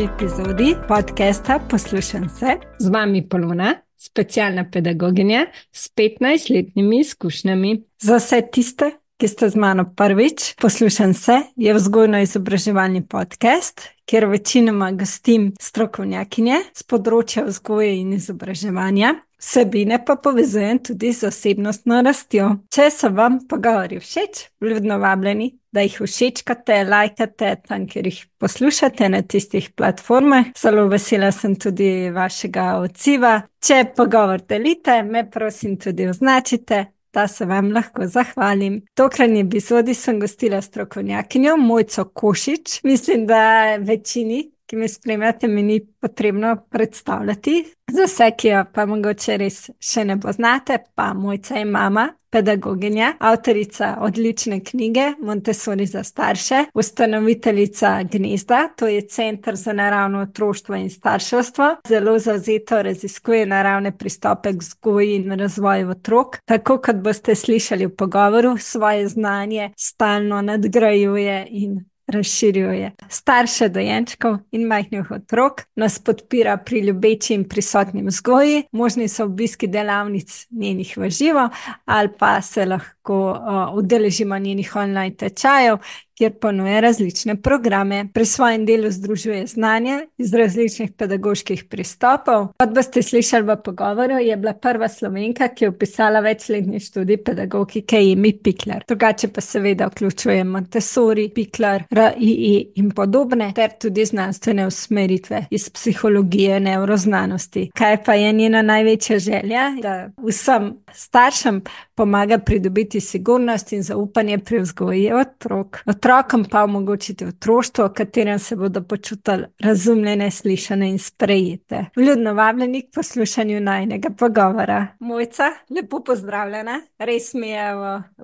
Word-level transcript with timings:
novi 0.00 0.12
epizodi 0.14 0.74
podcasta 0.88 1.58
Poslušam 1.70 2.28
se. 2.28 2.46
Z 2.78 2.88
vami 2.88 3.28
Polona, 3.28 3.74
specialna 3.96 4.70
pedagoginja 4.72 5.46
s 5.72 5.90
15-letnimi 5.96 7.00
izkušnjami. 7.00 7.82
Za 7.98 8.16
vse 8.16 8.40
tiste, 8.52 8.90
ki 9.16 9.28
ste 9.28 9.48
z 9.48 9.56
mano 9.56 9.84
prvič, 9.96 10.54
Poslušam 10.60 11.14
se 11.14 11.40
je 11.56 11.74
vzgojno-izobraževalni 11.74 13.06
podcast, 13.08 13.80
kjer 14.04 14.26
večinoma 14.26 14.92
gostim 14.92 15.52
strokovnjakinje 15.60 16.62
z 16.74 16.86
področja 16.88 17.44
vzgoje 17.44 17.98
in 18.00 18.12
izobraževanja. 18.16 19.14
Vsebine 19.40 20.00
pa 20.04 20.16
povezujem 20.16 20.78
tudi 20.78 21.12
z 21.12 21.28
osebnostno 21.28 22.00
rastjo. 22.04 22.54
Če 22.72 22.90
so 22.90 23.08
vam 23.12 23.40
pogovori 23.48 24.00
všeč, 24.00 24.46
vljudno 24.60 24.98
vabljeni, 25.00 25.54
da 25.72 25.80
jih 25.84 25.96
všečkate, 26.02 26.84
lajkate 26.84 27.54
tam, 27.68 27.86
kjer 27.86 28.06
jih 28.06 28.20
poslušate 28.38 29.08
na 29.08 29.22
tistih 29.22 29.70
platformah. 29.76 30.52
Zelo 30.58 30.86
vesela 30.90 31.30
sem 31.32 31.54
tudi 31.56 32.10
vašega 32.14 32.66
odziva. 32.82 33.40
Če 33.62 33.84
pogovor 33.96 34.42
delite, 34.48 35.02
me 35.02 35.26
prosim 35.30 35.76
tudi 35.78 36.08
označite. 36.10 36.86
Da 37.10 37.24
se 37.26 37.42
vam 37.44 37.72
lahko 37.74 38.06
zahvalim. 38.06 38.76
Tokratni 38.94 39.40
epizodi 39.42 39.96
sem 39.98 40.20
gostila 40.22 40.60
strokovnjakinjo 40.62 41.56
Mojco 41.58 42.04
Košič. 42.04 42.82
Mislim, 42.86 43.26
da 43.26 43.76
večini 43.82 44.44
ki 44.70 44.76
me 44.76 44.88
spremljate, 44.88 45.48
mi 45.48 45.62
ni 45.62 45.80
potrebno 46.00 46.56
predstavljati. 46.70 47.64
Za 47.90 48.04
vse, 48.06 48.30
ki 48.38 48.48
jo 48.48 48.64
pa 48.74 48.86
mogoče 48.86 49.36
res 49.36 49.64
še 49.82 50.04
ne 50.06 50.14
poznate, 50.20 50.78
pa 50.94 51.08
mojca 51.14 51.56
je 51.58 51.64
mama, 51.66 52.06
pedagoginja, 52.30 53.12
avtorica 53.18 53.96
odlične 54.00 54.60
knjige 54.64 55.08
Montessori 55.22 55.86
za 55.86 56.04
starše, 56.04 56.64
ustanoviteljica 56.74 58.02
Gnezda, 58.12 58.68
to 58.76 58.86
je 58.86 59.00
Center 59.08 59.56
za 59.56 59.72
naravno 59.72 60.22
otroštvo 60.22 60.74
in 60.74 60.90
starševstvo. 60.90 61.76
Zelo 61.88 62.18
zauzeto 62.18 62.82
raziskuje 62.82 63.46
naravne 63.46 63.96
pristope 63.98 64.52
k 64.52 64.62
vzgoji 64.62 65.16
in 65.16 65.38
razvoju 65.38 65.90
otrok. 65.90 66.38
Tako 66.44 66.78
kot 66.78 66.96
boste 66.96 67.34
slišali 67.34 67.86
v 67.86 67.96
pogovoru, 67.96 68.56
svoje 68.58 69.08
znanje 69.08 69.72
stalno 69.76 70.42
nadgrajuje 70.42 71.46
in 71.50 71.89
razširjuje. 72.10 72.90
Starše 73.08 73.68
dojenčkov 73.68 74.38
in 74.52 74.66
majhnih 74.66 75.10
otrok 75.10 75.62
nas 75.76 75.98
podpira 75.98 76.56
pri 76.56 76.80
ljubeči 76.80 77.34
in 77.34 77.48
prisotni 77.48 78.02
vzgoji, 78.06 78.64
možni 78.72 79.08
so 79.08 79.24
obiski 79.24 79.66
delavnic 79.66 80.46
njenih 80.50 80.96
v 80.96 81.10
živo, 81.10 81.48
ali 81.84 82.08
pa 82.18 82.40
se 82.40 82.64
lahko 82.64 83.30
uh, 83.30 83.74
udeležimo 83.78 84.38
njenih 84.38 84.76
online 84.76 85.14
tečajev, 85.14 85.78
kjer 86.20 86.32
ponuja 86.40 86.80
različne 86.80 87.36
programe. 87.40 88.04
Pri 88.12 88.24
svojem 88.24 88.66
delu 88.66 88.90
združuje 88.90 89.46
znanje 89.46 90.00
iz 90.18 90.34
različnih 90.34 90.92
pedagoških 90.92 91.64
pristopov. 91.64 92.50
Kot 92.60 92.74
boste 92.76 93.02
slišali 93.02 93.46
v 93.48 93.56
pogovoru, 93.64 94.18
je 94.20 94.36
bila 94.36 94.52
prva 94.52 94.88
slovenka, 94.88 95.48
ki 95.48 95.64
je 95.64 95.70
upisala 95.70 96.20
večletni 96.20 96.80
študij 96.80 97.22
pedagogike 97.24 97.96
Emi 97.96 98.34
Pikler. 98.36 98.84
Drugače 98.88 99.30
pa 99.32 99.40
seveda 99.40 99.86
vključuje 99.86 100.44
Montessori, 100.44 101.30
Pikler, 101.34 101.86
RII 101.90 102.72
in 102.76 102.90
podobne, 102.90 103.52
ter 103.56 103.72
tudi 103.80 104.04
znanstvene 104.04 104.66
usmeritve 104.66 105.46
iz 105.50 105.70
psihologije 105.70 106.60
neuroznanosti. 106.60 107.70
Kaj 107.74 108.02
pa 108.04 108.14
je 108.14 108.32
njena 108.32 108.62
največja 108.62 109.18
želja? 109.18 109.70
Da 109.82 110.10
vsem 110.26 110.74
staršem 110.92 111.62
pomaga 111.94 112.38
pridobiti 112.38 113.00
sigurnost 113.00 113.72
in 113.72 113.82
zaupanje 113.82 114.38
pri 114.38 114.58
vzgoji 114.58 115.12
otrok. 115.12 115.80
Otrokom 116.10 116.44
pa 116.50 116.64
omogočiti 116.64 117.24
otroštvo, 117.24 117.84
v 117.84 117.92
katerem 117.94 118.38
se 118.38 118.56
bodo 118.56 118.82
počutili 118.82 119.44
razumljene, 119.62 120.30
slišane 120.30 120.88
in 120.90 120.98
sprejete. 120.98 121.84
Vljudno 121.96 122.32
vabljeni 122.34 122.82
k 122.82 122.88
poslušanju 122.94 123.60
najnega 123.60 124.10
pogovora. 124.18 124.86
Mojca, 125.00 125.52
lepo 125.70 126.00
pozdravljena, 126.04 126.80
res 126.98 127.34
mi 127.34 127.50
je 127.50 127.68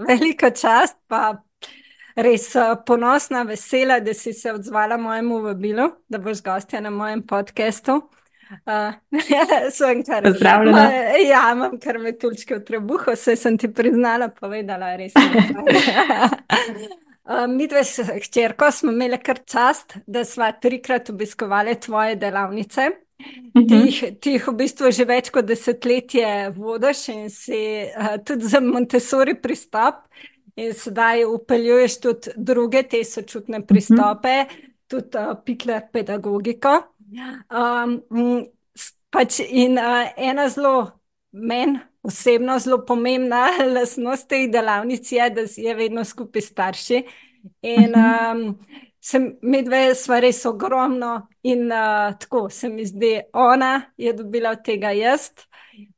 veliko 0.09 0.51
čast, 0.51 0.97
pa 1.07 1.37
res 2.17 2.49
ponosna, 2.87 3.43
vesela, 3.43 4.01
da 4.01 4.15
si 4.15 4.33
se 4.33 4.53
odzvala 4.53 4.97
mojemu 4.97 5.41
vabilu, 5.47 5.89
da 6.09 6.19
boš 6.19 6.43
gostja 6.43 6.81
na 6.81 6.91
mojem 6.91 7.23
podkastu. 7.23 8.01
Uh, 8.67 8.95
Pozdravljena. 10.23 10.91
Ja, 11.29 11.41
imam 11.53 11.81
kar 11.83 11.99
me 11.99 12.13
tulčke 12.19 12.55
v 12.55 12.61
trebuhu, 12.65 13.11
vse 13.11 13.35
sem 13.37 13.59
ti 13.59 13.67
priznala, 13.75 14.29
povedala, 14.29 14.95
res. 14.97 15.13
Mi 17.27 17.67
dve 17.67 17.85
s 17.85 18.01
hčerko 18.25 18.71
smo 18.71 18.93
imeli 18.93 19.19
kar 19.19 19.39
čast, 19.45 19.97
da 20.07 20.25
smo 20.25 20.47
trikrat 20.63 21.11
obiskovali 21.11 21.75
tvoje 21.81 22.17
delavnice. 22.17 22.91
Ti 23.69 23.75
jih, 23.75 24.03
ti 24.21 24.37
jih 24.37 24.49
v 24.49 24.53
bistvu 24.59 24.91
že 24.93 25.07
več 25.09 25.31
kot 25.35 25.47
desetletje 25.49 26.53
vodiš 26.57 27.07
in 27.15 27.31
si 27.33 27.61
uh, 27.89 28.19
tudi 28.25 28.47
za 28.47 28.61
Montessori 28.61 29.35
pristop, 29.41 30.05
in 30.57 30.75
sedaj 30.77 31.25
upeljuješ 31.25 32.01
tudi 32.01 32.35
druge 32.37 32.83
te 32.89 33.03
sočutne 33.05 33.63
pristope, 33.67 34.37
tudi 34.87 35.19
uh, 35.19 35.33
pikler 35.45 35.89
pedagogiko. 35.93 36.77
Um, 37.51 37.97
pač 39.11 39.41
in 39.47 39.81
uh, 39.81 40.13
ena 40.17 40.49
zelo 40.53 40.77
meni 41.33 41.81
osebno 42.07 42.59
zelo 42.59 42.85
pomembna 42.87 43.49
lastnost 43.75 44.29
teh 44.29 44.51
delavnic 44.51 45.13
je, 45.13 45.31
da 45.31 45.47
je 45.57 45.75
vedno 45.75 46.05
skupaj 46.05 46.43
starši. 46.43 47.03
In 47.63 47.95
um, 47.95 48.59
mi 49.43 49.63
dve 49.63 49.95
smo 49.95 50.21
res 50.21 50.45
ogromno, 50.47 51.29
in 51.43 51.71
uh, 51.73 52.15
tako 52.19 52.49
se 52.51 52.69
mi 52.69 52.87
zdi, 52.87 53.21
ona 53.33 53.81
je 53.97 54.13
dobila 54.13 54.51
od 54.51 54.65
tega 54.65 54.91
jaz. 54.91 55.31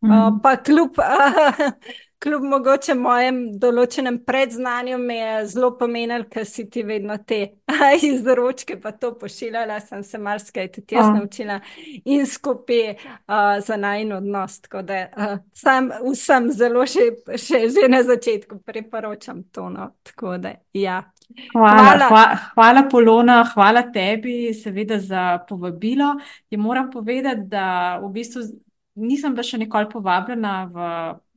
Uh, 0.00 0.41
pa 0.42 0.56
kljub 0.56 0.98
uh, 0.98 1.72
kljub 2.23 2.45
mogoče 2.51 2.95
mojem 2.99 3.39
določenem 3.61 4.19
predznanju, 4.27 4.99
mi 4.99 5.17
je 5.19 5.34
zelo 5.53 5.71
pomenil, 5.79 6.25
ker 6.31 6.47
si 6.49 6.65
ti 6.71 6.83
vedno 6.87 7.19
te 7.27 7.41
izročke 8.11 8.79
pa 8.83 8.93
to 8.93 9.12
pošiljala, 9.19 9.79
sem 9.84 10.03
se 10.05 10.19
marsikaj 10.19 10.71
tudi 10.75 10.99
jaz 10.99 11.11
naučila 11.15 11.61
in 12.05 12.27
skupaj 12.27 12.83
uh, 12.95 13.59
za 13.65 13.77
najn 13.79 14.12
odnos. 14.19 14.59
Tako 14.65 14.83
da 14.89 15.05
uh, 15.06 15.37
sam 15.55 15.93
vsem 16.09 16.51
zelo 16.55 16.87
še, 16.87 17.11
še, 17.37 17.62
že 17.75 17.87
na 17.91 18.03
začetku 18.06 18.62
priporočam 18.67 19.45
to. 19.53 19.69
No. 19.71 19.93
Tako 20.06 20.39
da, 20.43 20.56
ja. 20.75 21.03
Hvala, 21.53 21.83
hvala. 21.85 22.06
Hva, 22.09 22.25
hvala, 22.55 22.83
Polona, 22.89 23.43
hvala 23.53 23.83
tebi, 23.93 24.55
seveda, 24.56 24.97
za 24.99 25.25
povabilo. 25.49 26.15
Je 26.50 26.59
moram 26.59 26.89
povedati, 26.91 27.45
da 27.53 27.99
v 28.03 28.11
bistvu 28.17 28.47
nisem 28.99 29.37
bila 29.37 29.45
še 29.47 29.61
nikoli 29.61 29.91
povabljena 29.93 30.55
v 30.73 30.87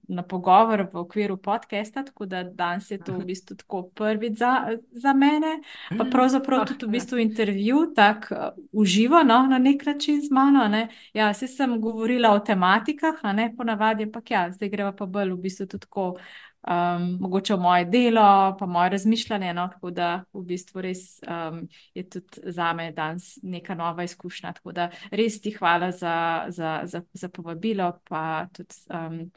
na 0.08 0.24
pogovor 0.24 0.88
v 0.94 0.98
okviru 0.98 1.38
podcasta, 1.38 2.04
tako 2.04 2.26
da 2.26 2.44
danes 2.44 2.92
je 2.92 2.98
to 2.98 3.14
v 3.14 3.26
bistvu 3.26 3.56
tako 3.56 3.84
prvi 3.96 4.34
za, 4.36 4.78
za 4.92 5.14
mene, 5.14 5.60
pa 5.98 6.06
pravzaprav 6.12 6.66
tudi 6.68 6.86
v 6.86 6.90
bistvu 6.90 7.18
intervju, 7.18 7.86
tako 7.96 8.36
uh, 8.36 8.48
uživo 8.72 9.24
no, 9.24 9.48
na 9.48 9.58
nek 9.58 9.86
način 9.86 10.22
z 10.22 10.32
mano. 10.32 10.68
Ne. 10.68 10.88
Ja, 11.14 11.34
se 11.34 11.48
sem 11.48 11.82
govorila 11.82 12.32
o 12.32 12.40
tematikah, 12.40 13.20
a 13.22 13.34
ne 13.34 13.52
ponavadi, 13.58 14.04
ampak 14.04 14.32
ja, 14.32 14.52
zdaj 14.52 14.70
greva 14.70 14.92
pa 14.96 15.06
bolj 15.06 15.32
v 15.32 15.42
bistvu 15.48 15.68
tudi 15.68 15.88
tako. 15.88 16.16
Um, 16.62 17.18
mogoče 17.20 17.56
moje 17.58 17.86
delo, 17.86 18.56
pa 18.60 18.66
moje 18.66 18.90
razmišljanje. 18.90 19.54
No, 19.54 19.64
tako 19.74 19.90
da 19.92 20.24
v 20.34 20.44
bistvu 20.46 20.82
res 20.82 21.18
um, 21.26 21.64
je 21.98 22.04
tudi 22.10 22.54
za 22.54 22.74
me 22.74 22.92
danes 22.92 23.40
neka 23.42 23.76
nova 23.76 24.04
izkušnja. 24.04 24.54
Tako 24.54 24.72
da 24.72 24.92
res 25.12 25.42
ti 25.42 25.52
hvala 25.52 25.90
za, 25.92 26.46
za, 26.50 26.82
za, 26.84 27.02
za 27.14 27.30
povabilo, 27.30 27.98
pa 28.06 28.46
tudi. 28.54 28.76
Um, 28.94 29.32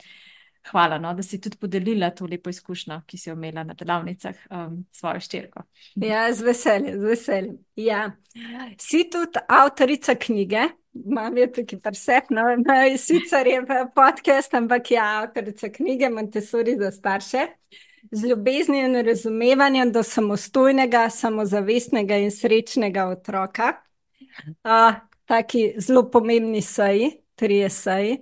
hvala, 0.70 0.98
no, 0.98 1.14
da 1.14 1.22
si 1.22 1.40
tudi 1.40 1.56
podelila 1.60 2.10
to 2.10 2.26
lepo 2.26 2.50
izkušnjo, 2.50 3.00
ki 3.06 3.18
si 3.18 3.28
jo 3.30 3.34
imela 3.36 3.64
na 3.64 3.74
delavnicah 3.74 4.46
um, 4.50 4.78
s 4.92 5.00
svojo 5.00 5.20
ščirko. 5.20 5.64
Ja, 6.00 6.26
z 6.32 6.46
veseljem, 6.46 6.98
z 7.00 7.10
veseljem. 7.10 7.58
Ja. 7.76 8.06
Si 8.80 9.04
tudi 9.10 9.42
avtorica 9.48 10.14
knjige. 10.14 10.68
Imam 10.94 11.34
jo 11.38 11.48
tukaj 11.50 11.80
presep, 11.82 12.28
no, 12.30 12.44
sicer 13.02 13.48
je 13.50 13.62
podcast, 13.96 14.52
ampak 14.54 14.92
je 14.94 15.00
avtorica 15.02 15.68
knjige 15.74 16.10
Montessori 16.10 16.76
za 16.78 16.90
starše. 16.94 17.48
Z 18.12 18.28
ljubeznijo 18.30 18.86
in 18.86 19.00
razumevanjem 19.06 19.90
do 19.92 20.02
samostojnega, 20.02 21.08
samozavestnega 21.10 22.20
in 22.22 22.30
srečnega 22.30 23.08
otroka. 23.10 23.72
Uh, 24.62 24.94
taki 25.24 25.72
zelo 25.78 26.04
pomembni 26.10 26.62
seji, 26.62 27.10
tri 27.34 27.64
seji. 27.70 28.20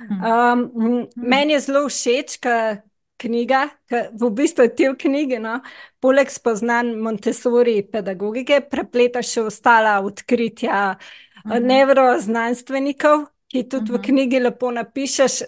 Um, 0.00 1.06
meni 1.16 1.54
je 1.54 1.60
zelo 1.60 1.86
všeč, 1.88 2.38
ker 2.42 2.82
knjiga, 3.22 3.68
ker 3.88 4.08
v 4.12 4.30
bistvu 4.34 4.66
ti 4.76 4.88
v 4.90 4.96
knjigi, 4.98 5.38
no, 5.42 5.60
poleg 6.02 6.30
spoznanj 6.30 6.94
Montessori 7.02 7.78
pedagogike, 7.86 8.60
prepleta 8.70 9.22
še 9.22 9.46
ostala 9.46 10.00
odkritja 10.02 10.80
uh 10.90 10.98
-huh. 11.44 11.62
nevroznanstvenikov, 11.62 13.26
ki 13.48 13.68
tudi 13.68 13.92
uh 13.92 13.96
-huh. 13.96 14.02
v 14.02 14.06
knjigi 14.06 14.40
lepo 14.40 14.70
napišeš. 14.70 15.42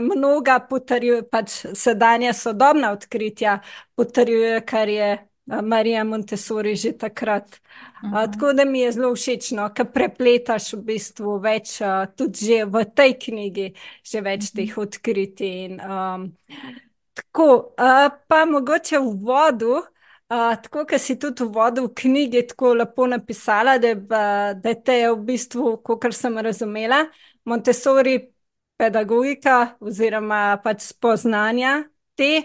Mnoga 0.00 0.58
potrjujejo, 0.70 1.22
pač 1.30 1.50
sedanja 1.74 2.32
sodobna 2.32 2.90
odkritja 2.92 3.60
potrjujejo, 3.94 4.60
kar 4.66 4.88
je 4.88 5.31
Marija 5.46 6.04
Montessori 6.04 6.76
že 6.76 6.92
takrat. 6.92 7.60
Uh 8.02 8.10
-huh. 8.10 8.32
Tako 8.32 8.52
da 8.52 8.64
mi 8.64 8.80
je 8.80 8.92
zelo 8.92 9.14
všeč, 9.14 9.50
no, 9.50 9.68
ker 9.74 9.92
prepletaš 9.92 10.72
v 10.72 10.82
bistvu 10.82 11.38
več, 11.38 11.78
tudi 12.16 12.46
že 12.46 12.64
v 12.64 12.84
tej 12.94 13.18
knjigi, 13.18 13.74
že 14.04 14.20
več 14.20 14.40
-huh. 14.42 14.56
teh 14.56 14.78
odkritij. 14.78 15.64
In, 15.64 15.80
um, 15.80 16.36
tako, 17.14 17.74
pa 18.28 18.44
mogoče 18.44 18.98
v 18.98 19.16
vodu. 19.24 19.82
Uh, 20.32 20.54
tako, 20.62 20.84
ker 20.84 20.98
si 20.98 21.18
tudi 21.18 21.44
v 21.44 21.52
vodu 21.52 21.82
v 21.82 21.94
knjigi 21.94 22.46
tako 22.46 22.74
lepo 22.74 23.06
napisala, 23.06 23.78
da, 23.78 23.94
da 24.54 24.74
te 24.74 24.92
je 24.92 25.12
v 25.12 25.24
bistvu, 25.24 25.76
kot 25.76 26.14
sem 26.14 26.38
razumela, 26.38 27.06
Montessori 27.44 28.32
pedagogika 28.76 29.76
oziroma 29.80 30.60
pač 30.64 30.80
spoznanja 30.80 31.84
te, 32.14 32.42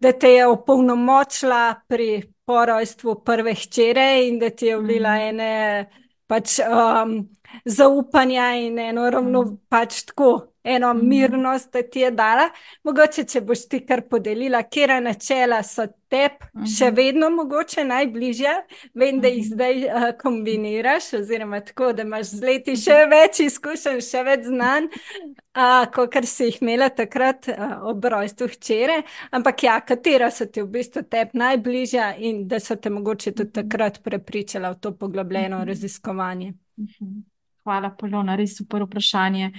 da 0.00 0.12
te 0.12 0.28
je 0.28 0.46
opolnomočila 0.46 1.74
pri 1.88 2.31
porojstvu 2.44 3.14
prve 3.24 3.54
hčere 3.54 4.26
in 4.28 4.38
da 4.38 4.50
ti 4.50 4.66
je 4.66 4.76
vlila 4.78 5.14
mm. 5.16 5.28
ene 5.28 5.90
pač 6.26 6.58
um, 6.64 7.28
zaupanja 7.64 8.54
in 8.56 8.78
eno 8.78 9.10
ravno 9.10 9.42
mm. 9.42 9.58
pač 9.68 10.02
tako 10.08 10.51
eno 10.64 10.94
mm. 10.94 11.08
mirnost, 11.08 11.72
da 11.72 11.82
ti 11.82 12.00
je 12.00 12.10
dala. 12.10 12.48
Mogoče, 12.84 13.24
če 13.24 13.40
boš 13.40 13.66
ti 13.68 13.80
kar 13.86 14.02
podelila, 14.10 14.62
kera 14.62 15.00
načela 15.00 15.62
so 15.62 15.86
tebi 16.12 16.44
mm 16.54 16.60
-hmm. 16.60 16.78
še 16.78 16.90
vedno 16.90 17.30
mogoče 17.30 17.84
najbližja, 17.84 18.54
vem, 18.94 19.20
da 19.20 19.28
jih 19.28 19.44
mhm. 19.44 19.54
zdaj 19.54 19.84
uh, 19.84 20.18
kombiniraš, 20.22 21.12
oziroma 21.12 21.60
tako, 21.60 21.92
da 21.92 22.02
imaš 22.02 22.26
z 22.26 22.42
leti 22.42 22.76
še 22.76 22.98
mhm. 23.00 23.10
več 23.10 23.40
izkušenj, 23.40 24.00
še 24.00 24.22
več 24.22 24.44
znanj, 24.44 24.84
uh, 24.84 25.86
kot 25.94 26.18
si 26.24 26.44
jih 26.44 26.62
imela 26.62 26.88
takrat 26.88 27.48
uh, 27.48 27.88
ob 27.88 28.04
rojstvu 28.04 28.48
hčere. 28.48 29.02
Ampak 29.30 29.62
ja, 29.62 29.80
katera 29.80 30.30
so 30.30 30.46
ti 30.46 30.62
v 30.62 30.68
bistvu 30.68 31.02
tebi 31.02 31.38
najbližja 31.38 32.14
in 32.18 32.46
da 32.48 32.60
so 32.60 32.76
te 32.76 32.90
mogoče 32.90 33.32
tudi 33.32 33.50
mhm. 33.50 33.54
takrat 33.60 34.02
prepričala 34.02 34.70
v 34.70 34.80
to 34.80 34.96
poglobljeno 34.96 35.56
mm 35.56 35.62
-hmm. 35.62 35.68
raziskovanje. 35.68 36.52
Mm 36.76 36.86
-hmm. 36.86 37.31
Hvala, 37.62 37.92
Polona, 37.94 38.34
res 38.34 38.56
super 38.58 38.82
vprašanje. 38.82 39.52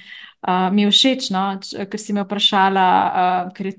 Uh, 0.44 0.68
mi 0.76 0.84
je 0.84 0.92
všeč, 0.92 1.30
no, 1.32 1.44
ker 1.62 2.00
si 2.02 2.16
me 2.16 2.26
vprašala, 2.26 2.88
uh, 2.88 3.52
ker 3.56 3.70
je 3.70 3.76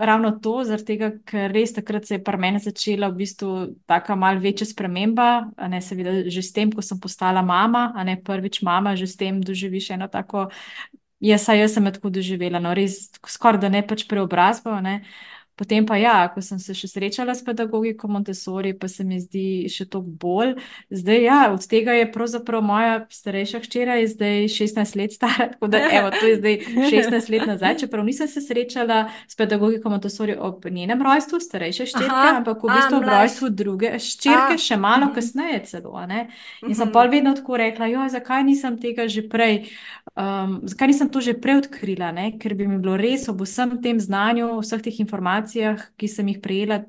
ravno 0.00 0.30
to, 0.42 0.54
tega, 0.86 1.10
ker 1.28 1.52
res 1.52 1.74
takrat 1.76 2.08
se 2.08 2.16
je 2.16 2.22
pri 2.24 2.40
meni 2.40 2.62
začela 2.64 3.10
v 3.12 3.20
bistvu 3.20 3.50
tako 3.86 4.16
malce 4.16 4.42
večja 4.42 4.66
sprememba. 4.66 5.52
Ne, 5.68 5.82
seveda, 5.84 6.22
že 6.32 6.42
s 6.42 6.52
tem, 6.56 6.72
ko 6.72 6.80
sem 6.82 7.00
postala 7.00 7.42
mama, 7.44 7.92
a 7.94 8.04
ne 8.04 8.16
prvič 8.16 8.62
mama, 8.64 8.96
že 8.96 9.06
s 9.06 9.20
tem 9.20 9.42
doživiš 9.44 9.92
eno 9.98 10.08
tako. 10.08 10.48
Jaz, 11.22 11.46
jaz 11.54 11.76
sem 11.76 11.84
tako 11.92 12.10
doživela, 12.10 12.58
no, 12.58 12.72
res 12.74 13.12
skoraj 13.28 13.60
da 13.62 13.68
ne 13.70 13.84
pač 13.86 14.08
preobrazbo. 14.08 14.80
Ne. 14.82 15.02
Uh, 15.04 15.32
Potem 15.56 15.84
pa 15.86 15.98
ja, 16.00 16.16
ko 16.32 16.40
sem 16.40 16.56
se 16.56 16.72
še 16.72 16.88
srečala 16.88 17.34
s 17.36 17.44
pedagogiko 17.44 18.08
Montessori, 18.08 18.72
pa 18.72 18.88
se 18.88 19.04
mi 19.04 19.18
zdi 19.20 19.68
še 19.68 19.84
toliko 19.84 20.16
bolj. 20.22 20.54
Zdaj, 20.88 21.20
ja, 21.20 21.40
od 21.52 21.66
tega 21.68 21.92
je 21.92 22.06
pravzaprav 22.12 22.64
moja 22.64 22.94
starejša 23.12 23.60
hčera, 23.66 23.98
je 24.00 24.08
zdaj 24.14 24.48
16 24.48 24.96
let 24.96 25.12
stara, 25.12 25.50
tako 25.52 25.68
da 25.74 25.82
evo, 25.90 26.08
to 26.14 26.24
je 26.24 26.38
zdaj 26.40 26.56
16 26.88 27.30
let 27.34 27.44
nazaj. 27.50 27.76
Čeprav 27.84 28.06
nisem 28.08 28.30
se 28.32 28.40
srečala 28.40 29.02
s 29.28 29.36
pedagogiko 29.36 29.92
Montessori 29.92 30.38
ob 30.40 30.64
njenem 30.64 31.04
rojstvu, 31.04 31.40
starejša 31.44 31.88
hčerka, 31.92 32.24
ampak 32.38 32.64
v 32.64 32.72
bistvu 32.72 33.00
ob 33.02 33.08
rojstvu 33.12 33.52
druge 33.52 33.92
hčerke, 33.98 34.56
še 34.56 34.80
malo 34.80 35.10
mhm. 35.10 35.14
kasneje 35.18 35.60
celo. 35.68 35.94
Ne? 36.08 36.30
In 36.64 36.72
sem 36.72 36.88
mhm. 36.88 36.94
pa 36.96 37.04
vedno 37.12 37.36
tako 37.36 37.60
rekla, 37.60 37.92
jo, 37.92 38.08
zakaj 38.08 38.48
nisem 38.48 38.80
tega 38.80 39.04
že 39.04 39.28
prej, 39.28 39.68
um, 40.16 40.60
zakaj 40.68 40.88
nisem 40.88 41.08
to 41.08 41.20
že 41.20 41.34
prej 41.40 41.62
odkrila, 41.64 42.12
ne? 42.12 42.38
ker 42.38 42.54
bi 42.54 42.66
mi 42.66 42.78
bilo 42.78 42.96
res 42.96 43.28
ob 43.28 43.40
vsem 43.42 43.78
tem 43.82 44.00
znanju, 44.00 44.60
vseh 44.60 44.82
teh 44.82 45.00
informacij 45.00 45.22
informacijah, 45.22 45.92
ki 45.96 46.08
sem 46.08 46.28
jih 46.28 46.40
prejela. 46.42 46.84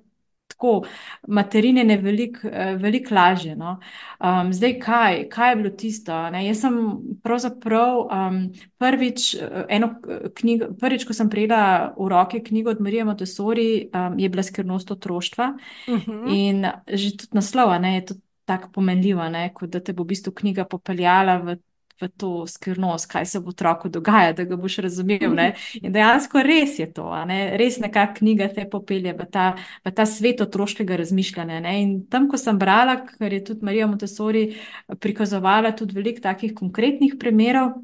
Tako, 0.54 0.84
materine 1.28 1.82
je 1.82 1.98
veliko 1.98 2.48
eh, 2.48 2.76
velik 2.78 3.10
lažje. 3.12 3.56
No. 3.56 3.80
Um, 4.20 4.52
zdaj, 4.54 4.76
kaj, 4.80 5.30
kaj 5.32 5.50
je 5.52 5.56
bilo 5.56 5.70
tisto? 5.70 6.14
Ne? 6.30 6.44
Jaz 6.46 6.62
sem 6.62 6.76
pravzaprav 7.24 8.04
um, 8.04 8.38
prvič, 8.78 9.34
eh, 9.36 9.64
eno 9.70 9.96
eh, 10.04 10.28
knjigo, 10.36 10.68
prvič, 10.80 11.08
ko 11.08 11.14
sem 11.14 11.30
prejela 11.30 11.94
v 11.98 12.10
roke 12.12 12.44
knjigo 12.44 12.70
od 12.70 12.82
Marije 12.82 13.06
Montessori, 13.06 13.90
um, 13.90 14.20
je 14.20 14.30
bila 14.30 14.44
Skrivnost 14.44 14.92
otroštva. 14.92 15.56
Uh 15.88 15.96
mhm. 15.96 16.12
-huh. 16.12 16.38
In 16.38 16.66
že 16.88 17.18
tudi 17.18 17.34
naslova 17.34 17.80
ne, 17.80 17.96
je 17.96 18.06
tako 18.46 18.70
pomenljiva, 18.72 19.32
kot 19.54 19.70
da 19.70 19.80
te 19.80 19.94
bo 19.94 20.04
v 20.04 20.08
bistvu 20.08 20.34
knjiga 20.34 20.66
popeljala 20.66 21.38
v 21.38 21.58
v 22.02 22.10
to 22.18 22.48
skrivnost, 22.48 23.08
kaj 23.12 23.26
se 23.26 23.40
bo 23.40 23.54
otroku 23.54 23.90
dogaja, 23.90 24.34
da 24.34 24.44
ga 24.44 24.58
boš 24.60 24.78
razumel. 24.86 25.34
Ne? 25.36 25.54
In 25.82 25.94
dejansko 25.94 26.44
res 26.44 26.80
je 26.80 26.90
to, 26.94 27.08
ne? 27.30 27.58
res 27.60 27.80
neka 27.84 28.08
knjiga 28.18 28.50
te 28.54 28.66
popelje 28.70 29.14
v 29.18 29.30
ta, 29.32 29.54
v 29.86 29.94
ta 29.96 30.06
svet 30.10 30.42
otroškega 30.42 30.98
razmišljanja. 31.04 31.62
Ne? 31.64 31.78
In 31.84 31.96
tam, 32.12 32.28
ko 32.32 32.40
sem 32.42 32.60
brala, 32.60 33.00
ker 33.08 33.34
je 33.34 33.44
tudi 33.52 33.66
Marija 33.66 33.88
Montessori 33.88 34.46
prikazovala 35.00 35.74
tudi 35.78 35.98
veliko 35.98 36.24
takih 36.24 36.54
konkretnih 36.58 37.18
primerov. 37.20 37.76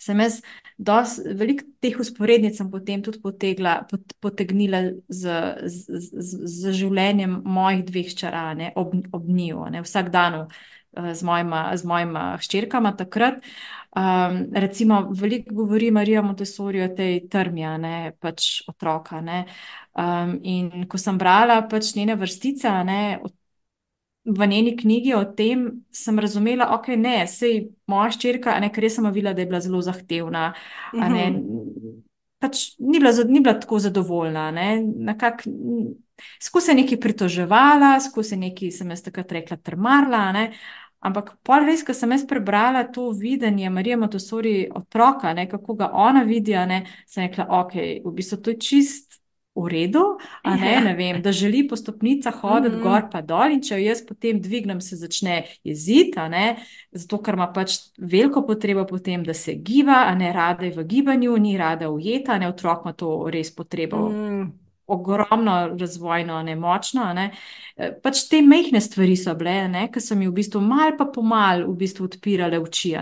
Sem 0.00 0.16
jaz 0.22 0.38
veliko 1.36 1.66
teh 1.84 1.98
usporednic 2.00 2.56
potem 2.72 3.02
tudi 3.04 3.20
potegla, 3.20 3.82
pot, 3.90 4.14
potegnila 4.24 4.80
z, 5.08 5.34
z, 5.68 6.00
z, 6.08 6.38
z 6.48 6.72
življenjem 6.78 7.42
mojih 7.44 7.84
dveh 7.84 8.14
črane 8.16 8.72
ob, 8.80 8.94
ob 9.12 9.28
njiju, 9.28 9.66
vsak 9.84 10.08
dan. 10.14 10.46
Eh, 10.96 11.14
z 11.14 11.22
mojima, 11.22 11.76
z 11.76 11.84
mojima 11.84 12.36
hčerkama 12.40 12.92
takrat. 12.96 13.34
Um, 13.96 14.46
recimo, 14.54 15.08
veliko 15.10 15.54
govori 15.54 15.90
Marija 15.90 16.22
Montessori 16.22 16.82
o 16.82 16.88
tej 16.88 17.28
trmi, 17.28 17.62
ne 17.78 18.12
pač 18.20 18.62
otroka. 18.68 19.20
Ne. 19.20 19.44
Um, 19.94 20.38
in 20.42 20.86
ko 20.88 20.98
sem 20.98 21.18
brala 21.18 21.62
pač 21.70 21.94
njene 21.94 22.14
vrstice 22.14 22.70
ne, 22.86 23.18
v 24.24 24.46
njeni 24.46 24.76
knjigi 24.76 25.14
o 25.14 25.24
tem, 25.24 25.84
sem 25.90 26.18
razumela, 26.18 26.70
okay, 26.76 26.96
ne, 26.96 27.26
sej 27.26 27.70
moja 27.86 28.10
hčerka, 28.14 28.58
ne, 28.60 28.70
ker 28.70 28.86
sem 28.90 29.10
videla, 29.10 29.34
da 29.34 29.42
je 29.42 29.50
bila 29.50 29.60
zelo 29.60 29.82
zahtevna. 29.82 30.52
Ne, 30.94 31.30
mhm. 31.30 31.98
pač 32.38 32.74
ni, 32.78 32.98
bila, 32.98 33.14
ni 33.28 33.40
bila 33.40 33.58
tako 33.58 33.78
zadovoljna. 33.78 34.50
Skozi 36.42 36.66
se 36.66 36.74
nekaj 36.74 37.00
pritoževala, 37.00 38.00
skozi 38.00 38.28
se 38.28 38.36
nekaj, 38.36 38.70
sem 38.70 38.90
jaz 38.90 39.02
takrat 39.02 39.32
rekla, 39.32 39.56
trmarla. 39.56 40.22
Ne? 40.32 40.44
Ampak 41.00 41.32
pol 41.42 41.64
res, 41.64 41.80
ko 41.86 41.94
sem 41.96 42.12
jaz 42.12 42.26
prebrala 42.28 42.84
to 42.92 43.08
videnje 43.16 43.70
Marije 43.72 43.96
Montessori 43.96 44.68
otroka, 44.68 45.32
ne, 45.32 45.46
kako 45.48 45.78
ga 45.78 45.88
ona 45.96 46.26
vidi, 46.28 46.52
ne, 46.68 46.82
sem 47.08 47.24
rekla, 47.24 47.46
ok, 47.62 47.76
v 48.04 48.12
bistvu 48.18 48.40
to 48.44 48.52
je 48.52 48.60
čist 48.60 49.16
v 49.56 49.66
redu, 49.66 50.02
a 50.44 50.54
ne, 50.60 50.74
ja. 50.76 50.84
ne 50.84 50.92
vem, 50.94 51.22
da 51.24 51.32
želi 51.32 51.64
po 51.68 51.76
stopnicah 51.76 52.36
hoditi 52.42 52.76
mm 52.76 52.78
-hmm. 52.78 52.82
gor 52.82 53.08
pa 53.10 53.20
dol 53.20 53.50
in 53.50 53.62
če 53.62 53.74
jo 53.74 53.88
jaz 53.88 54.04
potem 54.06 54.40
dvignem, 54.40 54.80
se 54.80 54.96
začne 54.96 55.44
jeziti, 55.64 56.20
ne, 56.30 56.56
zato 56.92 57.18
ker 57.22 57.34
ima 57.34 57.52
pač 57.52 57.78
veliko 57.98 58.46
potrebo 58.46 58.86
potem, 58.86 59.24
da 59.24 59.34
se 59.34 59.54
giba, 59.54 60.04
a 60.06 60.14
ne 60.14 60.32
rada 60.32 60.64
je 60.64 60.72
v 60.72 60.84
gibanju, 60.84 61.36
ni 61.36 61.56
rada 61.56 61.90
ujeta, 61.90 62.38
ne, 62.38 62.48
otrok 62.48 62.84
ima 62.84 62.92
to 62.92 63.30
res 63.30 63.54
potrebo. 63.54 64.08
Mm 64.08 64.69
ogromno 64.90 65.56
razvojno, 65.80 66.42
ne 66.42 66.56
močno. 66.56 67.06
Ne. 67.14 67.30
E, 67.76 67.92
pač 68.02 68.24
te 68.30 68.42
mehke 68.42 68.80
stvari 68.80 69.16
so 69.16 69.34
bile, 69.38 69.86
ki 69.92 70.02
so 70.02 70.16
mi 70.18 70.28
v 70.28 70.34
bistvu 70.40 70.62
mal 70.64 70.96
pa 70.98 71.06
pomal 71.14 71.64
v 71.68 71.76
bistvu 71.84 72.08
odpirale 72.10 72.60
oči, 72.60 72.96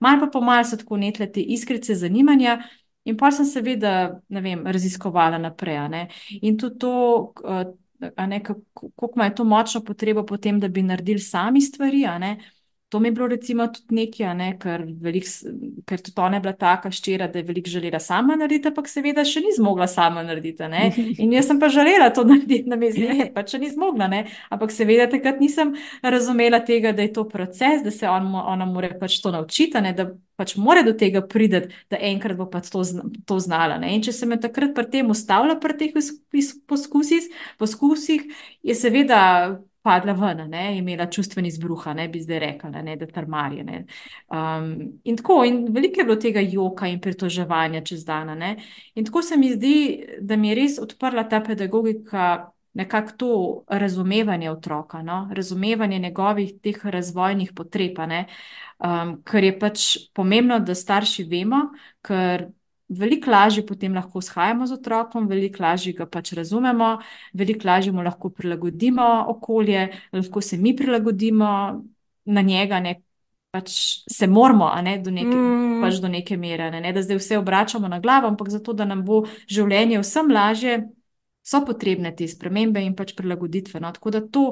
mal 0.00 0.20
pa 0.20 0.30
pomal 0.32 0.64
so 0.64 0.80
tako 0.80 1.00
netle 1.00 1.30
te 1.32 1.42
iskrice 1.42 1.96
zanimanja. 1.98 2.58
In 3.04 3.18
pa 3.20 3.28
sem 3.28 3.44
seveda, 3.44 4.20
ne 4.32 4.40
vem, 4.40 4.62
raziskovala 4.64 5.36
naprej. 5.36 5.80
Ne. 5.92 6.06
In 6.40 6.56
tudi 6.56 6.78
to, 6.80 6.92
kako 7.36 9.10
ima 9.16 9.30
to 9.30 9.44
močno 9.44 9.82
potrebo 9.84 10.24
potem, 10.26 10.60
da 10.60 10.68
bi 10.68 10.82
naredili 10.82 11.20
sami 11.20 11.60
stvari. 11.60 12.06
To 12.94 13.00
mi 13.00 13.08
je 13.08 13.12
bilo 13.12 13.26
recimo 13.26 13.66
tudi 13.66 13.94
nekaj, 13.94 14.34
ne, 14.38 14.52
ker, 14.62 14.84
velik, 15.02 15.24
ker 15.82 15.98
tudi 15.98 16.20
ona 16.22 16.38
je 16.38 16.42
bila 16.44 16.52
taka 16.54 16.92
ščira, 16.94 17.26
da 17.26 17.40
je 17.40 17.46
veliko 17.48 17.72
želela 17.72 17.98
sama 17.98 18.36
narediti, 18.38 18.70
ampak 18.70 18.86
seveda 18.86 19.24
še 19.26 19.42
ni 19.42 19.50
zmogla 19.56 19.88
sama 19.90 20.22
narediti. 20.22 20.68
Ne. 20.70 20.84
In 21.24 21.32
jaz 21.34 21.48
sem 21.50 21.58
pa 21.58 21.72
želela 21.74 22.12
to 22.14 22.22
narediti 22.28 22.70
na 22.70 22.78
mezni, 22.78 23.26
pa 23.34 23.42
če 23.42 23.58
ni 23.58 23.72
zmogla. 23.72 24.06
Ne. 24.12 24.20
Ampak 24.54 24.70
seveda 24.70 25.08
takrat 25.10 25.42
nisem 25.42 25.74
razumela 26.06 26.62
tega, 26.62 26.94
da 26.94 27.02
je 27.02 27.10
to 27.18 27.26
proces, 27.26 27.82
da 27.82 27.90
se 27.90 28.06
on, 28.06 28.30
ona 28.30 28.70
mora 28.70 28.94
pač 29.02 29.18
to 29.26 29.34
naučiti, 29.34 29.82
ne, 29.82 29.90
da 29.90 30.12
pač 30.38 30.54
mora 30.54 30.86
do 30.86 30.94
tega 30.94 31.26
priti, 31.26 31.64
da 31.90 31.98
enkrat 31.98 32.38
bo 32.38 32.46
pač 32.46 32.70
to, 32.70 32.86
to 33.26 33.42
znala. 33.42 33.82
Ne. 33.82 33.96
In 33.98 34.06
če 34.06 34.14
se 34.14 34.30
me 34.30 34.38
takrat 34.38 34.70
pri 34.78 34.86
tem 34.94 35.10
ustavila, 35.10 35.58
pri 35.58 35.80
teh 35.82 35.98
poskusih, 36.70 37.26
poskusih, 37.58 38.30
je 38.62 38.82
seveda 38.86 39.24
padla 39.84 40.14
ven, 40.16 40.46
ne, 40.50 40.78
imela 40.78 41.06
čustveni 41.12 41.48
izbruh, 41.52 41.86
ne 41.94 42.08
bi 42.08 42.22
zdaj 42.22 42.38
rekla, 42.40 42.82
ne, 42.82 42.96
da 42.96 43.06
trmarje. 43.06 43.64
Ne. 43.64 43.82
Um, 44.32 44.70
in 45.04 45.18
tako, 45.20 45.42
in 45.44 45.66
veliko 45.74 46.00
je 46.00 46.06
bilo 46.08 46.16
tega 46.20 46.40
joka 46.40 46.88
in 46.88 47.00
pritoževanja 47.04 47.84
čez 47.84 48.04
dan. 48.04 48.32
In 48.94 49.04
tako 49.04 49.22
se 49.22 49.36
mi 49.36 49.52
zdi, 49.52 49.76
da 50.20 50.36
mi 50.36 50.48
je 50.48 50.54
res 50.62 50.80
odprla 50.80 51.28
ta 51.28 51.42
pedagogika. 51.44 52.50
Nekako 52.74 53.12
to 53.16 53.34
razumevanje 53.70 54.50
otroka, 54.50 55.02
no? 55.02 55.28
razumevanje 55.32 55.98
njegovih 55.98 56.56
teh 56.62 56.80
razvojnih 56.84 57.52
potreb, 57.54 58.00
um, 58.02 59.12
ker 59.22 59.44
je 59.44 59.52
pač 59.58 59.84
pomembno, 60.12 60.58
da 60.58 60.74
starši 60.74 61.22
vemo, 61.30 61.60
ker 62.02 62.48
veliko 62.88 63.30
lažje 63.30 63.64
potem 63.66 63.94
lahko 63.94 64.20
shajamo 64.20 64.66
z 64.66 64.76
otrokom, 64.78 65.28
veliko 65.28 65.62
lažje 65.62 65.92
ga 65.92 66.06
pač 66.06 66.32
razumemo, 66.36 66.98
veliko 67.32 67.68
lažje 67.68 67.92
mu 67.92 68.02
lahko 68.02 68.30
prilagodimo 68.30 69.24
okolje, 69.28 69.88
lahko 70.12 70.40
se 70.40 70.58
mi 70.58 70.76
prilagodimo 70.76 71.48
na 72.24 72.42
njega, 72.42 72.80
ne 72.80 73.00
pač 73.54 73.70
se 74.10 74.26
moramo, 74.26 74.68
ne 74.82 74.98
do 74.98 75.12
neke, 75.14 75.30
mm. 75.30 75.80
pač 75.82 76.00
do 76.02 76.10
neke 76.10 76.36
mere, 76.36 76.70
ne, 76.74 76.80
ne 76.82 76.92
da 76.92 77.02
zdaj 77.02 77.20
vse 77.20 77.38
obračamo 77.38 77.88
na 77.88 78.00
glavo, 78.02 78.26
ampak 78.26 78.50
zato, 78.50 78.74
da 78.74 78.84
nam 78.84 79.04
bo 79.06 79.22
življenje 79.46 80.00
vsem 80.02 80.32
lažje, 80.34 80.78
so 81.44 81.60
potrebne 81.64 82.10
te 82.16 82.26
spremembe 82.28 82.82
in 82.82 82.96
pač 82.96 83.12
prilagoditve. 83.14 83.80
No. 83.80 83.92
Tako 83.92 84.10
da 84.10 84.22
to, 84.24 84.44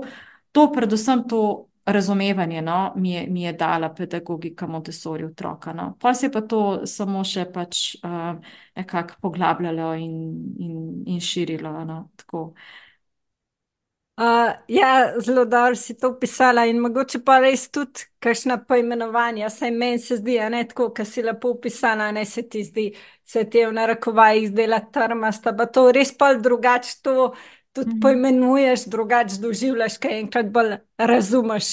to 0.53 0.69
predvsem 0.75 1.25
to 1.29 1.72
razumevanje 1.85 2.63
no, 2.63 2.93
mi, 2.97 3.13
je, 3.13 3.27
mi 3.27 3.43
je 3.43 3.53
dala 3.53 3.95
pedagogika 3.95 4.67
Montessori 4.67 5.25
otroka. 5.25 5.73
No. 5.73 5.97
Pa 6.01 6.15
se 6.15 6.27
je 6.27 6.33
pa 6.33 6.41
to 6.41 6.87
samo 6.87 7.25
še 7.25 7.47
pač 7.53 7.95
uh, 8.05 8.39
nekako 8.77 9.15
poglabljalo 9.21 9.95
in, 9.95 10.15
in, 10.59 11.03
in 11.07 11.21
širilo. 11.21 11.85
No. 11.85 12.09
Uh, 14.17 14.53
ja, 14.69 15.13
zelo 15.21 15.45
dobro 15.45 15.75
si 15.75 15.99
to 15.99 16.09
opisala 16.09 16.67
in 16.67 16.79
mogoče 16.81 17.19
pa 17.25 17.39
res 17.41 17.71
tudi 17.73 18.05
kakšna 18.21 18.59
poimenovanja. 18.69 19.49
Saj 19.51 19.71
meni 19.71 19.99
se 19.99 20.17
zdi, 20.17 20.37
da 20.39 20.57
je 20.57 20.69
tako, 20.69 20.91
kar 20.95 21.07
si 21.07 21.23
lepo 21.23 21.51
opisala, 21.57 22.11
ne 22.13 22.25
se 22.25 22.45
ti 22.49 22.63
zdi, 22.65 22.93
se 23.25 23.45
ti 23.51 23.59
je 23.59 23.71
v 23.71 23.73
narekovajih 23.73 24.51
zdela 24.51 24.81
trmasta, 24.93 25.57
pa 25.57 25.67
to 25.67 25.89
res 25.93 26.13
pa 26.19 26.35
drugače 26.35 27.01
to 27.03 27.33
tudi 27.73 27.91
mm 27.91 27.95
-hmm. 27.95 28.03
poimenuješ, 28.03 28.85
drugače 28.85 29.41
doživljaš, 29.41 29.99
kaj 29.99 30.21
enkrat 30.21 30.47
bolj 30.47 30.77
razumeš, 30.99 31.65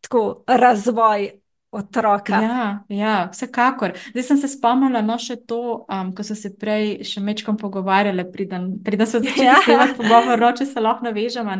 tako 0.00 0.44
razvoj. 0.46 1.30
Otroka. 1.70 2.34
Ja, 2.42 2.84
ja, 2.88 3.28
vsekakor. 3.32 3.92
Zdaj 4.10 4.22
sem 4.22 4.36
se 4.36 4.48
spomnila, 4.48 5.02
no, 5.02 5.18
še 5.18 5.36
to, 5.36 5.86
um, 5.92 6.12
ko 6.14 6.24
so 6.24 6.34
se 6.34 6.54
prej 6.56 7.02
še 7.04 7.20
mečkom 7.20 7.56
pogovarjali, 7.56 8.24
preden 8.32 9.06
so 9.06 9.18
začeli 9.18 9.44
ja. 9.50 9.58
snemati 9.64 9.96
pogovor, 9.98 10.54
če 10.56 10.66
se 10.66 10.80
lahko 10.80 11.04
navežemo. 11.04 11.50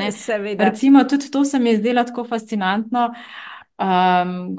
Recimo, 0.58 1.04
tudi 1.04 1.30
to 1.30 1.44
se 1.44 1.58
mi 1.58 1.70
je 1.70 1.78
zdelo 1.78 2.04
tako 2.04 2.24
fascinantno. 2.24 3.10
Um, 3.78 4.56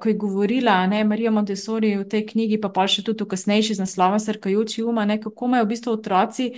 ko 0.00 0.08
je 0.08 0.14
govorila 0.14 0.86
ne, 0.86 1.04
Marija 1.04 1.30
Montessori 1.30 1.94
v 1.96 2.04
tej 2.04 2.26
knjigi, 2.26 2.58
pa 2.60 2.68
pa 2.68 2.84
še 2.84 3.00
tudi 3.00 3.24
v 3.24 3.30
kasnejši 3.32 3.78
z 3.78 3.80
naslovom 3.80 4.20
Srkajoči 4.20 4.82
um, 4.84 4.98
kako 5.00 5.46
imajo 5.48 5.64
v 5.64 5.68
bistvu 5.70 5.92
otroci 5.96 6.50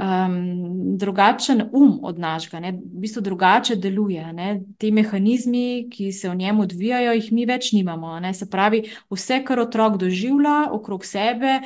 um, 0.00 0.96
drugačen 0.96 1.68
um 1.68 1.98
od 2.00 2.16
našega, 2.18 2.62
ne, 2.64 2.72
v 2.72 3.02
bistvu 3.04 3.20
drugače 3.20 3.76
deluje. 3.76 4.24
Ne, 4.32 4.62
te 4.80 4.88
mehanizmi, 4.88 5.90
ki 5.92 6.08
se 6.12 6.30
v 6.30 6.38
njem 6.40 6.64
odvijajo, 6.64 7.12
jih 7.18 7.28
mi 7.32 7.44
več 7.44 7.74
nimamo. 7.76 8.16
Ne, 8.24 8.32
se 8.32 8.48
pravi, 8.48 8.86
vse, 9.12 9.42
kar 9.44 9.60
otrok 9.60 10.00
doživlja 10.00 10.70
okrog 10.72 11.04
sebe. 11.04 11.60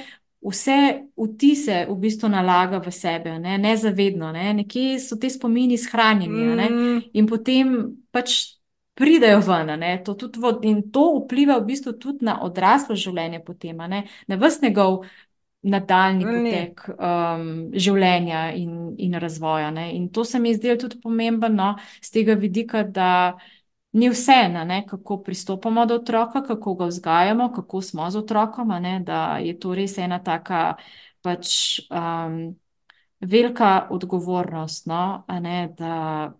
Vse 0.44 1.06
vtise 1.16 1.86
v 1.86 1.94
bistvu 2.02 2.28
nalaga 2.34 2.82
v 2.82 2.90
sebe, 2.92 3.38
ne, 3.38 3.54
nezavedno, 3.62 4.34
ne, 4.34 4.50
nekje 4.58 4.98
so 5.00 5.16
te 5.16 5.30
spomini 5.30 5.78
shranjeni, 5.80 6.50
ne, 6.58 6.66
mm. 6.68 6.98
in 7.14 7.30
potem 7.30 7.72
pač 8.12 8.58
pridejo 8.94 9.40
ven. 9.40 9.74
To 10.04 10.14
v, 10.14 10.54
in 10.62 10.82
to 10.90 11.04
vpliva 11.24 11.58
v 11.58 11.66
bistvu 11.70 11.94
tudi 11.98 12.24
na 12.24 12.38
odraslo 12.42 12.96
življenje, 12.96 13.42
potem, 13.44 13.76
na 13.76 14.38
vse 14.40 14.66
njegov 14.66 15.04
nadaljni 15.64 16.26
potek 16.28 16.82
um, 16.92 17.44
življenja 17.72 18.50
in, 18.58 18.94
in 19.00 19.16
razvoja. 19.20 19.70
Ne? 19.72 19.90
In 19.96 20.10
to 20.12 20.24
se 20.24 20.38
mi 20.38 20.54
zdi 20.54 20.76
tudi 20.78 21.00
pomembno 21.00 21.48
no, 21.54 21.68
z 22.02 22.18
tega 22.18 22.38
vidika, 22.38 22.84
da. 22.84 23.10
Ni 23.94 24.08
vseeno, 24.10 24.64
kako 24.90 25.20
pristopamo 25.22 25.84
do 25.86 26.00
otroka, 26.00 26.40
kako 26.42 26.72
ga 26.74 26.88
vzgajamo, 26.88 27.44
kako 27.54 27.78
smo 27.78 28.08
z 28.10 28.18
otrokom, 28.24 28.72
ne, 28.82 28.96
da 29.06 29.38
je 29.38 29.52
to 29.54 29.70
res 29.78 29.94
ena 30.02 30.18
taka 30.18 30.74
pač, 31.22 31.78
um, 31.94 32.56
velika 33.22 33.86
odgovornost, 33.94 34.88
no, 34.90 35.22
ne, 35.28 35.68
da 35.78 36.34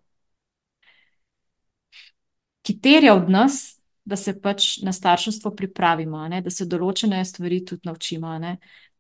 ki 2.65 2.79
terja 2.81 3.15
od 3.15 3.29
nas, 3.31 3.75
da 4.05 4.17
se 4.17 4.35
pač 4.41 4.79
na 4.85 4.93
starševstvo 4.93 5.55
pripravimo, 5.57 6.27
da 6.29 6.51
se 6.51 6.67
določene 6.69 7.23
stvari 7.25 7.63
tudi 7.65 7.89
naučimo. 7.89 8.35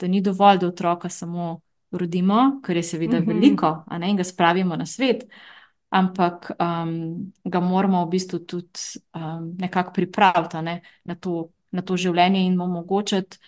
Da 0.01 0.09
ni 0.09 0.21
dovolj, 0.25 0.63
da 0.63 0.69
otroka 0.69 1.09
samo 1.09 1.61
rodimo, 1.95 2.61
kar 2.65 2.77
je 2.77 2.83
seveda 2.83 3.21
mm 3.21 3.25
-hmm. 3.25 3.35
veliko, 3.35 3.85
in 4.09 4.17
ga 4.17 4.25
spravimo 4.25 4.77
na 4.77 4.87
svet, 4.87 5.25
ampak 5.89 6.51
um, 6.59 7.33
ga 7.45 7.61
moramo 7.61 8.05
v 8.07 8.11
bistvu 8.11 8.39
tudi 8.39 8.81
um, 9.15 9.55
nekako 9.59 9.93
pripraviti 9.93 10.63
ne? 10.63 10.81
na, 11.05 11.15
to, 11.15 11.51
na 11.71 11.83
to 11.83 11.97
življenje 11.97 12.47
in 12.47 12.57
mu 12.57 12.65
omogočiti, 12.65 13.39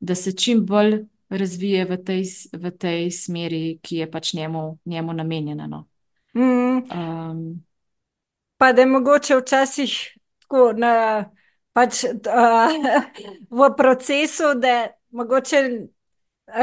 da 0.00 0.14
se 0.14 0.32
čim 0.32 0.66
bolj 0.66 1.04
razvije 1.28 1.84
v 1.84 1.96
tej, 2.04 2.24
v 2.52 2.70
tej 2.70 3.10
smeri, 3.10 3.78
ki 3.82 3.96
je 3.96 4.10
pač 4.10 4.34
njemu, 4.34 4.78
njemu 4.84 5.12
namenjena. 5.12 5.66
No? 5.66 5.86
Mm. 6.34 6.90
Um, 6.90 7.64
pa 8.64 8.72
da 8.72 8.80
je 8.82 8.86
mogoče 8.86 9.36
včasih 9.36 10.16
tako 10.38 10.72
na, 10.72 11.24
pač, 11.72 12.04
uh, 12.04 12.70
v 13.50 13.66
procesu, 13.76 14.54
da 14.56 14.86
mogoče 15.10 15.60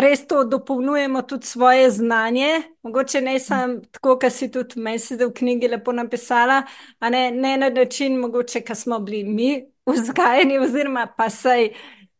res 0.01 0.23
to 0.27 0.43
dopolnjujemo 0.43 1.21
tudi 1.21 1.45
svoje 1.45 1.91
znanje. 1.91 2.61
Mogoče 2.83 3.21
ne 3.21 3.39
samo 3.39 3.83
tako, 3.91 4.17
kot 4.17 4.33
si 4.33 4.49
tudi 4.51 4.81
mesec 4.81 5.21
v 5.21 5.29
knjigi 5.33 5.69
lepo 5.75 5.93
napisala, 5.93 6.63
a 6.99 7.09
ne, 7.09 7.31
ne 7.31 7.57
na 7.57 7.69
način, 7.69 8.17
mogoče, 8.17 8.63
ki 8.65 8.75
smo 8.75 8.99
bili 8.99 9.23
mi 9.23 9.51
vzgajeni, 9.93 10.57
oziroma 10.57 11.05
pa 11.17 11.29
sej. 11.29 11.69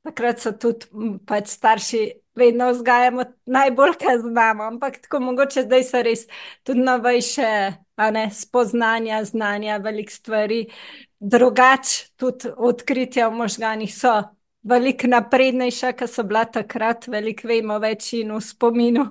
Takrat 0.05 0.45
so 0.45 0.51
tudi 0.51 0.85
pač 1.25 1.50
starši 1.57 2.05
vedno 2.35 2.71
vzgajamo 2.71 3.23
najbolj, 3.45 3.93
kar 4.00 4.19
znamo, 4.19 4.63
ampak 4.63 5.01
tako 5.01 5.19
mogoče 5.19 5.61
zdaj 5.61 5.83
so 5.83 6.01
res 6.01 6.27
tudi 6.63 6.79
novejše 6.79 7.71
ne, 8.11 8.29
spoznanja, 8.33 9.23
znanja, 9.25 9.77
velik 9.77 10.11
stvari, 10.11 10.65
drugače 11.19 12.07
tudi 12.15 12.53
odkritja 12.57 13.27
v 13.29 13.43
možganjih 13.43 13.95
so. 13.95 14.21
Veliko 14.63 15.07
naprednejša, 15.09 15.95
kot 15.97 16.09
so 16.09 16.23
bila 16.23 16.43
takrat, 16.45 17.07
veliko 17.09 17.47
vemo 17.50 17.79
več 17.81 18.11
in 18.13 18.33
v 18.35 18.41
spominu. 18.45 19.07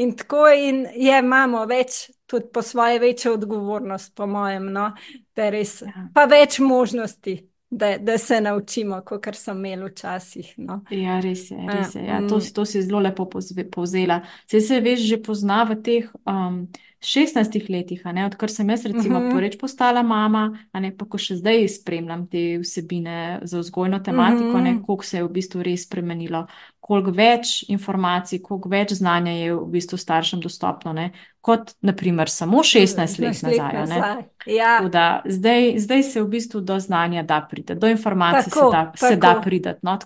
In 0.00 0.14
tako 0.16 0.46
in 0.54 0.86
je, 0.94 1.18
imamo 1.18 1.64
več, 1.68 2.06
tudi 2.26 2.48
po 2.54 2.62
svoje 2.62 3.00
večjo 3.02 3.34
odgovornost, 3.34 4.14
po 4.16 4.26
mojem, 4.26 4.70
no, 4.72 4.92
da 5.36 5.48
res, 5.50 5.80
ja. 5.82 6.06
pa 6.14 6.24
več 6.30 6.60
možnosti 6.62 7.34
da, 7.70 7.98
da 7.98 8.18
se 8.18 8.40
naučimo, 8.40 9.00
kot 9.06 9.34
so 9.36 9.52
imeli 9.52 9.90
včasih. 9.90 10.54
No. 10.56 10.80
Ja, 10.90 11.20
res 11.20 11.50
je. 11.50 11.58
Res 11.68 11.94
je. 11.94 12.04
Ja, 12.04 12.20
to, 12.28 12.40
to 12.54 12.64
si 12.64 12.82
zelo 12.82 13.00
lepo 13.00 13.28
povzela. 13.70 14.20
Se 14.50 14.60
se 14.60 14.80
veš, 14.80 15.00
že 15.08 15.22
pozna 15.22 15.64
v 15.64 15.82
teh. 15.82 16.10
Um, 16.24 16.66
16 17.00 17.70
letih, 17.70 18.02
odkar 18.26 18.50
sem 18.50 18.70
jaz, 18.70 18.84
recimo, 18.86 19.18
uh 19.18 19.24
mhm. 19.24 19.30
-huh. 19.30 19.36
prvič 19.36 19.58
postala 19.58 20.02
mama, 20.02 20.58
ne 20.74 20.96
pa 20.96 21.04
ko 21.04 21.18
še 21.18 21.36
zdaj 21.36 21.68
spremljam 21.68 22.26
te 22.26 22.58
vsebine 22.58 23.40
za 23.42 23.58
vzgojno 23.58 23.98
tematiko, 23.98 24.48
uh 24.48 24.60
-huh. 24.60 24.86
koliko 24.86 25.04
se 25.04 25.16
je 25.16 25.24
v 25.24 25.28
bistvu 25.28 25.62
res 25.62 25.86
spremenilo, 25.86 26.46
koliko 26.80 27.10
več 27.10 27.64
informacij, 27.68 28.42
koliko 28.42 28.68
več 28.68 28.92
znanja 28.92 29.32
je 29.32 29.54
v 29.54 29.66
bistvu 29.66 29.98
staršem 29.98 30.40
dostopno, 30.40 30.92
ne? 30.92 31.12
kot 31.48 31.70
naprimer 31.80 32.30
samo 32.30 32.58
16 32.58 33.20
let 33.20 33.42
nazaj. 33.42 33.72
nazaj. 33.72 34.22
Ja. 34.46 34.80
Da, 34.92 35.22
zdaj, 35.24 35.78
zdaj 35.78 36.02
se 36.02 36.22
v 36.22 36.28
bistvu 36.28 36.60
do 36.60 36.78
znanja 36.80 37.22
da 37.22 37.40
priti, 37.50 37.74
do 37.74 37.88
informacij 37.88 38.50
tako, 38.50 38.70
se 38.70 38.76
da, 38.76 38.84
tako. 38.84 39.06
Se 39.06 39.16
da 39.16 39.40
priti. 39.44 39.68
No? 39.82 39.98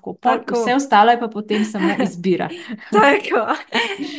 Vse 0.53 0.75
ostalo 0.75 1.11
je 1.11 1.21
pa 1.21 1.29
potem 1.29 1.65
samo 1.65 1.95
izbira. 2.03 2.49
tako. 2.99 3.47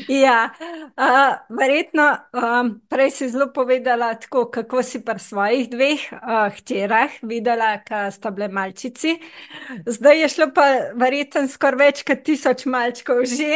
Ja, 0.07 0.49
uh, 0.97 1.57
verjetno. 1.59 2.09
Um, 2.33 2.62
Um, 2.63 2.81
prej 2.89 3.11
si 3.11 3.29
zelo 3.29 3.49
povedala, 3.53 4.13
tako, 4.15 4.45
kako 4.51 4.83
si 4.83 5.03
pri 5.03 5.19
svojih 5.19 5.69
dveh 5.69 5.99
uh, 6.15 6.47
hčerah 6.55 7.11
videla, 7.21 7.77
da 7.89 8.11
sta 8.11 8.31
bile 8.31 8.47
malčici. 8.47 9.17
Zdaj 9.85 10.21
je 10.21 10.29
šlo 10.29 10.47
pa 10.55 10.67
verjetno 10.95 11.47
skoraj 11.47 11.79
več 11.83 12.03
kot 12.07 12.23
tisoč 12.23 12.65
malčkov 12.65 13.25
že. 13.27 13.51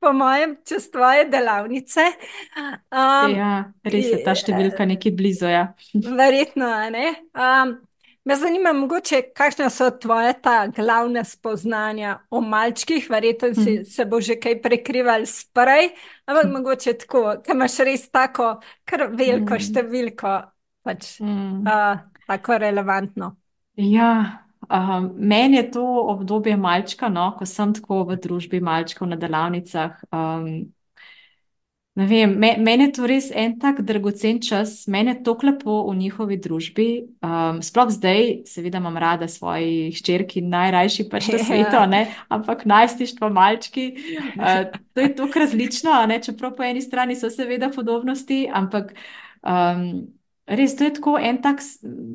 Po 0.00 0.14
mojem, 0.16 0.54
čez 0.64 0.86
tvoje 0.88 1.26
delavnice. 1.28 2.06
Um, 2.88 3.34
ja, 3.36 3.68
res 3.84 4.06
je 4.08 4.22
ta 4.24 4.32
številka 4.32 4.86
nekaj 4.88 5.12
blizu. 5.12 5.50
Ja. 5.52 5.66
Verjetno, 5.92 6.70
ne. 6.88 7.10
Um, 7.36 7.74
Me 8.24 8.36
zanima, 8.36 8.72
mogoče, 8.72 9.22
kakšne 9.36 9.70
so 9.72 9.88
tvoje 9.90 10.34
ta 10.42 10.66
glavne 10.66 11.24
spoznanja 11.24 12.18
o 12.30 12.40
malčkih, 12.40 13.06
verjetno 13.10 13.54
si, 13.54 13.78
mm. 13.80 13.84
se 13.84 14.04
bo 14.04 14.20
že 14.20 14.36
kaj 14.36 14.58
prekrival 14.62 15.24
sprej, 15.26 15.88
ampak 16.28 16.44
mm. 16.44 16.52
mogoče 16.52 16.94
tako, 17.00 17.22
da 17.40 17.54
imaš 17.54 17.78
res 17.88 18.04
tako 18.12 18.50
veliko 19.16 19.56
mm. 19.56 19.64
številko, 19.64 20.34
pač 20.84 21.14
mm. 21.24 21.64
uh, 21.64 22.04
tako 22.28 22.58
relevantno. 22.60 23.32
Ja, 23.80 24.12
uh, 24.68 24.92
meni 25.16 25.56
je 25.56 25.70
to 25.78 25.86
obdobje 26.12 26.58
malčka, 26.60 27.08
no, 27.08 27.30
ko 27.38 27.48
sem 27.48 27.72
tako 27.72 28.02
v 28.12 28.20
družbi 28.20 28.60
malčkov 28.60 29.08
na 29.08 29.16
delavnicah. 29.16 29.96
Um, 30.12 30.68
Vem, 31.98 32.38
me, 32.38 32.54
meni 32.58 32.86
je 32.86 32.92
to 32.94 33.06
res 33.10 33.32
en 33.34 33.56
tak 33.58 33.80
dragocen 33.82 34.38
čas, 34.40 34.84
meni 34.86 35.10
je 35.10 35.22
tako 35.26 35.48
lepo 35.48 35.78
v 35.88 35.96
njihovi 35.98 36.36
družbi. 36.38 36.86
Um, 37.18 37.58
sploh 37.66 37.90
zdaj, 37.90 38.46
seveda, 38.46 38.78
imam 38.78 38.94
rada 38.96 39.26
svoje 39.28 39.90
hčerki, 39.98 40.40
najrajši 40.46 41.08
pač 41.10 41.32
na 41.34 41.40
svetu, 41.48 41.82
ne? 41.90 42.04
ampak 42.30 42.62
najstištvo 42.70 43.32
malčki. 43.34 43.88
Uh, 44.38 44.70
to 44.94 45.02
je 45.02 45.10
tako 45.18 45.42
različno, 45.42 45.98
čeprav 46.22 46.54
po 46.56 46.62
eni 46.62 46.82
strani 46.82 47.18
so 47.18 47.30
seveda 47.30 47.72
podobnosti, 47.74 48.46
ampak. 48.54 48.94
Um, 49.42 50.14
Res, 50.50 50.72
to 50.74 50.82
je 50.84 50.92
tako 50.96 51.12
en 51.22 51.36
tak, 51.42 51.60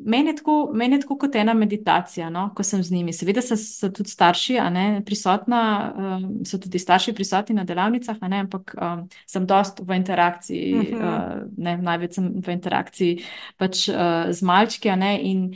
meni 0.04 0.28
je 0.28 0.36
tako, 0.36 0.54
meni 0.76 0.98
je 0.98 1.00
tako 1.06 1.16
kot 1.22 1.36
ena 1.40 1.54
meditacija, 1.56 2.28
no, 2.30 2.50
ko 2.56 2.64
sem 2.66 2.82
z 2.84 2.92
njimi. 2.92 3.14
Seveda 3.16 3.40
so, 3.40 3.56
so 3.56 3.88
tudi 3.88 4.12
starši, 4.12 4.58
a 4.60 4.66
ne 4.70 4.84
prisotna, 5.06 5.60
um, 5.96 6.26
so 6.44 6.60
tudi 6.60 6.78
starši 6.78 7.14
prisotni 7.16 7.56
na 7.56 7.64
delavnicah, 7.64 8.20
ne, 8.28 8.42
ampak 8.44 8.74
um, 8.76 9.06
sem 9.24 9.46
dost 9.48 9.80
v 9.80 9.96
interakciji, 9.96 10.74
uh 10.74 10.84
-huh. 10.84 11.14
uh, 11.14 11.48
ne, 11.56 11.78
največ 11.88 12.20
sem 12.20 12.28
v 12.44 12.52
interakciji 12.52 13.24
pač 13.56 13.88
uh, 13.88 14.28
z 14.30 14.42
malčki, 14.42 14.92
ne, 14.96 15.16
in, 15.22 15.48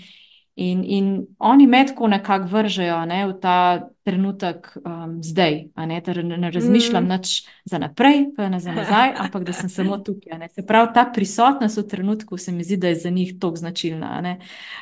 In, 0.61 0.85
in 0.85 1.27
oni 1.39 1.67
me 1.67 1.87
tako 1.87 2.07
nekako 2.07 2.45
vržejo 2.47 3.07
ne, 3.07 3.27
v 3.27 3.33
ta 3.41 3.89
trenutek 4.11 4.73
um, 4.83 5.23
zdaj, 5.23 5.61
ne, 5.77 6.01
da 6.01 6.15
ne 6.23 6.51
razmišljam 6.51 7.05
mm. 7.05 7.09
nič 7.09 7.47
za 7.65 7.79
naprej, 7.79 8.25
pa 8.37 8.49
ne 8.51 8.59
za 8.61 8.73
nazaj, 8.75 9.13
ampak 9.23 9.45
da 9.47 9.55
sem 9.55 9.71
samo 9.71 9.99
tukaj. 9.99 10.49
Se 10.55 10.67
pravi, 10.67 10.91
ta 10.95 11.05
prisotnost 11.15 11.79
v 11.79 11.87
trenutku 11.89 12.37
se 12.37 12.53
mi 12.53 12.67
zdi, 12.67 12.77
da 12.77 12.91
je 12.91 12.95
za 13.07 13.11
njih 13.11 13.35
tako 13.41 13.57
značilna. 13.57 14.37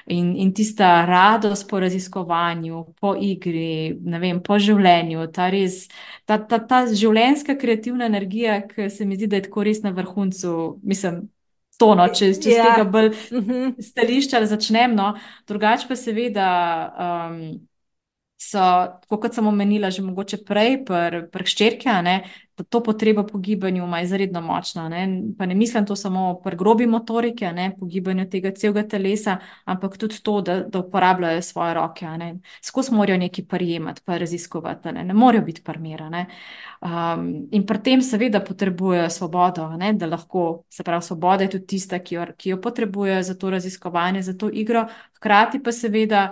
In, 0.06 0.32
in 0.36 0.54
tista 0.54 1.04
radost 1.06 1.68
po 1.70 1.80
raziskovanju, 1.80 2.84
po 3.00 3.14
igri, 3.20 3.98
vem, 4.00 4.40
po 4.42 4.58
življenju, 4.58 5.26
ta, 5.32 5.50
res, 5.52 5.84
ta, 6.24 6.38
ta, 6.38 6.58
ta 6.58 6.86
življenjska 6.88 7.58
kreativna 7.60 8.08
energija, 8.08 8.62
ki 8.68 8.88
se 8.90 9.04
mi 9.04 9.20
zdi, 9.20 9.28
da 9.28 9.42
je 9.42 9.48
tako 9.50 9.68
res 9.68 9.82
na 9.84 9.92
vrhuncu, 9.92 10.78
mislim 10.82 11.28
tono, 11.78 12.08
če, 12.08 12.32
če 12.34 12.50
z 12.50 12.56
ja. 12.56 12.68
tega 12.72 12.88
bolj 12.90 13.12
mhm. 13.32 13.78
stališča 13.90 14.44
začnem. 14.50 14.96
No. 14.98 15.12
Drugače 15.48 15.90
pa 15.90 15.98
seveda. 15.98 16.48
Um, 16.98 17.67
So, 18.38 18.60
kot 19.10 19.34
sem 19.34 19.46
omenila, 19.50 19.90
že 19.90 20.02
mogoče 20.06 20.44
prej, 20.46 20.84
prhščerke, 21.34 21.90
to 22.70 22.80
potreba 22.82 23.24
po 23.26 23.38
gibanju 23.38 23.84
ima 23.84 24.00
izredno 24.00 24.40
močno. 24.40 24.88
Ne? 24.88 25.22
Pa 25.38 25.46
ne 25.46 25.54
mislim 25.54 25.86
to 25.86 25.96
samo 25.96 26.40
pri 26.44 26.56
grobi 26.56 26.86
motoriki, 26.86 27.44
ne? 27.44 27.72
po 27.80 27.86
gibanju 27.86 28.28
tega 28.30 28.52
celega 28.54 28.84
telesa, 28.88 29.36
ampak 29.64 29.96
tudi 29.98 30.20
to, 30.22 30.40
da, 30.40 30.60
da 30.62 30.78
uporabljajo 30.78 31.42
svoje 31.42 31.74
roke. 31.74 32.06
Skozi 32.62 32.94
morajo 32.94 33.18
nekaj 33.18 33.44
prijemati, 33.44 34.02
pa 34.04 34.18
raziskovati, 34.18 34.92
ne, 34.92 35.04
ne 35.04 35.14
morajo 35.14 35.42
biti 35.44 35.62
parmirane. 35.62 36.26
Um, 36.80 37.48
in 37.50 37.66
pri 37.66 37.82
tem, 37.82 38.02
seveda, 38.02 38.40
potrebujejo 38.44 39.08
svobodo, 39.10 39.66
ne? 39.76 39.92
da 39.92 40.06
lahko, 40.06 40.62
se 40.70 40.84
pravi, 40.84 41.02
svoboda 41.02 41.42
je 41.42 41.50
tudi 41.56 41.66
tista, 41.66 41.98
ki 41.98 42.14
jo, 42.14 42.26
ki 42.36 42.54
jo 42.54 42.60
potrebujejo 42.60 43.22
za 43.22 43.34
to 43.34 43.50
raziskovanje, 43.50 44.22
za 44.22 44.36
to 44.38 44.50
igro, 44.52 44.86
hkrati 45.18 45.62
pa 45.62 45.72
seveda. 45.72 46.28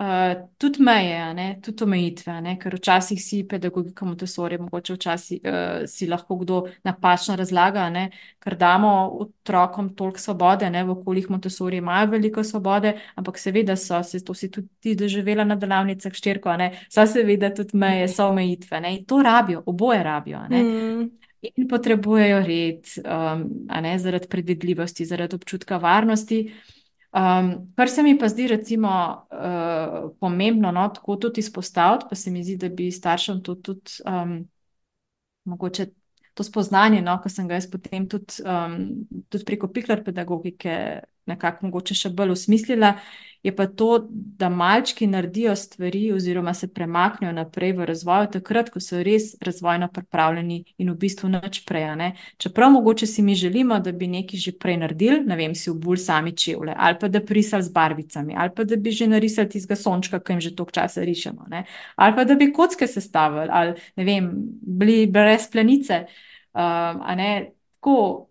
Uh, 0.00 0.48
tudi 0.56 0.80
meje, 0.82 1.34
ne, 1.34 1.58
tudi 1.60 1.84
omejitve, 1.84 2.38
ne, 2.40 2.54
ker 2.56 2.72
včasih 2.78 3.18
si 3.20 3.42
pedagogika 3.44 4.06
Montessori, 4.08 4.56
mogoče 4.56 4.94
včasih 4.96 5.42
uh, 5.44 5.82
si 5.84 6.08
lahko 6.08 6.38
kdo 6.40 6.60
napačno 6.88 7.36
razlaga, 7.36 7.84
ne, 7.92 8.06
ker 8.40 8.56
damo 8.56 8.94
otrokom 9.20 9.90
toliko 9.98 10.22
svobode, 10.22 10.70
ne, 10.72 10.86
v 10.88 10.94
okoljih 10.94 11.28
Montessori 11.34 11.82
imajo 11.84 12.08
veliko 12.14 12.40
svobode, 12.40 12.94
ampak 13.20 13.42
seveda 13.42 13.76
so, 13.76 14.00
se 14.00 14.22
to 14.24 14.32
si 14.34 14.48
tudi 14.48 14.96
doživela 14.96 15.44
na 15.44 15.60
delavnicah 15.60 16.16
ščirko, 16.16 16.56
ne, 16.56 16.72
so 16.88 17.04
seveda 17.04 17.52
tudi 17.52 17.76
meje, 17.84 18.08
so 18.08 18.32
omejitve, 18.32 18.80
ne, 18.80 18.96
in 18.96 19.04
to 19.04 19.20
rabijo, 19.20 19.66
oboje 19.68 20.00
rabijo, 20.08 20.46
ne. 20.48 20.64
Mm. 20.64 21.08
In 21.58 21.68
potrebujejo 21.68 22.40
red, 22.48 22.88
um, 23.04 23.48
ne, 23.84 23.98
zaradi 24.00 24.32
predvidljivosti, 24.32 25.04
zaradi 25.12 25.36
občutka 25.36 25.76
varnosti. 25.76 26.46
Um, 27.10 27.72
kar 27.74 27.90
se 27.90 28.02
mi 28.02 28.18
pa 28.18 28.28
zdi, 28.30 28.46
recimo, 28.46 28.90
uh, 29.34 30.10
pomembno, 30.20 30.70
no, 30.72 30.88
tako 30.94 31.16
tudi 31.16 31.42
izpostaviti, 31.42 32.06
pa 32.10 32.14
se 32.14 32.30
mi 32.30 32.44
zdi, 32.44 32.56
da 32.56 32.68
bi 32.68 32.90
staršem 32.90 33.42
to 33.42 33.54
tudi 33.54 33.98
um, 34.06 34.36
mogoče 35.44 35.86
to 36.34 36.44
spoznanje, 36.46 37.02
no, 37.02 37.16
ko 37.22 37.28
sem 37.28 37.48
ga 37.48 37.58
jaz 37.58 37.66
potem 37.70 38.06
tudi, 38.08 38.44
um, 38.46 38.76
tudi 39.28 39.44
preko 39.44 39.68
piklar 39.74 40.04
pedagogike 40.06 40.76
nekako 41.26 41.66
mogoče 41.66 41.96
še 41.98 42.12
bolj 42.14 42.36
usmislila, 42.36 42.94
je 43.42 43.56
pa 43.56 43.66
to, 43.66 44.06
da 44.10 44.48
malčki 44.48 45.06
naredijo 45.06 45.56
stvari 45.56 46.12
oziroma 46.12 46.54
se 46.54 46.68
premaknejo 46.68 47.32
naprej 47.32 47.72
v 47.72 47.84
razvoju 47.84 48.26
takrat, 48.32 48.70
ko 48.70 48.80
so 48.80 49.02
res 49.02 49.34
razvojno 49.40 49.88
pripravljeni 49.88 50.64
in 50.78 50.90
v 50.90 50.94
bistvu 50.94 51.28
nič 51.28 51.64
prej. 51.66 52.12
Čeprav 52.36 52.70
mogoče 52.70 53.06
si 53.06 53.22
mi 53.22 53.34
želimo, 53.34 53.80
da 53.80 53.92
bi 53.92 54.06
nekaj 54.06 54.38
že 54.38 54.52
prej 54.52 54.76
naredili, 54.76 55.24
ne 55.26 55.36
vem, 55.36 55.54
si 55.54 55.70
bolj 55.74 55.96
sami 55.96 56.36
čevlje 56.36 56.74
ali 56.76 56.98
pa 57.00 57.08
da 57.08 57.20
prisal 57.20 57.62
z 57.62 57.72
barvicami 57.72 58.34
ali 58.36 58.50
pa 58.56 58.64
da 58.64 58.76
bi 58.76 58.90
že 58.90 59.06
narisali 59.06 59.48
tistega 59.48 59.76
sončka, 59.76 60.20
ki 60.20 60.32
jim 60.32 60.40
že 60.40 60.54
toliko 60.56 60.72
časa 60.72 61.04
rišemo, 61.04 61.46
ne? 61.48 61.64
ali 61.96 62.16
pa 62.16 62.24
da 62.24 62.34
bi 62.34 62.52
kocke 62.52 62.86
sestavili 62.86 63.48
ali 63.50 63.74
ne 63.96 64.04
vem, 64.04 64.30
bili 64.62 65.06
brez 65.06 65.50
plenice. 65.50 66.06
Um, 66.52 67.00
tako, 67.80 68.29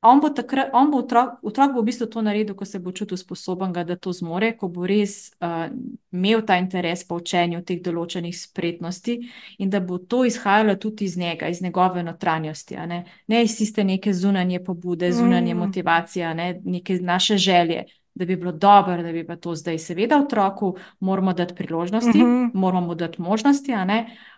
on 0.00 0.20
bo, 0.20 0.30
takrat, 0.30 0.70
on 0.72 0.90
bo 0.90 1.00
otrok, 1.02 1.40
otrok 1.42 1.72
bo 1.74 1.82
v 1.82 1.88
bistvu 1.90 2.06
to 2.06 2.22
naredil, 2.22 2.54
ko 2.54 2.64
se 2.64 2.78
bo 2.78 2.92
čutil 2.94 3.18
sposoben, 3.18 3.72
da 3.72 3.96
to 3.96 4.12
zmore, 4.14 4.52
ko 4.56 4.68
bo 4.70 4.86
res 4.86 5.32
uh, 5.42 5.66
imel 6.14 6.44
ta 6.46 6.58
interes 6.62 7.02
po 7.08 7.18
učenju 7.18 7.64
teh 7.66 7.80
določenih 7.82 8.34
spretnosti 8.34 9.18
in 9.58 9.70
da 9.70 9.80
bo 9.80 9.98
to 9.98 10.22
izhajalo 10.28 10.76
tudi 10.78 11.04
iz 11.04 11.18
njega, 11.18 11.50
iz 11.50 11.62
njegove 11.62 12.02
notranjosti. 12.06 12.78
Ne? 12.86 13.04
ne 13.26 13.42
iz 13.42 13.56
tiste 13.58 13.84
neke 13.84 14.14
zunanje 14.14 14.62
pobude, 14.64 15.10
zunanje 15.12 15.54
mm. 15.54 15.58
motivacije, 15.58 16.34
ne? 16.34 16.48
neke 16.64 17.00
naše 17.02 17.36
želje. 17.36 17.84
Da 18.14 18.24
bi 18.26 18.36
bilo 18.36 18.52
dobro, 18.52 19.02
da 19.02 19.12
bi 19.12 19.22
pa 19.26 19.36
to 19.36 19.54
zdaj, 19.54 19.78
seveda, 19.78 20.18
otroku 20.18 20.76
moramo 21.00 21.32
dati 21.32 21.54
priložnosti, 21.54 22.18
mm 22.18 22.26
-hmm. 22.26 22.50
moramo 22.54 22.94
dati 22.94 23.22
možnosti, 23.22 23.72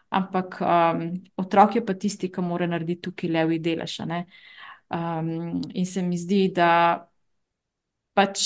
ampak 0.09 0.61
um, 0.61 1.21
otrok 1.37 1.77
je 1.77 1.87
pa 1.87 1.95
tisti, 1.95 2.33
ki 2.33 2.41
mora 2.41 2.67
narediti 2.67 3.01
tukaj 3.01 3.31
levi 3.31 3.59
delež. 3.59 4.01
Um, 4.91 5.63
in 5.75 5.87
se 5.87 6.03
mi 6.03 6.19
zdi, 6.19 6.49
da 6.55 7.07
pač. 8.13 8.41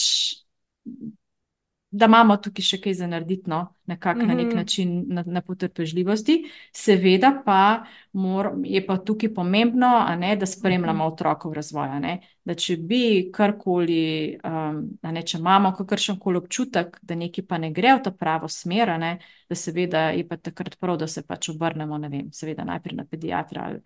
Da 1.95 2.09
imamo 2.11 2.35
tukaj 2.43 2.65
še 2.67 2.79
kaj 2.83 2.97
za 2.99 3.07
narediti, 3.07 3.47
no, 3.47 3.77
nekako 3.87 4.19
mm 4.19 4.23
-hmm. 4.23 4.29
na 4.29 4.35
nek 4.35 4.47
mhm. 4.47 4.57
način, 4.57 5.05
na, 5.09 5.23
na 5.27 5.41
potrpežljivosti. 5.41 6.51
Seveda 6.73 7.43
pa 7.45 7.85
mor, 8.13 8.51
je 8.65 8.87
pa 8.87 8.97
tukaj 8.97 9.35
pomembno, 9.35 10.17
ne, 10.19 10.37
da 10.37 10.47
spremljamo 10.47 11.05
mhm. 11.05 11.13
otrokov 11.13 11.53
razvoj. 11.53 12.19
Da 12.45 12.55
če 12.55 12.77
bi 12.77 13.31
karkoli, 13.35 14.39
um, 14.45 14.99
ne, 15.03 15.23
če 15.23 15.39
imamo 15.39 15.73
kakršen 15.73 16.19
koli 16.19 16.39
občutek, 16.39 16.99
da 17.03 17.15
nekaj 17.15 17.47
pa 17.47 17.59
ne 17.59 17.71
gre 17.71 17.95
v 17.95 18.03
to 18.03 18.11
pravo 18.11 18.49
smer, 18.49 18.99
ne, 18.99 19.19
da 19.49 19.55
seveda 19.55 20.11
je 20.11 20.29
pa 20.29 20.37
takrat 20.37 20.77
prav, 20.81 20.99
da 20.99 21.07
se 21.07 21.23
pač 21.23 21.49
obrnemo, 21.49 21.99
ne 21.99 22.09
vem, 22.09 22.33
seveda 22.33 22.65
najprej 22.65 22.97
na 22.97 23.05
pediatra 23.05 23.63
ali 23.65 23.81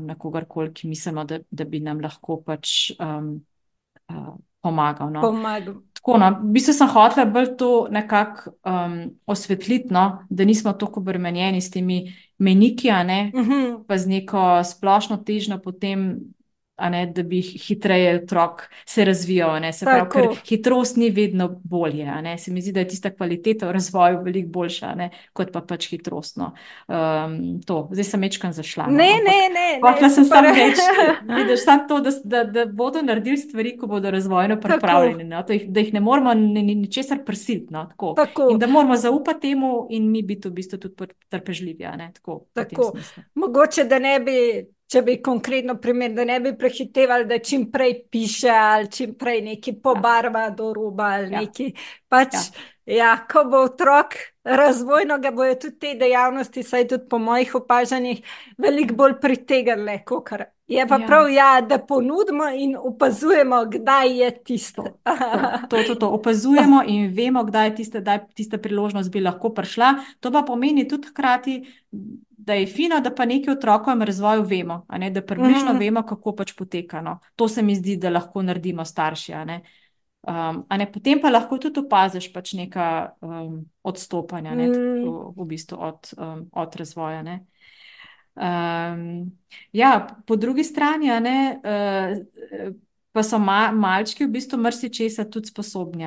na 0.00 0.14
kogarkoli, 0.18 0.72
ki 0.74 0.88
mislimo, 0.88 1.24
da, 1.24 1.38
da 1.50 1.64
bi 1.64 1.80
nam 1.80 2.00
lahko 2.00 2.42
pač 2.44 2.92
um, 3.00 3.34
uh, 4.12 4.34
pomagal. 4.62 5.10
No. 5.10 5.22
Pomagam. 5.24 5.80
Tako, 5.96 6.18
no, 6.18 6.28
v 6.42 6.52
bistvu 6.56 6.74
sem 6.74 6.90
hotel 6.90 7.30
bolj 7.30 7.52
to 7.58 7.70
nekako 7.90 8.54
um, 8.66 8.96
osvetliti, 9.26 9.92
no, 9.94 10.24
da 10.30 10.44
nismo 10.44 10.72
tako 10.78 11.00
obremenjeni 11.02 11.60
s 11.62 11.70
temi 11.70 12.04
meniki, 12.38 12.90
uh 12.90 13.02
mhm. 13.06 13.50
-huh. 13.50 13.84
pa 13.86 13.98
z 13.98 14.08
neko 14.08 14.64
splošno 14.64 15.16
težnjo 15.16 15.58
potem 15.58 16.20
ne, 16.90 17.06
da 17.06 17.22
bi 17.22 17.40
hitreje 17.40 18.16
otrok 18.22 18.62
se 18.86 19.04
razvijal. 19.04 19.72
Se 19.72 19.84
pravi, 19.84 20.08
ker 20.12 20.28
hitrost 20.48 20.96
ni 20.96 21.10
vedno 21.10 21.48
bolje. 21.64 22.06
Se 22.38 22.52
mi 22.52 22.62
zdi, 22.62 22.72
da 22.72 22.80
je 22.80 22.88
tista 22.88 23.10
kvaliteta 23.10 23.68
v 23.68 23.72
razvoju 23.72 24.22
veliko 24.24 24.48
boljša, 24.48 24.94
ne, 24.94 25.10
kot 25.32 25.52
pa 25.52 25.60
pač 25.60 25.88
hitrost. 25.90 26.36
No. 26.36 26.52
Um, 26.88 27.60
Zdaj 27.90 28.04
sem 28.04 28.20
večkrat 28.20 28.54
zašla. 28.54 28.86
No, 28.86 28.96
ne, 28.96 29.10
ne, 29.24 29.38
ne. 29.52 29.66
Hvala 29.80 30.10
sem 30.10 30.24
samo 30.24 30.54
reči, 30.54 30.86
vidiš, 31.36 31.64
sam 31.64 31.86
to, 31.88 32.00
da, 32.00 32.10
da, 32.24 32.44
da 32.44 32.66
bodo 32.66 33.02
naredili 33.02 33.36
stvari, 33.36 33.76
ko 33.78 33.86
bodo 33.86 34.10
razvojno 34.10 34.60
pripravljeni. 34.60 35.24
No, 35.24 35.44
jih, 35.48 35.68
da 35.68 35.80
jih 35.80 35.94
ne 35.94 36.00
moramo 36.00 36.34
ničesar 36.34 37.18
ni 37.18 37.24
prisiliti. 37.24 37.72
No, 37.72 37.86
tako. 37.90 38.14
Tako. 38.16 38.48
In 38.52 38.58
da 38.58 38.66
moramo 38.66 38.96
zaupati 38.96 39.40
temu 39.40 39.86
in 39.90 40.10
mi 40.10 40.22
biti 40.22 40.48
v 40.48 40.52
bistvu 40.52 40.78
tudi 40.78 41.12
trpežljivi. 41.28 41.84
Tako, 42.14 42.44
tako. 42.52 42.92
Mogoče, 43.34 43.84
da 43.84 43.98
ne 43.98 44.20
bi 44.20 44.38
če 44.92 45.02
bi 45.06 45.16
konkretno 45.24 45.78
primer, 45.80 46.12
da 46.12 46.26
ne 46.28 46.38
bi 46.40 46.52
prehitevali, 46.58 47.24
da 47.30 47.38
čim 47.38 47.70
prej 47.72 47.94
piše 48.12 48.52
ali 48.52 48.90
čim 48.92 49.14
prej 49.18 49.40
nekaj 49.48 49.78
pobarva 49.82 50.50
do 50.50 50.72
roba 50.76 51.14
ali 51.16 51.32
ja. 51.32 51.40
nekaj. 51.40 51.72
Pač, 52.12 52.36
ja. 52.36 52.68
Ja, 52.86 53.12
ko 53.30 53.44
bo 53.46 53.60
otrok 53.62 54.16
razvojno, 54.44 55.20
ga 55.22 55.30
bojo 55.30 55.54
tudi 55.54 55.78
te 55.78 55.92
dejavnosti, 55.94 56.64
saj 56.66 56.88
tudi 56.90 57.06
po 57.08 57.20
mojih 57.22 57.54
opažanjih, 57.54 58.24
veliko 58.58 58.96
bolj 58.98 59.14
pritegnile, 59.22 60.00
kot 60.04 60.24
kar 60.26 60.42
je 60.66 60.86
pa 60.88 60.98
ja. 60.98 61.06
prav, 61.06 61.28
ja, 61.30 61.50
da 61.60 61.78
ponudimo 61.78 62.48
in 62.50 62.74
opazujemo, 62.76 63.60
kdaj 63.70 64.16
je 64.18 64.30
tisto. 64.44 64.82
To, 65.70 65.76
to, 65.76 65.82
to, 65.86 65.94
to 65.94 66.08
opazujemo 66.18 66.82
in 66.86 67.12
vemo, 67.14 67.44
kdaj 67.44 67.68
je 67.68 67.74
tista, 67.74 68.18
tista 68.34 68.58
priložnost 68.58 69.12
bi 69.12 69.22
lahko 69.22 69.52
prišla. 69.54 69.94
To 70.20 70.32
pa 70.34 70.42
pomeni 70.42 70.88
tudi 70.88 71.08
hkrati 71.12 71.60
da 72.44 72.54
je 72.54 72.66
fino, 72.66 73.00
da 73.00 73.14
pa 73.14 73.24
nekaj 73.24 73.54
otrokovem 73.54 74.02
razvoju 74.02 74.42
vemo, 74.42 74.86
ne, 74.98 75.10
da 75.10 75.22
približno 75.22 75.74
mm. 75.74 75.78
vemo, 75.78 76.02
kako 76.02 76.34
pač 76.36 76.52
poteka. 76.58 77.00
No. 77.00 77.18
To 77.36 77.48
se 77.48 77.62
mi 77.62 77.76
zdi, 77.76 77.96
da 77.96 78.10
lahko 78.10 78.42
naredimo 78.42 78.84
starši. 78.84 79.34
Um, 80.22 80.64
ne, 80.78 80.86
potem 80.92 81.20
pa 81.22 81.30
lahko 81.30 81.58
tudi 81.58 81.82
opaziš 81.82 82.28
pač 82.34 82.52
neka 82.58 82.86
um, 83.20 83.62
odstopanja 83.82 84.54
ne, 84.54 84.68
mm. 84.68 85.06
v, 85.06 85.32
v 85.38 85.48
bistvu 85.54 85.78
od, 85.78 86.12
um, 86.18 86.44
od 86.52 86.76
razvoja. 86.78 87.22
Um, 88.34 89.06
ja, 89.72 89.92
po 90.26 90.36
drugi 90.36 90.64
strani 90.64 91.14
ne, 91.20 91.38
uh, 91.62 92.74
pa 93.12 93.22
so 93.22 93.38
ma, 93.38 93.70
malčki 93.70 94.26
v 94.26 94.34
bistvu 94.38 94.58
mrsičesa 94.58 95.28
tudi 95.30 95.52
sposobni. 95.52 96.06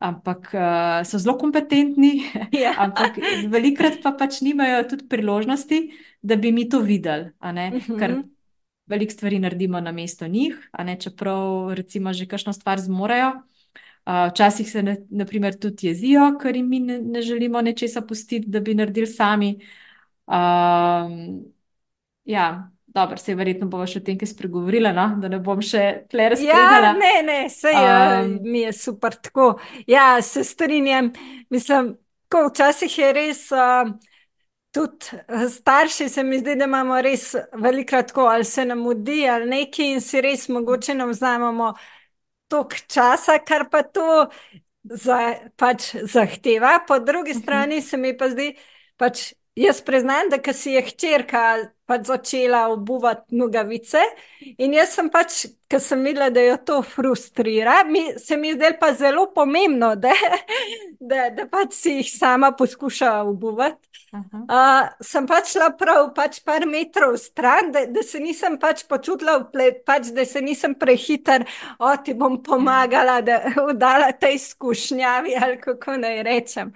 Ampak 0.00 0.54
uh, 0.56 1.02
so 1.04 1.18
zelo 1.20 1.36
kompetentni, 1.36 2.24
ja. 2.56 2.72
ampak 2.84 3.18
velikrat 3.52 3.98
pa 4.00 4.14
pač 4.16 4.40
nimajo 4.40 4.82
tudi 4.88 5.04
priložnosti, 5.12 5.80
da 6.24 6.40
bi 6.40 6.52
mi 6.56 6.68
to 6.68 6.80
videli. 6.80 7.30
Uh 7.40 7.52
mhm. 7.52 7.76
-huh. 7.76 7.98
Ker 7.98 8.22
veliko 8.86 9.12
stvari 9.12 9.38
naredimo 9.38 9.80
na 9.80 9.92
mesto 9.92 10.26
njih, 10.28 10.56
ne, 10.84 10.96
čeprav 11.00 11.74
recimo 11.74 12.12
že 12.12 12.26
kakšno 12.26 12.52
stvar 12.52 12.80
zmorejo. 12.80 13.32
Včasih 14.06 14.70
se 14.70 14.82
ne, 14.82 14.96
naprimer, 15.10 15.58
tudi 15.60 15.86
jezijo, 15.86 16.38
ker 16.42 16.56
jim 16.56 16.68
mi 16.68 16.80
ne, 16.80 16.98
ne 16.98 17.22
želimo 17.22 17.60
nečesa 17.62 18.00
pustiti, 18.00 18.48
da 18.48 18.60
bi 18.60 18.74
naredili 18.74 19.06
sami. 19.06 19.60
Um, 20.26 21.44
ja, 22.24 22.70
dobro, 22.94 23.16
se 23.16 23.30
je 23.32 23.36
verjetno 23.38 23.66
bomo 23.70 23.86
še 23.86 24.00
o 24.00 24.04
tem, 24.04 24.18
kaj 24.18 24.32
spregovorila, 24.32 24.92
no? 24.96 25.06
da 25.22 25.30
ne 25.30 25.38
bom 25.42 25.62
še 25.62 25.84
tle 26.10 26.30
razpravljala. 26.34 26.92
Ja, 26.92 26.94
ne, 26.98 27.14
ne, 27.26 27.40
se 27.52 27.72
je, 27.74 27.96
um, 28.24 28.36
mi 28.50 28.64
je 28.64 28.72
super 28.74 29.14
tako. 29.14 29.52
Ja, 29.90 30.12
se 30.22 30.44
strinjam. 30.44 31.12
Mislim, 31.54 31.94
ko 32.30 32.48
včasih 32.48 32.98
je 32.98 33.12
res. 33.16 33.48
Uh, 33.54 33.92
Tudi 34.70 35.16
eh, 35.18 35.48
starši 35.50 36.04
se 36.08 36.22
mi 36.22 36.36
zdi, 36.38 36.52
da 36.54 36.68
imamo 36.68 37.00
res 37.02 37.32
velikrat 37.58 38.12
tako, 38.12 38.28
ali 38.30 38.44
se 38.46 38.62
nam 38.64 38.84
mudi, 38.86 39.24
ali 39.26 39.48
nekaj, 39.50 39.88
in 39.96 40.04
si 40.04 40.20
res 40.22 40.44
mogoče 40.46 40.94
ne 40.94 41.08
vzamemo 41.10 41.72
toliko 42.46 42.78
časa, 42.86 43.40
kar 43.42 43.64
pa 43.70 43.82
to 43.82 44.28
za, 44.84 45.18
pač 45.58 45.90
zahteva. 46.06 46.76
Po 46.86 47.00
drugi 47.02 47.34
mhm. 47.34 47.42
strani 47.42 47.80
se 47.82 47.98
mi 47.98 48.14
pa 48.16 48.30
zdi, 48.30 48.52
pač 48.94 49.32
jaz 49.60 49.80
priznam, 49.84 50.30
da 50.30 50.52
si 50.52 50.76
je 50.76 50.82
hčerka 50.82 51.44
pač 51.90 52.06
začela 52.06 52.68
obuvati 52.70 53.34
nogavice. 53.36 54.02
In 54.62 54.74
jaz 54.76 54.94
sem 54.94 55.08
pač, 55.10 55.42
ker 55.70 55.82
sem 55.82 56.02
videla, 56.06 56.30
da 56.30 56.42
jo 56.44 56.56
to 56.66 56.78
frustrira, 56.86 57.80
mi, 57.86 58.04
se 58.18 58.38
mi 58.38 58.54
zdaj 58.54 58.76
pa 58.78 58.92
zelo 58.94 59.26
pomembno, 59.34 59.94
da, 60.04 60.14
da, 61.00 61.28
da 61.34 61.48
pač 61.50 61.74
si 61.80 61.96
jih 61.98 62.12
sama 62.14 62.52
poskuša 62.56 63.16
obuvati. 63.26 63.90
Uh, 64.10 64.88
sem 65.06 65.26
pač 65.30 65.52
šla 65.52 65.68
prav 65.78 66.08
pač 66.16 66.40
par 66.46 66.64
metrov 66.66 67.14
stran, 67.22 67.70
da, 67.74 67.84
da 67.86 68.02
se 68.06 68.18
nisem 68.22 68.56
pač 68.58 68.82
počutila, 68.90 69.36
pač, 69.86 70.10
da 70.14 70.24
se 70.26 70.42
nisem 70.42 70.74
prehiter, 70.78 71.46
o 71.78 71.92
ti 72.02 72.14
bom 72.18 72.40
pomagala, 72.42 73.20
da 73.22 73.42
vdala 73.70 74.10
tej 74.18 74.38
izkušnjavi 74.40 75.38
ali 75.38 75.60
kako 75.62 76.00
naj 76.02 76.24
rečem. 76.26 76.74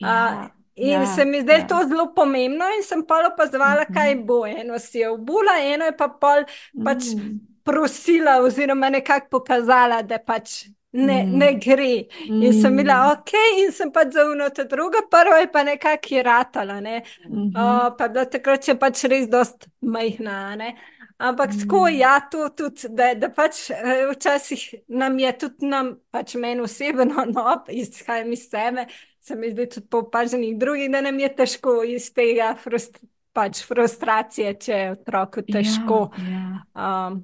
Uh, 0.00 0.48
In 0.80 0.88
ja, 0.88 1.06
se 1.06 1.24
mi 1.24 1.40
zdaj 1.40 1.58
ja. 1.58 1.66
to 1.66 1.78
zelo 1.88 2.06
pomembno, 2.14 2.64
in 2.76 2.82
sem 2.82 3.02
pa 3.06 3.14
opazovala, 3.32 3.84
mm 3.84 3.86
-hmm. 3.88 3.94
kaj 3.94 4.14
bo. 4.16 4.46
Eno 4.46 4.78
si 4.78 4.98
je 4.98 5.10
obula, 5.10 5.52
eno 5.60 5.84
je 5.84 5.96
pa 5.96 6.08
pol 6.08 6.44
pač 6.84 7.02
mm. 7.16 7.40
prosila, 7.64 8.40
oziroma 8.40 8.90
nekako 8.90 9.26
pokazala, 9.30 10.02
da 10.02 10.18
pač 10.18 10.64
ne, 10.92 11.22
mm. 11.22 11.38
ne 11.38 11.52
gre. 11.54 12.04
Mm. 12.30 12.42
In 12.42 12.62
sem 12.62 12.76
bila 12.76 13.12
ok, 13.12 13.32
in 13.64 13.72
sem 13.72 13.92
pač 13.92 14.12
zaunila 14.12 14.48
ta 14.50 14.64
druga, 14.64 14.98
prva 15.10 15.36
je 15.38 15.52
pa 15.52 15.62
nekako 15.62 16.14
iratala. 16.14 16.80
Ne? 16.80 17.02
Mm 17.28 17.36
-hmm. 17.36 17.86
uh, 17.86 17.96
pa 17.98 18.08
da 18.08 18.24
takrat 18.24 18.68
je 18.68 18.78
pač 18.78 19.04
res 19.04 19.28
dost 19.28 19.68
majhna. 19.80 20.56
Ne? 20.56 20.74
Ampak 21.18 21.50
mm. 21.52 21.60
tako, 21.60 21.88
ja, 21.88 22.20
to 22.30 22.48
tudi, 22.48 22.88
da, 22.88 23.14
da 23.14 23.28
pač 23.28 23.70
eh, 23.70 24.06
včasih 24.12 24.74
nam 24.88 25.18
je 25.18 25.38
tudi 25.38 25.66
nam, 25.66 25.96
pač 26.10 26.34
meni 26.34 26.60
osebno, 26.60 27.24
no, 27.34 27.64
izhajam 27.68 28.32
iz 28.32 28.48
sebe 28.48 28.86
se 29.20 29.36
mi 29.36 29.50
zdi 29.50 29.68
tudi 29.68 29.86
po 29.86 30.04
opaženih 30.06 30.58
drugih, 30.58 30.90
da 30.90 31.00
nam 31.00 31.18
je 31.18 31.28
težko 31.36 31.80
iz 31.84 32.10
tega 32.14 32.54
frust, 32.62 33.02
pač 33.36 33.64
frustracije, 33.66 34.54
če 34.60 34.72
je 34.72 34.94
otroku 34.94 35.44
težko. 35.46 36.06
Ja, 36.18 36.30
ja. 36.32 37.08
Um, 37.10 37.20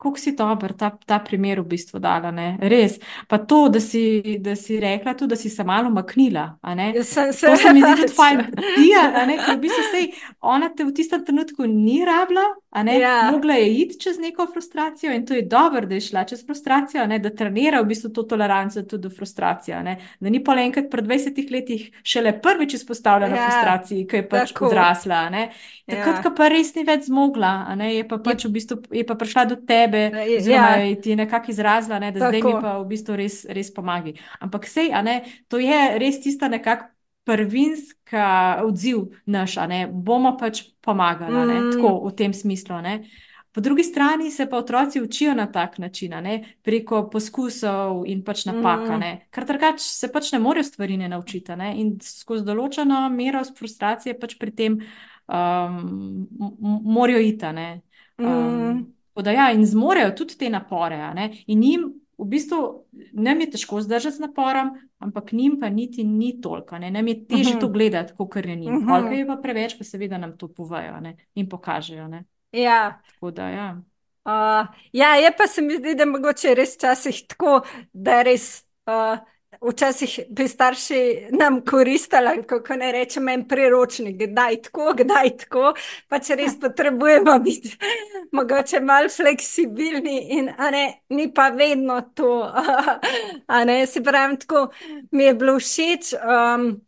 Kako 0.00 0.16
si 0.16 0.32
dober 0.32 0.72
ta, 0.72 0.88
ta 1.04 1.18
primer 1.20 1.60
v 1.60 1.66
bistvu 1.74 1.98
dala, 2.00 2.30
ne? 2.32 2.54
res. 2.72 2.94
Pa 3.28 3.36
to, 3.36 3.66
da 3.68 3.82
si, 3.84 4.38
da 4.40 4.54
si 4.56 4.78
rekla, 4.80 5.12
tudi, 5.12 5.34
da 5.34 5.36
si 5.36 5.50
se 5.52 5.64
malo 5.64 5.90
maknila. 5.92 6.46
Sem 7.04 7.34
se, 7.36 7.50
to 7.50 7.56
se 7.60 7.72
mi 7.76 7.82
zdi 7.84 7.90
tudi 8.06 8.14
fajn. 8.16 8.40
Tija, 8.78 9.02
ker 9.28 9.58
v 9.58 9.58
bistvu 9.60 9.84
sej, 9.92 10.08
ona 10.40 10.70
te 10.72 10.88
v 10.88 10.94
tistem 10.96 11.20
trenutku 11.26 11.68
ni 11.68 11.98
rabila, 12.08 12.46
ja. 13.00 13.30
mogla 13.32 13.54
je 13.54 13.74
iti 13.74 14.00
čez 14.00 14.18
neko 14.18 14.46
frustracijo 14.52 15.12
in 15.12 15.26
to 15.26 15.34
je 15.34 15.42
dobro, 15.42 15.86
da 15.86 15.94
je 15.94 16.00
šla 16.00 16.24
čez 16.24 16.46
frustracijo, 16.46 17.06
ne? 17.06 17.18
da 17.18 17.30
trenira 17.30 17.80
v 17.80 17.88
bistvu 17.90 18.12
to 18.14 18.22
toleranco 18.22 18.82
tudi 18.82 19.02
do 19.02 19.10
frustracije. 19.10 19.82
Ne? 19.82 19.96
Da 20.20 20.30
ni 20.30 20.44
pa 20.44 20.54
enkrat 20.54 20.90
pred 20.90 21.04
20 21.04 21.52
letih 21.52 21.90
šele 22.02 22.36
prvič 22.40 22.74
izpostavljena 22.74 23.36
ja. 23.36 23.48
frustraciji, 23.50 24.06
ki 24.06 24.16
je 24.16 24.28
pač 24.28 24.52
Tako. 24.52 24.66
odrasla. 24.66 25.28
Takrat, 25.86 26.16
ja. 26.16 26.22
ko 26.22 26.34
pa 26.36 26.48
res 26.48 26.74
ni 26.74 26.84
več 26.86 27.08
zmogla, 27.10 27.74
je 27.90 28.06
pa, 28.08 28.18
pač 28.22 28.44
v 28.46 28.52
bistvu, 28.54 28.78
je 28.94 29.06
pa 29.06 29.18
prišla 29.18 29.44
do 29.50 29.56
tebe 29.56 29.90
tebe, 29.90 30.36
oziroma 30.38 30.68
ja. 30.68 30.96
ti 30.96 31.10
je 31.10 31.16
nekako 31.16 31.50
izrazila, 31.50 31.98
ne, 31.98 32.12
da 32.12 32.20
Tako. 32.20 32.28
zdaj 32.28 32.54
mi 32.54 32.62
pa 32.62 32.78
v 32.78 32.86
bistvu 32.86 33.16
res, 33.16 33.44
res 33.48 33.74
pomagi. 33.74 34.14
Ampak 34.40 34.66
sej, 34.66 34.92
ne, 35.04 35.20
to 35.48 35.58
je 35.58 35.98
res 35.98 36.20
tista 36.22 36.48
nekakšna 36.48 36.99
prvinska 37.24 38.60
odziv 38.64 39.10
naš, 39.26 39.56
ne, 39.68 39.86
bomo 39.92 40.36
pač 40.40 40.62
pomagali, 40.80 41.54
mm. 41.54 41.72
tako 41.74 41.92
v 42.08 42.14
tem 42.16 42.34
smislu. 42.34 42.80
Ne. 42.82 42.94
Po 43.52 43.60
drugi 43.60 43.84
strani 43.84 44.30
se 44.30 44.46
pa 44.50 44.58
otroci 44.58 45.00
učijo 45.00 45.34
na 45.34 45.46
tak 45.52 45.78
način, 45.78 46.14
ne, 46.22 46.56
preko 46.62 47.08
poskusov 47.10 48.04
in 48.06 48.22
pač 48.24 48.44
napaka, 48.46 48.96
mm. 48.96 49.26
ker 49.30 49.46
drugače 49.46 49.84
se 49.84 50.12
pač 50.12 50.32
ne 50.32 50.38
morejo 50.38 50.64
stvari 50.64 50.96
ne 50.96 51.08
naučiti. 51.08 51.56
Ne, 51.56 51.74
in 51.82 51.96
skozi 52.02 52.46
določeno 52.46 53.08
mero 53.10 53.42
frustracije 53.58 54.18
pač 54.20 54.36
pri 54.38 54.54
tem 54.54 54.78
um, 55.26 56.26
morajo 56.86 57.20
iti. 57.20 57.54
Um, 58.18 58.26
mm. 58.26 58.86
Da, 59.20 59.32
ja, 59.34 59.50
in 59.52 59.66
zmorejo 59.66 60.14
tudi 60.16 60.38
te 60.38 60.48
napore. 60.48 60.96
In 61.46 61.62
jim 61.62 61.90
v 62.20 62.26
bistvu 62.28 62.86
ne 63.12 63.36
je 63.40 63.50
težko 63.50 63.80
zdržati 63.80 64.16
z 64.16 64.20
naporom, 64.20 64.74
ampak 64.98 65.32
njim 65.32 65.58
pa 65.60 65.68
niti 65.68 66.04
ni 66.04 66.40
toliko. 66.40 66.78
Ne 66.78 66.90
Nam 66.90 67.08
je 67.08 67.26
težje 67.26 67.54
uh 67.54 67.56
-huh. 67.56 67.60
to 67.60 67.68
gledati, 67.68 68.12
kot 68.16 68.36
je 68.36 68.56
njim. 68.56 68.76
Uh 68.76 68.82
-huh. 68.82 68.88
Koliko 68.88 69.14
je 69.14 69.26
pa 69.26 69.36
preveč, 69.36 69.78
pa 69.78 69.84
seveda 69.84 70.18
nam 70.18 70.36
to 70.38 70.48
povejo 70.48 71.00
ne? 71.00 71.16
in 71.34 71.48
pokažejo. 71.48 72.08
Ne? 72.08 72.24
Ja. 72.52 73.00
Da, 73.32 73.48
ja. 73.48 73.82
Uh, 74.24 74.66
ja, 74.92 75.14
je 75.14 75.32
pa 75.38 75.46
se 75.46 75.62
mi 75.62 75.76
zdi, 75.76 75.94
da 75.94 76.04
mogoče 76.04 76.54
res 76.54 76.74
včasih 76.76 77.26
tako, 77.28 77.60
da 77.92 78.22
res. 78.22 78.66
Uh, 78.86 79.18
včasih 79.60 80.20
bi 80.28 80.48
starši 80.48 81.28
nam 81.30 81.60
koristili, 81.64 82.42
kako 82.46 82.76
ne 82.76 82.92
rečem, 82.92 83.28
en 83.28 83.48
priročnik, 83.48 84.16
kdaj 84.16 84.62
tako, 84.62 84.92
kdaj 84.96 85.36
tako. 85.36 85.72
Pa 86.08 86.18
če 86.18 86.36
res 86.36 86.58
potrebujemo 86.60 87.38
biti 87.38 87.76
mogoče 88.32 88.80
malo 88.80 89.08
fleksibilni, 89.08 90.18
in 90.38 90.52
ne, 90.70 90.84
ni 91.08 91.32
pa 91.34 91.48
vedno 91.48 92.00
to. 92.14 92.52
Ne, 93.66 93.86
se 93.86 94.02
pravi, 94.02 94.38
tako 94.38 94.68
mi 95.10 95.24
je 95.24 95.34
bilo 95.34 95.58
všeč. 95.58 96.14
Um, 96.14 96.80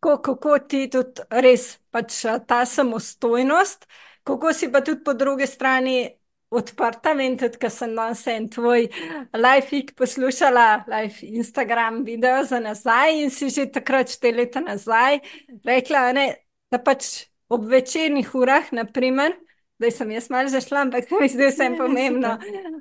Tako, 0.00 0.16
kako 0.22 0.58
ti 0.58 0.86
tudi 0.88 1.20
res 1.44 1.76
pač 1.92 2.22
ta 2.48 2.62
samostojnost, 2.64 3.84
kako 4.24 4.52
si 4.56 4.70
pa 4.72 4.80
tudi 4.80 5.04
po 5.04 5.12
drugi 5.12 5.46
strani 5.46 6.08
odprta. 6.50 7.14
Vem 7.14 7.36
tudi, 7.38 7.58
ker 7.62 7.72
sem 7.72 7.94
danes 7.96 8.22
en 8.30 8.48
tvoj 8.50 8.88
live 9.36 9.82
poslušala, 9.98 10.66
live 10.90 11.30
Instagram 11.40 12.02
video 12.04 12.42
za 12.44 12.60
nazaj 12.60 13.22
in 13.22 13.30
si 13.30 13.50
že 13.50 13.68
takrat 13.72 14.10
štiri 14.10 14.42
leta 14.42 14.60
nazaj 14.64 15.20
rekla, 15.64 16.10
ne, 16.16 16.26
da 16.70 16.82
pač 16.82 17.26
ob 17.50 17.66
večernih 17.70 18.34
urah, 18.34 18.68
naprimer, 18.72 19.34
da 19.80 19.90
sem 19.90 20.10
jaz 20.12 20.28
malo 20.30 20.50
zašla, 20.52 20.84
ampak 20.86 21.10
mi 21.20 21.28
zdi 21.28 21.50
se 21.50 21.66
jim 21.66 21.76
pomembno. 21.78 22.36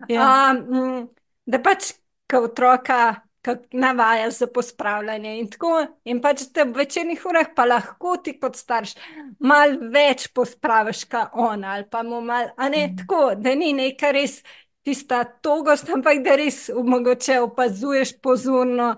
Ja. 0.09 0.53
Um, 0.53 1.07
da 1.49 1.61
pač, 1.63 1.93
ko 2.29 2.43
otroka 2.45 3.28
kako 3.41 3.63
navajaš 3.71 4.33
za 4.33 4.47
pospravljanje. 4.47 5.39
In, 5.39 5.49
tako, 5.49 5.85
in 6.03 6.21
pač 6.21 6.43
te 6.53 6.63
v 6.63 6.75
večernih 6.81 7.25
urah 7.25 7.51
pa 7.55 7.65
lahko 7.65 8.17
ti 8.23 8.35
kot 8.39 8.55
starš 8.55 8.95
malo 9.39 9.91
več 9.93 10.27
pospraviš, 10.35 11.05
kot 11.11 11.33
on 11.33 11.63
ali 11.63 11.87
pa 11.91 12.03
mu 12.03 12.21
malo, 12.21 12.51
a 12.57 12.69
ne 12.69 12.87
mm. 12.87 12.97
tako, 13.03 13.21
da 13.35 13.55
ni 13.55 13.73
nekaj 13.73 14.17
res. 14.17 14.41
Tista 14.89 15.25
togost, 15.43 15.89
ampak 15.91 16.21
da 16.23 16.37
res 16.39 16.69
mogoče 16.71 17.35
opazuješ 17.43 18.13
pozorno, 18.23 18.93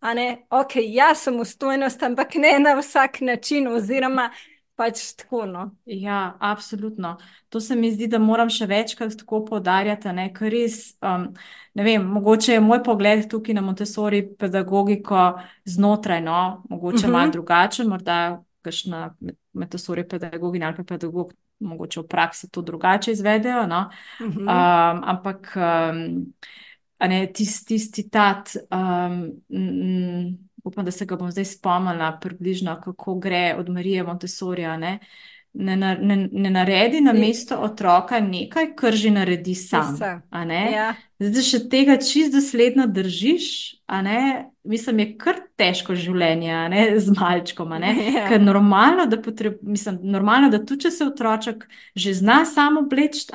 da 0.00 0.12
je 0.16 0.30
ok, 0.50 0.72
jaz 0.88 1.26
sem 1.26 1.36
ustojnost, 1.40 2.02
ampak 2.02 2.34
ne 2.40 2.54
na 2.58 2.72
vsak 2.78 3.20
način, 3.20 3.68
oziroma 3.68 4.30
pač 4.78 5.02
tako. 5.18 5.42
No. 5.46 5.64
Ja, 5.86 6.36
absolutno. 6.40 7.16
To 7.48 7.60
se 7.60 7.76
mi 7.76 7.90
zdi, 7.92 8.06
da 8.06 8.20
moram 8.22 8.50
še 8.52 8.68
večkrat 8.70 9.16
tako 9.18 9.42
podarjati, 9.48 10.12
ker 10.36 10.54
res, 10.54 10.78
um, 11.02 11.26
ne 11.74 11.86
vem, 11.86 12.04
mogoče 12.06 12.54
je 12.54 12.62
moj 12.62 12.82
pogled 12.86 13.26
tukaj 13.30 13.58
na 13.58 13.64
Montessori 13.66 14.22
pedagogiko 14.38 15.32
znotraj, 15.66 16.22
no, 16.22 16.62
mogoče 16.70 17.02
uh 17.02 17.02
-huh. 17.02 17.12
malo 17.12 17.26
mhm. 17.26 17.32
drugačen, 17.32 17.88
morda 17.88 18.42
kakšna 18.62 19.14
metasorja 19.52 20.04
pedagoginja 20.08 20.66
ali 20.66 20.76
pa 20.76 20.84
pedagog, 20.94 21.32
mogoče 21.58 22.00
v 22.00 22.06
praksi 22.08 22.50
to 22.50 22.62
drugače 22.62 23.12
izvedejo. 23.12 23.66
No? 23.66 23.90
Uh 24.20 24.26
-huh. 24.26 24.40
um, 24.40 25.02
ampak 25.04 25.56
um, 25.56 26.32
tisti 27.34 27.66
tis 27.66 27.90
citat, 27.90 28.56
um, 28.70 29.32
upam, 30.68 30.84
da 30.84 30.90
se 30.90 31.06
ga 31.06 31.16
bom 31.16 31.30
zdaj 31.30 31.44
spomnila, 31.44 32.12
približno 32.22 32.76
kako 32.84 33.14
gre 33.18 33.54
od 33.58 33.68
Marije 33.68 34.02
Montesorja. 34.02 34.76
Ne? 34.76 34.98
Ne, 35.52 35.76
ne, 35.76 36.16
ne 36.32 36.50
naredi 36.50 37.00
na 37.00 37.12
mesto 37.12 37.56
otroka 37.56 38.20
nekaj, 38.20 38.74
kar 38.76 38.94
že 38.94 39.10
naredi 39.10 39.54
sam. 39.54 39.96
Ja. 40.72 40.94
Zdaj, 41.18 41.42
če 41.42 41.58
tega 41.66 41.96
čist 41.98 42.30
dosledno 42.30 42.84
držiš, 42.86 43.46
mislim, 44.62 45.00
je 45.02 45.06
kar 45.18 45.40
težko 45.58 45.96
življenje 45.98 46.60
ne, 46.70 46.82
z 47.02 47.14
malčkom. 47.16 47.72
Ja. 47.78 48.28
Ker 48.30 48.38
normalno, 48.42 49.08
da 49.10 49.18
potreb, 49.22 49.58
mislim, 49.66 49.98
normalno, 50.12 50.50
da 50.52 50.60
tudi 50.62 50.86
če 50.86 50.92
se 50.94 51.08
otroček 51.08 51.66
že 51.98 52.14
zna 52.20 52.44
samo 52.46 52.84
obleči, 52.86 53.26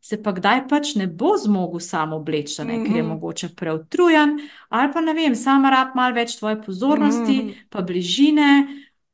se 0.00 0.18
pa 0.22 0.32
kdaj 0.32 0.64
pač 0.70 0.94
ne 0.96 1.06
bo 1.06 1.34
zmogel 1.36 1.84
samo 1.84 2.16
obleči, 2.16 2.62
mm 2.62 2.68
-hmm. 2.68 2.86
ker 2.86 2.96
je 2.96 3.02
mhm. 3.02 3.12
mogoče 3.12 3.48
preutrujen 3.56 4.38
ali 4.68 4.92
pa 4.92 5.00
ne 5.00 5.14
vem, 5.14 5.34
samo 5.34 5.70
rab 5.70 5.94
malo 5.94 6.14
več 6.14 6.38
tvoje 6.38 6.62
pozornosti, 6.62 7.42
mm 7.42 7.48
-hmm. 7.48 7.54
pa 7.70 7.82
bližine. 7.82 8.66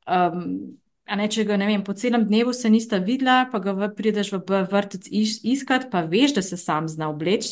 Um, 0.07 0.79
Ne, 1.05 1.27
če 1.29 1.43
ga 1.45 1.59
vem, 1.61 1.83
po 1.85 1.93
celem 1.93 2.23
dnevu 2.25 2.55
se 2.57 2.71
nista 2.73 2.97
videla, 2.97 3.45
pa 3.53 3.59
ga 3.61 3.75
v, 3.77 3.90
prideš 3.93 4.31
v 4.33 4.61
vrtec 4.71 5.05
iš, 5.12 5.35
iskat, 5.45 5.90
pa 5.93 6.01
veš, 6.09 6.33
da 6.38 6.43
se 6.43 6.57
sam 6.57 6.88
zna 6.88 7.11
obleči. 7.12 7.51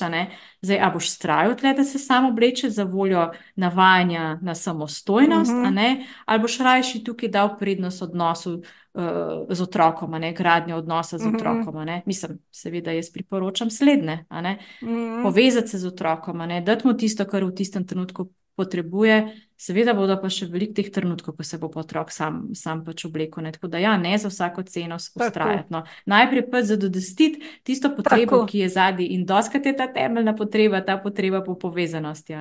Zdaj, 0.65 0.79
a 0.81 0.89
boš 0.95 1.11
strajal 1.13 1.53
tle, 1.61 1.75
da 1.77 1.85
se 1.85 2.01
sam 2.01 2.31
obleče 2.31 2.71
za 2.73 2.87
voljo 2.89 3.27
navajanja 3.61 4.39
na 4.43 4.55
samostojnost, 4.55 5.53
mm 5.53 5.69
-hmm. 5.69 6.05
ali 6.25 6.41
boš 6.41 6.59
rajši 6.59 7.05
tukaj 7.05 7.29
dal 7.29 7.59
prednost 7.59 8.03
odnosu 8.03 8.63
uh, 8.95 9.03
z 9.49 9.63
otrokom, 9.63 10.11
ne, 10.11 10.33
gradnjo 10.33 10.77
odnosa 10.77 11.19
z 11.19 11.27
mm 11.27 11.31
-hmm. 11.31 11.37
otrokom. 11.37 11.85
Ne. 11.85 12.03
Mislim, 12.07 12.39
seveda, 12.51 12.93
jaz 12.93 13.13
priporočam 13.13 13.71
slednje. 13.71 14.25
Mm 14.31 14.89
-hmm. 14.89 15.23
Povezati 15.23 15.69
se 15.69 15.79
z 15.79 15.87
otrokom, 15.87 16.39
da 16.39 16.77
mu 16.85 16.95
tisto, 16.95 17.25
kar 17.25 17.45
v 17.45 17.55
tistem 17.55 17.87
trenutku 17.87 18.31
potrebuje. 18.57 19.17
Seveda 19.63 19.95
bodo 19.95 20.17
pa 20.19 20.27
še 20.33 20.49
veliko 20.51 20.75
teh 20.75 20.89
trenutkov, 20.91 21.37
ko 21.39 21.47
se 21.47 21.59
bo 21.63 21.71
otrok 21.79 22.11
sam, 22.11 22.49
sam 22.59 22.83
pač 22.83 23.05
oblekel. 23.07 23.47
Tako 23.55 23.71
da, 23.71 23.79
ja, 23.79 23.95
ne 24.01 24.17
za 24.19 24.31
vsako 24.33 24.65
ceno 24.67 24.99
ustrajati. 24.99 25.71
No. 25.71 25.85
Najprej 26.11 26.49
pa 26.51 26.65
zadostiti 26.67 27.43
tisto 27.63 27.93
potrebo, 27.95 28.43
Tako. 28.43 28.51
ki 28.51 28.65
je 28.65 28.69
zadnji 28.75 29.07
in 29.15 29.25
doskrat 29.27 29.67
je 29.67 29.77
ta 29.79 29.87
temeljna 29.93 30.35
potreba, 30.37 30.83
ta 30.83 30.99
potreba 30.99 31.45
po 31.47 31.55
povezanosti. 31.59 32.35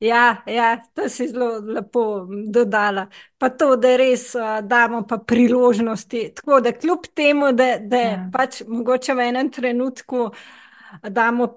Ja, 0.00 0.42
ja, 0.46 0.82
to 0.94 1.08
si 1.10 1.28
zelo 1.28 1.58
lepo 1.58 2.26
dodala. 2.46 3.08
Pa 3.38 3.50
to, 3.50 3.72
da 3.76 3.96
res 3.98 4.30
uh, 4.38 4.58
damo 4.62 5.02
pa 5.06 5.18
priložnosti. 5.18 6.32
Tako 6.38 6.60
da, 6.60 6.72
kljub 6.72 7.06
temu, 7.14 7.52
da, 7.52 7.76
da 7.82 8.02
ja. 8.02 8.20
pač 8.32 8.62
mogoče 8.66 9.14
v 9.14 9.30
enem 9.30 9.50
trenutku 9.50 10.28
damo 11.02 11.48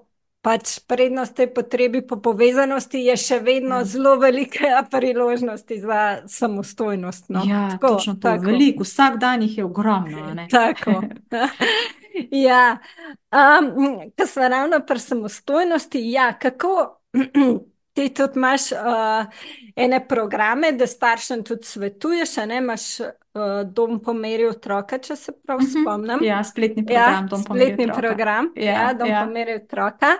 pač 0.42 0.78
prednost 0.90 1.36
tej 1.38 1.52
potrebi 1.54 2.02
po 2.02 2.18
povezanosti, 2.18 2.98
je 3.06 3.16
še 3.16 3.38
vedno 3.46 3.80
ja. 3.82 3.86
zelo 3.86 4.16
velika 4.18 4.82
priložnost 4.92 5.72
za 5.82 6.00
samostojnost. 6.26 7.30
No? 7.30 7.46
Ja, 7.46 7.68
tako, 7.76 7.94
točno 7.94 8.14
to. 8.14 8.28
Tako. 8.28 8.50
Veliko, 8.50 8.86
vsak 8.86 9.18
dan 9.22 9.42
jih 9.42 9.58
je 9.58 9.64
ogromno. 9.64 10.34
tako. 10.50 11.02
ja, 12.48 12.78
um, 13.30 14.10
kar 14.16 14.26
se 14.28 14.48
ravno 14.48 14.82
pri 14.86 14.98
samostojnosti, 14.98 16.10
ja, 16.10 16.32
kako. 16.38 16.98
Ti 17.92 18.08
tudi 18.14 18.32
imaš 18.36 18.72
uh, 18.72 19.26
ene 19.76 20.08
programe, 20.08 20.72
da 20.72 20.86
staršem 20.86 21.44
tudi 21.44 21.64
svetuješ, 21.64 22.36
ne 22.46 22.56
imaš 22.56 23.00
uh, 23.00 23.10
dom 23.64 23.98
po 24.00 24.14
meri 24.16 24.46
otroka, 24.48 24.98
če 24.98 25.16
se 25.16 25.32
prav 25.32 25.58
uh 25.58 25.62
mhm. 25.62 25.72
-huh. 25.72 25.82
spomnim. 25.82 26.18
Ja, 26.22 26.44
spletni 26.44 26.86
program, 26.86 27.24
ja, 27.24 27.26
dom 27.30 27.44
po 27.44 27.54
meri 27.54 27.72
otroka. 27.72 28.00
Program, 28.00 28.52
ja, 28.56 28.72
ja, 28.72 28.92
dom 28.92 29.08
ja. 29.08 29.24
po 29.24 29.32
meri 29.32 29.54
otroka. 29.54 30.16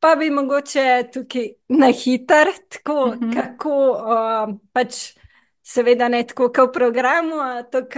Pa 0.00 0.14
bi 0.16 0.30
mogoče 0.30 1.08
tukaj 1.12 1.48
na 1.68 1.86
hiter, 1.86 2.48
tako 2.68 3.04
uh 3.04 3.14
mhm. 3.14 3.30
-huh. 3.30 3.34
kako 3.34 3.90
uh, 3.90 4.54
pač. 4.72 4.94
Seveda 5.68 6.08
ne 6.08 6.22
tako, 6.26 6.48
kot 6.48 6.70
v 6.70 6.72
programu, 6.72 7.36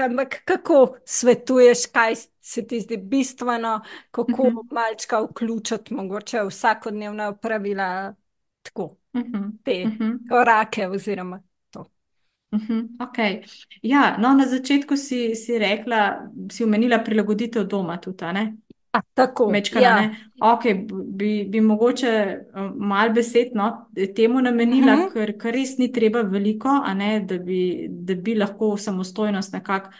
ampak 0.04 0.42
kako 0.44 0.96
svetuješ, 1.04 1.86
kaj 1.86 2.14
se 2.40 2.66
ti 2.66 2.80
zdi 2.80 2.96
bistveno, 2.96 3.80
kako 4.10 4.42
uh 4.42 4.48
mhm. 4.48 4.56
-huh. 4.56 4.72
malčka 4.72 5.20
vključiti, 5.20 5.94
mogoče 5.94 6.42
vsakodnevna 6.42 7.32
pravila, 7.32 8.14
tako, 8.62 8.96
uh 9.12 9.22
-huh. 9.22 9.52
te 9.62 9.84
uh 9.86 9.92
-huh. 9.92 10.28
korake 10.28 10.88
oziroma 10.88 11.42
Uh 12.52 12.60
-huh, 12.60 12.88
okay. 12.98 13.42
ja, 13.82 14.16
no, 14.18 14.34
na 14.34 14.46
začetku 14.46 14.96
si, 14.96 15.34
si 15.34 15.58
rekla, 15.58 16.28
si 16.52 16.64
omenila 16.64 16.98
prilagoditev 16.98 17.64
doma 17.64 17.96
tudi. 17.96 18.24
A, 18.92 19.00
tako, 19.14 19.50
Mečkana, 19.50 20.02
ja. 20.02 20.10
okay, 20.54 20.86
bi, 21.06 21.44
bi 21.48 21.60
mogoče 21.60 22.06
eh, 22.06 22.70
malo 22.76 23.12
besed 23.12 23.54
no, 23.54 23.86
temu 24.16 24.40
namenila, 24.40 24.92
uh 24.92 24.98
mhm. 24.98 25.08
-huh. 25.08 25.12
ker, 25.12 25.38
ker 25.38 25.54
res 25.54 25.78
ni 25.78 25.92
treba 25.92 26.22
veliko, 26.22 26.68
ne, 26.94 27.20
da, 27.20 27.38
bi, 27.38 27.86
da 27.90 28.14
bi 28.14 28.34
lahko 28.34 28.76
samostojnost 28.76 29.52
nekako 29.52 29.90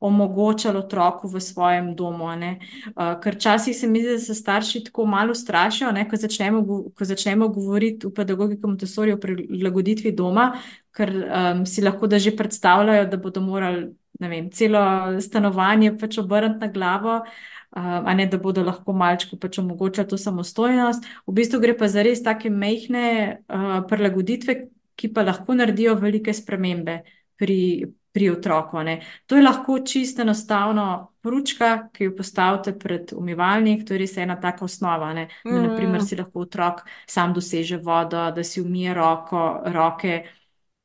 omogočalo 0.00 0.80
otroku 0.80 1.28
v 1.28 1.40
svojem 1.40 1.94
domu. 1.94 2.24
Uh, 2.24 3.20
ker 3.20 3.36
časih 3.38 3.76
se 3.76 3.86
mi 3.86 4.00
zdi, 4.00 4.16
da 4.16 4.18
se 4.18 4.34
starši 4.34 4.84
tako 4.84 5.06
malo 5.06 5.34
strašijo, 5.34 5.92
ne, 5.92 6.08
ko, 6.08 6.16
začnemo, 6.16 6.64
ko 6.96 7.04
začnemo 7.04 7.48
govoriti 7.48 8.06
v 8.06 8.14
pedagogiki 8.16 8.66
Montessori 8.66 9.12
o 9.12 9.20
prilagoditvi 9.20 10.12
doma, 10.16 10.54
ker 10.96 11.12
um, 11.12 11.66
si 11.66 11.84
lahko 11.84 12.06
da 12.06 12.18
že 12.18 12.32
predstavljajo, 12.36 13.06
da 13.12 13.20
bodo 13.20 13.44
morali 13.44 13.90
vem, 14.20 14.50
celo 14.52 14.80
stanovanje 15.20 15.94
pač 16.00 16.18
obrniti 16.18 16.60
na 16.60 16.72
glavo. 16.72 17.22
Uh, 17.70 18.02
a 18.02 18.14
ne 18.18 18.24
da 18.26 18.34
bodo 18.38 18.64
lahko 18.66 18.92
malčku 18.92 19.36
pač 19.38 19.60
omogočali 19.62 20.08
to 20.08 20.16
samostojnost. 20.18 21.04
V 21.26 21.34
bistvu 21.36 21.60
gre 21.62 21.76
pa 21.78 21.86
za 21.86 22.02
res 22.02 22.18
take 22.22 22.50
mehke 22.50 23.04
uh, 23.46 23.84
prilagoditve, 23.86 24.56
ki 24.98 25.12
pa 25.14 25.22
lahko 25.22 25.54
naredijo 25.54 25.94
velike 26.00 26.34
spremembe 26.34 26.98
pri, 27.38 27.86
pri 28.12 28.30
otroku. 28.30 28.82
Ne. 28.82 29.00
To 29.26 29.36
je 29.36 29.42
lahko 29.42 29.78
čisto 29.86 30.22
enostavno 30.22 31.12
pručka, 31.20 31.88
ki 31.92 32.04
jo 32.04 32.16
postavite 32.16 32.74
pred 32.78 33.12
umivalnik, 33.16 33.84
to 33.86 33.94
je 33.94 34.02
res 34.02 34.16
ena 34.16 34.36
taka 34.40 34.64
osnova. 34.64 35.12
Ne. 35.14 35.28
Da, 35.44 35.50
mm. 35.50 35.62
naprimer, 35.68 36.02
si 36.02 36.18
lahko 36.18 36.46
otrok 36.46 36.84
sam 37.06 37.34
doseže 37.34 37.78
vodo, 37.78 38.30
da 38.34 38.44
si 38.44 38.62
umije 38.62 38.94
roko, 38.94 39.62
roke, 39.72 40.20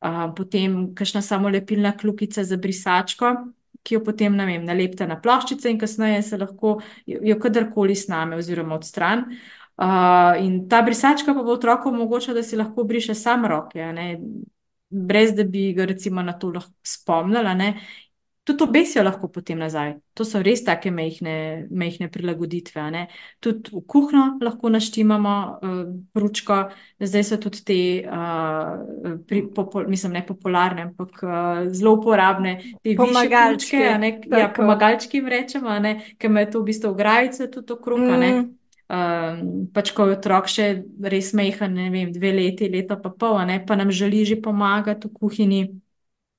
uh, 0.05 0.23
potem 0.37 0.95
kakšna 0.95 1.21
samo 1.21 1.49
lepilna 1.49 1.95
kljukica 1.97 2.43
za 2.43 2.57
brisačko. 2.57 3.35
Ki 3.85 3.99
jo 3.99 4.01
potem 4.01 4.33
vem, 4.33 4.63
nalepite 4.65 5.05
na 5.05 5.19
ploščice, 5.21 5.69
in 5.69 5.77
kasneje 5.77 6.23
se 6.25 6.37
lahko 6.41 6.79
jo 7.05 7.35
kadarkoli 7.39 7.95
sname, 7.95 8.37
oziroma 8.37 8.75
odstran. 8.75 9.27
Uh, 9.75 10.33
in 10.41 10.63
ta 10.71 10.79
brisačka 10.81 11.33
pa 11.35 11.43
bo 11.43 11.53
otroku 11.53 11.91
omogočila, 11.91 12.39
da 12.39 12.43
si 12.43 12.57
lahko 12.57 12.83
briše 12.83 13.13
sam 13.13 13.45
roke 13.45 13.83
brez 14.89 15.35
da 15.35 15.43
bi 15.43 15.73
ga 15.73 15.85
recimo 15.85 16.21
na 16.21 16.33
to 16.33 16.53
spomnila. 16.83 17.55
Tudi 18.45 18.63
obesijo 18.63 19.03
lahko 19.03 19.27
potem 19.27 19.57
nazaj. 19.57 19.95
To 20.13 20.25
so 20.25 20.37
res 20.45 20.61
take 20.63 20.91
mehne, 20.93 21.65
mehne 21.73 22.11
prilagoditve. 22.13 22.83
Tudi 23.41 23.71
v 23.73 23.81
kuhno 23.89 24.25
lahko 24.41 24.69
naštimamo 24.69 25.31
uh, 25.49 25.79
ručko, 26.13 26.59
zdaj 27.01 27.23
so 27.25 27.39
tudi 27.41 27.63
te, 27.65 27.77
uh, 28.05 29.15
pri, 29.25 29.47
popol, 29.55 29.87
mislim, 29.89 30.13
ne 30.13 30.21
popularne, 30.27 30.91
ampak 30.91 31.23
uh, 31.25 31.63
zelo 31.73 31.95
uporabne, 31.97 32.59
te 32.83 32.93
pomagalčke. 32.95 33.81
Ja, 34.29 34.51
pomagalčki 34.53 35.17
jim 35.17 35.31
rečemo, 35.33 35.79
ker 36.19 36.29
imajo 36.29 36.51
to 36.51 36.61
v 36.61 36.69
bistvu 36.69 36.93
grajice 36.93 37.49
tudi 37.49 37.73
okrog. 37.73 38.05
Mm. 38.13 38.45
Um, 38.85 39.65
pač, 39.73 39.89
ko 39.97 40.05
je 40.05 40.17
otrok 40.19 40.45
še 40.51 40.65
res 41.09 41.31
mehen, 41.33 41.73
ne 41.73 41.87
vem, 41.89 42.11
dve 42.13 42.29
leti, 42.35 42.69
leto 42.69 42.99
pa 43.01 43.09
pol, 43.09 43.39
ne, 43.49 43.57
pa 43.65 43.73
nam 43.73 43.89
želi 43.89 44.21
že 44.29 44.37
pomagati 44.37 45.09
v 45.09 45.17
kuhinji. 45.17 45.63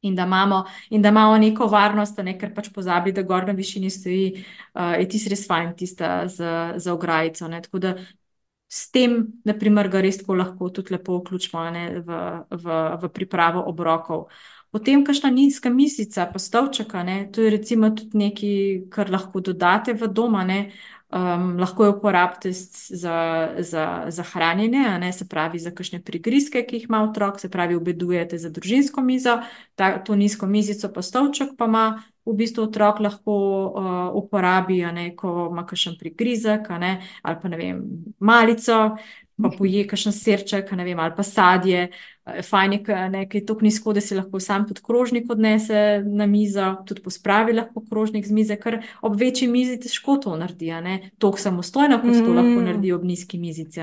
In 0.06 0.14
da, 0.14 0.22
imamo, 0.28 0.60
in 0.94 1.02
da 1.02 1.10
imamo 1.10 1.34
neko 1.42 1.66
varnost, 1.66 2.20
ne, 2.22 2.36
ker 2.38 2.52
pač 2.54 2.68
pozabi, 2.70 3.10
da 3.16 3.24
gor 3.26 3.48
na 3.48 3.56
višini 3.56 3.90
stoji, 3.90 4.44
uh, 4.76 4.94
je 5.00 5.08
tisti 5.10 5.32
res 5.32 5.42
fajn, 5.48 5.72
tista 5.74 6.28
za, 6.30 6.76
za 6.78 6.94
ograjico. 6.94 7.48
Ne. 7.50 7.58
Tako 7.64 7.82
da 7.82 7.96
s 8.68 8.90
tem, 8.94 9.16
naprimer, 9.46 9.88
ga 9.90 10.04
res 10.04 10.20
lahko 10.28 10.70
tudi 10.70 10.94
lepo 10.94 11.18
vključimo 11.18 11.64
ne, 11.70 11.86
v, 12.06 12.20
v, 12.50 12.76
v 13.02 13.10
pripravo 13.10 13.64
obrokov. 13.66 14.28
Potem, 14.70 15.04
kakšna 15.06 15.30
nizka 15.30 15.70
misica, 15.70 16.26
pa 16.30 16.38
stavčaka, 16.38 17.02
ne, 17.02 17.30
to 17.32 17.40
je 17.40 17.50
recimo 17.50 17.90
tudi 17.90 18.18
nekaj, 18.18 18.56
kar 18.92 19.10
lahko 19.10 19.40
dodate 19.40 19.94
v 19.94 20.10
doma. 20.12 20.44
Ne. 20.44 20.70
Um, 21.06 21.58
lahko 21.58 21.84
jo 21.84 21.92
uporabite 21.94 22.50
za, 22.52 23.48
za, 23.58 24.04
za 24.08 24.22
hranjenje, 24.22 24.98
ne, 24.98 25.12
se 25.12 25.28
pravi 25.28 25.58
za 25.58 25.70
kakšne 25.70 26.00
prigrizke, 26.02 26.64
ki 26.66 26.80
jih 26.80 26.88
ima 26.88 27.04
otrok, 27.04 27.38
se 27.40 27.50
pravi, 27.50 27.76
obedujete 27.78 28.38
za 28.38 28.50
družinsko 28.50 29.04
mizo, 29.06 29.36
ta, 29.78 29.92
to 30.02 30.16
nizko 30.18 30.48
mizico, 30.50 30.90
pa 30.92 31.02
stolček 31.06 31.54
pa 31.58 31.70
ima 31.70 31.84
v 32.26 32.34
bistvu 32.34 32.64
otrok 32.66 32.98
lahko 33.06 33.36
uh, 33.36 33.92
uporabi, 34.18 34.80
ne, 34.92 35.12
ko 35.16 35.46
ima 35.52 35.62
kakšen 35.66 35.94
prigrizek, 36.00 36.66
ne, 36.82 36.96
ali 37.22 37.38
pa 37.42 37.54
ne 37.54 37.60
vem, 37.60 37.86
malico, 38.18 38.80
pa 39.38 39.54
poje 39.54 39.86
kakšen 39.86 40.12
srček, 40.12 40.74
ne 40.74 40.84
vem, 40.90 40.98
ali 40.98 41.14
pa 41.14 41.22
sadje. 41.22 41.86
Fajn 42.26 42.72
je, 42.72 42.82
ker 42.82 43.38
je 43.38 43.44
to 43.46 43.56
nizko, 43.62 43.92
da 43.94 44.00
si 44.00 44.16
lahko 44.18 44.40
sam 44.40 44.66
tudi 44.66 44.82
krožnik 44.82 45.30
odnese 45.30 46.02
na 46.04 46.26
mizo, 46.26 46.74
tudi 46.86 47.02
pospravi 47.02 47.54
lahko 47.54 47.84
krožnik 47.86 48.26
z 48.26 48.34
mize, 48.34 48.56
ker 48.58 48.80
ob 49.02 49.18
večji 49.20 49.48
mizi 49.48 49.78
težko 49.80 50.18
to 50.22 50.36
naredi, 50.36 50.72
tako 51.18 51.38
samostojno, 51.38 52.00
kot 52.02 52.10
mm. 52.10 52.24
to 52.24 52.34
lahko 52.34 52.62
naredi 52.66 52.92
ob 52.92 53.04
nizki 53.04 53.38
mizici. 53.38 53.80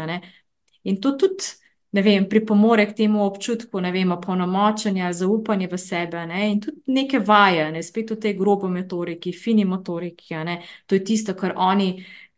In 0.84 1.01
to 1.01 1.17
tudi. 1.17 1.60
Ne 1.93 2.01
vem, 2.01 2.23
pripomore 2.25 2.88
k 2.89 2.95
temu 2.97 3.19
občutku, 3.21 3.77
ne 3.77 3.91
vem, 3.93 4.10
polnomočenja, 4.17 5.12
zaupanje 5.13 5.67
v 5.69 5.77
sebe, 5.77 6.23
ne, 6.25 6.47
in 6.49 6.56
tudi 6.63 6.89
neke 6.89 7.19
vaje, 7.21 7.67
ne, 7.69 7.84
spet 7.86 8.15
v 8.15 8.17
tej 8.17 8.34
grobo 8.34 8.65
motoriki, 8.65 9.29
fini 9.29 9.62
motoriki, 9.62 10.34
ne, 10.41 10.56
to 10.89 10.97
je 10.97 11.03
tisto, 11.06 11.36
kar 11.38 11.53
oni, 11.53 11.91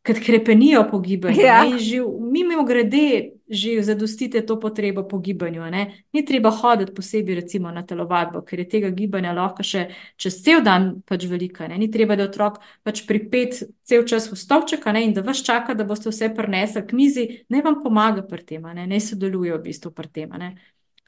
kad 0.03 0.19
krepenijo 0.19 0.83
po 0.91 0.99
gibanju. 0.99 1.39
Ja. 1.39 1.63
Mi, 1.63 2.43
mimo 2.43 2.67
grede, 2.67 3.34
že 3.49 3.81
zadostite 3.83 4.41
to 4.41 4.59
potrebo 4.59 5.03
po 5.03 5.19
gibanju. 5.19 5.61
Ne? 5.71 6.05
Ni 6.13 6.25
treba 6.25 6.49
hoditi 6.49 6.93
posebej, 6.93 7.35
recimo, 7.35 7.71
na 7.71 7.85
telovadbo, 7.85 8.41
ker 8.41 8.59
je 8.59 8.67
tega 8.69 8.89
gibanja 8.89 9.33
lahko 9.33 9.63
še 9.63 9.87
čez 10.17 10.41
cel 10.43 10.63
dan 10.65 11.01
pač 11.05 11.27
velika. 11.29 11.67
Ne? 11.67 11.77
Ni 11.77 11.91
treba, 11.91 12.17
da 12.17 12.25
otrok 12.25 12.59
pač 12.83 13.05
pripet 13.05 13.61
cel 13.85 14.05
čas 14.05 14.29
v 14.31 14.37
stolček 14.37 14.85
in 14.97 15.13
da 15.13 15.21
vas 15.21 15.43
čaka, 15.45 15.73
da 15.73 15.83
boste 15.83 16.09
vse 16.09 16.33
prenesli 16.35 16.81
k 16.85 16.93
mizi, 16.93 17.45
ne 17.49 17.61
vam 17.61 17.81
pomaga 17.83 18.21
pri 18.21 18.43
tem, 18.43 18.63
ne, 18.73 18.87
ne 18.87 18.99
sodeluje 18.99 19.53
v 19.57 19.61
bistvu 19.61 19.91
pri 19.91 20.09
tem. 20.09 20.29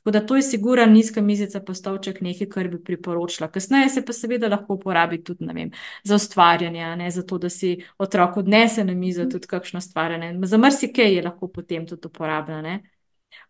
Tako 0.07 0.11
da 0.19 0.25
to 0.25 0.35
je 0.35 0.41
sigurno 0.41 0.85
nizka 0.85 1.21
mizica, 1.21 1.59
postavček 1.59 2.21
nekaj, 2.21 2.47
kar 2.47 2.67
bi 2.67 2.77
priporočila. 2.83 3.49
Kasneje 3.51 3.89
se 3.89 4.05
pa 4.05 4.13
seveda 4.13 4.47
lahko 4.47 4.77
uporabi 4.77 5.17
tudi 5.23 5.45
vem, 5.53 5.71
za 6.03 6.15
ustvarjanje, 6.15 6.95
ne 6.95 7.09
za 7.11 7.25
to, 7.27 7.37
da 7.37 7.49
si 7.49 7.73
otrok 7.97 8.37
odnese 8.37 8.85
na 8.87 8.93
mizo 8.93 9.25
tudi 9.25 9.47
kakšno 9.47 9.81
stvarjanje. 9.81 10.39
Za 10.47 10.57
marsikaj 10.57 11.13
je 11.15 11.23
lahko 11.23 11.47
potem 11.47 11.87
tudi 11.87 12.07
uporabljeno. 12.07 12.79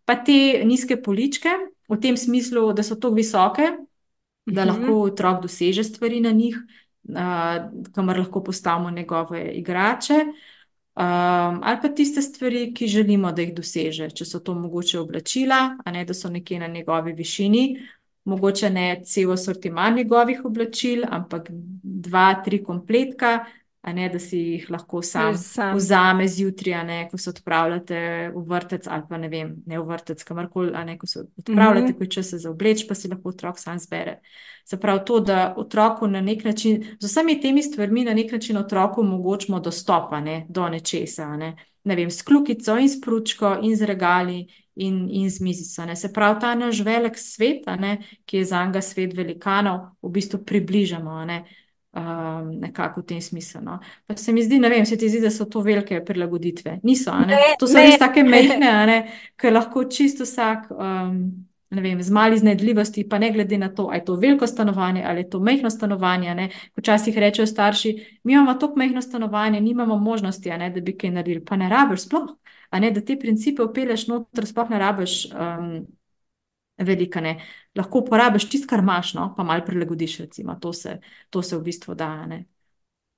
Pa 0.06 0.16
te 0.16 0.64
nizke 0.66 0.98
poličke, 0.98 1.54
v 1.90 2.00
tem 2.02 2.18
smislu, 2.18 2.74
da 2.74 2.84
so 2.84 2.96
tako 2.96 3.14
visoke, 3.22 3.70
da 4.46 4.66
mhm. 4.66 4.70
lahko 4.72 5.02
otrok 5.12 5.42
doseže 5.46 5.84
stvari 5.84 6.24
na 6.26 6.32
njih, 6.32 6.58
uh, 6.58 7.70
kamor 7.94 8.18
lahko 8.18 8.44
postavimo 8.44 8.90
njegove 8.90 9.46
igrače. 9.62 10.24
Uh, 10.26 10.57
Um, 10.98 11.60
ali 11.64 11.78
pa 11.82 11.90
tiste 11.90 12.22
stvari, 12.22 12.72
ki 12.74 12.88
želimo, 12.88 13.30
da 13.32 13.44
jih 13.46 13.52
doseže, 13.54 14.08
če 14.18 14.26
so 14.26 14.40
to 14.42 14.56
mogoče 14.58 14.98
oblačila, 14.98 15.60
a 15.86 15.92
ne 15.94 16.02
da 16.10 16.16
so 16.18 16.32
nekje 16.34 16.58
na 16.58 16.68
njegovi 16.74 17.14
višini, 17.14 17.66
mogoče 18.26 18.72
ne 18.74 18.86
cel 19.06 19.36
sortiman 19.38 19.94
njegovih 19.96 20.42
oblačil, 20.50 21.04
ampak 21.06 21.52
dva, 21.52 22.42
tri 22.46 22.64
kompletka, 22.64 23.46
ne 23.94 24.10
da 24.10 24.20
si 24.20 24.38
jih 24.38 24.70
lahko 24.72 25.02
sam, 25.02 25.38
sam. 25.38 25.76
vzame 25.78 26.28
zjutraj, 26.28 26.84
ne 26.86 26.98
ko 27.12 27.18
se 27.18 27.30
odpravljate 27.30 28.00
v 28.36 28.44
vrtec 28.50 28.88
ali 28.88 29.04
pa 29.10 29.18
ne 29.18 29.30
vem, 29.30 29.56
ne 29.66 29.80
v 29.80 29.86
vrtec, 29.88 30.24
kamorkoli, 30.24 30.72
ne 30.86 30.98
ko 30.98 31.08
se 31.08 31.20
odpravljate, 31.38 31.88
mm 31.88 31.94
-hmm. 31.94 31.98
ko 31.98 32.04
je 32.04 32.10
čas 32.10 32.34
za 32.34 32.52
obleč, 32.52 32.88
pa 32.88 32.96
si 32.96 33.08
lahko 33.08 33.30
otrok 33.30 33.60
sam 33.60 33.80
zbere. 33.80 34.20
Se 34.66 34.80
pravi, 34.80 35.00
to, 35.06 35.20
da 35.20 35.54
otroku 35.58 36.08
na 36.08 36.22
nek 36.22 36.44
način, 36.44 36.84
z 37.00 37.06
vsemi 37.08 37.42
temi 37.42 37.64
stvarmi, 37.64 38.04
na 38.04 38.14
nek 38.14 38.32
način 38.32 38.58
otroku 38.58 39.02
omogočimo 39.02 39.60
dostop 39.60 40.12
ne, 40.12 40.46
do 40.50 40.70
nečesa. 40.70 41.38
Ne. 41.38 41.56
ne 41.84 41.96
vem, 41.96 42.12
s 42.12 42.22
klukico 42.22 42.78
in 42.78 42.90
s 42.90 43.02
pručko 43.02 43.58
in 43.62 43.76
z 43.76 43.86
regali 43.86 44.48
in, 44.76 45.08
in 45.10 45.30
z 45.30 45.40
mizico. 45.42 45.86
Ne. 45.86 45.96
Se 45.96 46.14
pravi, 46.14 46.40
ta 46.40 46.56
naš 46.56 46.80
velik 46.80 47.18
svet, 47.18 47.66
ne, 47.80 47.98
ki 48.26 48.38
je 48.38 48.46
za 48.46 48.66
njega 48.66 48.82
svet 48.82 49.14
velikanov, 49.18 49.80
v 50.02 50.10
bistvu 50.10 50.44
približamo. 50.46 51.26
Ne. 51.26 51.46
Um, 51.98 52.60
nekako 52.60 53.02
v 53.02 53.06
tem 53.10 53.22
smislu. 53.22 53.62
No. 53.66 53.80
Pa 54.06 54.14
se 54.18 54.34
mi 54.34 54.44
zdi, 54.44 54.60
ne 54.60 54.70
vem, 54.70 54.86
se 54.86 54.98
ti 54.98 55.10
zdi, 55.10 55.22
da 55.24 55.32
so 55.34 55.48
to 55.50 55.64
velike 55.66 56.04
prilagoditve. 56.06 56.76
Niso, 56.84 57.16
ne? 57.26 57.40
to 57.58 57.66
so 57.66 57.80
ne. 57.80 57.88
res 57.88 57.98
tako 57.98 58.22
mehke, 58.28 58.98
ker 59.40 59.56
lahko 59.56 59.88
čisto 59.90 60.28
vsak. 60.28 60.68
Um, 60.78 61.48
ne 61.70 61.82
vem, 61.82 62.02
z 62.04 62.14
mali 62.14 62.36
iznajdljivosti, 62.36 63.08
pa 63.10 63.18
ne 63.20 63.32
glede 63.32 63.58
na 63.58 63.70
to, 63.76 63.88
ali 63.88 63.98
je 63.98 64.06
to 64.06 64.16
veliko 64.16 64.48
stanovanje 64.48 65.04
ali 65.06 65.20
je 65.20 65.30
to 65.30 65.40
mehko 65.40 65.70
stanovanje. 65.70 66.50
Včasih 66.78 67.18
rečejo 67.18 67.48
starši, 67.48 68.20
mi 68.24 68.34
imamo 68.34 68.54
tako 68.54 68.80
mehko 68.80 69.02
stanovanje, 69.02 69.62
nimamo 69.62 69.98
možnosti, 69.98 70.50
ne, 70.50 70.70
da 70.70 70.82
bi 70.82 70.98
kaj 70.98 71.12
naredili, 71.12 71.46
pa 71.46 71.56
ne 71.56 71.70
rabiš 71.70 72.06
sploh, 72.06 72.30
ne, 72.72 72.92
da 72.92 73.02
te 73.02 73.20
principe 73.20 73.64
upeleš 73.64 74.08
noter, 74.08 74.46
sploh 74.46 74.70
ne 74.70 74.80
rabiš. 74.80 75.26
Um, 75.34 75.88
Velika 76.78 77.22
ne. 77.22 77.36
Lahko 77.76 78.00
uporabiš 78.04 78.50
tisto, 78.50 78.68
kar 78.70 78.84
imaš, 78.84 79.14
no, 79.18 79.34
pa 79.38 79.44
malo 79.44 79.66
prilagodiš, 79.66 80.20
recimo, 80.26 80.56
to 80.62 80.74
se, 80.74 81.00
to 81.30 81.42
se 81.42 81.58
v 81.58 81.64
bistvu 81.64 81.96
da. 81.96 82.26
Ne. 82.26 82.46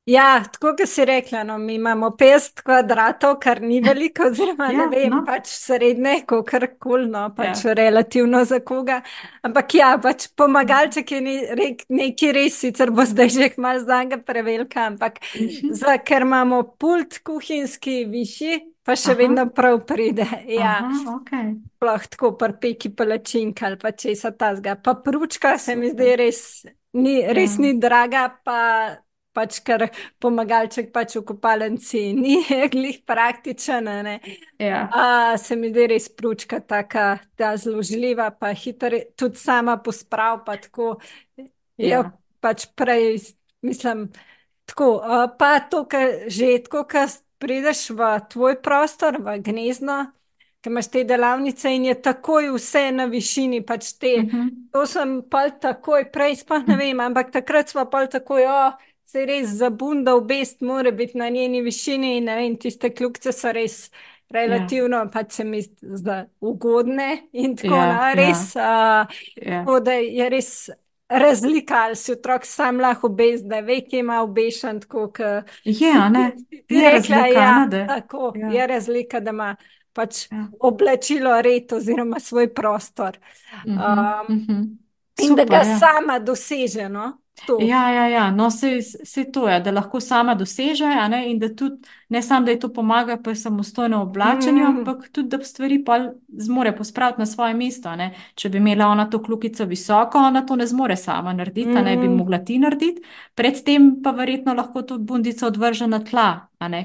Ja, 0.09 0.43
tako 0.53 0.71
kot 0.73 0.89
si 0.89 1.03
rekla, 1.05 1.43
no, 1.45 1.57
mi 1.61 1.75
imamo 1.77 2.07
50 2.17 2.63
kvadratov, 2.65 3.35
kar 3.43 3.61
ni 3.61 3.77
veliko, 3.81 4.29
oziroma 4.31 4.71
ja, 4.71 4.77
ne 4.79 4.85
vem, 4.89 5.11
no. 5.13 5.19
pač 5.27 5.51
srednje, 5.53 6.15
kar 6.25 6.65
koli, 6.81 7.05
no, 7.11 7.27
pač 7.37 7.61
ja. 7.67 7.75
relativno 7.77 8.41
za 8.49 8.57
koga. 8.65 9.01
Ampak 9.45 9.75
ja, 9.77 9.91
pač 10.01 10.25
pomagalček 10.39 11.13
je 11.13 11.19
nekaj 11.21 12.33
res, 12.33 12.57
sicer 12.63 12.89
bo 12.95 13.05
zdaj 13.05 13.29
že 13.35 13.49
malo 13.61 13.83
za 13.85 13.99
njega 14.01 14.17
prevelika, 14.25 14.87
ampak 14.89 15.19
mhm. 15.35 15.75
za, 15.77 15.99
ker 16.01 16.25
imamo 16.25 16.63
pult 16.81 17.19
kuhinjski 17.25 17.99
višji, 18.09 18.57
pa 18.81 18.95
še 18.97 19.11
Aha. 19.13 19.19
vedno 19.19 19.45
prav 19.53 19.83
pride. 19.85 20.25
Ja, 20.49 20.79
Aha, 20.87 21.19
okay. 21.19 21.51
Sploh 21.77 22.07
tako 22.15 22.31
prpeki 22.39 22.95
palačinka 22.97 23.67
ali 23.69 23.77
pa 23.77 23.93
česa 23.93 24.31
tazga. 24.33 24.73
Pa 24.73 24.95
pručka 24.97 25.53
se 25.61 25.77
mi 25.77 25.93
zdi 25.93 26.15
res, 26.17 26.41
ni, 26.97 27.19
res 27.29 27.59
ja. 27.59 27.67
ni 27.67 27.75
draga, 27.77 28.25
pa 28.41 28.57
pač 29.33 29.59
kar 29.65 29.85
pomagalček 30.21 30.91
pač 30.93 31.15
v 31.19 31.23
kopalnici 31.31 32.01
ni 32.17 32.39
glih 32.73 33.01
praktičen. 33.07 33.89
Ja. 34.59 34.87
A, 34.91 35.37
se 35.37 35.55
mi 35.55 35.71
zdi 35.71 35.87
res 35.93 36.09
pručka 36.09 36.59
taka, 36.59 37.19
da 37.39 37.53
zložljiva, 37.57 38.31
pa 38.35 38.53
hiter, 38.53 38.97
tudi 39.19 39.39
sama 39.39 39.77
posprav, 39.83 40.43
pa 40.45 40.57
tako. 40.61 40.97
Ja. 41.37 41.47
Jo, 41.79 42.03
pač 42.43 42.67
prej, 42.75 43.21
mislim, 43.65 44.09
tako. 44.69 44.97
A, 45.03 45.25
pa 45.31 45.59
to, 45.71 45.85
kar 45.89 46.27
že 46.27 46.57
tako, 46.65 46.85
kar 46.89 47.09
prideš 47.39 47.89
v 47.95 48.15
tvoj 48.29 48.59
prostor, 48.63 49.21
v 49.23 49.39
gnezdo. 49.43 50.09
Ker 50.59 50.73
imaš 50.73 50.89
te 50.91 51.05
delavnice 51.07 51.71
in 51.71 51.85
je 51.87 51.93
takoj 52.03 52.49
vse 52.51 52.89
na 52.91 53.05
višini, 53.07 53.61
pač 53.63 53.93
te. 53.95 54.17
Uh 54.19 54.23
mhm. 54.23 54.41
-huh. 54.41 54.49
To 54.73 54.85
sem 54.85 55.21
pa 55.29 55.49
takoj, 55.49 56.11
prej 56.11 56.35
sploh 56.43 56.67
ne 56.67 56.75
vem, 56.75 56.99
ampak 56.99 57.31
takrat 57.31 57.69
smo 57.69 57.85
pa 57.85 58.07
takoj, 58.07 58.43
oh, 58.43 58.73
se 59.11 59.25
res 59.25 59.49
zabunda, 59.57 60.13
obest 60.15 60.61
mora 60.61 60.91
biti 60.91 61.17
na 61.17 61.29
njeni 61.29 61.61
višini 61.61 62.17
in 62.17 62.25
vem, 62.29 62.57
tiste 62.61 62.91
kljubce 62.93 63.31
so 63.33 63.51
res 63.51 63.89
relativno, 64.29 64.97
ja. 64.97 65.07
pač 65.09 65.39
se 65.39 65.43
mi 65.43 65.61
zdi, 65.63 66.17
ugodne 66.45 67.07
in 67.33 67.55
tako 67.57 67.79
ja, 67.79 67.87
naprej. 67.93 68.27
Res, 68.27 68.43
ja. 68.55 69.07
uh, 69.07 69.47
ja. 69.47 69.79
da 69.81 69.95
je 69.97 70.27
res 70.29 70.51
razlika, 71.09 71.79
ali 71.87 71.97
si 71.97 72.13
otrok 72.13 72.45
sam 72.45 72.77
lahko 72.79 73.09
obest, 73.09 73.47
da 73.49 73.63
ve, 73.65 73.79
ki 73.81 74.03
ima 74.03 74.19
obešen. 74.21 74.83
Tako, 74.85 75.07
je, 75.63 75.93
ne, 76.13 76.25
je 76.69 76.91
rekla, 76.91 76.91
razlika, 76.91 77.25
ja, 77.33 77.65
ne, 77.65 77.85
tako, 77.87 78.33
ja. 78.35 78.51
je 78.53 78.67
razlika, 78.75 79.19
da 79.19 79.35
ima. 79.35 79.55
Pač 79.93 80.27
ja. 80.29 80.43
oblačilo 80.61 81.31
red, 81.41 81.73
oziroma 81.73 82.19
svoj 82.21 82.51
prostor. 82.53 83.17
Um, 83.65 83.73
uh 83.73 83.79
-huh, 83.79 84.21
uh 84.21 84.35
-huh. 84.37 84.61
Super, 85.17 85.29
in 85.29 85.35
da 85.35 85.45
ga 85.45 85.55
ja. 85.55 85.79
sama 85.79 86.19
doseže. 86.19 86.89
No? 86.89 87.17
Ja, 87.61 87.89
ja, 87.91 88.07
ja. 88.07 88.31
No, 88.31 88.51
se, 88.51 88.81
se 88.81 89.31
to 89.31 89.49
je, 89.49 89.59
da 89.59 89.71
lahko 89.71 89.99
sama 89.99 90.35
doseže, 90.35 90.85
ne? 91.09 91.23
in 91.31 91.39
da 91.39 91.49
tudi 91.55 91.87
ne 92.09 92.21
samo, 92.21 92.45
da 92.45 92.51
je 92.51 92.59
to 92.59 92.69
pomaga 92.73 93.17
pri 93.17 93.35
samostojnem 93.35 93.99
oblačenju, 93.99 94.63
mm. 94.63 94.77
ampak 94.77 95.09
tudi, 95.11 95.29
da 95.29 95.43
stvari 95.43 95.83
pa 95.85 95.99
zmore 96.27 96.75
pospraviti 96.75 97.19
na 97.19 97.25
svoje 97.25 97.53
mesto. 97.53 97.95
Ne? 97.95 98.13
Če 98.35 98.49
bi 98.49 98.57
imela 98.57 98.87
ona 98.87 99.09
to 99.09 99.21
kljukico 99.23 99.65
visoko, 99.65 100.17
ona 100.17 100.45
to 100.45 100.55
ne 100.55 100.67
zmore 100.67 100.95
sama 100.95 101.33
narediti, 101.33 101.69
mm. 101.69 101.85
ne 101.85 101.97
bi 101.97 102.09
mogla 102.09 102.37
ti 102.45 102.57
narediti, 102.59 103.01
predtem 103.35 103.91
pa 104.03 104.11
verjetno 104.11 104.53
lahko 104.53 104.81
to 104.81 104.97
bundico 104.97 105.47
odvrže 105.47 105.87
na 105.87 106.03
tla. 106.03 106.29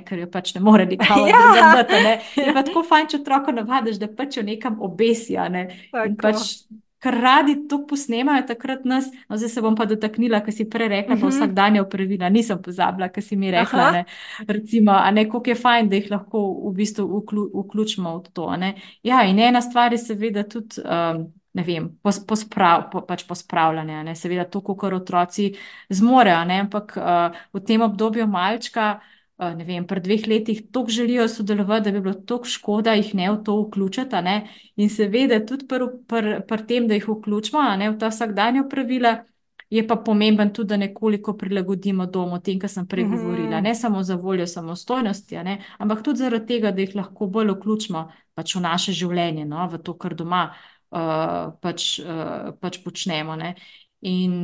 Ker 0.06 0.18
jo 0.18 0.28
pač 0.30 0.54
ne 0.54 0.60
more 0.62 0.86
nikakor 0.86 1.28
ja. 1.32 1.40
gledati. 1.52 1.94
Je 2.40 2.52
pa 2.54 2.62
tako 2.62 2.84
fajn, 2.86 3.08
če 3.10 3.22
otroka 3.24 3.52
navadiš, 3.52 3.98
da 3.98 4.08
pač 4.08 4.38
jo 4.38 4.46
nekam 4.46 4.78
obesi 4.80 5.34
kar 7.04 7.14
radi 7.20 7.54
to 7.68 7.82
posnemajo, 7.86 8.46
takrat 8.48 8.84
nas, 8.88 9.10
no, 9.28 9.36
zdaj 9.36 9.50
se 9.52 9.62
bom 9.62 9.76
pa 9.76 9.84
dotaknila, 9.88 10.40
kar 10.44 10.54
si 10.56 10.64
prej 10.70 10.88
rekla, 10.88 11.14
uh 11.14 11.18
-huh. 11.18 11.20
pa 11.20 11.28
mhm. 11.28 11.36
vsak 11.36 11.52
dan 11.52 11.76
je 11.76 11.82
upravila, 11.82 12.28
nisem 12.28 12.62
pozabila, 12.62 13.08
kar 13.08 13.22
si 13.22 13.36
mi 13.36 13.50
rekla. 13.50 13.90
Ne, 13.92 14.04
recimo, 14.48 14.92
a 14.92 15.10
ne, 15.10 15.28
koliko 15.28 15.50
je 15.50 15.54
fajn, 15.54 15.88
da 15.88 15.96
jih 15.96 16.10
lahko 16.10 16.40
v 16.70 16.74
bistvu 16.74 17.20
vklju, 17.20 17.50
vključimo 17.54 18.16
v 18.18 18.22
to. 18.32 18.56
Ne. 18.56 18.74
Ja, 19.02 19.22
in 19.24 19.38
ena 19.38 19.60
stvar 19.60 19.92
je 19.92 19.98
seveda 19.98 20.42
tudi. 20.42 20.80
Um, 20.84 21.32
Ne 21.54 21.62
vem, 21.62 21.84
posprav, 22.26 22.90
po, 22.92 23.00
pač 23.00 23.22
pospravljanje, 23.28 24.04
ne? 24.04 24.14
seveda, 24.14 24.44
to, 24.44 24.60
kar 24.60 24.94
otroci 24.94 25.52
zmorejo, 25.88 26.36
ampak 26.60 26.96
uh, 26.96 27.36
v 27.52 27.60
tem 27.60 27.82
obdobju 27.82 28.26
malčka, 28.26 28.98
uh, 28.98 29.13
ne 29.38 29.64
vem, 29.64 29.86
pred 29.86 30.04
dveh 30.04 30.26
letih 30.28 30.62
tako 30.72 30.90
želijo 30.90 31.28
sodelovati, 31.28 31.84
da 31.84 31.92
bi 31.92 32.00
bilo 32.00 32.14
tako 32.14 32.44
škoda 32.44 32.94
jih 32.94 33.14
ne 33.14 33.30
v 33.32 33.42
to 33.44 33.56
vključiti. 33.62 34.22
Ne? 34.22 34.48
In 34.76 34.90
seveda 34.90 35.40
tudi 35.46 35.66
pri 35.66 35.88
pr, 36.08 36.28
pr 36.48 36.66
tem, 36.66 36.88
da 36.88 36.94
jih 36.94 37.08
vključimo 37.08 37.62
ne, 37.78 37.90
v 37.90 37.98
ta 37.98 38.08
vsakdanje 38.12 38.68
pravila, 38.70 39.16
je 39.70 39.86
pa 39.86 39.96
pomemben 39.96 40.52
tudi, 40.52 40.68
da 40.68 40.76
nekoliko 40.76 41.36
prilagodimo 41.36 42.06
domu 42.06 42.38
tem, 42.40 42.60
kar 42.60 42.70
sem 42.70 42.86
prej 42.86 43.08
govorila. 43.10 43.60
Ne 43.60 43.74
samo 43.74 44.02
za 44.02 44.14
voljo 44.14 44.46
samostojnosti, 44.46 45.42
ne? 45.42 45.58
ampak 45.78 46.04
tudi 46.04 46.22
zaradi 46.22 46.46
tega, 46.46 46.70
da 46.70 46.80
jih 46.80 46.94
lahko 46.94 47.26
bolj 47.26 47.56
vključimo 47.56 48.08
pač 48.34 48.54
v 48.56 48.60
naše 48.60 48.92
življenje, 48.92 49.44
no? 49.44 49.66
v 49.68 49.82
to, 49.82 49.98
kar 49.98 50.14
doma. 50.14 50.46
uh, 50.94 51.52
pač, 51.62 51.98
uh, 52.02 52.54
pač 52.60 52.80
počnemo. 52.84 53.36
Ne? 53.36 53.54
In 54.06 54.34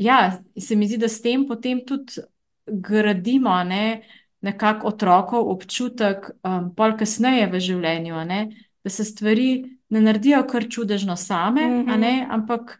ja, 0.00 0.18
se 0.58 0.76
mi 0.76 0.88
zdi, 0.88 1.00
da 1.02 1.10
s 1.10 1.22
tem 1.22 1.46
potem 1.48 1.84
tudi 1.86 2.24
gradimo 2.66 3.64
ne, 3.64 4.02
nekako 4.40 4.88
otrokov 4.88 5.50
občutek, 5.50 6.30
um, 6.42 6.72
pol 6.74 6.96
kasneje 6.98 7.46
v 7.50 7.60
življenju, 7.60 8.24
ne, 8.26 8.40
da 8.82 8.90
se 8.90 9.04
stvari 9.04 9.62
ne 9.92 10.00
naredijo 10.00 10.42
kar 10.50 10.66
čudežno 10.70 11.16
same, 11.16 11.68
mm 11.68 11.86
-hmm. 11.86 11.98
ne, 12.00 12.26
ampak 12.30 12.78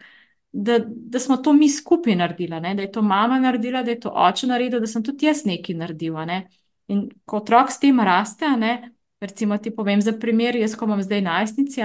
da, 0.53 0.79
da 0.87 1.19
smo 1.19 1.37
to 1.37 1.53
mi 1.53 1.69
skupaj 1.71 2.17
naredili, 2.17 2.61
ne, 2.61 2.75
da 2.75 2.83
je 2.83 2.93
to 2.93 3.03
mama 3.03 3.39
naredila, 3.39 3.83
da 3.83 3.91
je 3.91 4.01
to 4.01 4.11
oče 4.11 4.47
naredil, 4.47 4.81
da 4.81 4.87
sem 4.87 5.05
tudi 5.05 5.27
jaz 5.27 5.45
nekaj 5.45 5.75
naredila. 5.75 6.25
Ne. 6.25 6.49
In 6.89 7.09
ko 7.25 7.37
otrok 7.37 7.71
s 7.71 7.79
tem 7.79 8.01
raste, 8.01 8.57
ne, 8.57 8.93
recimo 9.21 9.59
ti 9.59 9.71
povem 9.71 10.03
za 10.03 10.13
primer, 10.13 10.57
jaz 10.57 10.77
ko 10.77 10.85
imam 10.85 11.03
zdaj 11.03 11.21
najstnici, 11.21 11.81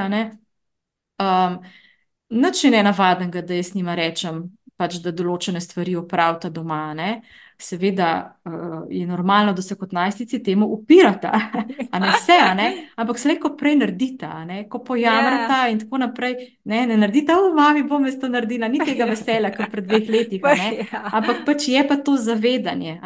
um, 1.19 1.59
nič 2.29 2.63
ne 2.63 2.83
navadnega, 2.83 3.41
da 3.41 3.53
jaz 3.53 3.75
njima 3.75 3.95
rečem, 3.95 4.43
pač, 4.77 4.99
da 5.03 5.11
določene 5.11 5.61
stvari 5.61 5.95
opravita 5.95 6.49
doma. 6.49 6.93
Ne. 6.93 7.21
Seveda 7.59 8.37
uh, 8.45 8.51
je 8.89 9.07
normalno, 9.07 9.53
da 9.53 9.61
se 9.61 9.75
kot 9.75 9.91
najstnici 9.91 10.43
temu 10.43 10.65
upirata, 10.65 11.31
a 11.91 11.99
ne 11.99 12.11
vse, 12.13 12.35
a 12.41 12.53
ne? 12.53 12.67
ampak 12.95 13.17
se 13.19 13.29
lahko 13.29 13.55
prej 13.57 13.75
naredita, 13.75 14.29
ko 14.69 14.83
pojamrata 14.83 15.53
yeah. 15.53 15.65
Ja. 15.65 15.69
in 15.69 15.79
tako 15.79 15.97
naprej. 15.97 16.35
Ne, 16.63 16.85
ne 16.87 16.97
naredita, 16.97 17.33
v 17.33 17.55
mami 17.55 17.83
bom 17.83 18.05
jaz 18.05 18.19
to 18.21 18.29
naredila, 18.29 18.69
ni 18.69 18.77
tega 18.79 19.09
veselja, 19.13 19.49
kot 19.55 19.71
pred 19.71 19.89
dveh 19.89 20.09
leti. 20.09 20.41
Ja. 20.43 21.01
Ampak 21.17 21.45
pač 21.45 21.67
je 21.67 21.81
pa 21.87 21.97
to 21.97 22.17
zavedanje, 22.17 22.99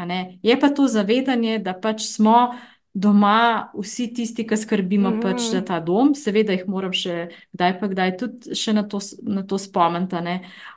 je 0.44 0.60
pa 0.60 0.70
to 0.70 0.88
zavedanje, 0.88 1.60
da 1.60 1.74
pač 1.74 2.04
smo 2.12 2.52
doma 2.94 3.72
vsi 3.74 4.10
tisti, 4.14 4.44
ki 4.48 4.58
skrbimo 4.58 5.10
mm. 5.10 5.20
pač 5.24 5.46
za 5.54 5.62
ta 5.64 5.80
dom, 5.80 6.12
seveda 6.18 6.56
jih 6.56 6.66
moram 6.68 6.92
še 6.96 7.30
kdaj 7.56 7.78
pa 7.80 7.90
kdaj 7.92 8.12
tudi 8.20 8.58
še 8.58 8.76
na 8.76 8.84
to, 8.84 9.00
na 9.24 9.46
to 9.48 9.60
spomniti. 9.62 10.20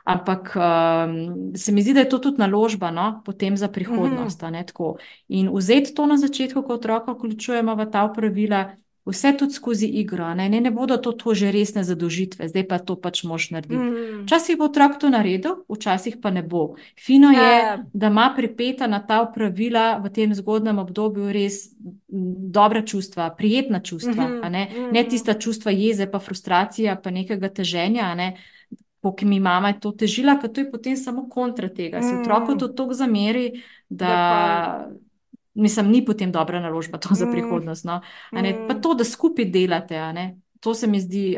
Ampak 0.07 0.53
um, 0.55 1.17
se 1.57 1.75
mi 1.75 1.83
zdi, 1.83 1.95
da 1.97 2.05
je 2.05 2.11
to 2.13 2.21
tudi 2.29 2.39
naložba 2.39 2.91
no? 2.95 3.21
potem 3.25 3.57
za 3.59 3.67
prihodnost. 3.67 4.43
Mm. 4.47 4.95
In 5.27 5.51
vzeti 5.51 5.93
to 5.95 6.07
na 6.07 6.17
začetku, 6.21 6.63
ko 6.63 6.79
otroka 6.79 7.15
vključujemo 7.15 7.75
v 7.75 7.91
ta 7.91 8.07
pravila. 8.07 8.65
Vse 9.05 9.37
tudi 9.37 9.53
skozi 9.53 9.85
igro, 9.85 10.33
ne? 10.33 10.49
Ne, 10.49 10.61
ne 10.61 10.71
bodo 10.71 10.97
to, 10.97 11.11
to 11.11 11.33
že 11.37 11.51
resne 11.53 11.83
zadožitve, 11.85 12.47
zdaj 12.49 12.63
pa 12.65 12.79
to 12.81 12.95
pač 12.97 13.21
moš 13.23 13.51
narediti. 13.53 13.77
Mm. 13.77 14.23
Včasih 14.25 14.55
mm. 14.55 14.59
bo 14.59 14.65
otrok 14.65 14.97
to 14.97 15.11
naredil, 15.13 15.59
včasih 15.69 16.17
pa 16.21 16.31
ne 16.33 16.41
bo. 16.41 16.73
Fino 16.97 17.29
je, 17.29 17.37
ja. 17.37 17.77
da 17.93 18.09
ima 18.09 18.33
pripeta 18.33 18.87
na 18.89 19.03
ta 19.05 19.21
pravila 19.29 20.01
v 20.01 20.09
tem 20.09 20.33
zgodnem 20.33 20.81
obdobju 20.81 21.29
res 21.29 21.69
dobra 22.49 22.81
čustva, 22.81 23.29
prijetna 23.37 23.79
čustva, 23.79 24.25
mm 24.25 24.41
-hmm. 24.41 24.49
ne? 24.49 24.67
ne 24.91 25.01
mhm. 25.01 25.09
tista 25.09 25.33
čustva 25.33 25.71
jeze, 25.71 26.09
pa 26.11 26.19
frustracija, 26.19 26.95
pa 26.95 27.11
nekega 27.11 27.49
teženja. 27.49 28.15
Ne? 28.15 28.37
Ki 29.17 29.25
mi 29.25 29.39
mama 29.39 29.67
je 29.67 29.79
to 29.79 29.91
težila, 29.91 30.39
ker 30.41 30.49
to 30.49 30.61
je 30.61 30.71
potem 30.71 30.97
samo 30.97 31.29
kontra 31.29 31.69
tega. 31.69 32.01
Se 32.01 32.15
otroku 32.21 32.55
mm. 32.55 32.57
to 32.59 32.67
tako 32.67 32.93
zameri, 32.93 33.61
da. 33.89 34.07
pa 34.07 35.04
mislim, 35.55 35.91
ni 35.91 36.05
potem 36.05 36.31
dobra 36.31 36.59
naložba 36.59 36.97
to 36.97 37.15
za 37.15 37.25
mm. 37.25 37.31
prihodnost. 37.31 37.85
No? 37.85 38.01
Pa 38.31 38.41
mm. 38.41 38.81
to, 38.81 38.93
da 38.93 39.03
skupaj 39.03 39.45
delate. 39.45 40.01
To 40.59 40.73
se 40.73 40.87
mi 40.87 40.99
zdi, 40.99 41.37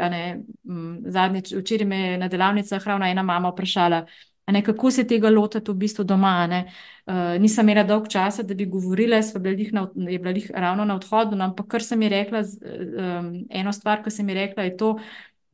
zadnjič, 1.05 1.53
včeraj 1.53 1.87
me 1.87 1.97
je 1.99 2.17
na 2.17 2.27
delavnicah 2.27 2.87
ravno 2.87 3.05
ena 3.05 3.23
mama 3.23 3.49
vprašala, 3.49 4.05
ne, 4.47 4.61
kako 4.63 4.91
se 4.91 5.03
tega 5.07 5.29
lotiti 5.29 5.71
v 5.71 5.75
bistvu 5.75 6.03
doma. 6.07 6.47
Uh, 7.07 7.35
nisem 7.39 7.67
imela 7.69 7.83
dolg 7.87 8.07
časa, 8.11 8.43
da 8.43 8.55
bi 8.55 8.65
govorila, 8.65 9.19
na, 9.71 9.87
je 10.11 10.19
bila 10.19 10.31
jih 10.35 10.51
ravno 10.55 10.85
na 10.85 10.95
odhodu, 10.95 11.35
no, 11.35 11.45
ampak 11.45 11.67
kar 11.67 11.83
sem 11.83 12.01
ji 12.01 12.09
rekla, 12.09 12.41
um, 12.43 13.29
eno 13.49 13.73
stvar, 13.73 14.03
ki 14.03 14.11
sem 14.11 14.29
ji 14.29 14.35
rekla, 14.35 14.63
je 14.63 14.77
to, 14.77 14.97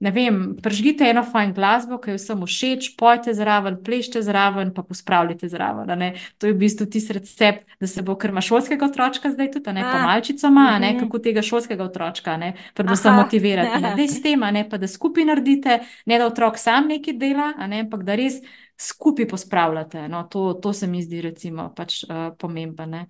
ne 0.03 0.11
vem, 0.11 0.39
pržgite 0.61 1.07
eno 1.07 1.23
fajn 1.23 1.53
glasbo, 1.55 1.97
ki 2.01 2.11
jo 2.11 2.19
vsem 2.19 2.41
všeč, 2.43 2.89
pojte 2.99 3.33
zraven, 3.35 3.77
plešte 3.85 4.21
zraven, 4.25 4.73
pa 4.75 4.83
pospravljite 4.83 5.47
zraven. 5.47 5.93
To 6.37 6.49
je 6.49 6.53
v 6.53 6.59
bistvu 6.59 6.87
tisti 6.91 7.15
recept, 7.15 7.63
da 7.79 7.87
se 7.87 8.03
bo 8.03 8.17
krma 8.19 8.43
šolskega 8.43 8.89
otroka 8.89 9.31
zdaj 9.31 9.51
tudi, 9.53 9.75
ne 9.77 9.85
pa 9.87 10.01
malčicama, 10.03 10.65
ne 10.83 10.91
mhm. 10.91 11.05
kako 11.05 11.21
tega 11.23 11.43
šolskega 11.45 11.87
otroka, 11.87 12.35
ne 12.37 12.53
predvsem 12.75 13.15
motivirati. 13.15 13.79
Ne, 13.81 13.93
da 13.99 14.07
s 14.07 14.19
tem, 14.23 14.43
ne 14.53 14.65
pa 14.69 14.77
da 14.81 14.89
skupaj 14.91 15.29
naredite, 15.29 15.79
ne 16.05 16.19
da 16.19 16.27
otrok 16.27 16.59
sam 16.59 16.91
nekaj 16.91 17.15
dela, 17.19 17.53
ne, 17.67 17.85
ampak 17.87 18.03
da 18.07 18.19
res. 18.19 18.41
Skupaj 18.83 19.27
pospravljate. 19.29 20.07
No, 20.09 20.23
to, 20.27 20.55
to 20.59 20.71
se 20.73 20.87
mi 20.89 21.03
zdi, 21.05 21.19
recimo, 21.21 21.67
pač, 21.77 21.99
uh, 22.03 22.33
pomembno. 22.41 23.03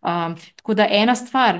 Um, 0.00 0.36
tako 0.56 0.76
da 0.78 0.86
ena 0.94 1.16
stvar, 1.18 1.58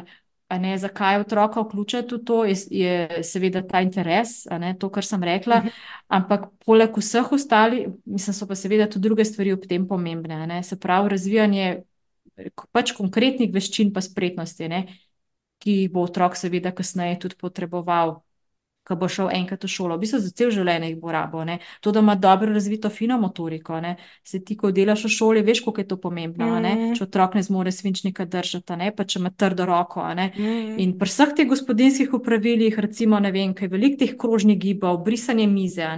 ne, 0.51 0.79
zakaj 0.79 1.21
otroka 1.21 1.61
vključiti 1.61 2.15
v 2.15 2.19
to, 2.25 2.45
je, 2.45 2.55
je 2.71 3.23
seveda 3.25 3.63
ta 3.69 3.83
interes, 3.85 4.47
ne, 4.61 4.75
to, 4.81 4.89
kar 4.91 5.05
sem 5.05 5.23
rekla. 5.23 5.61
Mhm. 5.61 5.75
Ampak 6.09 6.49
poleg 6.65 6.97
vseh 6.97 7.33
ostalih, 7.33 7.89
mislim, 8.05 8.35
so 8.35 8.49
pa 8.49 8.57
seveda 8.57 8.89
tudi 8.89 9.09
druge 9.09 9.25
stvari 9.25 9.53
ob 9.53 9.67
tem 9.69 9.89
pomembne. 9.89 10.47
Ne, 10.47 10.63
se 10.63 10.79
pravi, 10.81 11.13
razvijanje 11.13 11.83
pač 12.73 12.95
konkretnih 12.97 13.53
veščin, 13.53 13.93
pa 13.93 14.01
spretnosti, 14.01 14.69
ne, 14.71 14.87
ki 15.59 15.83
jih 15.83 15.93
bo 15.93 16.07
otrok 16.07 16.37
seveda 16.39 16.73
kasneje 16.73 17.19
tudi 17.25 17.37
potreboval 17.37 18.21
ko 18.89 18.97
bo 18.97 19.09
šel 19.09 19.29
enkrat 19.35 19.65
v 19.65 19.71
šolo, 19.71 19.97
v 19.97 20.05
bistvu 20.05 20.21
za 20.25 20.33
cel 20.35 20.51
življenje 20.55 20.91
jih 20.93 20.99
bo 21.01 21.13
rabo. 21.13 21.45
Ne? 21.45 21.59
To, 21.85 21.93
da 21.93 22.01
ima 22.01 22.15
dobro 22.17 22.53
razvito 22.55 22.91
fino 22.91 23.19
motoriko, 23.21 23.81
ne? 23.85 23.97
se 24.25 24.41
ti, 24.45 24.57
ko 24.57 24.71
delaš 24.75 25.05
v 25.05 25.13
šoli, 25.13 25.45
veš, 25.47 25.63
koliko 25.67 25.85
je 25.85 25.89
to 25.93 26.01
pomembno. 26.01 26.51
Mm. 26.59 26.97
Če 26.97 27.05
otrok 27.05 27.37
ne 27.39 27.45
zmore 27.45 27.73
svinčnika 27.75 28.25
držati, 28.25 28.79
ne? 28.81 28.91
pa 28.97 29.05
če 29.05 29.21
ima 29.21 29.31
trdo 29.31 29.69
roko. 29.69 30.05
Mm. 30.09 30.77
In 30.81 30.97
pri 30.99 31.13
vseh 31.13 31.35
teh 31.37 31.49
gospodinskih 31.49 32.15
upravilih, 32.19 32.79
recimo, 32.81 33.21
ne 33.21 33.33
vem, 33.35 33.55
kaj 33.57 33.73
velik 33.73 33.99
teh 34.01 34.17
krožnih 34.19 34.59
gibov, 34.59 35.03
brisanje 35.05 35.47
mize, 35.51 35.89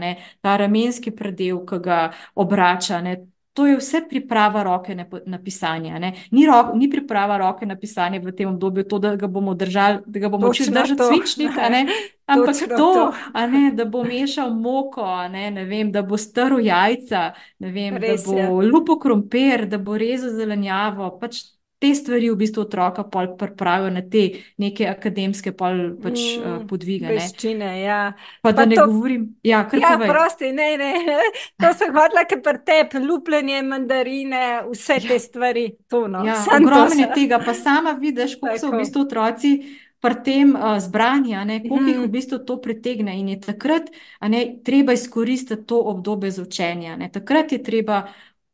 ta 0.40 0.56
ramenski 0.60 1.14
predel, 1.14 1.62
ki 1.66 1.82
ga 1.84 2.00
obrača. 2.34 3.00
Ne? 3.04 3.20
To 3.52 3.66
je 3.66 3.76
vse 3.76 4.00
priprava 4.08 4.62
roke 4.62 4.94
na, 4.94 5.04
na 5.26 5.38
pisanje. 5.42 6.12
Ni, 6.30 6.46
ro, 6.46 6.70
ni 6.74 6.90
priprava 6.90 7.36
roke 7.38 7.66
na 7.66 7.76
pisanje 7.76 8.20
v 8.22 8.32
tem 8.32 8.48
obdobju, 8.48 8.84
to, 8.84 8.98
da 8.98 9.16
ga 9.16 9.26
bomo 9.26 9.54
držali, 9.54 10.04
da 10.06 10.20
ga 10.20 10.28
bomo 10.28 10.48
učili 10.48 10.70
držati 10.70 11.02
svičnik, 11.08 11.50
ampak 12.30 12.56
to, 12.68 12.76
to. 12.76 13.12
Ne, 13.50 13.72
da 13.74 13.84
bo 13.84 14.04
mešal 14.04 14.54
moko, 14.54 15.04
ne, 15.28 15.50
ne 15.50 15.64
vem, 15.64 15.90
da 15.92 16.02
bo 16.02 16.16
strl 16.16 16.60
jajca, 16.62 17.32
vem, 17.58 17.98
da 17.98 18.14
bo 18.26 18.60
lupo 18.62 18.98
krompir, 18.98 19.66
da 19.66 19.78
bo 19.78 19.98
rezal 19.98 20.30
zelenjavo. 20.30 21.10
Pač 21.18 21.42
te 21.80 21.94
stvari 21.94 22.28
v 22.30 22.36
bistvu 22.36 22.62
otroka 22.62 23.04
pripravijo 23.38 23.90
na 23.90 24.02
te 24.10 24.26
neke 24.60 24.84
akademske 24.88 25.52
pol, 25.56 25.78
pač, 26.02 26.20
mm, 26.20 26.44
uh, 26.44 26.58
podvige. 26.68 27.08
Veščine, 27.08 27.70
ja. 27.80 28.00
Pa, 28.42 28.50
pa 28.50 28.52
da 28.58 28.66
ne 28.68 28.76
to, 28.76 28.86
govorim. 28.90 29.24
Ja, 29.42 29.62
ja 29.72 29.94
prosti, 29.98 30.52
ne, 30.52 30.74
ne. 30.76 30.92
To 31.62 31.72
sem 31.76 31.94
hodila, 31.96 32.26
ker 32.28 32.42
pretep, 32.44 32.98
lupljenje, 33.00 33.62
mandarine, 33.64 34.44
vse 34.68 35.00
ja. 35.00 35.06
te 35.08 35.20
stvari. 35.22 35.70
To, 35.88 36.04
no. 36.08 36.24
ja, 36.28 36.36
ogromno 36.58 37.12
tega, 37.16 37.40
pa 37.44 37.56
sama 37.56 37.96
vidiš, 38.00 38.36
koliko 38.40 38.60
so 38.60 38.74
v 38.74 38.84
bistvu 38.84 39.06
otroci. 39.08 39.54
Pri 40.00 40.16
tem 40.24 40.54
uh, 40.56 40.78
zbranju, 40.80 41.42
koliko 41.66 41.76
mm. 41.76 41.88
jih 41.90 41.98
v 42.00 42.06
bistvu 42.08 42.38
to 42.48 42.54
pritegne, 42.60 43.18
in 43.20 43.34
je 43.34 43.40
takrat 43.44 43.90
ne, 44.32 44.40
treba 44.64 44.96
izkoristiti 44.96 45.66
to 45.68 45.80
obdobje 45.92 46.30
za 46.38 46.42
učenje. 46.42 46.96
Ne. 46.96 47.10
Takrat 47.12 47.52
je 47.52 47.60
treba 47.62 48.06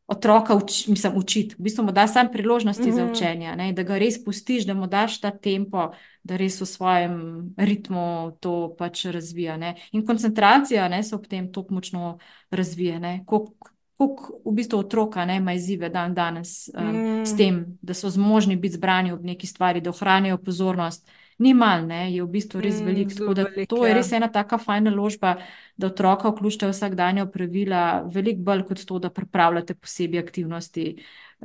otroka 0.06 0.54
uč, 0.54 0.86
mislim, 0.86 1.12
učiti, 1.16 1.54
v 1.58 1.62
bistvu 1.62 1.84
mu 1.84 1.92
da 1.92 2.06
sam 2.06 2.28
priložnosti 2.32 2.82
mm 2.82 2.86
-hmm. 2.86 2.94
za 2.94 3.02
mhm. 3.04 3.12
učenje, 3.12 3.56
ne? 3.56 3.72
da 3.72 3.82
ga 3.82 3.98
res 3.98 4.24
pustiš, 4.24 4.66
da 4.66 4.74
mu 4.74 4.86
daš 4.86 5.20
ta 5.20 5.30
tempo, 5.30 5.92
da 6.22 6.36
res 6.36 6.60
v 6.60 6.66
svojem 6.66 7.42
ritmu 7.56 8.36
to 8.40 8.74
pač 8.78 9.04
razvija. 9.04 9.56
Ne? 9.56 9.74
In 9.92 10.06
koncentracija 10.06 10.88
ne, 10.88 11.02
se 11.02 11.14
ob 11.14 11.26
tem 11.26 11.52
tako 11.52 11.74
močno 11.74 12.18
razvija. 12.50 13.00
Kako 13.26 14.42
v 14.44 14.52
bistvu 14.52 14.78
otroka 14.78 15.24
ne, 15.24 15.36
ima 15.36 15.52
izzive 15.52 15.88
dan 15.88 16.14
danes 16.14 16.68
um, 16.78 17.20
mm. 17.20 17.26
s 17.26 17.36
tem, 17.36 17.78
da 17.82 17.94
so 17.94 18.10
zmožni 18.10 18.56
biti 18.56 18.74
zbrani 18.74 19.12
ob 19.12 19.24
neki 19.24 19.46
stvari, 19.46 19.80
da 19.80 19.90
ohranijo 19.90 20.38
pozornost 20.38 21.10
ni 21.38 21.52
mal, 21.54 21.84
ne, 21.86 22.06
je 22.12 22.24
v 22.24 22.30
bistvu 22.32 22.60
res 22.64 22.80
mm, 22.80 22.86
veliko. 22.86 23.32
Velik, 23.34 23.68
to 23.68 23.82
je 23.84 23.90
ja. 23.92 23.96
res 23.98 24.12
ena 24.16 24.28
taka 24.32 24.58
fajna 24.58 24.92
ložba, 24.94 25.36
da 25.76 25.90
otroka 25.90 26.32
vključite 26.32 26.70
vsakdanje 26.70 27.26
pravila, 27.32 27.82
veliko 28.12 28.44
bolj 28.46 28.64
kot 28.70 28.84
to, 28.88 29.00
da 29.02 29.12
pripravljate 29.12 29.76
posebej 29.76 30.22
aktivnosti. 30.24 30.86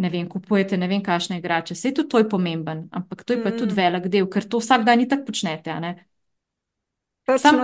Ne 0.02 0.10
vem, 0.10 0.30
kupujete 0.32 0.80
ne 0.80 0.88
vem, 0.88 1.04
kakšne 1.04 1.42
igrače. 1.42 1.76
Vse 1.76 1.92
to 2.00 2.22
je 2.22 2.30
pomemben, 2.30 2.88
ampak 2.96 3.26
to 3.28 3.36
je 3.36 3.44
pa 3.44 3.52
mm. 3.52 3.60
tudi 3.60 3.76
velik 3.76 4.08
del, 4.08 4.30
ker 4.32 4.48
to 4.48 4.64
vsak 4.64 4.88
dan 4.88 5.04
tako 5.10 5.28
počnete. 5.32 5.76
Sam, 7.38 7.60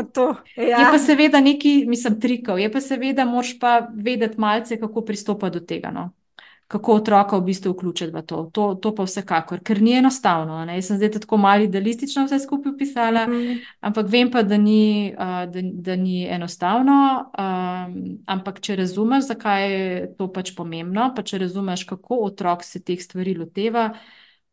ja. 0.55 0.79
Je 0.79 0.83
pa 0.93 0.99
seveda 1.01 1.39
neki, 1.43 1.81
mislim, 1.89 2.19
trikov, 2.21 2.59
je 2.59 2.69
pa 2.71 2.79
seveda, 2.83 3.25
moraš 3.25 3.55
pa 3.59 3.79
vedeti 3.91 4.39
malce, 4.39 4.77
kako 4.79 5.01
pristopati 5.07 5.59
do 5.59 5.65
tega. 5.65 5.91
No 5.91 6.11
kako 6.67 6.93
otroka 6.99 7.37
v 7.37 7.45
bistvu 7.47 7.71
vključiti 7.71 8.11
v 8.11 8.21
to. 8.27 8.41
To, 8.53 8.65
to 8.75 8.91
pa 8.95 9.05
vsekakor, 9.07 9.61
ker 9.63 9.79
ni 9.81 9.93
enostavno. 9.95 10.59
Ne? 10.67 10.75
Jaz 10.75 10.89
sem 10.91 10.99
zdaj 10.99 11.13
tako 11.15 11.39
malo 11.39 11.63
idealistično 11.63 12.25
vse 12.25 12.39
skupaj 12.43 12.75
pisala, 12.77 13.27
mm 13.27 13.57
ampak 13.81 14.07
vem 14.09 14.31
pa, 14.31 14.41
da 14.43 14.57
ni, 14.57 15.13
uh, 15.13 15.45
da, 15.51 15.61
da 15.63 15.95
ni 15.95 16.25
enostavno. 16.27 16.97
Um, 17.39 17.95
ampak 18.27 18.59
če 18.59 18.75
razumeš, 18.75 19.29
zakaj 19.31 19.71
je 19.71 20.15
to 20.17 20.27
pač 20.33 20.51
pomembno, 20.57 21.11
pa 21.15 21.23
če 21.23 21.39
razumeš, 21.45 21.85
kako 21.87 22.19
otrok 22.27 22.63
se 22.63 22.83
teh 22.83 22.99
stvari 23.01 23.37
loteva. 23.37 23.91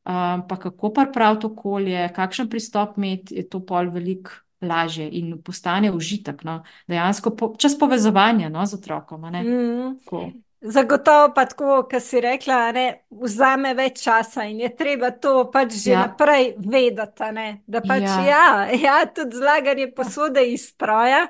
Um, 0.05 0.45
pa 0.49 0.57
kako 0.61 0.93
pa 0.93 1.07
prav 1.13 1.41
to 1.41 1.49
okolje, 1.51 2.09
kakšen 2.15 2.49
pristop 2.53 2.99
imeti, 2.99 3.41
je 3.41 3.49
to 3.49 3.63
pol 3.65 3.91
velik 3.91 4.31
lažje 4.63 5.09
in 5.19 5.39
postane 5.43 5.91
užitek. 5.93 6.45
No? 6.45 6.63
Dejansko 6.89 7.35
po, 7.37 7.55
čas 7.59 7.79
povezovanja 7.79 8.49
no, 8.49 8.67
z 8.67 8.79
otrokom. 8.79 9.25
Mm. 9.25 10.44
Zagotovo 10.65 11.29
pa 11.37 11.45
tako, 11.45 11.83
kar 11.91 12.01
si 12.01 12.21
rekla, 12.25 12.59
ne, 12.73 12.85
vzame 13.13 13.75
več 13.77 14.01
časa 14.07 14.47
in 14.49 14.63
je 14.63 14.71
treba 14.77 15.11
to 15.13 15.51
pač 15.53 15.75
že 15.77 15.91
ja. 15.93 16.07
naprej 16.07 16.55
vedeti. 16.57 17.29
Ne, 17.37 17.49
da 17.69 17.83
pač 17.85 18.07
ja, 18.07 18.23
ja, 18.25 18.47
ja 18.73 18.95
tudi 19.05 19.37
zlaganje 19.43 19.91
posode 19.93 20.47
iz 20.49 20.71
stroja. 20.73 21.27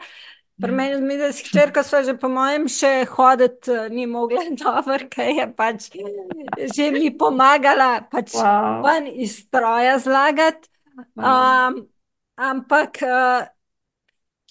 Pri 0.62 0.70
ja. 0.70 0.76
meni 0.78 1.16
je 1.16 1.32
zelo 1.32 1.48
hčerka, 1.48 1.82
sva 1.82 2.04
že 2.06 2.14
po 2.14 2.30
mojem 2.30 2.68
še 2.70 2.92
hoditi, 3.10 3.74
eh, 3.74 3.88
ni 3.90 4.06
mogla 4.06 4.44
dobro, 4.62 5.00
ker 5.10 5.32
je 5.34 5.48
pač 5.50 5.88
že 6.70 6.92
mi 6.94 7.10
pomagala 7.10 8.04
pač 8.06 8.36
wow. 8.38 8.84
ven 8.86 9.10
iz 9.10 9.40
stroja 9.42 9.98
zlagati. 9.98 10.70
Um, 11.18 11.82
ampak. 12.38 13.02
Uh, 13.02 13.50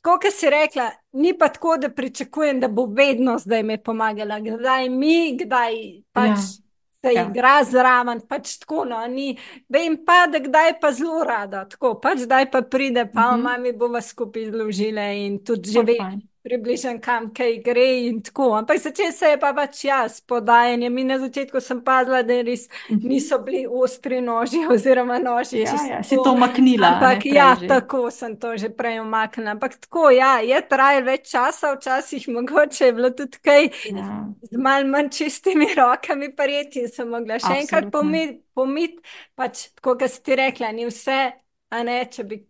kot 0.04 0.28
si 0.36 0.50
rekla, 0.52 0.92
ni 1.14 1.38
pa 1.38 1.49
tako, 1.49 1.78
da 1.78 1.89
pričakujem, 1.89 2.59
da 2.59 2.68
bo 2.68 2.86
vedno 2.86 3.38
zdaj 3.38 3.64
mi 3.64 3.78
pomagala, 3.78 4.39
kdaj 4.39 4.89
mi, 4.89 5.38
kdaj 5.38 5.74
pač. 6.11 6.30
Ja. 6.30 6.64
Se 7.03 7.11
ja. 7.11 7.26
igra 7.28 7.57
zraven, 7.68 8.22
pač 8.28 8.53
tako. 8.61 8.86
No, 8.88 9.01
ni, 9.11 9.34
vem 9.70 9.97
pa, 10.05 10.22
da 10.32 10.39
kdaj 10.39 10.78
pa 10.80 10.91
zelo 10.95 11.24
rada, 11.28 11.66
tako 11.68 11.97
pač, 11.99 12.24
da 12.32 12.45
pa 12.51 12.61
pride, 12.61 13.09
pa 13.14 13.32
mm 13.32 13.39
-hmm. 13.39 13.43
mami 13.43 13.74
bova 13.74 14.01
skupaj 14.01 14.45
zložile 14.51 15.26
in 15.26 15.43
tudi 15.43 15.70
živi 15.70 15.97
približen, 16.44 17.00
kam 17.02 17.30
kaj 17.34 17.58
gre 17.64 17.86
in 18.08 18.20
tako. 18.22 18.52
Ampak 18.58 18.80
začel 18.84 19.12
se 19.16 19.32
je 19.32 19.39
pa 19.39 19.54
pač 19.56 19.84
jaz, 19.86 20.20
podajanje. 20.28 20.89
Mi 20.89 21.04
na 21.08 21.18
začetku 21.20 21.62
sem 21.64 21.80
pazila, 21.84 22.22
da 22.24 22.41
res 22.44 22.68
mhm. 22.89 23.08
niso 23.08 23.39
bili 23.39 23.64
ostri 23.70 24.22
noži 24.22 24.66
oziroma 24.74 25.20
noži. 25.24 25.64
Ja, 25.64 25.78
ja, 25.89 26.04
si 26.04 26.20
to 26.20 26.36
umaknila. 26.36 26.96
Ampak 26.98 27.26
ne, 27.26 27.36
ja, 27.36 27.50
že. 27.60 27.68
tako 27.72 28.12
sem 28.12 28.36
to 28.38 28.58
že 28.58 28.70
prej 28.70 29.00
umaknila. 29.02 29.56
Ampak 29.56 29.80
tako, 29.88 30.10
ja, 30.12 30.38
je 30.44 30.60
trajalo 30.70 31.08
več 31.08 31.32
časa, 31.32 31.74
včasih 31.78 32.28
mogoče 32.36 32.86
je 32.86 32.94
bilo 32.94 33.14
tudi 33.16 33.39
kaj 33.44 33.70
ja. 33.91 34.08
z 34.52 34.60
mal 34.60 34.88
manj 34.88 35.14
čistimi 35.16 35.72
rokami 35.80 36.34
prijeti 36.36 36.84
in 36.84 36.91
sem 36.91 37.08
mogla 37.10 37.39
še 37.39 37.48
Absolutno. 37.48 37.62
enkrat 37.62 37.91
pomiti, 37.91 38.41
pomit, 38.54 39.00
pač 39.36 39.70
tako, 39.78 39.96
kot 40.00 40.12
si 40.12 40.24
ti 40.24 40.36
rekla, 40.38 40.72
ni 40.76 40.88
vse, 40.89 41.22
a 41.74 41.84
ne, 41.88 42.04
če 42.12 42.28
bi 42.28 42.44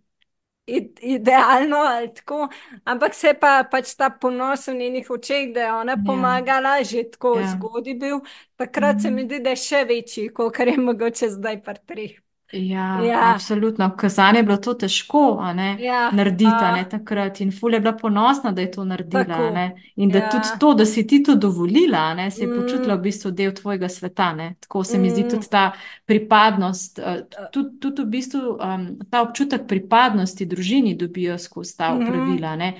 idealno 0.65 1.77
ali 1.77 2.13
tako, 2.13 2.47
ampak 2.83 3.13
se 3.13 3.33
pa 3.39 3.63
pač 3.71 3.95
ta 3.95 4.09
ponos 4.09 4.67
v 4.67 4.73
njenih 4.73 5.09
očeh, 5.11 5.53
da 5.53 5.61
je 5.61 5.73
ona 5.73 5.91
ja. 5.91 6.03
pomagala, 6.07 6.77
yeah. 6.79 6.89
že 6.91 7.11
tako 7.11 7.35
yeah. 7.35 7.41
Ja. 7.41 7.51
zgodaj 7.51 7.93
bil, 7.93 8.19
takrat 8.55 8.95
mm 8.95 8.99
-hmm. 8.99 9.01
se 9.01 9.11
mi 9.11 9.21
mhm. 9.21 9.29
zdi, 9.29 9.39
da 9.39 9.49
je 9.49 9.55
še 9.55 9.85
večji, 9.85 10.29
kot 10.33 10.59
je 10.59 10.77
mogoče 10.77 11.29
zdaj 11.29 11.61
pri 11.63 11.79
treh. 11.85 12.19
Ja, 12.53 12.99
ja. 13.03 13.33
absolutno. 13.33 13.95
Ker 13.97 14.09
za 14.09 14.31
nje 14.31 14.39
je 14.39 14.43
bilo 14.43 14.57
to 14.57 14.73
težko 14.73 15.41
ja. 15.79 16.11
narediti 16.13 16.65
ne, 16.75 16.85
takrat. 16.89 17.41
In 17.41 17.51
Fulj 17.51 17.73
je 17.73 17.79
bila 17.79 17.93
ponosna, 17.97 18.51
da 18.51 18.61
je 18.61 18.71
to 18.71 18.85
naredila. 18.85 19.69
In 19.95 20.09
da 20.09 20.19
ja. 20.19 20.29
tudi 20.29 20.59
to, 20.59 20.73
da 20.73 20.85
si 20.85 21.07
ti 21.07 21.23
to 21.23 21.35
dovolila, 21.35 22.13
ne, 22.13 22.31
se 22.31 22.43
je 22.43 22.47
mm. 22.47 22.61
počutila 22.61 22.95
v 22.95 23.01
bistvu 23.01 23.31
del 23.31 23.53
tvojega 23.53 23.89
sveta. 23.89 24.33
Ne. 24.33 24.55
Tako 24.59 24.83
se 24.83 24.97
mm. 24.97 25.01
mi 25.01 25.09
zdi 25.09 25.23
mm. 25.23 25.29
tudi 25.29 25.49
ta 25.49 25.71
pripadnost, 26.05 26.99
eh, 26.99 27.23
tudi, 27.51 27.79
tudi 27.79 28.01
v 28.01 28.05
bistvu 28.05 28.41
um, 28.53 28.87
ta 29.09 29.21
občutek 29.21 29.67
pripadnosti 29.67 30.45
družini 30.45 30.95
dobijo 30.97 31.37
skozi 31.37 31.77
ta 31.77 31.93
mm. 31.93 32.05
pravila. 32.05 32.55
Ne. 32.55 32.73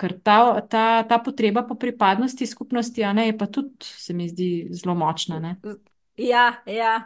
Ker 0.00 0.16
ta, 0.22 0.60
ta, 0.60 1.02
ta 1.02 1.18
potreba 1.18 1.62
po 1.68 1.74
pripadnosti 1.74 2.46
skupnosti 2.46 3.04
ne, 3.12 3.26
je 3.26 3.36
pa 3.38 3.46
tudi, 3.46 3.76
se 3.84 4.14
mi 4.14 4.28
zdi, 4.28 4.68
zelo 4.72 4.94
močna. 4.94 5.40
Ne. 5.40 5.56
Ja, 6.16 6.54
ja. 6.66 7.02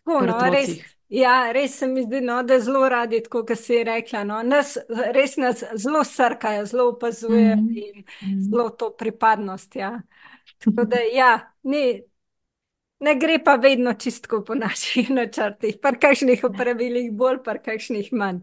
Tako, 0.00 0.24
no, 0.26 0.40
res. 0.50 0.80
Ja, 1.12 1.52
res 1.52 1.74
se 1.78 1.86
mi 1.86 2.02
zdi, 2.06 2.22
no, 2.24 2.38
da 2.42 2.56
zelo 2.60 2.86
radi, 2.88 3.20
kot 3.30 3.50
si 3.60 3.82
rekla. 3.84 4.22
No. 4.24 4.38
Nas, 4.42 4.78
res 5.12 5.36
nas 5.36 5.60
zelo 5.76 6.00
srkajo, 6.08 6.64
zelo 6.66 6.88
opazujejo 6.94 7.56
mm 7.56 7.68
-hmm. 7.68 7.82
in 7.82 8.04
mhm. 8.22 8.40
zelo 8.40 8.70
to 8.70 8.90
pripadnost. 8.96 9.76
Ja. 9.76 10.00
Tako 10.64 10.84
da, 10.84 10.96
ja, 11.14 11.52
ni, 11.62 12.02
ne 13.00 13.14
gre 13.14 13.38
pa 13.44 13.54
vedno 13.54 13.92
čistko 13.94 14.44
po 14.44 14.54
naših 14.54 15.10
načrtih, 15.18 15.76
pa 15.82 15.92
kakšnih 15.92 16.44
opravilih 16.44 17.12
bolj, 17.12 17.42
pa 17.44 17.58
kakšnih 17.58 18.12
manj. 18.12 18.40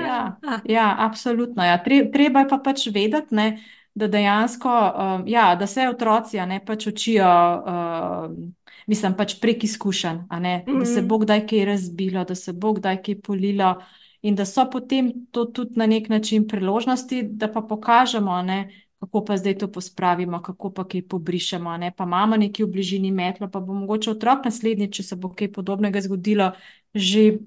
Ja, 0.00 0.36
ja, 0.64 0.96
absolutno. 0.98 1.64
Ja. 1.64 1.82
Treba 2.12 2.40
je 2.40 2.48
pa 2.48 2.58
pač 2.58 2.86
vedeti. 2.86 3.34
Ne, 3.34 3.58
Da 3.94 4.08
dejansko, 4.08 4.68
um, 4.98 5.22
ja, 5.26 5.54
da 5.54 5.66
se 5.66 5.88
otroci 5.88 6.40
ne 6.46 6.64
pač 6.66 6.86
učijo 6.86 7.62
um, 7.62 8.54
mislim, 8.86 9.16
pač 9.16 9.38
prek 9.40 9.64
izkušenj, 9.64 10.16
mm 10.16 10.28
-hmm. 10.30 10.78
da 10.78 10.84
se 10.84 11.00
mhm. 11.00 11.08
bo 11.08 11.18
kdaj 11.18 11.46
kaj 11.46 11.64
razbilo, 11.64 12.24
da 12.24 12.34
se 12.34 12.52
bo 12.52 12.72
kdaj 12.72 13.02
kaj 13.02 13.20
polilo, 13.20 13.74
in 14.22 14.34
da 14.34 14.44
so 14.44 14.70
potem 14.70 15.12
to 15.30 15.44
tudi 15.44 15.76
na 15.76 15.86
nek 15.86 16.08
način 16.08 16.48
priložnosti, 16.48 17.22
da 17.22 17.52
pa 17.52 17.60
pokažemo, 17.60 18.42
ne, 18.42 18.84
kako 19.04 19.24
pa 19.24 19.36
zdaj 19.36 19.58
to 19.58 19.72
pospravimo, 19.72 20.42
kako 20.42 20.70
pa 20.72 20.84
kaj 20.88 21.02
pobrišemo. 21.08 21.76
Ne, 21.76 21.92
pa 21.96 22.04
imamo 22.04 22.36
nekaj 22.36 22.64
v 22.64 22.70
bližini 22.72 23.10
metlo, 23.12 23.50
pa 23.52 23.60
bo 23.60 23.74
mogoče 23.74 24.10
otrok 24.10 24.44
naslednji, 24.44 24.88
če 24.92 25.02
se 25.02 25.16
bo 25.16 25.28
kaj 25.28 25.52
podobnega 25.52 26.00
zgodilo, 26.00 26.52
že 26.94 27.44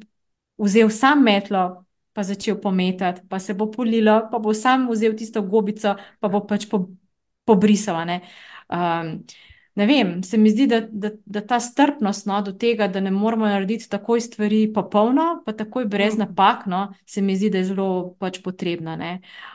vzel 0.57 0.89
sam 0.89 1.23
metlo. 1.23 1.83
Pa 2.17 2.23
začel 2.25 2.55
pometati, 2.57 3.21
pa 3.29 3.38
se 3.39 3.53
bo 3.53 3.67
polilo, 3.69 4.23
pa 4.31 4.39
bo 4.41 4.53
sam 4.53 4.88
vzel 4.89 5.13
tisto 5.13 5.43
gobico, 5.45 5.91
pa 6.19 6.27
bo 6.27 6.39
pač 6.49 6.65
po, 6.65 6.88
pobrisal. 7.45 7.99
Um, 8.73 9.11
ne 9.78 9.86
vem, 9.86 10.23
se 10.23 10.38
mi 10.38 10.49
zdi, 10.49 10.65
da, 10.67 10.82
da, 10.82 11.11
da 11.25 11.41
ta 11.45 11.59
strpnost 11.61 12.25
no, 12.25 12.41
do 12.41 12.51
tega, 12.57 12.88
da 12.89 12.99
ne 12.99 13.11
moramo 13.13 13.45
narediti 13.45 13.89
takoj 13.89 14.21
stvari 14.21 14.63
popolno, 14.73 15.43
pa 15.45 15.53
takoj 15.53 15.86
brez 15.86 16.15
mm. 16.15 16.25
napak, 16.25 16.65
no, 16.65 16.88
se 17.05 17.21
mi 17.21 17.36
zdi, 17.38 17.51
da 17.53 17.61
je 17.61 17.67
zelo 17.69 17.89
pač 18.19 18.39
potrebna. 18.41 18.95
Ne. 18.97 19.11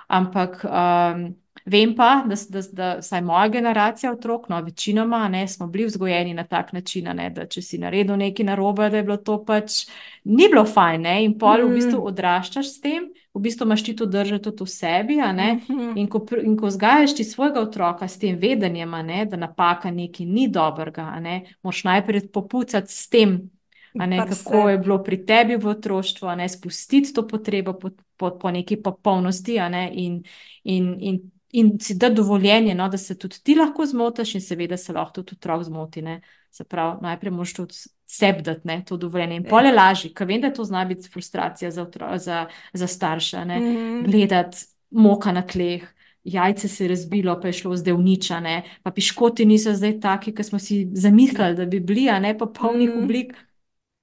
Ampak 0.06 0.60
um, 0.62 1.24
vem 1.66 1.96
pa, 1.98 2.12
da, 2.28 2.38
da, 2.54 2.62
da 2.72 2.90
saj 3.02 3.24
moja 3.26 3.48
generacija 3.50 4.12
otrok, 4.12 4.46
no, 4.48 4.60
večinoma 4.62 5.24
ne, 5.28 5.42
smo 5.48 5.66
bili 5.66 5.88
vzgojeni 5.90 6.34
na 6.38 6.46
tak 6.46 6.70
način, 6.72 7.10
ne, 7.18 7.26
da 7.34 7.48
če 7.50 7.62
si 7.62 7.82
naredil 7.82 8.14
nekaj 8.22 8.46
narobe, 8.46 8.90
da 8.90 9.02
je 9.02 9.08
bilo 9.10 9.18
to 9.18 9.40
pač 9.44 9.88
ni 10.24 10.46
bilo 10.46 10.62
fajn 10.64 11.02
ne, 11.02 11.16
in 11.24 11.34
pol 11.38 11.66
v 11.66 11.74
bistvu 11.80 11.98
odraščaš 12.12 12.70
s 12.76 12.80
tem 12.84 13.10
v 13.34 13.40
bistvu 13.40 13.64
imaš 13.64 13.84
ti 13.84 13.96
to 13.96 14.06
držati 14.06 14.44
tudi 14.44 14.64
v 14.64 14.68
sebi. 14.68 15.16
Mhm. 15.16 15.92
In 15.96 16.08
ko, 16.08 16.26
ko 16.60 16.66
vzgajaš 16.66 17.16
ti 17.16 17.24
svojega 17.24 17.60
otroka 17.60 18.08
s 18.08 18.18
tem 18.18 18.38
vedenjem, 18.38 18.90
ne, 18.90 19.24
da 19.24 19.36
napaka 19.36 19.90
nekaj 19.90 20.26
ni 20.26 20.48
dobrega, 20.48 21.22
moš 21.62 21.84
najprej 21.84 22.28
popucati 22.32 22.92
s 22.92 23.08
tem. 23.08 23.50
Ne, 23.94 24.26
kako 24.28 24.68
je 24.68 24.78
bilo 24.78 25.02
pri 25.02 25.24
tebi 25.26 25.56
v 25.56 25.66
otroštvu, 25.68 26.36
ne 26.36 26.48
spustiti 26.48 27.12
to 27.12 27.26
potrebo 27.28 27.72
po, 27.72 27.90
po, 28.16 28.30
po 28.38 28.50
neki 28.50 28.76
popolnosti, 28.82 29.58
ne, 29.68 29.90
in, 29.92 30.22
in, 30.64 30.96
in, 31.00 31.18
in 31.52 31.78
si 31.80 31.94
da 31.94 32.08
dovoljenje, 32.10 32.74
no, 32.74 32.88
da 32.88 32.98
se 32.98 33.18
tudi 33.18 33.42
ti 33.44 33.54
lahko 33.54 33.86
zmotiš, 33.86 34.34
in 34.34 34.40
seveda 34.40 34.76
se 34.76 34.92
lahko 34.92 35.20
tudi 35.20 35.36
otrok 35.36 35.64
zmoti. 35.68 36.02
Ne. 36.02 36.20
Se 36.50 36.64
pravi, 36.64 36.98
najprej 37.02 37.32
moš 37.32 37.54
tudi 37.54 37.74
sebi 38.06 38.42
dati 38.42 38.68
ne, 38.68 38.82
to 38.88 38.96
dovoljenje. 38.96 39.36
In 39.36 39.48
pole 39.48 39.72
lažje, 39.72 40.12
ker 40.16 40.28
vem, 40.28 40.40
da 40.40 40.52
to 40.52 40.64
zna 40.64 40.84
biti 40.84 41.08
frustracija 41.12 41.70
za, 41.70 41.86
za, 42.16 42.46
za 42.72 42.86
starše. 42.86 43.44
Ne, 43.44 43.60
mm. 43.60 44.02
Gledati 44.10 44.66
moka 44.90 45.32
na 45.32 45.42
tleh. 45.42 45.84
Jajce 46.24 46.68
se 46.68 46.84
je 46.84 46.88
razbilo, 46.88 47.34
pa 47.40 47.48
je 47.48 47.52
šlo 47.52 47.76
zdaj 47.76 47.96
uničene, 47.98 48.62
pa 48.82 48.90
piškoti 48.94 49.46
niso 49.46 49.72
zdaj 49.74 49.96
taki, 50.00 50.34
kot 50.34 50.46
smo 50.46 50.58
si 50.58 50.84
zamislili, 50.94 51.56
da 51.58 51.64
bi 51.66 51.80
bili, 51.80 52.06
a 52.10 52.20
ne 52.22 52.36
pa 52.38 52.46
polnih 52.46 52.90
mm. 52.90 53.02
oblik. 53.02 53.32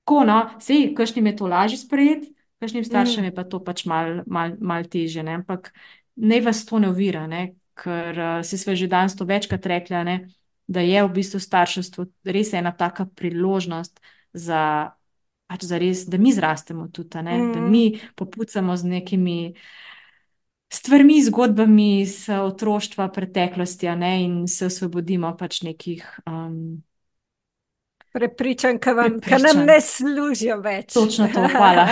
Ko, 0.03 0.23
no, 0.27 0.41
sej, 0.59 0.89
kakšnim 0.97 1.29
je 1.29 1.35
to 1.39 1.47
lažje 1.47 1.77
sprejeti, 1.79 2.33
kakšnim 2.59 2.83
staršem 2.83 3.23
mm. 3.23 3.29
je 3.29 3.35
pa 3.35 3.43
to 3.43 3.61
pač 3.63 3.85
mal, 3.85 4.19
mal, 4.27 4.57
mal 4.59 4.83
teže. 4.83 5.23
Ne? 5.23 5.37
Ampak 5.39 5.71
ne 6.19 6.41
vas 6.41 6.65
to 6.65 6.79
ne 6.79 6.91
ovira, 6.91 7.27
ne? 7.27 7.55
ker 7.79 8.17
uh, 8.19 8.39
si 8.43 8.57
sve 8.59 8.75
že 8.75 8.89
danes 8.91 9.15
to 9.15 9.23
večkrat 9.25 9.65
rekla, 9.65 10.03
ne? 10.03 10.17
da 10.67 10.83
je 10.85 11.01
v 11.03 11.09
bistvu 11.09 11.39
starševstvo 11.39 12.05
res 12.29 12.53
ena 12.53 12.71
taka 12.75 13.07
priložnost 13.07 13.97
za, 14.33 14.93
pač 15.49 15.65
za 15.65 15.79
res, 15.81 16.03
da 16.05 16.19
mi 16.21 16.33
zrastemo 16.35 16.89
tudi, 16.93 17.17
mm. 17.17 17.53
da 17.55 17.61
mi 17.63 17.97
popucamo 18.15 18.75
z 18.77 18.85
nekimi 18.85 19.39
stvarmi, 20.69 21.23
zgodbami 21.25 22.01
iz 22.01 22.27
otroštva, 22.29 23.09
preteklosti 23.09 23.89
in 24.21 24.45
se 24.47 24.69
osvobodimo 24.69 25.33
pač 25.37 25.63
nekih. 25.65 26.05
Um, 26.27 26.83
Prepričan, 28.19 28.79
da 28.85 28.93
vam 28.93 29.19
ka 29.23 29.37
nam 29.37 29.61
ne 29.65 29.77
služijo 29.81 30.57
več. 30.59 30.93
Točno 30.93 31.27
to, 31.33 31.45
hvala. 31.53 31.87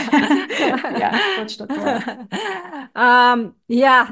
ja, 1.02 1.12
točno 1.40 1.68
to. 1.68 1.96
Um, 3.00 3.46
ja, 3.68 4.08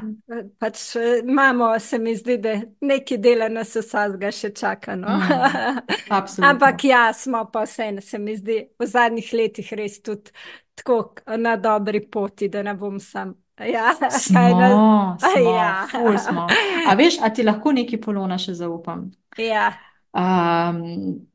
pač 0.58 0.80
imamo, 1.24 1.78
se 1.78 1.98
mi 1.98 2.16
zdi, 2.16 2.38
da 2.40 2.54
nekaj 2.80 3.18
dela 3.20 3.48
nas 3.52 3.76
vsega 3.76 4.32
še 4.32 4.54
čaka. 4.56 4.96
No? 4.96 5.18
mm, 5.20 6.44
Ampak 6.44 6.84
ja, 6.88 7.10
smo 7.12 7.44
pa 7.52 7.66
vse, 7.66 7.90
se 8.00 8.18
mi 8.18 8.36
zdi, 8.36 8.62
v 8.78 8.88
zadnjih 8.88 9.32
letih 9.36 9.72
res 9.76 10.00
tudi 10.00 10.32
tako 10.76 11.36
na 11.36 11.56
dobri 11.60 12.00
poti, 12.00 12.48
da 12.48 12.62
ne 12.62 12.74
bom 12.74 12.96
sam. 13.00 13.34
Ja, 13.60 13.94
smo, 14.10 14.40
na... 14.40 15.16
smo, 15.20 15.50
ja. 15.56 16.18
smo. 16.18 16.48
A 16.88 16.94
veš, 16.94 17.20
a 17.22 17.28
ti 17.32 17.44
lahko 17.44 17.72
neki 17.72 18.00
polona 18.00 18.36
še 18.40 18.56
zaupam? 18.56 19.10
Ja. 19.40 19.70
Um, 20.16 21.26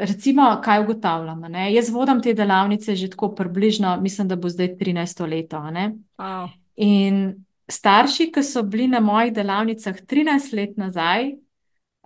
recimo, 0.00 0.60
kaj 0.64 0.80
ugotavljam? 0.84 1.40
Ne? 1.52 1.72
Jaz 1.74 1.90
vodim 1.90 2.22
te 2.22 2.34
delavnice 2.34 2.96
že 2.96 3.10
tako 3.10 3.34
približno, 3.34 3.96
mislim, 4.00 4.28
da 4.28 4.36
bo 4.36 4.48
zdaj 4.48 4.76
13 4.76 5.26
leto. 5.28 5.60
Wow. 6.18 6.48
In 6.76 7.34
starši, 7.68 8.30
ki 8.32 8.42
so 8.42 8.62
bili 8.62 8.88
na 8.88 9.00
mojih 9.00 9.32
delavnicah 9.34 9.96
13 10.06 10.52
let 10.54 10.76
nazaj, 10.76 11.32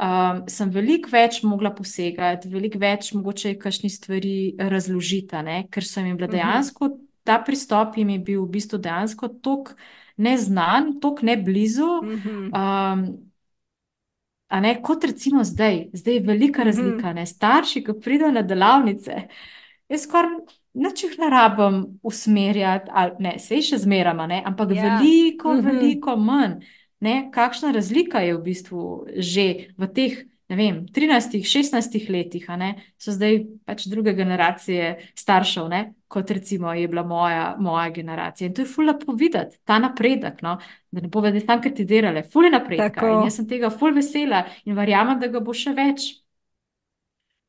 um, 0.01 0.43
sem 0.49 0.71
veliko 0.71 1.11
več 1.13 1.43
mogla 1.43 1.71
posegati, 1.75 2.49
veliko 2.49 2.79
več 2.79 3.13
mogoče 3.13 3.55
kakšni 3.59 3.91
stvari 3.91 4.37
razložiti, 4.59 5.43
ne? 5.45 5.65
ker 5.71 5.85
sem 5.85 6.07
jim 6.07 6.17
bila 6.17 6.29
Mhm. 6.29 6.37
dejansko, 6.37 6.91
ta 7.25 7.39
pristop 7.39 7.97
jim 7.97 8.09
je 8.11 8.19
bil 8.19 8.45
v 8.45 8.51
bistvu 8.51 8.79
dejansko 8.79 9.29
tako 9.43 9.75
neznan, 10.17 11.01
tako 11.01 11.27
ne 11.27 11.37
blizu. 11.37 12.03
Mhm. 12.03 12.51
Um, 12.53 12.53
a 12.53 12.97
ne, 14.53 14.83
kot 14.83 15.05
recimo 15.05 15.45
zdaj, 15.45 15.91
zdaj 15.93 16.15
je 16.15 16.21
velika 16.23 16.61
Mhm. 16.61 16.67
razlika. 16.67 17.13
Ne? 17.13 17.27
Starši, 17.27 17.85
ki 17.85 17.93
pridejo 17.95 18.31
na 18.31 18.43
delavnice, 18.43 19.29
jaz 19.89 20.03
skoraj 20.03 20.31
nič 20.75 21.05
jih 21.05 21.19
ne 21.19 21.31
rabim 21.31 21.77
usmerjati, 22.03 22.91
ali 22.91 23.13
ne, 23.21 23.39
sej 23.39 23.63
še 23.63 23.79
zmerama, 23.79 24.27
ne? 24.27 24.43
ampak 24.45 24.71
Ja. 24.71 24.83
veliko, 24.91 25.53
Mhm. 25.53 25.63
veliko 25.63 26.17
manj. 26.17 26.61
Ne? 27.01 27.31
Kakšna 27.31 27.71
razlika 27.71 28.19
je 28.21 28.35
v 28.35 28.43
bistvu 28.43 28.83
že 29.17 29.47
v 29.79 29.87
teh, 29.89 30.19
ne 30.49 30.57
vem, 30.57 30.87
13, 30.87 31.45
16 31.45 32.09
letih, 32.09 32.49
ne, 32.51 32.75
so 32.99 33.13
zdaj 33.13 33.35
pač 33.65 33.87
druge 33.87 34.13
generacije 34.13 34.99
staršev, 35.15 35.69
ne, 35.69 35.95
kot 36.11 36.31
recimo 36.31 36.73
je 36.75 36.89
bila 36.89 37.03
moja, 37.07 37.57
moja 37.59 37.91
generacija. 37.95 38.49
In 38.49 38.55
to 38.55 38.65
je 38.65 38.69
ful 38.69 38.89
lepo 38.91 39.15
videti, 39.15 39.61
ta 39.65 39.79
napredek, 39.79 40.41
no, 40.43 40.57
da 40.91 41.05
ne 41.05 41.09
bo 41.09 41.23
vedeti 41.23 41.47
tam 41.47 41.63
kritidirale, 41.63 42.25
ful 42.33 42.49
je 42.49 42.51
napredka. 42.51 42.89
Tako. 42.97 43.13
In 43.13 43.29
jaz 43.29 43.37
sem 43.39 43.47
tega 43.49 43.71
ful 43.71 43.95
vesela 43.95 44.43
in 44.65 44.75
verjamem, 44.75 45.21
da 45.21 45.31
ga 45.31 45.43
bo 45.45 45.55
še 45.55 45.75
več. 45.77 46.09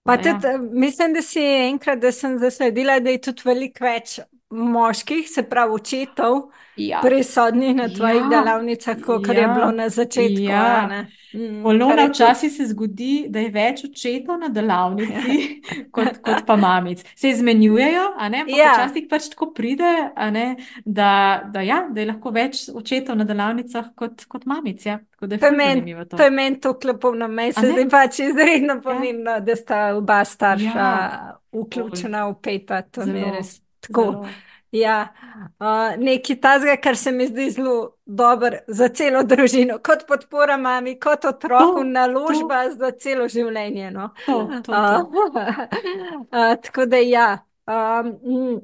Pa 0.05 0.19
ja. 0.19 0.21
tudi, 0.27 0.47
eh, 0.47 0.61
mislim, 0.85 1.13
da 1.17 1.21
si 1.25 1.41
enkrat, 1.41 1.99
da 2.01 2.11
sem 2.13 2.37
zasledila, 2.41 2.99
da 3.01 3.09
je 3.09 3.21
tudi 3.29 3.49
veliko 3.49 3.85
več 3.85 4.19
moških, 4.51 5.29
se 5.29 5.43
pravi 5.43 5.73
očetov, 5.73 6.41
Ja. 6.77 6.99
prisotnih 7.01 7.75
na 7.75 7.89
tvojih 7.89 8.21
Ja, 8.21 8.29
delavnicah, 8.31 8.95
kot 9.01 9.27
je 9.27 9.35
ja, 9.35 9.47
bilo 9.49 9.71
na 9.71 9.89
začetku. 9.89 10.41
ja. 10.41 10.87
Mm, 11.33 11.63
Polona, 11.63 11.93
je 11.93 11.97
tudi- 11.99 12.11
včasih 12.11 12.51
se 12.51 12.65
zgodi, 12.65 13.25
da 13.29 13.39
je 13.39 13.49
več 13.49 13.83
očetov 13.85 14.39
na 14.39 14.47
delavnici 14.49 15.61
kot, 15.91 16.17
kot 16.17 16.45
pa 16.45 16.55
mamic. 16.55 17.03
Se 17.15 17.29
izmenjujejo? 17.29 18.03
Ampak 18.17 18.49
Ja. 18.49 18.73
včasih 18.73 19.07
pač 19.09 19.29
tako 19.29 19.51
pride, 19.51 19.91
ne, 20.31 20.55
da, 20.85 21.11
da, 21.45 21.61
ja, 21.61 21.87
da 21.89 22.01
je 22.01 22.07
lahko 22.07 22.31
več 22.31 22.69
očetov 22.69 23.15
na 23.15 23.23
delavnicah 23.23 23.85
kot, 23.95 24.25
kot 24.25 24.45
mamic. 24.45 24.85
Ja. 24.85 24.99
Tako 25.11 25.25
je 25.25 25.39
To 25.39 25.45
je 25.45 25.51
zanimivo 25.51 26.05
to. 26.05 26.17
To 26.17 26.23
je 26.23 26.29
meni 26.31 26.59
to 26.59 26.73
klepov 26.73 27.15
na 27.15 27.27
meni, 27.29 27.53
se 27.53 27.67
zdaj 27.67 27.89
pač 27.89 28.19
izredno 28.21 28.81
pomembno, 28.81 29.39
da 29.39 29.55
sta 29.55 29.95
oba 29.95 30.25
starša 30.25 30.77
Ja. 30.77 31.39
vključena 31.53 32.25
v 32.25 32.35
peta. 32.35 32.81
To 32.83 33.05
mi 33.05 33.19
je 33.19 33.21
Zelo, 33.21 33.31
res 33.31 33.61
tako. 33.81 34.25
Ja, 34.71 35.13
uh, 35.59 35.99
nekaj 35.99 36.37
tazga, 36.39 36.77
kar 36.79 36.95
se 36.95 37.11
mi 37.11 37.25
zdi 37.27 37.49
zelo 37.51 37.97
dober 38.05 38.61
za 38.67 38.87
celo 38.95 39.23
družino, 39.27 39.81
kot 39.83 40.05
podpora 40.07 40.55
mami, 40.57 40.93
kot 40.99 41.25
otroku, 41.27 41.81
To, 41.81 41.83
naložba 41.83 42.61
za 42.77 42.93
celo 42.95 43.27
življenje. 43.27 43.89
No. 43.91 44.13
To, 44.25 44.37
to, 44.63 44.71
to. 44.71 45.25
Uh, 45.35 45.65
uh, 46.31 46.53
tako 46.63 46.87
da 46.87 47.03
ja. 47.03 47.27
Um, 47.67 48.13
mm, 48.23 48.57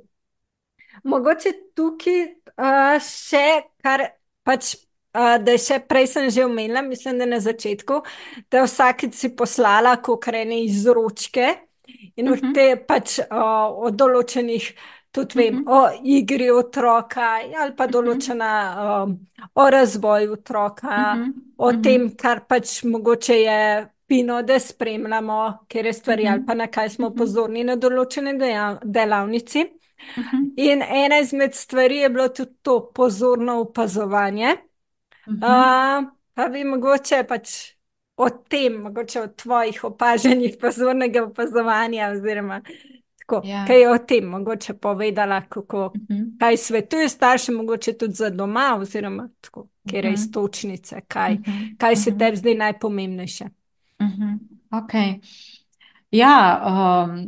mogoče 1.12 1.54
tukaj 1.76 2.22
uh, 2.56 2.98
še 3.04 3.48
kar 3.84 4.08
pač. 4.48 4.78
Uh, 5.18 5.40
da 5.42 5.56
je 5.56 5.60
še 5.64 5.78
prej 5.90 6.08
sem 6.12 6.28
že 6.30 6.44
omenila, 6.46 6.84
mislim, 6.86 7.18
da 7.18 7.26
na 7.26 7.40
začetku, 7.42 8.04
da 8.54 8.62
vsakeč 8.68 9.16
si 9.18 9.32
poslala 9.34 9.96
kokrene 10.04 10.60
izročke 10.68 11.48
in 12.16 12.30
uh 12.30 12.38
Mhm. 12.38 12.54
te 12.54 12.76
pač 12.88 13.20
uh, 13.20 13.72
od 13.88 13.96
določenih, 13.98 14.68
tudi 15.18 15.38
vem, 15.38 15.56
Mhm. 15.56 15.68
o 15.68 15.80
igri 16.06 16.50
otroka 16.52 17.28
ali 17.58 17.76
pa 17.76 17.86
Mhm. 17.86 17.92
določena 17.92 18.50
um, 19.04 19.16
o 19.56 19.70
razvoju 19.70 20.34
otroka, 20.34 20.98
Mhm. 21.16 21.32
o 21.58 21.72
Mhm. 21.72 21.82
tem, 21.82 22.10
kar 22.16 22.40
pač 22.42 22.84
mogoče 22.86 23.36
je 23.36 23.60
fino, 24.08 24.42
da 24.44 24.60
spremljamo, 24.60 25.40
kjer 25.68 25.94
stvari 25.94 26.24
Mhm. 26.24 26.34
ali 26.34 26.46
pa 26.46 26.54
na 26.56 26.68
kaj 26.68 26.90
smo 26.90 27.10
pozorni 27.12 27.64
na 27.64 27.76
določene 27.76 28.38
dejav 28.38 28.80
delavnici. 28.86 29.66
Mhm. 30.18 30.44
In 30.58 30.82
ena 30.84 31.20
izmed 31.20 31.56
stvari 31.56 31.98
je 31.98 32.10
bilo 32.10 32.28
tudi 32.30 32.54
to 32.62 32.92
pozorno 32.94 33.60
opazovanje. 33.62 34.56
Mhm. 35.28 35.44
Uh, 35.44 36.06
pa 36.34 36.48
bi 36.50 36.64
mogoče 36.64 37.24
pač 37.24 37.74
o 38.18 38.30
tem, 38.30 38.74
mogoče 38.82 39.22
o 39.22 39.28
tvojih 39.30 39.84
opažanjih 39.84 40.58
pozornega 40.58 41.24
opazovanja, 41.24 42.12
oziroma 42.12 42.62
tako, 43.28 43.42
Ja. 43.46 43.66
kaj 43.66 43.80
je 43.82 43.92
o 43.92 43.98
tem 44.00 44.24
mogoče 44.26 44.74
povedala, 44.76 45.42
kako, 45.42 45.92
Mhm. 45.96 46.24
kaj 46.40 46.58
svetuje 46.58 47.10
staršem, 47.10 47.56
mogoče 47.56 47.94
tudi 47.94 48.14
za 48.14 48.30
doma, 48.30 48.78
oziroma 48.80 49.30
tako, 49.42 49.68
kjer 49.86 50.06
je 50.06 50.12
Mhm. 50.12 50.16
istočnice, 50.16 51.02
kaj, 51.02 51.34
Mhm. 51.34 51.52
kaj 51.78 51.96
se 51.96 52.10
Mhm. 52.12 52.20
tebi 52.20 52.38
zdi 52.38 52.56
najpomembnejše. 52.56 53.46
Mhm. 54.02 54.34
Okay. 54.72 55.20
Ja, 56.10 56.64
um, 57.06 57.26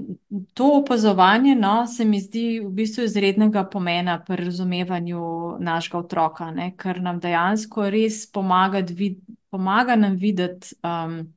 to 0.54 0.72
opazovanje 0.76 1.56
no, 1.56 1.88
se 1.88 2.06
mi 2.06 2.20
zdi 2.20 2.60
v 2.60 2.70
bistvu 2.70 3.04
izrednega 3.04 3.64
pomena 3.66 4.20
pri 4.20 4.46
razumevanju 4.46 5.20
našega 5.60 5.98
otroka, 5.98 6.52
ne, 6.52 6.74
ker 6.78 7.02
nam 7.02 7.20
dejansko 7.20 7.90
res 7.90 8.32
pomaga, 8.32 8.80
vid, 8.90 9.18
pomaga 9.50 9.96
nam 9.96 10.16
videti 10.16 10.76
um, 10.84 11.34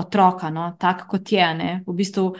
otroka, 0.00 0.50
no, 0.50 0.70
tak 0.78 1.06
kot 1.08 1.32
je. 1.32 1.46
Ne. 1.54 1.70
V 1.86 1.94
bistvu 1.96 2.34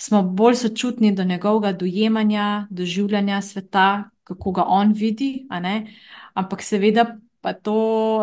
smo 0.00 0.22
bolj 0.22 0.54
sočutni 0.62 1.14
do 1.14 1.24
njegovega 1.24 1.72
dojemanja, 1.72 2.66
doživljanja 2.70 3.42
sveta, 3.42 4.10
kako 4.24 4.52
ga 4.52 4.64
on 4.68 4.92
vidi, 4.92 5.46
ampak 6.34 6.62
seveda 6.62 7.16
pa 7.46 7.52
to 7.52 7.74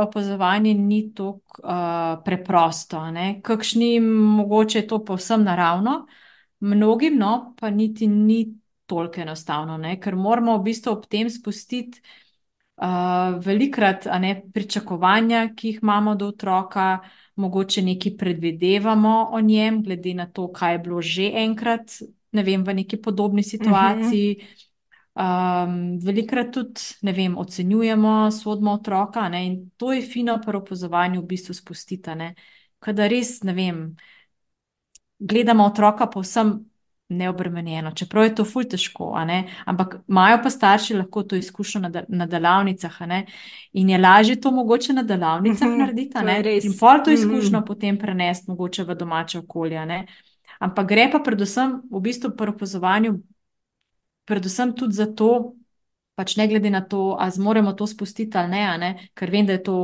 opazovanje 0.04 0.74
ni 0.74 1.14
tako 1.16 1.40
uh, 1.64 2.24
preprosto. 2.26 2.98
a 2.98 3.12
ne. 3.12 3.40
Kakšnim 3.42 4.04
mogoče 4.40 4.80
je 4.80 4.88
to 4.88 5.06
povsem 5.06 5.44
naravno, 5.44 6.08
mnogim 6.60 7.18
no, 7.18 7.56
pa 7.60 7.70
niti 7.70 8.08
ni 8.08 8.58
toliko 8.86 9.22
enostavno, 9.22 9.78
ne. 9.78 10.00
ker 10.00 10.16
moramo 10.16 10.58
v 10.58 10.64
bistvu 10.64 10.92
ob 10.92 11.06
tem 11.08 11.30
spustiti 11.30 12.02
uh, 12.04 13.40
velikrat 13.46 14.08
a 14.12 14.20
ne, 14.20 14.36
pričakovanja, 14.54 15.54
ki 15.56 15.72
jih 15.72 15.80
imamo 15.82 16.16
do 16.16 16.28
otroka, 16.28 17.00
mogoče 17.36 17.82
nekaj 17.82 18.18
predvidevamo 18.18 19.30
o 19.32 19.42
njem, 19.42 19.84
glede 19.84 20.14
na 20.14 20.28
to, 20.28 20.52
kaj 20.52 20.74
je 20.74 20.80
bilo 20.80 21.02
že 21.02 21.32
enkrat, 21.36 21.92
ne 22.32 22.44
vem, 22.44 22.64
v 22.64 22.74
neki 22.74 23.02
podobni 23.02 23.44
situaciji. 23.44 24.38
Um, 25.14 26.00
velikrat 26.02 26.50
tudi, 26.54 26.82
ne 27.02 27.14
vem, 27.14 27.38
ocenjujemo 27.38 28.32
sodmo 28.32 28.74
otroka, 28.74 29.28
ne, 29.30 29.46
in 29.46 29.58
to 29.78 29.92
je 29.94 30.02
fino 30.02 30.40
pri 30.42 30.58
opazovanju 30.58 31.22
v 31.22 31.28
bistvu 31.30 31.54
spustiti, 31.54 32.16
ne, 32.18 32.34
kada 32.82 33.06
res, 33.08 33.44
ne 33.46 33.54
vem, 33.54 33.84
gledamo 35.20 35.68
otroka 35.70 36.08
povsem 36.10 36.73
neobremenjeno, 37.10 37.92
čeprav 37.92 38.24
je 38.24 38.36
to 38.36 38.46
ful 38.46 38.64
težko, 38.64 39.14
ampak 39.66 39.96
imajo 40.08 40.40
pa 40.44 40.50
starši 40.50 40.94
lahko 40.94 41.24
to 41.24 41.36
izkušnjo 41.36 41.82
na, 41.82 41.90
de- 41.90 42.06
na 42.08 42.26
delavnicah, 42.26 42.98
in 43.74 43.90
je 43.90 43.98
lažje 43.98 44.42
to 44.42 44.52
mogoče 44.52 44.94
na 44.94 45.04
delavnicah 45.04 45.68
narediti, 45.70 46.14
to 46.14 46.22
ne, 46.22 46.36
je 46.36 46.42
res. 46.42 46.66
in 46.66 46.74
pol 46.80 46.98
to 46.98 47.12
Mhm. 47.12 47.14
izkušnjo 47.14 47.62
potem 47.62 47.98
prenesti 47.98 48.46
mogoče 48.50 48.84
v 48.84 48.96
domače 48.96 49.40
okolje. 49.40 50.06
Ampak 50.60 50.88
gre 50.88 51.10
pa 51.12 51.20
predvsem 51.20 51.82
v 51.92 52.00
bistvu 52.02 52.32
pri 52.32 52.50
opazovanju 52.50 53.20
predvsem 54.26 54.74
tudi 54.74 54.94
zato, 54.94 55.54
pač 56.16 56.36
ne 56.38 56.46
glede 56.48 56.70
na 56.70 56.82
to, 56.82 57.16
ali 57.20 57.32
zmoremo 57.32 57.74
to 57.74 57.88
spustiti 57.88 58.38
ali 58.38 58.50
ne, 58.52 58.78
ne, 58.78 58.90
ker 59.18 59.32
vem, 59.34 59.46
da 59.46 59.56
je 59.56 59.64
to 59.64 59.76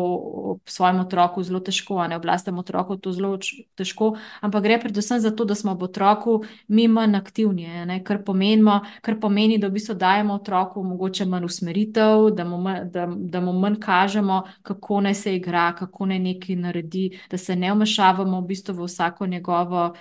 svojemu 0.65 1.01
otroku 1.01 1.43
zelo 1.43 1.59
težko, 1.59 1.97
ne 2.07 2.17
oblastemu 2.17 2.61
otroku 2.61 2.97
to 2.97 3.11
zelo 3.11 3.37
težko, 3.75 4.11
ampak 4.41 4.63
gre 4.63 4.77
predvsem 4.79 5.19
za 5.19 5.31
to, 5.31 5.45
da 5.45 5.55
smo 5.55 5.71
ob 5.71 5.83
otroku 5.89 6.43
mi 6.67 6.87
manj 6.87 7.17
aktivni, 7.17 7.65
ne, 7.89 7.99
kar 8.03 8.21
pomenimo, 8.25 8.79
kar 9.01 9.17
pomeni, 9.21 9.57
da 9.57 9.67
v 9.67 9.77
bistvu 9.79 9.97
dajemo 9.97 10.37
otroku 10.37 10.83
mogoče 10.83 11.25
manj 11.25 11.49
usmeritev, 11.49 12.29
da 12.37 12.45
mu, 12.45 12.61
ma- 12.61 12.83
da, 12.85 13.07
da 13.09 13.41
mu 13.41 13.53
manj 13.53 13.79
kažemo, 13.81 14.43
kako 14.61 15.01
naj 15.01 15.15
se 15.15 15.35
igra, 15.35 15.71
kako 15.75 16.11
naj 16.13 16.19
nekaj 16.19 16.55
naredi, 16.55 17.09
da 17.31 17.37
se 17.37 17.55
ne 17.55 17.73
vmešavamo 17.73 18.41
v 18.41 18.47
bistvu 18.53 18.77
v 18.79 18.85
vsako 18.85 19.27
njegovo 19.27 19.93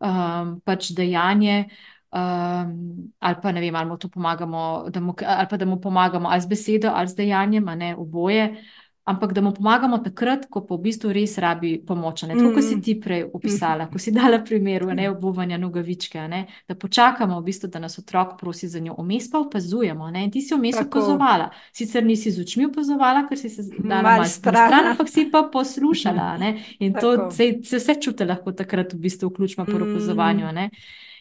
um, 0.00 0.60
pač 0.64 0.92
dejanje. 0.96 1.66
Um, 2.14 2.70
ali 3.18 3.36
pa 3.42 3.50
ne 3.50 3.60
vem, 3.60 3.74
ali 3.74 3.88
mu 3.88 3.96
to 3.96 4.08
pomagamo, 4.08 4.60
da 4.88 5.00
mu, 5.00 5.14
ali 5.18 5.46
pa 5.50 5.56
da 5.56 5.64
mu 5.64 5.76
pomagamo 5.78 6.28
ali 6.28 6.40
z 6.40 6.46
besedo, 6.46 6.88
ali 6.88 7.08
z 7.08 7.14
dejanjem, 7.16 7.64
ne 7.76 7.94
oboje. 7.96 8.54
ampak 9.06 9.32
da 9.32 9.40
mu 9.40 9.52
pomagamo 9.52 9.98
takrat, 9.98 10.46
ko 10.48 10.62
pa 10.62 10.74
v 10.74 10.80
bistvu 10.80 11.12
res 11.12 11.36
rabi 11.38 11.76
pomoč. 11.78 12.22
Ne? 12.22 12.34
Tako, 12.34 12.54
kot 12.54 12.64
si 12.64 12.72
Mm. 12.72 12.80
ti 12.80 12.94
prej 12.96 13.24
opisala, 13.30 13.86
ko 13.86 13.98
si 13.98 14.10
dala 14.10 14.38
primer 14.40 14.86
ne 14.86 15.10
obuvanja 15.10 15.58
nogavičke, 15.58 16.22
ne? 16.24 16.38
da 16.66 16.74
počakamo, 16.74 17.36
v 17.36 17.44
bistvu, 17.44 17.68
da 17.68 17.78
nas 17.80 17.98
otrok 17.98 18.40
prosi 18.40 18.64
za 18.66 18.80
njo, 18.80 18.94
vmes 18.96 19.28
pa 19.28 19.38
opazujemo. 19.40 20.08
Ne? 20.10 20.24
In 20.24 20.30
ti 20.30 20.40
si 20.40 20.54
vmes 20.54 20.80
opazovala. 20.80 21.50
Sicer 21.70 22.00
nisi 22.02 22.30
z 22.30 22.40
očmi 22.40 22.64
opazovala, 22.64 23.28
ker 23.28 23.36
si 23.36 23.48
se 23.50 23.62
dala 23.78 24.02
Malo 24.14 24.24
stran. 24.24 24.56
stran, 24.64 24.84
ampak 24.86 25.08
si 25.10 25.28
pa 25.28 25.42
poslušala. 25.44 26.38
Ne? 26.38 26.50
In 26.78 26.94
to 26.94 27.12
Tako. 27.18 27.30
se, 27.30 27.60
se 27.62 27.76
vse 27.76 27.94
čuti 27.96 28.24
lahko 28.24 28.52
takrat, 28.54 28.94
v 28.94 28.98
bistvu, 28.98 29.28
vključno 29.28 29.64
pri 29.66 29.74
Mm. 29.74 29.82
opazovanju. 29.84 30.52
Ne? 30.54 30.70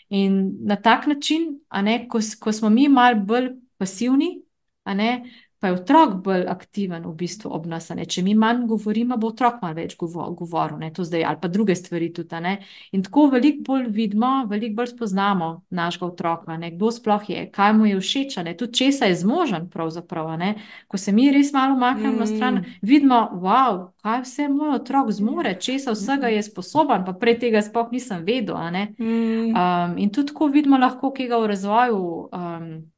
In 0.10 0.58
na 0.66 0.76
tak 0.76 1.08
način, 1.08 1.60
ne, 1.84 2.08
ko, 2.08 2.20
ko 2.40 2.52
smo 2.52 2.70
mi 2.70 2.88
malo 2.88 3.20
bolj 3.26 3.50
pasivni, 3.78 4.44
ne, 4.86 5.24
pa 5.64 5.70
je 5.70 5.74
otrok 5.74 6.18
bolj 6.20 6.44
aktiven 6.48 7.06
v 7.08 7.14
bistvu 7.16 7.48
ob 7.56 7.66
nas. 7.66 7.88
Če 8.08 8.22
mi 8.22 8.34
manj 8.36 8.66
govorimo, 8.68 9.16
bo 9.18 9.30
otrok 9.32 9.62
malo 9.62 9.76
več 9.76 9.96
govo- 9.96 10.28
govoril, 10.36 10.78
ne, 10.78 10.92
to 10.92 11.04
zdaj, 11.04 11.24
ali 11.24 11.38
pa 11.42 11.48
druge 11.48 11.76
stvari 11.76 12.10
tudi. 12.14 12.36
Ne. 12.42 12.58
In 12.92 13.04
tako 13.04 13.30
veliko 13.32 13.64
bolj 13.64 13.88
vidimo, 13.88 14.46
veliko 14.46 14.76
bolj 14.76 14.88
spoznamo 14.88 15.62
našega 15.70 16.06
otroka, 16.06 16.58
ne, 16.58 16.72
kdo 16.72 16.92
sploh 16.92 17.30
je, 17.30 17.46
kaj 17.52 17.74
mu 17.74 17.86
je 17.86 17.96
všeč, 17.96 18.36
tudi 18.58 18.74
česa 18.74 19.06
je 19.06 19.16
zmožen. 19.16 19.70
pravzaprav, 19.70 20.38
ne. 20.38 20.56
Ko 20.88 20.98
se 20.98 21.12
mi 21.12 21.32
res 21.32 21.54
malo 21.54 21.76
umaknemo 21.76 22.20
na 22.20 22.26
stran, 22.26 22.56
Mm. 22.56 22.66
vidimo, 22.82 23.30
wow, 23.34 23.92
kaj 24.04 24.22
vse 24.22 24.48
moj 24.50 24.76
otrok 24.76 25.12
zmore, 25.12 25.56
česa 25.56 25.92
vsega 25.92 26.28
je 26.28 26.44
sposoben, 26.44 27.06
pa 27.06 27.14
prej 27.14 27.40
tega 27.40 27.62
sploh 27.62 27.92
nisem 27.92 28.26
vedel. 28.26 28.56
Mm. 29.00 29.56
Um, 29.56 29.98
in 29.98 30.10
tudi 30.10 30.28
tako 30.28 30.48
vidimo, 30.48 30.78
lahko, 30.78 31.12
kaj 31.12 31.28
ga 31.28 31.38
v 31.38 31.48
razvoju 31.48 32.30
um, 32.34 32.93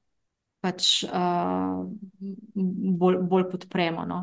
pač, 0.66 0.90
uh, 1.06 1.86
bolj, 3.00 3.20
bolj 3.30 3.48
podpremo. 3.54 4.06
No. 4.10 4.20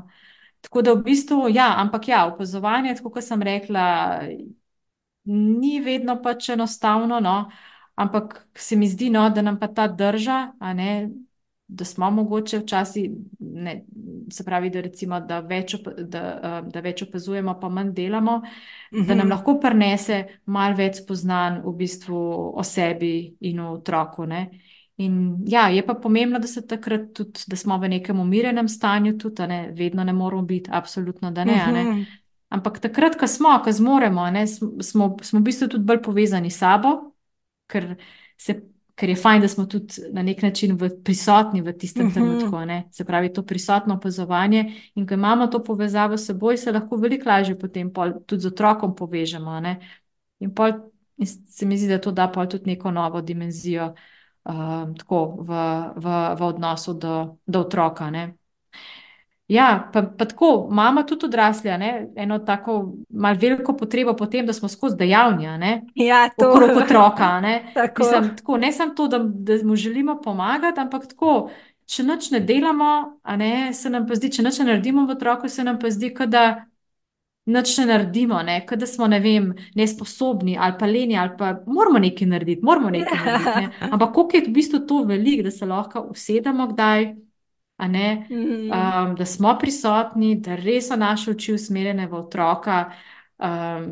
Tako 0.62 0.82
da 0.82 0.94
v 0.94 1.02
bistvu, 1.06 1.46
ja, 1.54 1.70
ampak 1.82 2.08
ja, 2.10 2.24
opazovanje, 2.30 2.96
tako 2.98 3.14
kot 3.16 3.26
sem 3.26 3.42
rekla, 3.42 3.86
ni 5.24 5.80
vedno 5.80 6.16
pač 6.22 6.48
enostavno, 6.54 7.20
no, 7.20 7.50
ampak 7.94 8.46
se 8.58 8.76
mi 8.76 8.88
zdi, 8.88 9.10
no, 9.10 9.28
da 9.30 9.42
nam 9.42 9.58
pa 9.60 9.68
ta 9.68 9.88
drža, 9.88 10.40
ne. 10.74 11.10
Da 11.72 11.86
smo 11.88 12.10
mogoče 12.10 12.58
včasih, 12.58 13.10
ne, 13.40 13.72
se 14.30 14.44
pravi, 14.44 14.68
da, 14.70 14.80
recimo, 14.84 15.20
da, 15.24 15.38
več, 15.40 15.72
opa- 15.78 15.94
da, 16.04 16.20
um, 16.60 16.66
da 16.70 16.80
več 16.84 17.00
opazujemo, 17.06 17.54
pa 17.60 17.70
manj 17.72 17.94
delamo, 17.96 18.34
da 18.98 19.14
nam 19.14 19.26
Mhm. 19.26 19.30
lahko 19.30 19.54
prinese 19.62 20.18
malo 20.46 20.76
več 20.76 21.00
spoznanj 21.00 21.62
v 21.64 21.72
bistvu 21.78 22.18
o 22.60 22.62
sebi 22.62 23.36
in 23.40 23.60
o 23.60 23.70
otroku. 23.78 24.26
Ne? 24.26 24.42
In 25.02 25.14
ja, 25.46 25.68
je 25.68 25.82
pa 25.82 25.94
pomembno, 25.94 26.38
da 26.38 26.46
se 26.46 26.62
takrat 26.62 27.12
tudi, 27.12 27.40
da 27.46 27.56
smo 27.56 27.78
v 27.78 27.88
nekem 27.88 28.20
umirjenem 28.20 28.68
stanju, 28.68 29.18
tudi, 29.18 29.46
ne, 29.46 29.70
vedno 29.72 30.04
ne 30.04 30.12
moramo 30.12 30.42
biti, 30.42 30.70
absolutno, 30.72 31.30
da 31.30 31.44
ne. 31.44 31.60
a 31.60 31.70
ne. 31.72 31.84
Mhm. 31.84 32.02
Ampak 32.48 32.78
takrat, 32.78 33.16
ko 33.16 33.26
smo, 33.26 33.54
ko 33.64 33.72
zmoremo, 33.72 34.26
ne, 34.30 34.46
smo, 34.46 34.82
smo, 35.22 35.38
v 35.38 35.42
bistvu 35.42 35.68
tudi 35.68 35.84
bolj 35.84 36.02
povezani 36.02 36.50
s 36.50 36.58
sabo, 36.58 36.90
ker, 37.66 37.94
se, 38.36 38.58
ker 38.94 39.08
je 39.08 39.16
fajn, 39.16 39.40
da 39.40 39.48
smo 39.48 39.64
tudi 39.66 40.04
na 40.12 40.22
nek 40.22 40.42
način 40.42 40.76
v, 40.76 40.90
prisotni 41.00 41.62
v 41.62 41.72
tistem 41.72 42.06
Mhm. 42.06 42.14
trenutku. 42.14 42.56
a 42.56 42.64
Ne, 42.64 42.88
se 42.90 43.04
pravi, 43.04 43.32
to 43.32 43.42
prisotno 43.42 43.94
opazovanje. 43.94 44.66
In 44.94 45.06
ko 45.06 45.14
imamo 45.14 45.46
to 45.46 45.62
povezavo 45.64 46.16
s 46.16 46.26
seboj, 46.26 46.56
se 46.56 46.72
lahko 46.72 46.96
veliko 46.96 47.28
lažje 47.28 47.58
potem 47.58 47.90
pol, 47.90 48.12
tudi 48.26 48.42
z 48.42 48.46
otrokom 48.46 48.94
povežemo. 48.94 49.60
Ne. 49.60 49.78
In, 50.38 50.52
pol, 50.52 50.72
in 51.16 51.26
se 51.26 51.66
mi 51.66 51.78
zdi, 51.78 51.88
da 51.88 51.98
to 51.98 52.12
da 52.12 52.28
pol 52.28 52.46
tudi 52.46 52.66
neko 52.66 52.90
novo 52.90 53.20
dimenzijo 53.22 53.94
um, 54.44 54.94
tako 54.98 55.36
v, 55.40 55.50
v, 55.96 56.06
v 56.38 56.42
odnosu 56.42 56.94
do, 56.94 57.36
do 57.46 57.60
otroka. 57.60 58.10
Ne. 58.10 58.34
Ja, 59.48 59.90
pa, 59.92 60.02
pa 60.02 60.24
tako, 60.24 60.68
imamo 60.70 61.02
tudi 61.02 61.26
odrasli, 61.26 61.70
a 61.70 61.76
ne, 61.76 62.08
eno 62.16 62.38
tako 62.38 62.94
malo 63.10 63.38
veliko 63.40 63.76
potrebo 63.76 64.14
po 64.16 64.26
tem, 64.26 64.46
da 64.46 64.52
smo 64.52 64.68
skozi 64.68 64.96
dejavni, 64.96 65.46
a 65.46 65.56
ne, 65.56 65.82
Ja, 65.94 66.28
to 66.38 66.50
okrog 66.50 66.76
otroka, 66.84 67.40
ne. 67.40 67.72
Tako. 67.74 68.02
Mislim, 68.02 68.36
tako, 68.36 68.56
ne 68.56 68.72
samo 68.72 68.94
to, 68.94 69.08
da, 69.08 69.18
da 69.18 69.58
mu 69.64 69.76
želimo 69.76 70.20
pomagati, 70.24 70.80
ampak 70.80 71.06
tako, 71.08 71.50
če 71.86 72.02
nič 72.02 72.30
ne 72.30 72.40
delamo, 72.40 73.20
ne, 73.36 73.72
se 73.74 73.90
nam 73.90 74.06
pa 74.08 74.14
zdi, 74.14 74.30
če 74.32 74.42
nič 74.42 74.58
ne 74.62 74.70
naredimo 74.70 75.04
v 75.06 75.16
otroku, 75.18 75.48
se 75.48 75.64
nam 75.64 75.78
pa 75.78 75.90
zdi, 75.90 76.14
da 76.26 76.64
nič 77.46 77.78
ne 77.78 77.86
naredimo, 77.86 78.42
ne, 78.42 78.60
kot 78.66 78.78
da 78.78 78.86
smo, 78.86 79.06
ne 79.06 79.18
vem, 79.20 79.52
nesposobni 79.74 80.56
ali 80.58 80.76
pa 80.78 80.86
leni, 80.86 81.16
ali 81.18 81.30
pa 81.38 81.52
moramo 81.66 81.98
nekaj 81.98 82.26
narediti, 82.28 82.62
moramo 82.64 82.90
nekaj 82.90 83.18
narediti. 83.18 83.58
Ne. 83.58 83.70
Ampak 83.90 84.12
koliko 84.14 84.36
je 84.36 84.44
v 84.46 84.52
bistvu 84.52 84.80
to 84.86 85.02
veliko, 85.04 85.42
da 85.42 85.50
se 85.50 85.66
lahko 85.66 86.00
usedemo 86.10 86.66
kdaj, 86.68 87.14
ne, 87.88 88.26
Mhm. 88.30 88.70
um, 88.70 89.14
da 89.16 89.26
smo 89.26 89.56
prisotni, 89.58 90.34
da 90.40 90.56
res 90.56 90.88
so 90.88 90.96
naše 90.96 91.30
oči 91.30 91.54
usmerjene 91.54 92.06
v 92.06 92.14
otroka 92.14 92.92
um, 93.38 93.88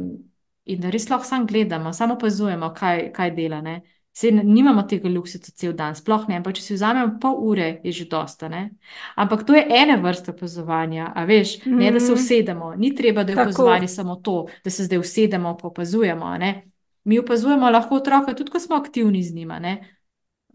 in 0.64 0.80
da 0.80 0.90
res 0.90 1.08
lahko 1.10 1.24
samo 1.26 1.46
gledamo, 1.46 1.92
samo 1.92 2.14
opazujemo, 2.14 2.72
kaj, 2.74 3.12
kaj 3.12 3.30
dela. 3.30 3.60
Ne. 3.60 3.80
Sej 4.12 4.32
nimamo 4.34 4.82
tega 4.82 5.08
luksusa 5.08 5.52
cel 5.54 5.72
dan, 5.72 5.94
sploh 5.94 6.24
ne, 6.28 6.36
ampak 6.36 6.54
če 6.54 6.62
si 6.62 6.74
vzamemo 6.74 7.18
pol 7.18 7.36
ure, 7.46 7.80
je 7.84 7.92
že 7.92 8.04
dosta. 8.06 8.48
Ne? 8.48 8.70
Ampak 9.16 9.44
to 9.46 9.54
je 9.54 9.62
ene 9.64 9.96
vrste 9.96 10.30
opazovanja, 10.30 11.12
a 11.14 11.24
veš, 11.24 11.64
ne 11.64 11.90
da 11.90 12.00
se 12.00 12.06
Mhm. 12.06 12.14
usedemo, 12.14 12.74
ni 12.74 12.94
treba, 12.94 13.24
da 13.24 13.32
je 13.32 13.38
opazovanje 13.40 13.88
samo 13.88 14.16
to, 14.16 14.34
da 14.64 14.70
se 14.70 14.84
zdaj 14.84 14.98
usedemo 14.98 15.56
pa 15.56 15.68
opazujemo. 15.68 16.36
ne. 16.36 16.66
Mi 17.04 17.18
opazujemo 17.18 17.70
lahko 17.70 17.94
otroka 17.96 18.34
tudi, 18.34 18.50
ko 18.50 18.58
smo 18.58 18.76
aktivni 18.76 19.22
z 19.22 19.34
njima, 19.34 19.58
ne? 19.58 19.78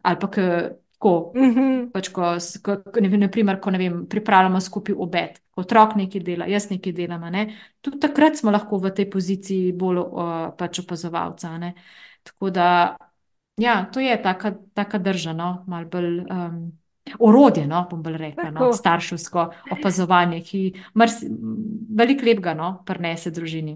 ali 0.01 0.18
pa 0.20 0.28
ko, 0.28 0.41
ko, 0.97 1.32
Mhm. 1.36 1.89
pač 1.91 2.10
ko, 2.10 2.22
ko, 2.62 3.01
ne 3.01 3.10
vem, 3.10 3.20
naprimer, 3.20 3.60
ko 3.60 3.72
ne 3.72 3.78
vem, 3.78 4.06
pripravljamo 4.06 4.60
skupaj 4.62 4.95
obed, 4.95 5.39
ko 5.49 5.62
otrok 5.62 5.95
nekaj 5.95 6.22
dela, 6.22 6.45
jaz 6.45 6.70
nekaj 6.70 6.93
delam. 6.93 7.22
Ne? 7.32 7.47
Tudi 7.82 7.99
takrat 7.99 8.36
smo 8.36 8.51
lahko 8.51 8.78
v 8.78 8.91
tej 8.91 9.10
poziciji 9.10 9.72
bolj 9.74 9.97
uh, 9.97 10.12
pač 10.53 10.80
opazovalca. 10.80 11.58
Ne? 11.58 11.74
Tako 12.24 12.49
da, 12.49 12.97
ja, 13.58 13.89
to 13.93 13.99
je 13.99 14.22
taka, 14.22 14.53
taka 14.74 14.97
drža, 14.97 15.34
no? 15.34 15.64
malo 15.68 15.86
bolj. 15.86 16.20
Um, 16.30 16.80
Orodje, 17.20 17.68
no, 17.70 17.84
bom 17.89 18.01
bolj 18.01 18.16
rekla, 18.18 18.49
no, 18.49 18.72
starševsko 18.74 19.43
opazovanje, 19.76 20.39
ki 20.41 20.62
veliko 21.93 22.26
lepega 22.26 22.56
no, 22.58 22.70
prinese 22.86 23.30
družini. 23.32 23.76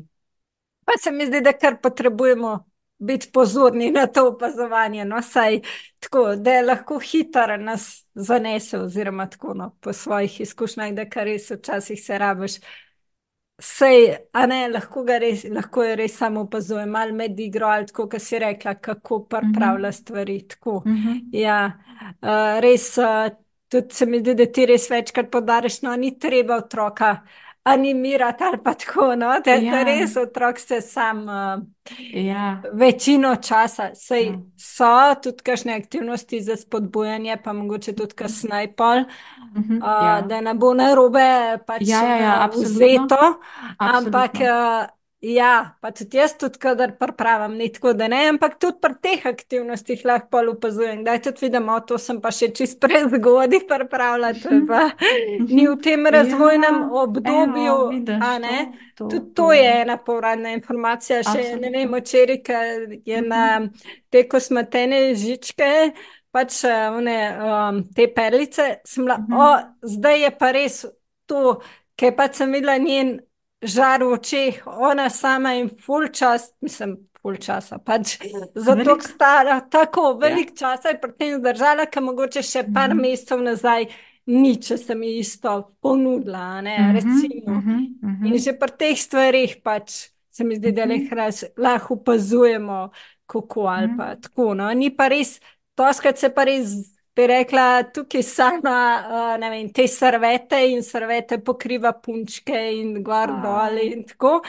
Pa 0.81 0.97
se 0.97 1.11
mi 1.13 1.27
zdi, 1.29 1.43
da 1.45 1.53
kar 1.53 1.77
potrebujemo 1.77 2.55
biti 2.99 3.29
pozorni 3.31 3.91
na 3.91 4.07
to 4.07 4.27
opazovanje. 4.27 5.05
No, 5.05 5.21
saj 5.21 5.59
tako, 5.99 6.35
da 6.35 6.51
je 6.51 6.63
lahko 6.63 6.99
hitro 6.99 7.57
nas 7.57 8.05
zanese, 8.13 8.79
oziroma 8.79 9.29
tako 9.29 9.53
no, 9.53 9.75
po 9.79 9.93
svojih 9.93 10.41
izkušnjah, 10.41 10.93
da 10.93 11.05
kar 11.09 11.29
res 11.29 11.51
včasih 11.51 12.01
se 12.03 12.17
rabiš. 12.17 12.57
Sej, 13.59 14.15
a 14.33 14.45
ne, 14.47 14.61
lahko, 14.71 15.03
res, 15.19 15.43
lahko 15.51 15.83
je 15.83 15.95
res 15.99 16.15
samo 16.17 16.45
opazujem, 16.47 16.95
ali 16.95 17.11
med 17.11 17.39
igro, 17.39 17.67
ali 17.67 17.89
tako, 17.89 18.07
kot 18.13 18.23
si 18.23 18.39
rekla, 18.39 18.77
kako 18.79 19.23
pripravlja 19.27 19.91
stvari. 19.91 20.39
Tako. 20.47 20.81
Mhm. 20.87 21.19
Ja, 21.35 21.59
uh, 22.21 22.59
res, 22.63 22.93
uh, 22.97 23.27
tudi 23.69 23.95
se 23.95 24.05
mi 24.05 24.19
zdi, 24.19 24.35
da 24.39 24.45
ti 24.45 24.65
res 24.65 24.89
večkrat 24.91 25.31
podariš, 25.31 25.81
no, 25.81 25.95
ni 25.95 26.13
treba 26.19 26.57
otroka 26.63 27.17
animirati 27.63 28.43
ali 28.43 28.57
pa 28.63 28.73
tako, 28.73 29.15
no, 29.15 29.39
da, 29.39 29.51
Ja. 29.53 29.71
da 29.71 29.83
res 29.83 30.15
otrok 30.17 30.59
se 30.59 30.81
sam 30.81 31.19
uh, 31.19 31.63
Ja, 32.13 32.61
večino 32.73 33.35
časa, 33.37 33.91
sej 33.95 34.25
Ja. 34.25 34.33
so 34.57 34.85
tudi 35.15 35.43
kakšne 35.43 35.73
aktivnosti 35.75 36.41
za 36.41 36.55
spodbujanje, 36.55 37.37
pa 37.43 37.53
mogoče 37.53 37.93
tudi 37.93 38.13
kasneje 38.13 38.75
pol, 38.75 39.03
mhm, 39.55 39.75
uh, 39.75 39.83
ja. 39.83 40.21
da 40.21 40.41
ne 40.41 40.53
bo 40.53 40.73
narobe 40.73 41.25
pač 41.67 41.81
Ja, 41.81 42.03
ja, 42.03 42.15
ja, 42.17 42.35
uh, 42.35 42.43
absolutno. 42.43 42.75
vzeto, 42.75 43.17
ampak 43.79 44.31
Absolutno. 44.31 44.45
uh, 44.81 44.98
ja, 45.21 45.49
pa 45.81 45.91
tudi 45.91 46.17
jaz 46.17 46.33
tudi, 46.35 46.57
kadar 46.57 46.93
pripravim, 46.93 47.57
ni 47.57 47.69
tako, 47.69 47.93
da 47.93 48.07
ne, 48.07 48.21
ampak 48.29 48.57
tudi 48.57 48.79
pri 48.79 48.93
teh 48.97 49.25
aktivnostih 49.25 50.05
lahko 50.05 50.41
opazujem, 50.49 51.03
da 51.03 51.17
tudi 51.19 51.41
vidimo, 51.41 51.79
to 51.81 51.97
sem 51.97 52.21
pa 52.21 52.31
še 52.31 52.49
čist 52.51 52.79
prezgodaj 52.83 53.65
pripravila, 53.67 54.33
to 54.35 54.49
je 54.51 54.61
pa 54.63 54.81
ni 55.49 55.67
v 55.67 55.75
tem 55.79 56.05
razvojnem 56.07 56.77
Ja, 56.77 56.89
obdobju, 56.95 57.65
evo, 57.65 57.87
vidiš, 57.87 58.15
a 58.19 58.37
ne. 58.39 58.57
to, 58.95 59.05
to, 59.05 59.09
Tudi 59.09 59.33
to 59.33 59.51
je 59.53 59.81
ena 59.81 59.97
povratna 59.99 60.51
informacija. 60.51 61.21
Še 61.23 61.37
ne 61.55 61.69
Absolutno. 61.69 61.71
vem, 61.71 61.93
včeraj 61.93 62.39
ko 62.41 62.59
je 63.05 63.21
na 63.23 63.43
te 64.09 64.23
kosmatene 64.25 65.15
žičke, 65.15 65.69
pač 66.29 66.63
eh, 66.63 66.89
one, 66.91 67.15
um, 67.39 67.83
te 67.89 68.07
perlice, 68.09 68.79
sem 68.85 69.05
bila, 69.05 69.19
Mhm. 69.19 69.33
o, 69.33 69.47
zdaj 69.85 70.21
je 70.21 70.31
pa 70.33 70.51
res 70.51 70.85
to, 71.25 71.59
ker 71.95 72.15
pač 72.15 72.35
sem 72.35 72.51
videla 72.51 72.77
njen 72.77 73.17
žar 73.61 74.03
v 74.03 74.13
očeh, 74.13 74.61
ona 74.67 75.09
sama 75.09 75.53
in 75.53 75.69
full 75.69 76.07
čas, 76.09 76.51
mislim, 76.61 76.97
full 77.21 77.35
časa, 77.37 77.77
pač 77.79 78.17
zato 78.55 78.75
Veliko. 78.75 78.99
stara, 78.99 79.61
tako 79.61 80.13
velik 80.15 80.55
časa 80.55 80.89
je 80.89 81.01
pri 81.01 81.11
tem 81.13 81.39
zdržala, 81.39 81.85
ker 81.85 82.01
mogoče 82.01 82.41
še 82.41 82.63
par 82.73 82.89
Mhm. 82.89 82.97
mesecev 82.97 83.41
nazaj 83.41 83.89
nič, 84.27 84.67
če 84.67 84.77
sem 84.77 85.03
ji 85.03 85.19
isto 85.19 85.53
ponudila, 85.81 86.61
ne, 86.61 86.77
Mhm, 86.77 86.93
recimo. 86.93 87.59
mhm, 87.59 87.77
mhm. 88.01 88.25
In 88.25 88.37
že 88.37 88.53
pri 88.53 88.71
teh 88.71 88.97
stvarih 88.97 89.61
pač 89.63 90.09
se 90.31 90.43
mi 90.43 90.55
zdi, 90.55 90.71
da 90.71 90.85
Mhm. 90.85 90.89
leh 90.89 91.11
raz, 91.11 91.43
lahko 91.57 91.95
opazujemo, 91.95 92.91
kako 93.27 93.67
ali 93.67 93.87
Mhm. 93.87 93.97
pa 93.97 94.15
tako. 94.15 94.53
No. 94.53 94.73
Ni 94.73 94.89
pa 94.89 95.07
res, 95.07 95.39
toskrat 95.75 96.17
se 96.17 96.29
pa 96.29 96.43
res 96.43 96.98
bi 97.19 97.27
rekla, 97.27 97.83
tukaj 97.93 98.23
sama, 98.23 98.79
uh, 99.03 99.39
ne 99.39 99.49
vem, 99.51 99.69
te 99.75 99.87
servete 99.91 100.59
in 100.71 100.83
servete 100.83 101.39
pokriva 101.43 101.91
punčke 101.91 102.59
in 102.79 103.01
gor 103.03 103.33
dol 103.43 103.79
in 103.83 104.05
tako. 104.07 104.39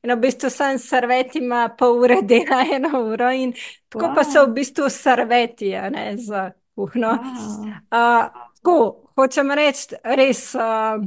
In 0.00 0.14
v 0.14 0.20
bistvu 0.22 0.48
sem 0.48 0.78
servet 0.80 1.34
ima 1.36 1.66
pol 1.78 1.98
ure 2.04 2.20
dela, 2.30 2.62
eno 2.76 3.02
uro 3.02 3.32
in 3.34 3.52
tako 3.88 4.06
wow. 4.06 4.14
pa 4.14 4.24
so 4.24 4.46
v 4.46 4.54
bistvu 4.60 4.88
serveti, 4.94 5.74
ne, 5.92 6.04
za 6.16 6.50
kuhno. 6.78 7.16
Wow. 7.18 7.66
Uh, 7.90 8.46
tako, 8.60 8.76
hočem 9.18 9.50
reči, 9.58 9.98
res, 10.16 10.44
uh, 10.54 11.02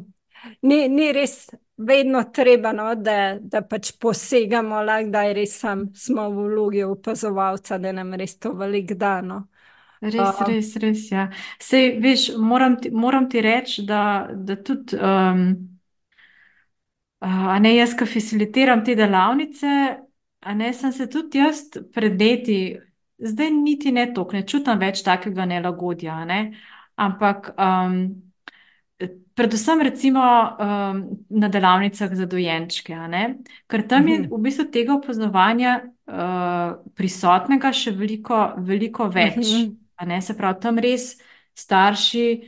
ni, 0.61 0.87
ni 0.91 1.11
res 1.15 1.47
vedno 1.77 2.25
treba, 2.35 2.75
no, 2.75 2.91
da, 2.95 3.37
da 3.39 3.63
pač 3.63 3.95
posegamo, 3.99 4.83
da 5.09 5.23
je 5.29 5.39
res 5.39 5.55
sam, 5.63 5.87
smo 5.95 6.27
v 6.29 6.49
vlogi 6.51 6.83
opazovalca, 6.83 7.79
da 7.79 7.95
nam 7.95 8.13
res 8.19 8.37
to 8.37 8.53
velik 8.59 8.93
dano. 8.99 9.45
Res, 10.03 10.39
res, 10.47 10.75
res. 10.83 11.03
Ja. 11.11 11.27
Sej, 11.63 11.93
veš, 12.03 12.25
moram 12.37 12.75
ti, 12.81 12.91
moram 12.91 13.29
ti 13.31 13.41
reči, 13.43 13.85
da, 13.87 14.27
da 14.35 14.57
tudi, 14.59 14.97
um, 14.99 15.45
a 17.23 17.59
ne 17.63 17.71
jaz, 17.77 17.93
ki 17.95 18.07
facilitiram 18.11 18.83
te 18.83 18.97
delavnice, 18.99 19.75
a 20.43 20.55
ne 20.59 20.73
sem 20.75 20.91
se 20.91 21.07
tudi 21.11 21.39
jaz 21.39 21.63
pred 21.95 22.19
leti, 22.19 22.57
zdaj 23.23 23.51
niti 23.55 23.93
ne 23.95 24.09
toliko, 24.11 24.35
ne 24.35 24.43
čutim 24.47 24.81
več 24.81 25.05
takega 25.05 25.47
nelagodja, 25.47 26.19
ne? 26.27 26.41
ampak 26.99 27.53
um, 27.57 27.95
predvsem 29.33 29.81
recimo 29.81 30.21
um, 30.21 30.99
na 31.29 31.49
delavnicah 31.49 32.11
za 32.13 32.27
dojenčke, 32.29 32.93
ker 33.67 33.85
tam 33.87 34.07
je 34.07 34.19
mhm. 34.19 34.27
v 34.29 34.41
bistvu 34.45 34.67
tega 34.69 34.97
opazovanja 34.99 35.79
uh, 35.81 36.75
prisotnega 36.93 37.71
še 37.73 37.95
veliko, 37.97 38.43
veliko 38.61 39.09
več. 39.09 39.39
Mhm. 40.01 40.21
Se 40.21 40.37
pravi, 40.37 40.59
tam 40.61 40.79
res 40.79 41.17
starši, 41.53 42.41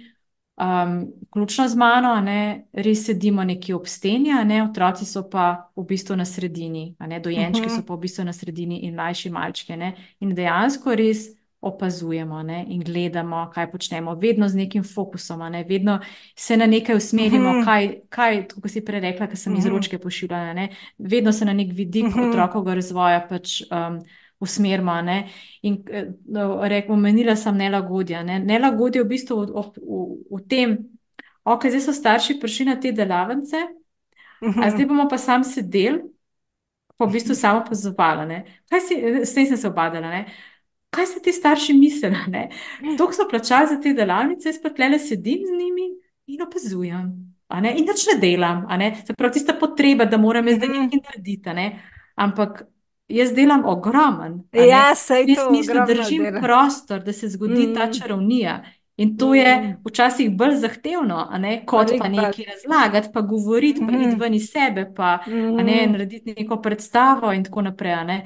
um, 0.58 1.14
ključno 1.30 1.68
z 1.68 1.76
mano, 1.76 2.22
ne, 2.22 2.68
res 2.74 3.06
sedimo 3.06 3.44
nekje 3.44 3.76
ob 3.76 3.88
steni, 3.88 4.34
ne, 4.46 4.64
otroci 4.64 5.06
so 5.06 5.26
pa 5.30 5.70
v 5.76 5.86
bistvu 5.86 6.16
na 6.16 6.26
sredini, 6.26 6.96
ne, 7.00 7.20
dojenčki 7.20 7.66
uh 7.66 7.72
-huh. 7.72 7.76
so 7.76 7.86
pa 7.86 7.96
v 7.96 8.00
bistvu 8.00 8.24
na 8.24 8.34
sredini 8.34 8.80
in 8.80 8.96
mlajši 8.96 9.30
malčke. 9.30 9.78
Ne, 9.78 9.96
in 10.20 10.36
dejansko 10.36 10.96
res 10.96 11.28
opazujemo 11.62 12.44
ne, 12.44 12.66
in 12.70 12.84
gledamo, 12.84 13.50
kaj 13.54 13.72
počnemo, 13.72 14.16
vedno 14.16 14.50
z 14.50 14.56
nekim 14.56 14.84
fokusom, 14.84 15.40
ne, 15.52 15.64
vedno 15.64 16.00
se 16.36 16.58
na 16.58 16.66
nekaj 16.66 16.96
usmerimo, 16.96 17.50
uh 17.50 17.56
-huh. 17.56 17.66
kaj, 17.66 17.96
kaj, 18.10 18.48
kot 18.62 18.72
si 18.72 18.86
prej 18.86 19.00
rekla, 19.00 19.28
ker 19.28 19.38
sem 19.38 19.54
uh 19.54 19.60
-huh. 19.60 19.62
iz 19.62 19.66
ročke 19.66 19.98
pošiljala, 19.98 20.54
ne, 20.54 20.70
vedno 20.98 21.32
se 21.32 21.46
na 21.46 21.54
nek 21.54 21.68
vidik 21.72 22.06
uh 22.06 22.16
-huh. 22.16 22.30
otrokovega 22.30 22.74
razvoja 22.74 23.28
pač. 23.30 23.62
Um, 23.62 24.00
usmerimo. 24.46 24.96
Ne? 25.02 25.18
In 25.66 25.82
eh, 25.92 26.12
no, 26.30 26.62
rekel, 26.70 26.96
menila 27.02 27.36
sem 27.40 27.58
nelagodje. 27.58 28.24
Ne? 28.24 28.40
Nelagodje 28.40 29.04
v 29.04 29.10
bistvu 29.10 29.40
v, 29.44 29.66
v, 29.82 30.02
v 30.32 30.42
tem, 30.50 30.78
ok, 31.44 31.70
zdaj 31.74 31.86
so 31.86 31.96
starši 31.96 32.40
prišli 32.42 32.70
na 32.70 32.80
te 32.80 32.92
delavnice, 32.96 33.64
uh 34.42 34.50
-huh. 34.50 34.72
zdaj 34.72 34.86
bomo 34.86 35.08
pa 35.10 35.18
sam 35.18 35.44
sedeli, 35.44 36.02
pa 36.98 37.06
v 37.06 37.12
bistvu 37.12 37.36
samo 37.36 37.66
pozvali. 37.68 38.44
S 39.24 39.34
tem 39.34 39.46
sem 39.46 39.58
se 39.58 39.68
obadala. 39.68 40.10
Ne? 40.10 40.26
Kaj 40.90 41.06
se 41.06 41.22
ti 41.22 41.32
starši 41.32 41.74
mislijo? 41.74 42.14
To 42.98 43.12
so 43.12 43.28
plačali 43.30 43.68
za 43.68 43.82
te 43.82 43.94
delavnice, 43.94 44.50
jaz 44.50 44.62
pa 44.64 44.70
tle 44.70 45.00
sedim 45.00 45.42
z 45.48 45.52
njimi 45.52 45.88
in 46.28 46.42
opazujem. 46.42 47.36
In 47.54 47.86
nič 47.86 48.08
ne 48.10 48.20
delam, 48.20 48.66
se 49.06 49.14
pravi, 49.14 49.34
tista 49.34 49.54
potreba, 49.54 50.06
da 50.06 50.18
moram 50.18 50.50
zdaj 50.50 50.70
nekaj 50.70 51.00
narediti. 51.04 51.54
Ne? 51.54 51.82
Ampak 52.16 52.64
Jaz 53.08 53.34
delam 53.34 53.66
ogromen. 53.66 54.44
Ja, 54.54 54.96
se 54.96 55.14
je 55.14 55.36
to. 55.36 55.42
Jaz 55.42 55.52
mislim, 55.52 55.86
držim 55.88 56.24
dela. 56.24 56.42
prostor, 56.42 57.04
da 57.04 57.14
se 57.14 57.30
zgodi 57.30 57.68
mm. 57.68 57.76
ta 57.76 57.92
čarovnija. 57.94 58.64
In 58.98 59.18
to 59.18 59.30
mm. 59.30 59.36
je 59.36 59.78
včasih 59.86 60.32
bolj 60.38 60.56
zahtevno, 60.56 61.30
ne, 61.38 61.66
kot 61.66 61.92
pa 62.00 62.08
nekaj 62.08 62.46
razlagati, 62.54 63.10
pa 63.14 63.22
govoriti, 63.22 63.84
mm. 63.84 63.88
pa 63.88 63.94
iti 63.94 64.16
ven 64.16 64.34
iz 64.34 64.50
sebe, 64.52 64.94
pa 64.96 65.20
mm. 65.28 65.56
ne, 65.56 65.88
narediti 65.88 66.34
neko 66.38 66.62
predstavo 66.62 67.34
in 67.34 67.44
tako 67.44 67.62
naprej. 67.62 68.22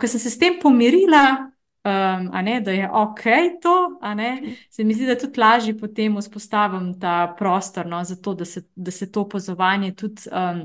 Ko 0.00 0.06
sem 0.06 0.20
se 0.20 0.30
s 0.30 0.38
tem 0.38 0.56
pomirila, 0.62 1.50
um, 1.84 2.30
ne, 2.44 2.60
da 2.60 2.72
je 2.72 2.90
ok 2.90 3.22
to, 3.62 3.76
ne, 4.14 4.56
se 4.70 4.84
mi 4.84 4.94
zdi, 4.94 5.06
da 5.06 5.18
tudi 5.18 5.40
lažje 5.40 5.78
potem 5.78 6.16
vzpostavim 6.16 6.94
ta 7.00 7.34
prostor, 7.38 7.86
no, 7.86 8.04
zato 8.04 8.34
da 8.34 8.44
se, 8.44 8.64
da 8.74 8.90
se 8.90 9.12
to 9.12 9.20
opozovanje 9.20 9.94
tudi 9.94 10.22
um, 10.32 10.64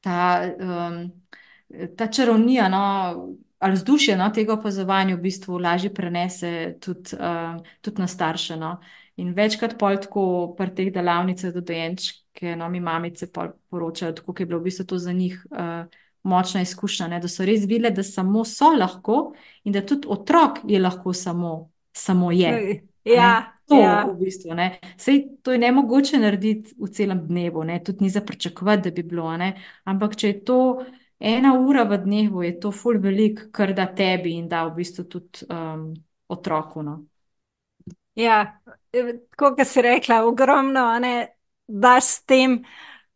ta. 0.00 0.42
Um, 0.58 1.28
ta 1.96 2.06
čarovnija, 2.06 2.68
no, 2.68 2.82
ali 3.58 3.74
vzdušje 3.74 4.16
no, 4.16 4.30
tega 4.34 4.54
opazovanja 4.54 5.16
v 5.16 5.20
bistvu 5.20 5.58
lažje 5.58 5.92
prenese 5.94 6.76
tudi, 6.80 7.16
uh, 7.18 7.58
tudi 7.80 8.02
na 8.02 8.06
starše. 8.06 8.56
No. 8.56 8.76
In 9.18 9.32
večkrat 9.34 9.78
pol 9.78 9.98
tako 9.98 10.24
pri 10.58 10.74
teh 10.74 10.92
delavnicah 10.94 11.52
do 11.54 11.60
dojenčke, 11.60 12.56
no, 12.56 12.68
mi 12.68 12.80
mamice 12.80 13.26
poročajo, 13.70 14.14
kako 14.14 14.42
je 14.42 14.46
bilo 14.46 14.60
v 14.60 14.70
bistvu 14.70 14.86
to 14.86 14.98
za 14.98 15.12
njih 15.12 15.40
uh, 15.50 15.84
močna 16.22 16.62
izkušnja, 16.62 17.08
ne, 17.08 17.20
da 17.20 17.28
so 17.28 17.44
res 17.44 17.66
videli, 17.66 17.94
da 17.94 18.02
samo 18.02 18.44
so 18.44 18.70
lahko 18.76 19.32
in 19.64 19.72
da 19.72 19.84
tudi 19.86 20.08
otrok 20.08 20.62
je 20.68 20.80
lahko 20.80 21.12
samo, 21.12 21.70
samo 21.92 22.30
je. 22.32 22.82
Ja, 23.04 23.58
to, 23.68 23.80
ja. 23.80 24.04
v 24.08 24.16
bistvu, 24.24 24.56
Sej, 24.96 25.24
to 25.42 25.52
je 25.52 25.58
ne 25.58 25.72
mogoče 25.72 26.18
narediti 26.18 26.74
v 26.78 26.88
celem 26.92 27.26
dnevu, 27.26 27.64
ne? 27.64 27.80
tudi 27.84 28.04
ni 28.04 28.10
za 28.10 28.20
pričakovati, 28.20 28.82
da 28.82 28.90
bi 28.90 29.02
bilo. 29.02 29.36
Ne? 29.36 29.54
Ampak 29.84 30.16
če 30.16 30.28
je 30.28 30.44
to 30.44 30.58
ena 31.18 31.54
ura 31.58 31.84
v 31.84 31.98
dnevu 31.98 32.42
je 32.42 32.52
to 32.60 32.72
ful 32.72 32.98
velik, 33.02 33.48
kar 33.52 33.74
da 33.74 33.86
tebi 33.94 34.36
in 34.38 34.48
da 34.48 34.64
v 34.68 34.74
bistvu 34.78 35.04
tudi 35.04 35.46
um, 35.50 35.92
otroku. 36.28 36.82
No. 36.82 36.98
Ja, 38.18 38.60
kot 39.38 39.60
si 39.66 39.82
rekla, 39.82 40.24
ogromno, 40.26 40.90
ne, 40.98 41.14
daš 41.66 42.04
s 42.04 42.24
tem. 42.24 42.62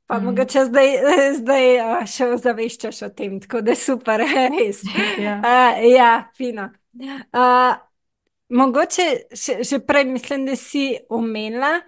Pa 0.07 0.19
mm. 0.19 0.25
mogoče 0.25 0.65
zdaj, 0.69 0.91
zdaj 1.41 1.67
še 2.11 2.29
ozaveščaš 2.35 3.03
o 3.07 3.11
tem, 3.17 3.39
tako 3.41 3.63
da 3.65 3.73
je 3.73 3.81
super, 3.81 4.23
res. 4.55 4.83
ja. 5.19 5.39
Uh, 5.41 5.83
ja, 5.89 6.13
fino. 6.37 6.69
Uh, 7.33 7.75
mogoče 8.53 9.07
še, 9.33 9.63
še 9.65 9.81
prej 9.87 10.11
mislim, 10.11 10.47
da 10.51 10.57
si 10.59 10.91
omenila 11.11 11.79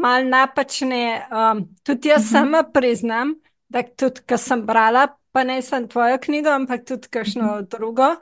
malo 0.00 0.28
napačne, 0.28 1.26
um, 1.32 1.64
tudi 1.82 2.08
jaz 2.08 2.22
mm 2.22 2.26
-hmm. 2.26 2.32
sama 2.32 2.62
priznam, 2.62 3.34
da 3.68 3.82
tudi, 3.82 4.20
kar 4.26 4.38
sem 4.38 4.66
brala, 4.66 5.08
pa 5.32 5.44
ne 5.44 5.62
samo 5.62 5.86
tvojo 5.86 6.18
knjigo, 6.18 6.50
ampak 6.50 6.84
tudi 6.84 7.08
kakšno 7.08 7.44
mhm. 7.44 7.68
drugo. 7.70 8.16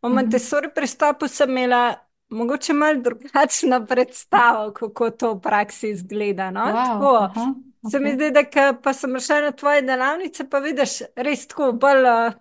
O 0.00 0.08
mhm. 0.08 0.14
Montessori 0.14 0.68
pristopu 0.74 1.28
sem 1.28 1.50
imela 1.50 1.94
mogoče 2.28 2.72
malo 2.72 3.00
drugačno 3.00 3.86
predstavo, 3.86 4.72
kako 4.72 5.10
to 5.10 5.34
v 5.34 5.40
praksi 5.40 5.88
izgleda. 5.90 6.50
No? 6.50 6.60
Wow, 6.60 6.86
tako, 6.86 7.06
-huh, 7.06 7.54
okay. 7.82 7.90
Se 7.90 8.00
mi 8.00 8.12
zdi, 8.12 8.30
da 8.30 8.72
pa 8.82 8.92
sem 8.92 9.20
šla 9.20 9.40
na 9.40 9.50
tvoje 9.52 9.82
delavnice, 9.82 10.48
pa 10.48 10.58
vidiš 10.58 10.90
res 11.16 11.46
tako 11.46 11.72
bolj. 11.72 12.02
Uh, 12.02 12.32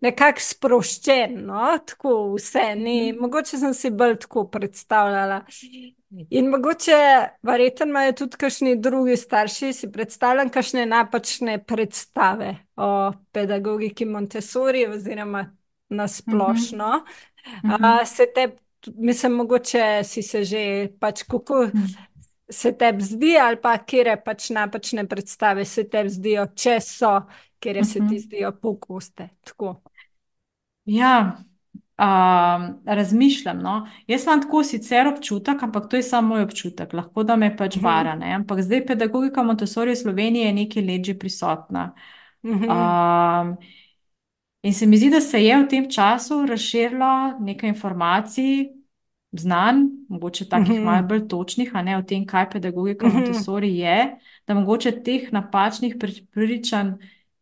Nekako 0.00 0.40
sproščen, 0.40 1.46
no? 1.46 1.78
tako 1.86 2.34
vse. 2.34 2.74
Ni, 2.76 3.12
mm. 3.12 3.20
Mogoče 3.20 3.58
sem 3.58 3.74
si 3.74 3.90
bolj 3.90 4.18
tako 4.18 4.44
predstavljala. 4.44 5.40
In 6.10 6.48
mogoče, 6.48 6.92
verjetno 7.42 7.86
imajo 7.86 8.12
tudi 8.12 8.36
kakšni 8.36 8.76
drugi 8.80 9.16
starši, 9.16 9.72
si 9.72 9.90
predstavljam, 9.92 10.48
kakšne 10.48 10.86
napačne 10.86 11.58
predstave 11.64 12.54
o 12.76 13.12
pedagogiki 13.32 14.04
Montessori, 14.08 14.86
oziroma 14.86 15.44
na 15.88 16.08
splošno. 16.08 17.04
Mm 17.62 17.70
-hmm. 17.70 18.00
uh, 18.00 18.08
se 18.08 18.26
te, 18.34 18.56
mislim, 18.96 19.32
mogoče 19.32 20.04
si 20.04 20.22
se 20.22 20.44
že 20.44 20.88
pač 21.00 21.22
kako. 21.22 21.62
Mm 21.66 21.78
-hmm. 21.78 21.98
Se 22.50 22.72
tebi 22.72 23.02
zdi, 23.02 23.36
ali 23.42 23.60
pa 23.60 23.78
kje 23.78 24.22
pač 24.24 24.50
napačne 24.50 25.08
predstave 25.08 25.64
se 25.64 25.88
tebi 25.88 26.10
zdijo, 26.10 26.46
če 26.54 26.80
so, 26.80 27.20
kje 27.58 27.84
se 27.84 28.00
ti 28.10 28.18
zdijo 28.18 28.52
pogoste. 28.62 29.28
Ja, 30.84 31.38
um, 31.98 32.80
razmišljam. 32.84 33.58
No? 33.58 33.88
Jaz 34.06 34.26
imam 34.26 34.42
tako 34.42 34.62
sicer 34.64 35.08
občutek, 35.08 35.62
ampak 35.62 35.88
to 35.90 35.96
je 35.96 36.02
samo 36.02 36.28
moj 36.34 36.42
občutek, 36.42 36.92
lahko 36.92 37.22
da 37.22 37.36
me 37.36 37.56
pač 37.56 37.76
mhm. 37.76 37.84
vara. 37.84 38.14
Ne? 38.14 38.32
Ampak 38.34 38.62
zdaj 38.62 38.86
pedagogika 38.86 39.42
Montessori 39.42 39.92
v 39.92 40.02
Sloveniji 40.02 40.46
je 40.46 40.52
nekaj 40.52 40.82
let 40.82 41.04
že 41.04 41.18
prisotna. 41.18 41.92
Um, 42.42 43.56
in 44.62 44.74
se 44.74 44.86
mi 44.86 44.96
zdi, 44.96 45.10
da 45.10 45.20
se 45.20 45.42
je 45.44 45.56
v 45.58 45.68
tem 45.68 45.90
času 45.90 46.46
razširilo 46.46 47.38
nekaj 47.40 47.68
informacij. 47.68 48.74
Znan, 49.32 49.90
mogoče 50.08 50.46
takih 50.48 50.70
uh 50.70 50.76
-huh. 50.78 50.84
malo 50.84 51.06
bolj 51.06 51.28
točnih, 51.28 51.70
a 51.74 51.82
ne 51.82 51.98
o 51.98 52.02
tem, 52.02 52.26
kaj 52.26 52.50
pedagogika 52.50 53.06
uh 53.06 53.12
-huh. 53.12 53.16
Montessori 53.16 53.76
je, 53.76 54.16
da 54.46 54.54
mogoče 54.54 55.02
teh 55.02 55.32
napačnih 55.32 55.96
pričanj 56.30 56.88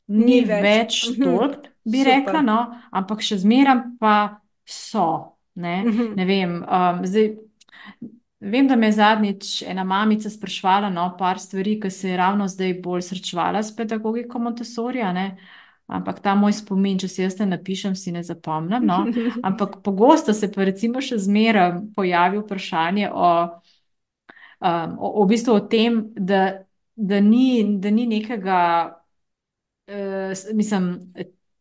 ni, 0.07 0.24
ni 0.24 0.40
več, 0.40 0.62
več 0.62 1.09
uh 1.09 1.16
-huh. 1.16 1.24
toliko, 1.24 1.68
bi 1.84 1.98
Super. 1.98 2.12
rekla, 2.12 2.42
no? 2.42 2.74
ampak 2.90 3.22
še 3.22 3.38
zmeraj 3.38 3.76
pa 4.00 4.40
so. 4.66 5.32
Ne, 5.56 5.84
mhm. 5.86 6.14
ne 6.16 6.24
vem. 6.24 6.56
Um, 6.62 7.06
zdaj, 7.06 7.30
vem, 8.40 8.68
da 8.68 8.76
me 8.76 8.86
je 8.86 8.92
zadnjič 8.92 9.62
ena 9.62 9.84
mamica 9.84 10.30
sprašvala 10.30 10.90
no, 10.90 11.06
par 11.18 11.40
stvari, 11.40 11.78
ki 11.80 11.90
se 11.90 12.10
je 12.10 12.16
ravno 12.16 12.48
zdaj 12.48 12.74
bolj 12.84 13.02
srečevala 13.02 13.62
s 13.62 13.76
pedagogiko 13.76 14.38
Montessorija. 14.38 15.14
Ampak 15.86 16.20
ta 16.20 16.34
moj 16.34 16.52
spomin, 16.52 16.98
če 16.98 17.08
si 17.08 17.22
jaz 17.22 17.38
ne 17.38 17.46
napišem, 17.54 17.94
si 17.96 18.12
ne 18.12 18.22
zapomnim. 18.26 18.84
No? 18.84 19.04
Ampak 19.48 19.80
pogosto 19.86 20.34
se 20.34 20.50
pa 20.52 20.66
recimo 20.68 21.00
še 21.00 21.18
zmeraj 21.24 21.78
pojavi 21.96 22.42
vprašanje 22.42 23.08
o, 23.14 23.32
um, 24.60 24.98
o, 24.98 25.12
o, 25.22 25.26
bistvu 25.30 25.56
o 25.56 25.64
tem, 25.72 26.02
da, 26.18 26.42
da, 26.96 27.22
ni, 27.24 27.78
da 27.80 27.94
ni 27.94 28.04
nekega, 28.10 28.60
uh, 29.88 30.46
mislim, 30.58 30.90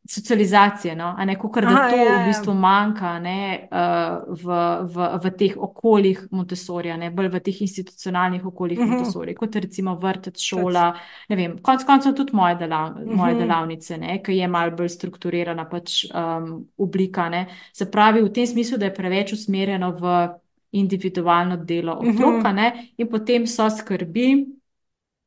socializacije, 0.07 0.95
no? 0.95 1.15
ne 1.25 1.35
kako 1.35 1.61
da 1.61 1.67
Aha, 1.67 1.89
to 1.89 1.95
ja, 1.95 2.03
ja. 2.03 2.23
v 2.23 2.27
bistvu 2.27 2.53
manjka 2.53 3.19
ne, 3.19 3.67
uh, 3.71 4.35
v, 4.43 4.57
v, 4.95 5.07
v 5.23 5.31
teh 5.37 5.55
okoljih 5.57 6.27
Montesorja, 6.31 6.97
ne 6.97 7.09
bolj 7.11 7.31
v 7.33 7.41
teh 7.47 7.61
institucionalnih 7.61 8.45
okoljih 8.45 8.79
uh 8.79 8.85
mhm. 8.85 8.93
-huh. 8.93 8.97
Montesorja, 8.97 9.35
kot 9.35 9.55
recimo 9.55 9.95
vrtec, 9.95 10.39
šola. 10.41 10.93
Ne 11.29 11.35
vem, 11.35 11.57
konc 11.61 11.83
koncev 11.83 12.13
tudi 12.13 12.35
moje, 12.35 12.55
delav, 12.55 12.91
uh 12.91 12.97
-huh. 12.97 13.15
moje 13.15 13.35
delavnice, 13.35 13.97
ne, 13.97 14.21
ki 14.23 14.37
je 14.37 14.47
malo 14.47 14.71
bolj 14.71 14.89
strukturirana 14.89 15.69
pač, 15.69 16.05
um, 16.05 16.67
oblika. 16.77 17.29
Ne. 17.29 17.47
Se 17.73 17.91
pravi, 17.91 18.21
v 18.21 18.33
tem 18.33 18.47
smislu, 18.47 18.77
da 18.77 18.85
je 18.85 18.93
preveč 18.93 19.33
usmerjeno 19.33 19.91
v 19.91 20.29
individualno 20.71 21.57
delo 21.57 21.99
mhm. 22.01 22.09
otroka 22.09 22.37
uh 22.37 22.43
-huh. 22.43 22.53
ne, 22.53 22.89
in 22.97 23.09
potem 23.09 23.47
so 23.47 23.69
skrbi, 23.69 24.45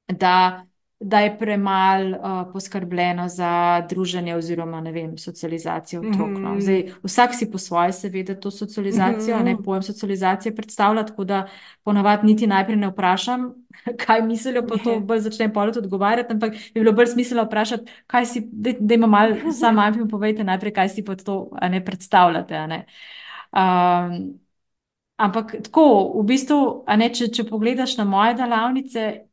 da 0.09 0.68
da 1.01 1.21
je 1.21 1.39
premalo 1.39 2.17
uh, 2.19 2.53
poskrbljeno 2.53 3.29
za 3.29 3.81
druženje 3.91 4.37
oziroma 4.37 4.81
vem, 4.81 5.19
socializacijo 5.19 6.01
otrok. 6.01 6.31
No. 6.31 6.51
Mhm. 6.51 6.61
Zdaj, 6.61 6.93
vsak 7.03 7.35
si 7.35 7.51
po 7.51 7.59
svoje, 7.59 7.93
seveda, 7.93 8.35
to 8.41 8.51
socializacijo, 8.51 9.37
mm 9.37 9.41
-hmm. 9.41 9.45
ne 9.45 9.63
pojem 9.65 9.83
socializacije 9.83 10.57
predstavlja, 10.57 11.07
tako 11.07 11.25
da 11.25 11.49
ponavadi 11.85 12.27
niti 12.27 12.47
najprej 12.47 12.77
ne 12.77 12.89
vprašam, 12.89 13.55
kaj 14.07 14.23
mislijo, 14.23 14.67
pa 14.67 14.77
to 14.85 15.01
bolj 15.01 15.19
začnem 15.19 15.53
polet 15.53 15.77
odgovarjati, 15.77 16.33
ampak 16.33 16.53
bi 16.53 16.81
bilo 16.81 16.93
bolj 16.93 17.07
smiselno 17.07 17.45
vprašati, 17.45 17.93
kaj 18.07 18.27
si, 18.27 18.49
da 18.81 18.95
ima 18.95 19.07
mal, 19.07 19.31
sam 19.61 19.75
majhen, 19.75 20.09
povejte 20.09 20.45
najprej, 20.45 20.73
kaj 20.73 20.89
si 20.89 21.05
pod 21.05 21.25
to 21.25 21.51
ne 21.71 21.85
predstavljate. 21.85 22.67
Ne. 22.67 22.87
Um, 23.53 24.39
ampak 25.17 25.55
tako, 25.63 26.13
v 26.21 26.25
bistvu, 26.25 26.85
ne, 26.97 27.15
če, 27.15 27.29
če 27.29 27.45
pogledaš 27.45 27.97
na 27.97 28.05
moje 28.05 28.35
delavnice, 28.35 29.28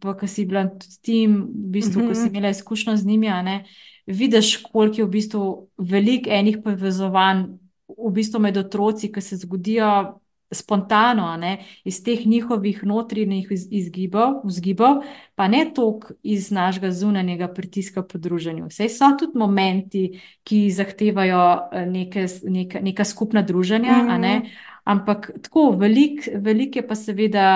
pa 0.00 0.16
ki 0.18 0.28
si 0.28 0.44
bila 0.46 0.66
tudi 0.68 0.98
tim, 1.02 1.36
v 1.42 1.70
bistvu, 1.74 2.00
mm 2.00 2.04
-hmm. 2.04 2.08
ko 2.08 2.14
si 2.14 2.26
mhm. 2.26 2.36
imela 2.36 2.50
izkušnjo 2.50 2.96
z 2.96 3.06
njimi, 3.06 3.26
ne, 3.26 3.64
vidiš, 4.06 4.56
koliko 4.56 5.00
je 5.00 5.04
v 5.04 5.08
bistvu 5.08 5.68
velik 5.78 6.26
enih 6.26 6.58
povezovanj 6.64 7.44
v 7.88 8.10
bistvu 8.12 8.40
med 8.40 8.56
otroci, 8.56 9.12
ki 9.12 9.20
se 9.20 9.36
zgodijo 9.36 10.20
spontano, 10.50 11.36
ne, 11.36 11.58
iz 11.84 12.00
teh 12.04 12.26
njihovih 12.26 12.80
notranjih 12.84 13.50
izgibov, 13.52 14.40
vzgibov, 14.44 15.02
pa 15.34 15.48
ne 15.48 15.66
toliko 15.74 16.14
iz 16.22 16.50
našega 16.50 16.90
zunanjega 16.92 17.48
pritiska 17.52 18.02
po 18.02 18.18
druženju. 18.18 18.68
Vse 18.70 18.88
so 18.88 19.10
tudi 19.18 19.38
momenti, 19.38 20.20
ki 20.44 20.70
zahtevajo 20.72 21.44
eh, 21.72 21.86
neke, 21.86 22.26
neka, 22.44 22.80
neka 22.80 23.04
skupna 23.04 23.42
druženja, 23.42 24.02
mm 24.02 24.08
-hmm. 24.08 24.48
ampak 24.84 25.30
tako 25.42 25.70
velik, 25.70 26.28
velik 26.34 26.76
je 26.76 26.88
pa 26.88 26.94
seveda 26.94 27.48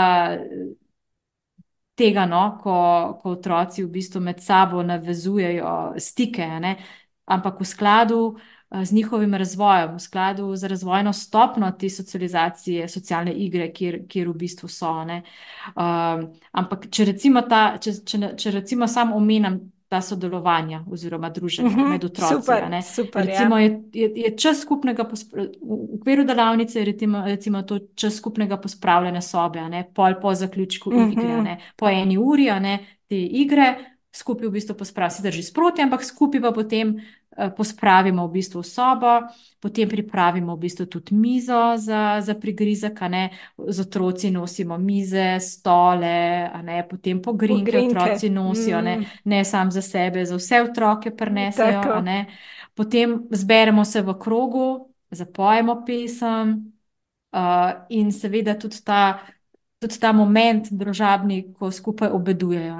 tega, 1.95 2.27
no, 2.27 2.59
ko, 2.63 2.75
ko 3.23 3.37
otroci 3.37 3.85
v 3.85 3.91
bistvu 3.93 4.21
med 4.21 4.41
sabo 4.41 4.83
navezujejo 4.83 5.95
stike, 6.01 6.47
ne, 6.63 6.77
ampak 7.27 7.61
v 7.61 7.67
skladu 7.69 8.21
eh, 8.37 8.85
z 8.85 8.93
njihovim 8.93 9.35
razvojem, 9.35 9.97
v 9.97 10.01
skladu 10.01 10.57
z 10.57 10.71
razvojno 10.73 11.13
stopno 11.13 11.71
te 11.79 11.91
socializacije, 11.91 12.89
socialne 12.89 13.33
igre, 13.33 13.73
kjer, 13.73 14.03
kjer 14.09 14.29
v 14.29 14.39
bistvu 14.45 14.69
so. 14.69 14.95
Um, 15.03 16.27
ampak 16.53 16.89
če 16.91 17.05
recimo, 17.13 17.45
ta, 17.49 17.79
če, 17.81 18.01
če, 18.05 18.35
če 18.37 18.57
recimo 18.57 18.89
sam 18.89 19.13
omenjam 19.13 19.61
ta 19.93 20.01
sodelovanja 20.01 20.85
oziroma 20.91 21.29
druženja 21.31 21.69
uh 21.69 21.75
mhm, 21.75 21.85
-huh, 21.85 21.91
med 21.91 22.05
otroci. 22.05 22.35
Super, 22.35 22.83
super, 22.83 23.27
recimo, 23.27 23.59
ja. 23.59 23.63
je, 23.63 23.83
je, 23.93 24.13
je 24.17 24.37
čas 24.37 24.61
skupnega, 24.61 25.03
v 25.03 25.99
okviru 26.01 26.25
delavnice 26.25 26.79
je 26.79 26.85
recimo, 26.85 27.23
recimo 27.27 27.63
to 27.63 27.79
čas 27.95 28.17
skupnega 28.17 28.57
pospravljanja 28.57 29.21
sobe, 29.21 29.69
ne, 29.69 29.85
pol 29.95 30.15
po 30.23 30.35
zaključku 30.35 30.91
uh 30.91 30.97
-huh. 30.97 31.13
igre, 31.13 31.43
ne, 31.43 31.61
po 31.77 31.89
eni 31.89 32.19
uri, 32.19 32.45
ne, 32.45 32.79
te 33.09 33.17
igre, 33.17 33.75
skupaj 34.13 34.49
v 34.49 34.51
bistvu 34.51 34.77
pospravi, 34.77 35.11
si 35.11 35.23
drži 35.23 35.43
sproti, 35.43 35.83
ampak 35.83 36.05
skupaj 36.05 36.41
pa 36.41 36.53
potem 36.53 36.97
Eh, 36.97 37.22
pospravimo 37.57 38.27
v 38.27 38.33
bistvu 38.33 38.63
sobo, 38.63 39.25
potem 39.61 39.89
pripravimo 39.89 40.57
v 40.57 40.59
bistvu 40.59 40.87
tudi 40.87 41.15
mizo 41.15 41.77
za, 41.77 42.21
za 42.21 42.35
prigrizek, 42.35 43.01
ne, 43.09 43.31
z 43.57 43.81
otroci 43.81 44.31
nosimo 44.31 44.79
mize, 44.79 45.41
stole, 45.41 46.51
ne, 46.63 46.85
potem 46.89 47.23
pogrinke, 47.23 47.73
pogrinke. 47.73 47.97
otroci 47.97 48.31
nosijo, 48.31 48.81
mm. 48.81 48.85
ne, 48.85 48.95
ne 49.25 49.45
sam 49.45 49.71
za 49.71 49.83
sebe, 49.83 50.25
za 50.25 50.37
vse 50.37 50.63
otroke 50.63 51.17
prenesejo. 51.17 52.01
Ne, 52.03 52.27
potem 52.75 53.27
zberemo 53.31 53.85
se 53.85 54.03
v 54.03 54.19
krogu, 54.19 54.93
zapojemo 55.11 55.83
pesem 55.87 56.73
uh, 57.33 57.73
in 57.89 58.13
seveda 58.13 58.59
tudi 58.61 58.85
ta, 58.85 59.21
tudi 59.81 59.99
ta 60.01 60.13
moment 60.13 60.69
družabni, 60.69 61.53
ko 61.57 61.73
skupaj 61.73 62.13
obedujejo. 62.13 62.77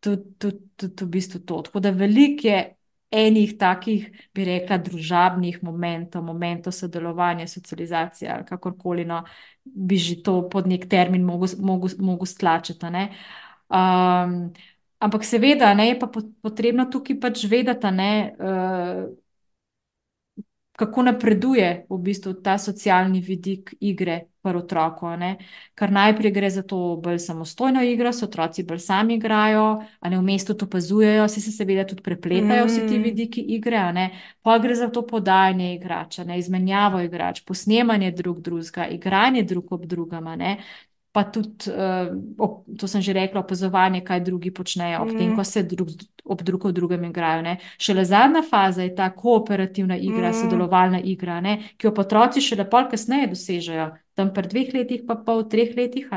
Tudi, 0.00 0.34
tudi, 0.38 0.62
tudi 0.76 1.04
v 1.04 1.08
bistvu 1.08 1.42
to. 1.42 1.62
Tako 1.62 1.80
da 1.80 1.90
veliko 1.90 2.46
je 2.48 2.79
enih 3.10 3.56
takih, 3.58 4.06
bi 4.34 4.44
rekla, 4.46 4.78
družabnih 4.78 5.62
momentov, 5.66 6.22
momentov 6.24 6.72
sodelovanja, 6.72 7.46
socializacije 7.46 8.30
ali 8.30 8.46
kakorkoli, 8.46 9.04
no, 9.04 9.24
bi 9.64 9.96
že 9.98 10.22
to 10.22 10.48
pod 10.48 10.66
nek 10.66 10.86
termin 10.88 11.24
mogel 11.24 12.26
stlačiti. 12.26 12.86
Um, 13.70 14.52
ampak 14.98 15.24
seveda 15.24 15.74
ne, 15.74 15.88
je 15.88 15.98
pa 15.98 16.06
potrebno 16.42 16.86
tukaj 16.90 17.20
pač 17.20 17.44
vedeti, 17.50 17.90
ne, 17.94 18.12
uh, 18.38 19.04
kako 20.80 21.02
napreduje 21.02 21.86
v 21.90 21.98
bistvu 21.98 22.34
ta 22.42 22.58
socialni 22.58 23.20
vidik 23.20 23.74
igre 23.80 24.29
pri 24.42 24.56
otroku. 24.58 25.12
Ker 25.74 25.92
najprej 25.92 26.32
gre 26.32 26.50
za 26.50 26.62
to 26.62 26.96
bolj 27.02 27.18
samostojno 27.18 27.82
igro, 27.84 28.12
so 28.12 28.26
otroci 28.26 28.64
bolj 28.66 28.82
sami 28.84 29.14
igrajo, 29.14 29.82
a 30.00 30.08
ne 30.08 30.18
v 30.18 30.22
mestu 30.22 30.54
to 30.54 30.66
opazujejo, 30.66 31.28
se, 31.28 31.40
se 31.40 31.52
seveda 31.52 31.86
tudi 31.86 32.02
prepletajo 32.02 32.64
mm. 32.64 32.68
vsi 32.68 32.86
ti 32.88 32.98
vidiki 32.98 33.40
igre, 33.56 34.10
pa 34.42 34.58
gre 34.58 34.74
za 34.74 34.88
to 34.88 35.06
podajanje 35.06 35.74
igrača, 35.74 36.24
ne? 36.24 36.38
izmenjavo 36.38 37.00
igrač, 37.00 37.44
posnemanje 37.44 38.10
drug 38.10 38.40
drugega, 38.40 38.86
igranje 38.86 39.42
drug 39.42 39.72
ob 39.72 39.86
drugem 39.86 40.26
pa 41.12 41.24
tudi, 41.24 41.70
uh, 41.70 42.76
to 42.78 42.86
sem 42.86 43.02
že 43.02 43.12
rekla, 43.12 43.40
opazovanje, 43.40 44.00
kaj 44.06 44.20
drugi 44.20 44.52
počnejo, 44.54 45.02
ob 45.02 45.10
mm. 45.10 45.18
tem, 45.18 45.34
ko 45.36 45.44
se 45.44 45.62
drug, 45.62 45.88
ob 46.24 46.42
drug 46.42 46.64
ob 46.64 46.74
drugem 46.74 47.04
igrajo. 47.04 47.42
Ne. 47.42 47.56
Šele 47.78 48.04
zadnja 48.04 48.42
faza 48.46 48.82
je 48.82 48.94
ta 48.94 49.10
kooperativna 49.10 49.98
igra, 49.98 50.30
mm. 50.30 50.38
sodelovalna 50.42 51.00
igra, 51.02 51.40
ne, 51.40 51.58
ki 51.76 51.88
jo 51.88 51.94
otroci 51.98 52.42
šele 52.44 52.68
pol 52.70 52.86
kasneje 52.90 53.32
dosežejo, 53.34 53.90
tam 54.20 54.34
pri 54.36 54.52
dveh 54.52 54.74
letih, 54.76 55.06
pa 55.08 55.16
pol 55.16 55.46
treh 55.48 55.72
letih. 55.76 56.12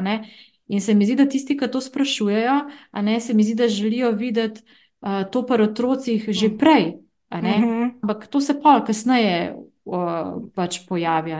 In 0.67 0.81
se 0.81 0.93
mi 0.93 1.07
zdi, 1.07 1.15
da 1.19 1.27
tisti, 1.29 1.55
ki 1.59 1.69
to 1.71 1.81
sprašujejo, 1.83 2.59
ne, 3.03 3.19
se 3.19 3.33
mi 3.33 3.43
zdi, 3.43 3.55
da 3.55 3.67
želijo 3.71 4.11
videti 4.11 4.63
uh, 5.03 5.23
to 5.31 5.45
pri 5.47 5.69
otrocih 5.69 6.29
že 6.29 6.57
prej. 6.57 6.99
Mm 7.33 7.39
-hmm. 7.39 7.91
Ampak 8.03 8.27
to 8.27 8.41
se 8.41 8.59
pol 8.61 8.83
kasneje 8.85 9.55
uh, 9.85 10.43
pač 10.55 10.79
pojavi. 10.87 11.33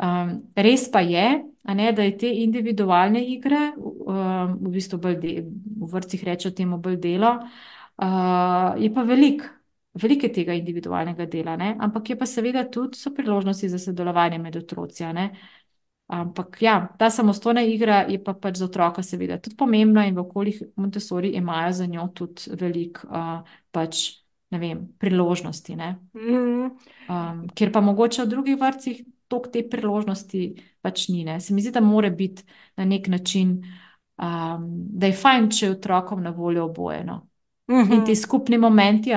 Um, 0.00 0.42
res 0.56 0.90
pa 0.90 1.00
je, 1.00 1.44
ne, 1.74 1.92
da 1.92 2.02
je 2.02 2.18
te 2.18 2.28
individualne 2.32 3.20
igre, 3.24 3.72
um, 3.76 4.56
v 4.60 4.70
bistvu 4.72 4.98
de, 4.98 5.44
v 5.76 5.88
vrtcih 5.92 6.24
rečemo 6.24 6.54
temu 6.54 6.78
bolj 6.78 6.96
delo, 6.96 7.34
uh, 8.00 8.80
je 8.80 8.94
pa 8.94 9.02
veliko. 9.02 9.44
Veliko 9.94 10.26
je 10.26 10.32
tega 10.32 10.54
individualnega 10.54 11.26
dela, 11.26 11.56
ne? 11.56 11.76
ampak 11.80 12.10
je 12.10 12.16
pa 12.16 12.26
seveda 12.26 12.62
tudi 12.70 12.96
so 12.96 13.10
priložnosti 13.10 13.68
za 13.68 13.78
sodelovanje 13.78 14.38
med 14.38 14.56
otroci. 14.56 15.04
Ampak 16.10 16.62
ja, 16.62 16.88
ta 16.98 17.10
samostojna 17.10 17.62
igra 17.62 18.00
je 18.08 18.18
pa 18.24 18.34
pač 18.34 18.56
za 18.58 18.64
otroka 18.66 19.02
seveda 19.02 19.36
tudi 19.38 19.54
pomembna 19.56 20.08
in 20.08 20.16
v 20.16 20.24
okoljih 20.24 20.62
Montessori 20.76 21.28
imajo 21.38 21.72
za 21.72 21.86
njo 21.86 22.08
tudi 22.14 22.50
veliko 22.58 23.06
uh, 23.06 23.46
pač, 23.70 24.20
priložnosti. 24.98 25.76
Mm 25.76 25.80
-hmm. 26.14 26.70
um, 27.08 27.48
ker 27.54 27.72
pa 27.72 27.80
mogoče 27.80 28.24
v 28.24 28.28
drugih 28.28 28.60
vrtcih 28.60 29.04
toliko 29.28 29.50
te 29.50 29.62
priložnosti 29.68 30.54
pač 30.80 31.08
ni. 31.08 31.24
Ne. 31.24 31.40
Se 31.40 31.54
mi 31.54 31.62
zdi, 31.62 31.70
da 31.70 31.80
mora 31.80 32.10
biti 32.10 32.42
na 32.76 32.84
nek 32.84 33.08
način, 33.08 33.62
um, 34.18 34.66
da 34.98 35.06
je 35.06 35.12
fajn, 35.12 35.50
če 35.50 35.66
je 35.66 35.72
otrokom 35.72 36.22
na 36.22 36.30
voljo 36.30 36.64
obojeno. 36.64 37.28
Uh 37.68 37.76
-huh. 37.76 37.92
In 37.92 37.98
mhm. 37.98 38.04
ti 38.04 38.16
skupni 38.16 38.58
momenti, 38.58 39.14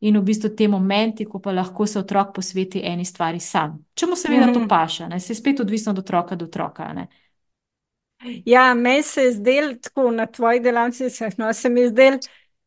in 0.00 0.16
v 0.18 0.22
bistvu 0.24 0.50
te 0.56 0.68
momenti, 0.68 1.24
ko 1.24 1.38
pa 1.38 1.52
lahko 1.52 1.86
se 1.86 1.98
otrok 1.98 2.34
posveti 2.34 2.80
eni 2.84 3.04
stvari 3.04 3.40
sam. 3.40 3.78
Če 3.94 4.06
mu 4.06 4.16
seveda 4.16 4.42
uh 4.42 4.48
-huh. 4.48 4.54
to 4.54 4.60
mhm. 4.60 4.68
paše, 4.68 5.08
ne. 5.08 5.20
se 5.20 5.32
je 5.32 5.36
spet 5.36 5.60
odvisno 5.60 5.92
od 5.92 5.98
otroka 5.98 6.36
do 6.36 6.44
otroka. 6.44 6.92
Ne. 6.92 7.06
Ja, 8.44 8.74
meni 8.74 9.02
se 9.02 9.22
je 9.22 9.32
zdelo 9.32 9.74
tako 9.74 10.10
na 10.10 10.26
tvoji 10.26 10.60
delavnici, 10.60 11.04
no, 11.36 11.52
se 11.52 11.68
mi 11.68 11.80
je 11.80 11.88
zdelo 11.88 12.18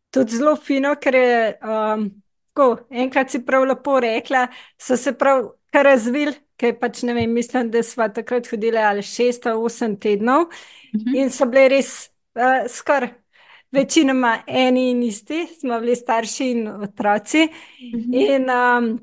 tudi 0.09 0.35
zelo 0.35 0.55
fino, 0.55 0.95
ker 0.95 1.15
je 1.15 1.59
um, 1.61 2.11
tako, 2.53 2.77
enkrat 2.89 3.29
si 3.29 3.45
prav 3.45 3.63
lepo 3.63 3.99
rekla, 3.99 4.47
so 4.77 4.97
se 4.97 5.17
prav 5.17 5.49
kar 5.71 5.85
razvili 5.85 6.33
ker 6.63 6.77
pač 6.79 7.01
ne 7.07 7.15
vem, 7.17 7.33
mislim, 7.33 7.71
da 7.73 7.83
smo 7.83 8.07
takrat 8.13 8.47
hodili 8.51 8.77
ali 8.77 9.03
šest 9.03 9.47
ali 9.49 9.65
osem 9.67 9.97
tednov 9.99 10.41
uh 10.41 10.47
mhm. 10.93 11.09
-huh. 11.09 11.21
in 11.23 11.29
so 11.29 11.45
bile 11.45 11.67
res 11.69 12.09
uh, 12.35 12.69
skoraj 12.69 13.22
večinoma 13.73 14.37
eni 14.47 14.89
in 14.91 15.03
isti, 15.03 15.47
smo 15.59 15.79
bili 15.79 15.95
starši 15.95 16.51
in 16.51 16.67
otroci. 16.67 17.47
Mhm. 17.95 18.13
In 18.13 18.49
um, 18.49 18.99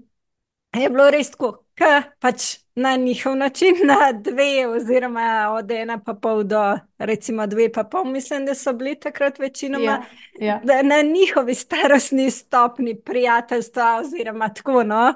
je 0.72 0.88
bilo 0.88 1.10
res 1.10 1.30
tako, 1.30 1.64
ke 1.74 2.02
pač 2.20 2.58
na 2.74 2.96
njihov 2.96 3.36
način, 3.36 3.74
na 3.84 4.12
dve, 4.12 4.66
oziroma 4.68 5.50
od 5.52 5.70
ena 5.70 5.98
pa 6.04 6.14
pol 6.14 6.42
do 6.44 6.78
recimo 6.98 7.46
dve 7.46 7.72
pa 7.72 7.84
pol, 7.84 8.04
mislim, 8.04 8.46
da 8.46 8.54
so 8.54 8.72
bili 8.72 8.94
takrat 9.00 9.38
večinoma. 9.38 9.84
Ja, 9.84 10.02
ja. 10.40 10.60
da 10.64 10.82
na 10.82 11.02
njihovi 11.02 11.54
starostni 11.54 12.30
stopni 12.30 12.94
prijateljstva, 12.94 13.96
oziroma 14.00 14.48
tako, 14.48 14.82
no, 14.82 15.14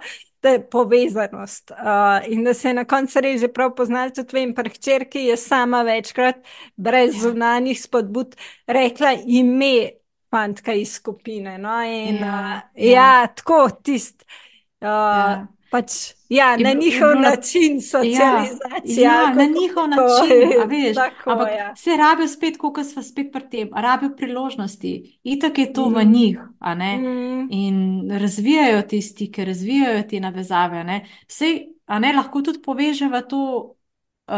je 0.49 0.71
povezanost. 0.71 1.71
Uh, 1.71 2.33
in 2.33 2.45
da 2.45 2.55
se 2.55 2.69
je 2.69 2.75
na 2.75 2.85
koncu 2.85 3.21
res 3.21 3.41
že 3.41 3.49
prav 3.49 3.75
poznal, 3.75 4.11
tudi 4.11 4.33
vem, 4.33 4.55
pri 4.55 4.71
hčerki 4.71 5.19
je 5.25 5.37
sama 5.37 5.83
večkrat, 5.83 6.37
brez 6.77 7.15
Ja. 7.15 7.21
zunanjih 7.21 7.83
spodbud, 7.83 8.37
rekla 8.67 9.15
ime 9.27 9.91
fantka 10.31 10.73
iz 10.73 10.95
skupine. 10.95 11.59
No, 11.59 11.83
in, 11.83 12.17
Ja, 12.17 12.63
uh, 12.75 12.85
ja. 12.85 13.21
ja, 13.23 13.27
tako 13.27 13.69
tist. 13.83 14.25
Uh, 14.81 14.89
Ja. 14.89 15.47
Pač, 15.75 15.93
ja, 16.29 16.57
na 16.57 16.73
njihov 16.73 17.09
bilo 17.09 17.21
na- 17.21 17.31
način 17.31 17.81
socializacije. 17.83 19.03
Ja, 19.03 19.25
ali 19.27 19.37
na 19.37 19.45
njihov 19.53 19.85
to 19.85 19.87
način, 19.89 20.61
a 20.61 20.65
veš. 20.67 20.95
tako, 20.95 21.31
Ampak 21.31 21.49
ja. 21.51 21.77
se 21.77 21.91
rabijo 21.93 22.29
spet, 22.29 22.57
kot 22.59 22.87
smo 22.87 23.03
spet 23.03 23.33
pri 23.33 23.43
tem, 23.51 23.71
rabijo 23.77 24.11
priložnosti. 24.13 24.93
Itak 25.25 25.59
je 25.59 25.73
to 25.73 25.85
v 25.87 25.99
Mhm. 25.99 26.13
njih, 26.13 26.39
a 26.59 26.75
ne. 26.75 26.97
Mm, 26.99 27.49
In 27.53 27.77
razvijajo 28.13 28.83
te 28.85 29.01
stike, 29.03 29.45
razvijajo 29.45 30.03
te 30.05 30.21
navezave. 30.21 30.85
Ne? 30.85 31.01
Sej, 31.29 31.55
a 31.87 31.99
ne 31.99 32.13
lahko 32.13 32.43
tudi 32.43 32.59
povežemo 32.61 33.21
to 33.23 33.75
um, 34.27 34.35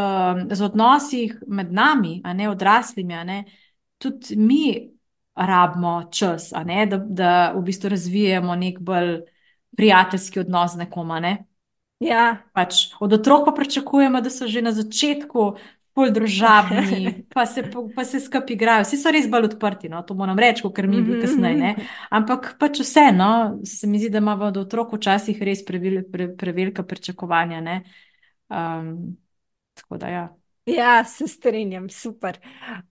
z 0.51 0.61
odnosi 0.61 1.21
med 1.47 1.71
nami, 1.71 2.21
a 2.23 2.33
ne 2.33 2.49
odraslimi. 2.49 3.13
A 3.13 3.23
ne? 3.23 3.43
Tudi 3.97 4.35
mi 4.37 4.89
rabimo 5.35 6.09
čas, 6.11 6.53
a 6.53 6.63
ne? 6.63 6.85
Da, 6.85 6.97
da 6.99 7.31
v 7.51 7.61
bistvu 7.61 7.89
razvijamo 7.89 8.55
nek 8.55 8.79
bolj 8.81 9.21
prijateljski 9.77 10.41
odnos 10.41 10.73
z 10.73 10.83
nekom. 10.83 11.11
a 11.11 11.19
Ne? 11.19 11.33
ja, 11.99 12.43
Pač 12.53 12.87
od 12.99 13.13
otrok 13.13 13.45
pa 13.45 13.51
pričakujemo, 13.53 14.21
da 14.21 14.29
so 14.29 14.47
že 14.49 14.61
na 14.61 14.71
začetku 14.73 15.57
bolj 15.97 16.11
družabni, 16.13 17.25
pa 17.33 17.45
se, 17.45 17.63
po- 17.69 17.87
pa 17.95 18.05
se 18.05 18.19
skupaj 18.21 18.53
igrajo. 18.53 18.85
Vsi 18.85 18.97
so 18.97 19.11
res 19.13 19.27
bolj 19.29 19.47
odprti, 19.51 19.89
no? 19.89 20.01
to 20.05 20.13
moram 20.17 20.37
reči, 20.39 20.63
kot 20.65 20.81
mi 20.85 21.01
bili 21.01 21.19
kasneje. 21.21 21.57
ne. 21.57 21.71
Ampak 22.09 22.55
pač 22.61 22.81
vseeno, 22.81 23.29
se 23.65 23.87
mi 23.87 24.01
zdi, 24.01 24.09
da 24.09 24.21
imamo 24.21 24.49
od 24.49 24.57
otrok 24.57 24.93
včasih 24.97 25.41
res 25.41 25.63
previl, 25.65 26.03
pre, 26.11 26.29
prevelika 26.37 26.83
pričakovanja. 26.83 27.61
ne. 27.61 27.77
Um, 28.49 29.17
tako 29.73 29.97
da 29.97 30.07
ja. 30.09 30.25
Ja, 30.67 31.03
se 31.05 31.27
strinjam, 31.27 31.89
super. 31.89 32.37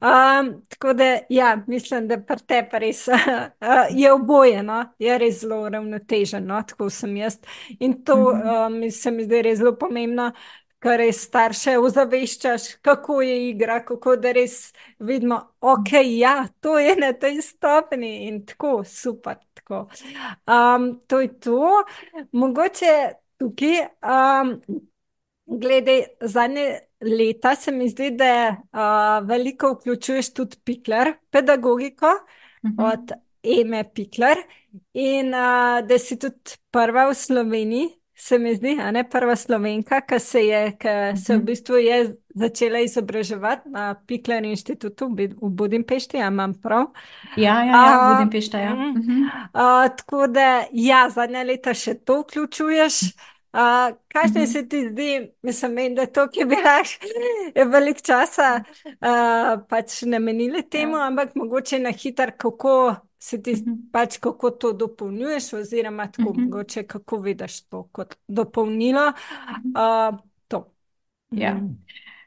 Um, 0.01 0.63
tako 0.69 0.93
da, 0.93 1.19
ja, 1.29 1.65
mislim, 1.67 2.09
da 2.09 2.17
pri 2.21 2.41
tebi 2.47 2.79
res 2.79 3.03
uh, 3.09 3.19
je 4.01 4.13
oboje, 4.13 4.63
no? 4.63 4.79
je 4.99 5.19
res 5.19 5.41
zelo 5.41 5.61
uravnoteženo, 5.67 6.55
no? 6.55 6.63
tako 6.63 6.89
sem 6.91 7.17
jaz. 7.17 7.37
In 7.81 7.99
to 8.05 8.17
um, 8.33 8.79
se 8.91 9.11
mi 9.11 9.27
zdi 9.29 9.43
res 9.45 9.59
zelo 9.59 9.75
pomembno, 9.77 10.31
kar 10.81 11.03
res 11.03 11.21
starše 11.29 11.77
ozaveščaš, 11.79 12.71
kako 12.81 13.21
je 13.27 13.37
igra, 13.51 13.83
kako 13.85 14.17
da 14.25 14.33
res 14.33 14.73
vidimo, 14.99 15.43
ok, 15.61 15.93
ja, 16.17 16.47
to 16.65 16.79
je 16.81 16.97
na 16.97 17.13
tej 17.13 17.43
stopni 17.45 18.15
in 18.31 18.41
tako, 18.49 18.81
super. 18.89 19.37
Tako. 19.55 19.87
Um, 20.49 21.01
to 21.07 21.21
je 21.21 21.33
to. 21.41 21.85
Mogoče 22.33 22.97
tukaj. 23.37 23.81
Um, 24.01 24.61
Glede 25.47 26.05
zadnje 26.23 26.79
leta 27.01 27.55
se 27.57 27.71
mi 27.73 27.89
zdi, 27.89 28.11
da 28.13 28.31
uh, 28.51 29.29
veliko 29.29 29.73
vključuješ 29.73 30.33
tudi 30.33 30.57
pikler, 30.65 31.13
pedagogiko 31.31 32.07
Mhm. 32.65 32.81
od 32.81 33.13
Eme 33.45 33.85
Pikler 33.87 34.37
in 34.93 35.27
uh, 35.29 35.41
da 35.83 35.99
si 35.99 36.19
tudi 36.19 36.37
prva 36.71 37.07
v 37.07 37.15
Sloveniji, 37.15 37.87
se 38.15 38.39
mi 38.39 38.55
zdi, 38.55 38.79
a 38.81 38.91
ne 38.91 39.05
prva 39.05 39.37
slovenka, 39.37 40.01
ki 40.01 40.19
se 40.19 40.41
je, 40.41 40.73
ki 40.73 40.89
se 41.17 41.33
v 41.33 41.37
Mhm. 41.37 41.45
bistvu 41.45 41.77
je 41.77 41.99
začela 42.31 42.79
izobraževati 42.79 43.69
na 43.69 43.95
Pikler 43.97 44.45
inštitutu 44.45 45.09
v 45.09 45.51
Budimpešti, 45.51 46.17
a 46.17 46.27
imam 46.27 46.55
prav. 46.55 46.87
Ja, 47.37 47.63
ja, 47.63 47.67
ja, 47.67 48.01
A, 48.01 48.15
Budimpešta, 48.15 48.59
ja. 48.59 48.75
mm, 48.75 48.91
Mhm. 48.91 49.23
Uh, 49.55 49.97
tako 49.97 50.27
da, 50.27 50.65
ja, 50.73 51.09
zadnja 51.11 51.43
leta 51.43 51.75
še 51.75 51.95
to 51.97 52.21
vključuješ. 52.21 53.03
Uh, 53.03 53.36
kakšne 54.09 54.41
Mhm. 54.41 54.47
se 54.47 54.69
ti 54.69 54.89
zdi, 54.89 55.09
mislim, 55.43 55.73
meni, 55.73 55.95
da 55.95 56.07
to, 56.07 56.29
ki 56.29 56.45
bi 56.45 56.57
lahko 56.57 57.07
veliko 57.73 58.01
časa 58.01 58.61
uh, 58.85 59.67
pač 59.69 60.03
namenili 60.03 60.63
temu, 60.63 60.97
Ja. 60.97 61.07
ampak 61.07 61.35
mogoče 61.35 61.79
na 61.79 61.91
hitro, 61.93 62.33
kako 62.39 62.95
se 63.19 63.43
ti 63.43 63.53
Mhm. 63.53 63.73
pač, 63.93 64.19
kako 64.19 64.51
to 64.51 64.73
dopolnjuješ, 64.75 65.53
oziroma 65.55 66.07
tako 66.07 66.23
Mhm. 66.31 66.43
mogoče, 66.43 66.83
kako 66.85 67.17
vidiš 67.19 67.63
to 67.63 67.83
kot 67.85 68.15
dopolnilo. 68.29 69.13
Uh, 69.67 70.19
to. 70.49 70.73
Ja. 71.31 71.61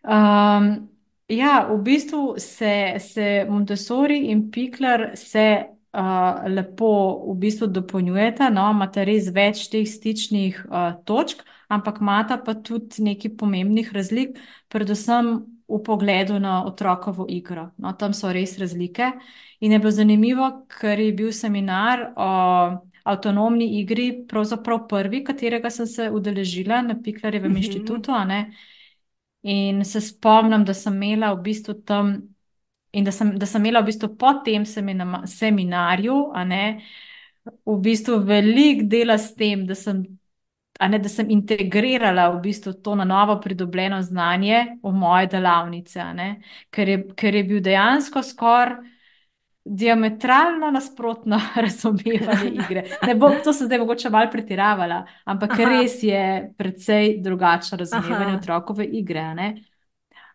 Um, 0.03 0.89
ja, 1.27 1.67
v 1.71 1.77
bistvu 1.79 2.35
se, 2.37 2.73
se 2.99 3.45
Montessori 3.49 4.17
in 4.19 4.51
Pikler 4.51 5.11
se 5.15 5.65
uh, 5.93 6.43
lepo 6.47 6.89
v 7.33 7.37
bistvu 7.39 7.67
dopolnjujeta, 7.67 8.49
no, 8.49 8.69
imata 8.71 9.03
res 9.07 9.29
več 9.33 9.67
teh 9.71 9.85
stičnih 9.87 10.65
uh, 10.69 10.91
točk, 11.05 11.43
ampak 11.69 12.01
imata 12.01 12.37
pa 12.37 12.53
tudi 12.55 13.03
nekaj 13.05 13.35
pomembnih 13.37 13.91
razlik, 13.93 14.37
predvsem 14.69 15.33
v 15.69 15.79
pogledu 15.85 16.39
na 16.41 16.63
otrokovo 16.65 17.25
igro. 17.29 17.69
No, 17.77 17.93
tam 17.93 18.13
so 18.13 18.31
res 18.33 18.57
razlike. 18.57 19.11
In 19.61 19.71
je 19.71 19.79
bilo 19.79 19.91
zanimivo, 19.91 20.47
ker 20.71 20.99
je 20.99 21.11
bil 21.13 21.31
seminar 21.31 22.13
o 22.17 22.29
avtonomni 23.03 23.67
igri, 23.79 24.25
pravzaprav 24.27 24.87
prvi, 24.87 25.23
katerega 25.23 25.69
sem 25.69 25.85
se 25.87 26.09
udeležila 26.09 26.81
na 26.81 26.95
Piklerjevem 27.03 27.51
Mhm. 27.51 27.57
inštitutu, 27.57 28.11
a 28.11 28.23
ne. 28.25 28.39
In 29.43 29.85
se 29.85 30.01
spomnim, 30.01 30.65
da 30.65 30.73
sem 30.73 30.93
imela 30.95 31.33
v 31.33 31.41
bistvu 31.43 31.73
tam, 31.85 32.15
in 32.91 33.03
da 33.03 33.11
sem, 33.11 33.35
da 33.37 33.45
sem 33.45 33.63
imela 33.65 33.81
v 33.81 33.91
bistvu 33.91 34.13
po 34.17 34.33
tem 34.45 34.65
semina, 34.65 35.23
seminarju, 35.27 36.17
ne, 36.45 36.63
v 37.65 37.77
bistvu 37.81 38.19
veliko 38.25 38.87
dela 38.89 39.17
s 39.17 39.33
tem, 39.35 39.65
da 39.67 39.75
sem, 39.75 40.03
ne, 40.79 40.99
da 40.99 41.09
sem 41.09 41.29
integrirala 41.29 42.29
v 42.35 42.41
bistvu 42.47 42.73
to 42.83 42.95
na 42.95 43.05
novo 43.05 43.39
pridobljeno 43.41 44.01
znanje 44.01 44.79
v 44.83 44.93
moje 44.93 45.27
delavnice, 45.35 46.13
ne, 46.13 46.29
ker 46.69 46.89
je, 46.89 47.01
ker 47.15 47.35
je 47.35 47.43
bil 47.43 47.61
dejansko 47.65 48.23
skoraj 48.23 48.97
diametralno 49.69 50.71
nasprotno 50.71 51.41
razumevanje 51.55 52.49
igre. 52.49 52.83
Ne 53.07 53.15
bom, 53.15 53.33
to 53.43 53.53
sem 53.53 53.67
zdaj 53.67 53.79
mogoče 53.79 54.09
malo 54.09 54.31
pretiravala, 54.31 55.03
ampak 55.25 55.51
Aha. 55.51 55.69
res 55.69 56.03
je 56.03 56.53
precej 56.57 57.19
drugačno 57.21 57.77
razumevanje 57.77 58.31
Aha. 58.31 58.37
otrokove 58.37 58.85
igre. 58.85 59.33
Ne? 59.35 59.49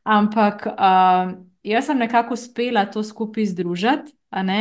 Ampak 0.02 0.66
um, 0.66 1.34
jaz 1.64 1.86
sem 1.86 1.98
nekako 1.98 2.34
uspela 2.34 2.84
to 2.86 3.02
skupaj 3.02 3.46
združiti, 3.46 4.12
ne. 4.32 4.60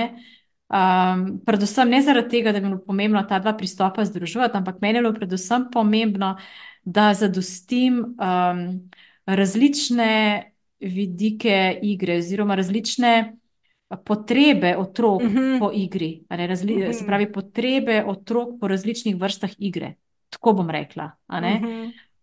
Um, 0.70 1.42
predvsem 1.46 1.90
ne 1.90 2.02
zaradi 2.02 2.30
tega, 2.30 2.52
da 2.52 2.60
bi 2.60 2.66
bilo 2.66 2.80
pomembno 2.82 3.22
ta 3.24 3.38
dva 3.40 3.54
pristopa 3.54 4.06
združiti, 4.06 4.40
ampak 4.54 4.80
meni 4.82 4.98
je 4.98 5.02
bilo 5.02 5.14
predvsem 5.14 5.68
pomembno, 5.72 6.38
da 6.84 7.14
zadostim 7.14 8.16
um, 8.18 8.64
različne 9.26 10.10
vidike 10.80 11.80
igre, 11.82 12.18
oziroma 12.18 12.56
različne 12.56 13.36
potrebe 14.06 14.76
otrok 14.78 15.22
Mhm. 15.24 15.60
po 15.60 15.72
igri, 15.74 16.24
ne, 16.30 16.48
razli, 16.48 16.94
se 16.94 17.04
Mhm. 17.04 17.06
pravi, 17.06 17.32
potrebe 17.32 18.04
otrok 18.08 18.60
po 18.60 18.68
različnih 18.68 19.16
vrstah 19.16 19.50
igre. 19.58 19.94
Tako 20.30 20.54
bom 20.54 20.70
rekla. 20.70 21.12
a 21.28 21.40
ne. 21.40 21.62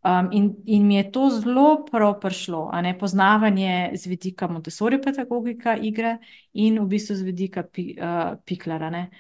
Um, 0.02 0.30
in, 0.32 0.54
in 0.64 0.86
mi 0.86 0.96
je 0.96 1.10
to 1.12 1.26
zelo 1.30 1.84
prav 1.84 2.14
prišlo, 2.20 2.70
ne 2.82 2.94
poznavanje 2.98 3.90
z 3.94 4.06
vidika 4.06 4.48
Montessori 4.48 4.96
pedagogika 5.02 5.74
igre 5.76 6.18
in 6.52 6.78
v 6.80 6.86
bistvu 6.88 7.16
z 7.18 7.26
vidika 7.26 7.62
pi, 7.62 7.92
uh, 8.00 8.38
Piklara. 8.44 8.90
ne. 8.90 9.10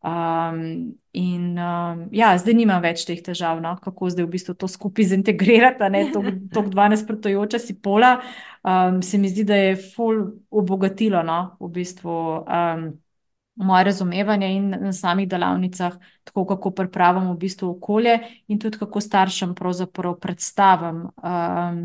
Um, 0.00 0.94
in 1.12 1.58
um, 1.58 2.06
ja, 2.16 2.30
zdaj 2.40 2.56
nimam 2.56 2.80
več 2.80 3.02
teh 3.04 3.20
težav, 3.20 3.60
no, 3.60 3.74
kako 3.84 4.08
zdaj 4.08 4.24
v 4.24 4.32
bistvu 4.32 4.54
to 4.56 4.68
skupaj 4.68 5.10
zintegrirati, 5.12 5.90
ne 5.92 6.06
to 6.08 6.62
dva 6.72 6.88
nasprotujoča 6.88 7.60
si 7.60 7.76
pola. 7.76 8.14
Um, 8.64 9.02
se 9.04 9.20
mi 9.20 9.28
zdi, 9.28 9.44
da 9.44 9.60
je 9.60 9.76
ful 9.76 10.24
obogatilo, 10.48 11.20
no, 11.26 11.40
v 11.60 11.72
bistvu. 11.76 12.16
Um, 12.48 12.90
moje 13.60 13.84
razumevanje 13.84 14.48
in 14.56 14.70
na 14.70 14.92
samih 14.92 15.28
delavnicah, 15.28 15.98
tako 16.30 16.46
kako 16.46 16.70
pripravim 16.70 17.26
v 17.32 17.36
bistvu 17.38 17.72
okolje, 17.74 18.18
in 18.48 18.58
tudi 18.58 18.78
kako 18.78 19.00
staršem 19.00 19.54
pravzaprav 19.58 20.16
predstavim. 20.22 21.08
Um, 21.18 21.82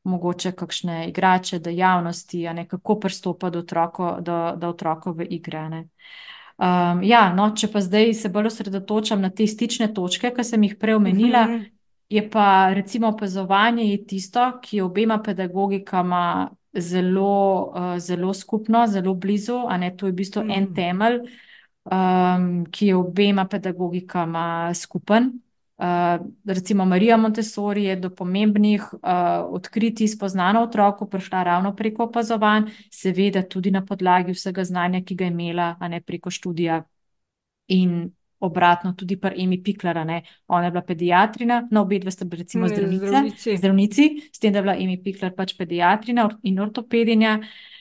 Mogoče 0.00 0.54
kakšne 0.56 1.10
igrače, 1.10 1.58
dejavnosti, 1.60 2.46
a 2.48 2.54
ne 2.56 2.62
kako 2.68 2.94
pristopa 3.02 3.50
do, 3.52 3.60
otroko, 3.60 4.14
do, 4.24 4.54
do 4.56 4.70
otrokove 4.72 5.26
igre. 5.28 5.58
a 5.58 5.68
ne. 5.68 5.80
Um, 6.56 7.02
ja, 7.04 7.26
no, 7.36 7.50
če 7.56 7.68
pa 7.72 7.82
zdaj 7.84 8.14
se 8.14 8.30
bolj 8.32 8.48
osredotočam 8.48 9.20
na 9.20 9.28
te 9.30 9.46
stične 9.46 9.90
točke, 9.92 10.30
ki 10.32 10.44
sem 10.44 10.64
jih 10.64 10.78
prej 10.80 10.96
omenila, 10.96 11.44
Mhm. 11.46 11.62
je 12.08 12.30
pa 12.30 12.72
recimo 12.74 13.08
opazovanje 13.08 13.84
je 13.90 14.06
tisto, 14.06 14.46
ki 14.62 14.76
je 14.76 14.84
obema 14.84 15.20
pedagogikama 15.22 16.50
zelo, 16.72 17.72
uh, 17.74 17.98
zelo 17.98 18.34
skupno, 18.34 18.86
zelo 18.86 19.14
blizu. 19.14 19.60
To 19.96 20.06
je 20.06 20.12
v 20.12 20.16
bistvu 20.16 20.44
mm. 20.44 20.50
en 20.50 20.74
temelj, 20.74 21.20
um, 21.84 22.66
ki 22.70 22.86
je 22.86 22.96
obema 22.96 23.46
pedagogikama 23.48 24.74
skupen. 24.74 25.32
Uh, 25.80 26.26
recimo 26.44 26.84
Marija 26.84 27.16
Montessori 27.16 27.84
je 27.84 27.96
do 27.96 28.10
pomembnih 28.10 28.82
uh, 28.92 29.00
odkritij 29.48 30.08
spoznana 30.08 30.62
otroku 30.62 31.08
prišla 31.08 31.42
ravno 31.42 31.76
preko 31.76 32.04
opazovanj, 32.04 32.68
seveda 32.92 33.42
tudi 33.48 33.70
na 33.70 33.84
podlagi 33.86 34.32
vsega 34.32 34.64
znanja, 34.64 35.00
ki 35.00 35.14
ga 35.14 35.24
je 35.24 35.30
imela, 35.30 35.76
a 35.80 35.88
ne 35.88 36.00
preko 36.00 36.30
študija. 36.30 36.82
In 37.68 38.10
obratno, 38.40 38.92
tudi 38.92 39.16
pri 39.20 39.42
Emi 39.42 39.62
Piklara, 39.62 40.04
ne? 40.04 40.22
ona 40.48 40.64
je 40.64 40.70
bila 40.70 40.82
pediatrina, 40.82 41.68
no, 41.70 41.82
obe 41.82 41.98
dve 41.98 42.10
sta 42.10 42.24
bili 42.24 42.42
recimo 42.42 42.68
zdravnice, 42.68 43.56
zdravnici, 43.56 44.08
s 44.32 44.38
tem, 44.38 44.52
da 44.52 44.58
je 44.58 44.62
bila 44.62 44.76
Emi 44.76 45.02
Piklar 45.02 45.32
pač 45.36 45.56
pediatrina 45.56 46.28
in 46.42 46.60
ortopedinja. 46.60 47.38
Uh, 47.40 47.79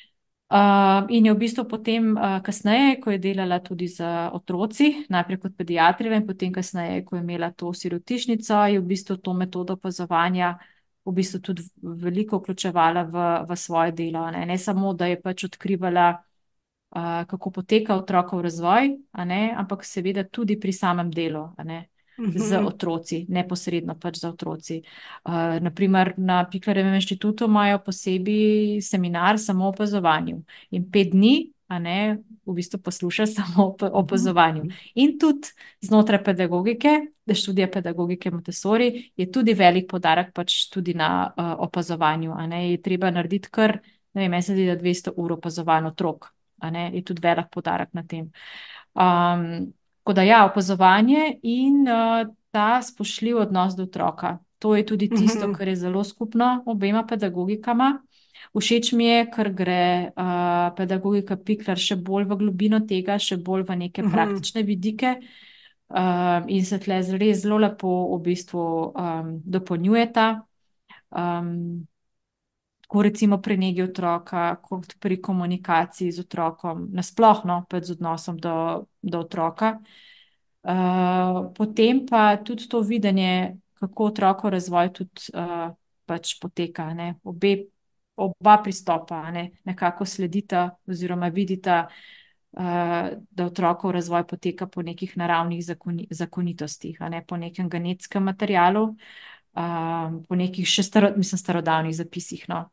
in 1.09 1.25
je 1.25 1.33
v 1.33 1.37
bistvu 1.37 1.67
potem, 1.69 2.15
uh, 2.17 2.39
kasneje, 2.41 2.97
ko 3.01 3.11
je 3.11 3.19
delala 3.21 3.59
tudi 3.61 3.87
z 3.87 4.01
otroci, 4.33 5.05
najprej 5.09 5.37
kot 5.43 5.53
pediatrija, 5.57 6.17
in 6.17 6.25
potem, 6.25 6.53
kasneje, 6.53 7.03
ko 7.05 7.15
je 7.15 7.21
imela 7.21 7.51
to 7.51 7.69
sirotišnico, 7.73 8.65
je 8.73 8.79
v 8.79 8.85
bistvu 8.85 9.17
to 9.21 9.33
metodo 9.33 9.77
opazovanja 9.77 10.57
v 11.09 11.13
bistvu 11.13 11.39
tudi 11.39 11.63
veliko 11.81 12.39
vključevala 12.39 13.03
v, 13.03 13.27
v 13.49 13.55
svoje 13.55 13.91
delo. 13.91 14.31
Ne? 14.31 14.45
ne 14.45 14.57
samo, 14.57 14.93
da 14.93 15.05
je 15.05 15.21
pač 15.21 15.43
odkrivala 15.43 16.09
uh, 16.17 17.25
kako 17.29 17.51
poteka 17.51 17.95
otrokov 17.95 18.41
razvoj, 18.41 18.95
ampak 19.13 19.85
seveda 19.85 20.23
tudi 20.23 20.59
pri 20.59 20.73
samem 20.73 21.11
delu 21.11 21.49
z 22.35 22.51
mhm. 22.53 22.67
otroci, 22.67 23.25
neposredno 23.29 23.95
pač 23.99 24.19
za 24.19 24.29
otroci. 24.29 24.81
Uh, 25.23 25.59
naprimer, 25.61 26.13
na 26.17 26.43
Piklarjevem 26.49 26.97
inštitutu 26.99 27.45
imajo 27.45 27.79
posebej 27.85 28.81
seminar 28.81 29.39
samo 29.39 29.65
o 29.65 29.69
opazovanju 29.69 30.43
in 30.71 30.91
pet 30.91 31.13
dni. 31.13 31.51
Ne, 31.69 32.17
v 32.49 32.53
bistvu 32.57 32.79
posluša 32.81 33.27
samo 33.35 33.67
o 33.67 33.75
mhm. 33.77 33.91
opazovanju. 33.93 34.63
In 34.95 35.19
tudi 35.21 35.53
znotraj 35.85 36.23
pedagogike, 36.23 36.95
da 37.25 37.35
študija 37.37 37.67
pedagogike 37.69 38.31
Montessori, 38.31 39.11
je 39.15 39.29
tudi 39.31 39.53
velik 39.53 39.85
podarek 39.89 40.33
pač 40.33 40.65
tudi 40.73 40.97
na 40.97 41.29
uh, 41.29 41.53
opazovanju. 41.67 42.33
Je 42.71 42.81
treba 42.81 43.11
narediti 43.13 43.53
kar, 43.53 43.77
ne 44.13 44.27
vem, 44.27 44.41
se 44.41 44.57
zdi, 44.57 44.65
da 44.65 44.79
200 44.81 45.13
ur 45.15 45.37
opazovanj 45.37 45.91
otrok 45.93 46.31
ne, 46.67 46.91
je 46.93 47.03
tudi 47.03 47.21
velik 47.23 47.49
podarek 47.51 47.93
na 47.93 48.03
tem. 48.03 48.31
Um, 48.93 49.73
tako 49.99 50.13
da, 50.13 50.23
ja, 50.23 50.45
opazovanje 50.45 51.39
in 51.43 51.85
uh, 51.87 52.27
ta 52.51 52.81
spoštljiv 52.81 53.37
odnos 53.37 53.75
do 53.75 53.83
otroka. 53.83 54.37
To 54.59 54.75
je 54.75 54.85
tudi 54.85 55.09
tisto, 55.09 55.47
mm 55.47 55.51
-hmm. 55.51 55.57
kar 55.57 55.67
je 55.67 55.75
zelo 55.75 56.03
skupno 56.03 56.63
obema 56.65 57.05
pedagogikama. 57.05 58.01
Všeč 58.59 58.91
mi 58.91 59.05
je, 59.05 59.31
ker 59.31 59.53
gre 59.53 60.11
uh, 60.15 60.75
pedagogika 60.75 61.37
Pikler 61.37 61.77
še 61.77 61.95
bolj 61.95 62.25
v 62.25 62.35
globino 62.35 62.79
tega, 62.79 63.19
še 63.19 63.37
bolj 63.37 63.63
v 63.63 63.75
neke 63.75 64.01
-hmm. 64.01 64.11
praktične 64.11 64.63
vidike. 64.63 65.17
Um, 65.89 66.45
in 66.47 66.65
se 66.65 66.77
tle 66.79 67.01
res 67.17 67.41
zelo 67.41 67.57
lepo 67.57 68.17
v 68.17 68.21
bistvu 68.21 68.93
um, 68.93 69.41
dopolnjujeta. 69.45 70.45
Um, 71.09 71.87
tako 72.89 73.01
recimo 73.01 73.37
pri 73.37 73.57
negi 73.57 73.81
otroka, 73.81 74.55
kot 74.65 74.95
pri 74.99 75.21
komunikaciji 75.21 76.11
z 76.11 76.19
otrokom, 76.19 76.87
nasplošno 76.91 77.65
pa 77.69 77.81
z 77.81 77.91
odnosom 77.91 78.37
do, 78.37 78.85
do 79.01 79.19
otroka. 79.19 79.77
Uh, 80.63 81.53
potem 81.53 82.01
pa 82.09 82.37
tudi 82.37 82.65
to 82.67 82.81
videnje, 82.81 83.57
kako 83.73 84.05
otroko 84.05 84.49
razvoj 84.49 84.89
tudi 84.93 85.29
uh, 85.37 85.69
pač 86.05 86.39
poteka. 86.41 86.89
Obe, 87.23 87.69
oba 88.15 88.57
pristopa 88.57 89.21
ne? 89.31 89.51
nekako 89.63 90.05
sledita 90.05 90.71
oziroma 90.89 91.29
vidita, 91.29 91.85
uh, 92.57 93.13
da 93.29 93.45
otrokov 93.45 93.91
razvoj 93.91 94.25
poteka 94.27 94.65
po 94.65 94.81
nekih 94.81 95.13
naravnih 95.17 95.61
zakoni, 95.65 96.07
zakonitostih, 96.09 96.97
ne? 97.09 97.21
po 97.21 97.37
nekem 97.37 97.69
genetskem 97.69 98.23
materialu. 98.23 98.83
Uh, 98.83 99.38
um, 99.55 100.19
po 100.27 100.35
nekih 100.35 100.67
še 100.67 100.83
staro, 100.85 101.13
mislim, 101.17 101.41
starodavnih 101.41 101.95
zapisih. 101.95 102.45
No. 102.51 102.67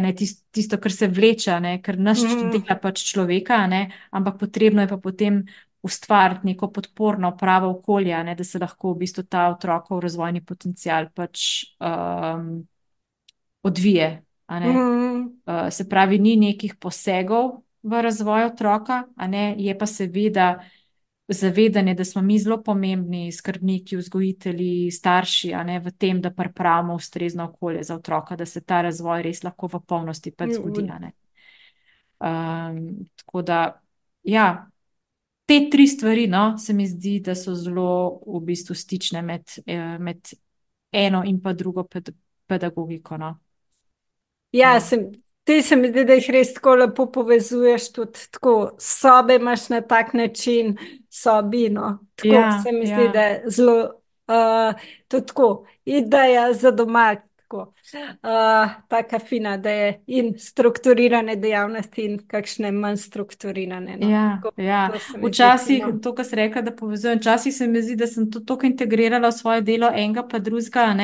Ne, 0.00 0.12
tisto, 0.14 0.44
tisto, 0.54 0.78
kar 0.78 0.92
se 0.92 1.08
vleče, 1.08 1.54
ne, 1.60 1.78
kar 1.82 1.98
naš 1.98 2.22
mm. 2.26 2.50
dela 2.52 2.76
pač 2.80 3.02
človeka, 3.08 3.64
ne, 3.70 3.86
ampak 4.14 4.36
potrebno 4.42 4.84
je 4.84 4.90
pa 4.92 4.98
potem 5.00 5.40
ustvariti 5.84 6.46
neko 6.52 6.70
podporno 6.72 7.32
pravo 7.36 7.70
okolje, 7.78 8.16
ne, 8.24 8.34
da 8.36 8.44
se 8.44 8.60
lahko 8.60 8.92
v 8.92 9.02
bistvu 9.02 9.24
ta 9.28 9.48
otrokov 9.52 10.00
razvojni 10.04 10.44
potencial 10.44 11.10
pač 11.14 11.64
um, 11.80 12.62
odvije. 13.64 14.22
Mm. 14.52 15.40
Uh, 15.48 15.68
se 15.72 15.88
pravi, 15.88 16.20
ni 16.20 16.36
nekih 16.36 16.76
posegov 16.80 17.64
v 17.84 18.00
razvoj 18.04 18.50
otroka, 18.52 19.04
ne, 19.28 19.54
je 19.58 19.76
pa 19.78 19.88
seveda 19.88 20.48
zavedanje, 21.28 21.94
da 21.94 22.04
smo 22.04 22.22
mi 22.22 22.38
zelo 22.38 22.62
pomembni 22.62 23.32
skrbniki, 23.32 23.96
vzgojitelji, 23.96 24.90
starši, 24.90 25.52
ne 25.64 25.78
v 25.80 25.92
tem, 25.98 26.20
da 26.20 26.30
pripravimo 26.30 26.94
ustrezno 26.94 27.44
okolje 27.44 27.82
za 27.82 27.96
otroka, 27.96 28.36
da 28.36 28.46
se 28.46 28.60
ta 28.60 28.82
razvoj 28.82 29.22
res 29.22 29.42
lahko 29.42 29.70
v 29.72 29.80
polnosti 29.86 30.30
pač 30.30 30.52
ja, 30.52 30.54
zgodi. 30.54 30.84
Um, 32.24 33.08
tako 33.16 33.42
da, 33.42 33.60
ja, 34.22 34.66
te 35.46 35.58
tri 35.70 35.86
stvari, 35.88 36.26
no, 36.26 36.58
se 36.58 36.72
mi 36.72 36.86
zdi, 36.88 37.18
da 37.20 37.34
so 37.34 37.54
zelo 37.54 38.20
v 38.26 38.44
bistvu 38.44 38.76
stične 38.76 39.22
med, 39.22 39.58
eh, 39.66 39.98
med 39.98 40.34
eno 40.92 41.24
in 41.24 41.40
pa 41.40 41.52
drugo 41.52 41.84
ped 41.84 42.12
pedagogiko. 42.46 43.16
No. 43.16 43.38
Ja, 44.52 44.74
ja. 44.74 44.80
Sem, 44.80 45.08
Ti 45.44 45.62
se 45.62 45.76
mi 45.76 45.88
zdi, 45.88 46.04
da 46.04 46.16
jih 46.16 46.30
res 46.32 46.54
tako 46.56 46.74
lepo 46.80 47.04
povezuješ, 47.12 47.90
tudi 47.92 48.22
tako 48.32 48.54
sobe 48.80 49.36
imaš 49.36 49.68
na 49.68 49.80
tak 49.80 50.14
način, 50.14 50.76
sobino. 51.10 51.98
Tako 52.16 52.34
ja, 52.34 52.62
se 52.62 52.72
mi 52.72 52.88
ja. 52.88 52.96
zdi, 52.96 53.08
da 53.12 53.22
je 53.22 53.42
zelo 53.46 53.76
uh, 54.26 54.80
tako 55.08 55.66
ideja 55.84 56.52
za 56.52 56.70
doma. 56.70 57.14
Tako, 57.44 57.74
uh, 58.22 58.70
taka 58.88 59.18
fina, 59.18 59.56
da 59.56 59.70
je 59.70 60.02
in 60.06 60.32
strukturirane 60.38 61.36
dejavnosti, 61.36 62.04
in 62.04 62.18
kakšne 62.26 62.72
manj 62.72 62.96
strukturirane. 62.96 63.96
No? 64.00 64.10
Ja, 64.10 64.40
tako, 64.42 64.62
ja. 64.62 64.90
Včasih, 65.22 65.86
no. 65.86 65.98
to, 66.02 66.14
kar 66.14 66.24
si 66.24 66.36
rekla, 66.36 66.62
da 66.62 66.72
povezujem, 66.76 67.18
včasih 67.18 67.54
se 67.54 67.66
mi 67.66 67.82
zdi, 67.82 67.96
da 68.00 68.06
sem 68.06 68.30
to 68.30 68.40
tako 68.40 68.66
integrirala 68.66 69.28
v 69.28 69.38
svoje 69.38 69.60
delo, 69.60 69.92
enega 69.92 70.24
pa 70.28 70.38
drugega. 70.38 70.94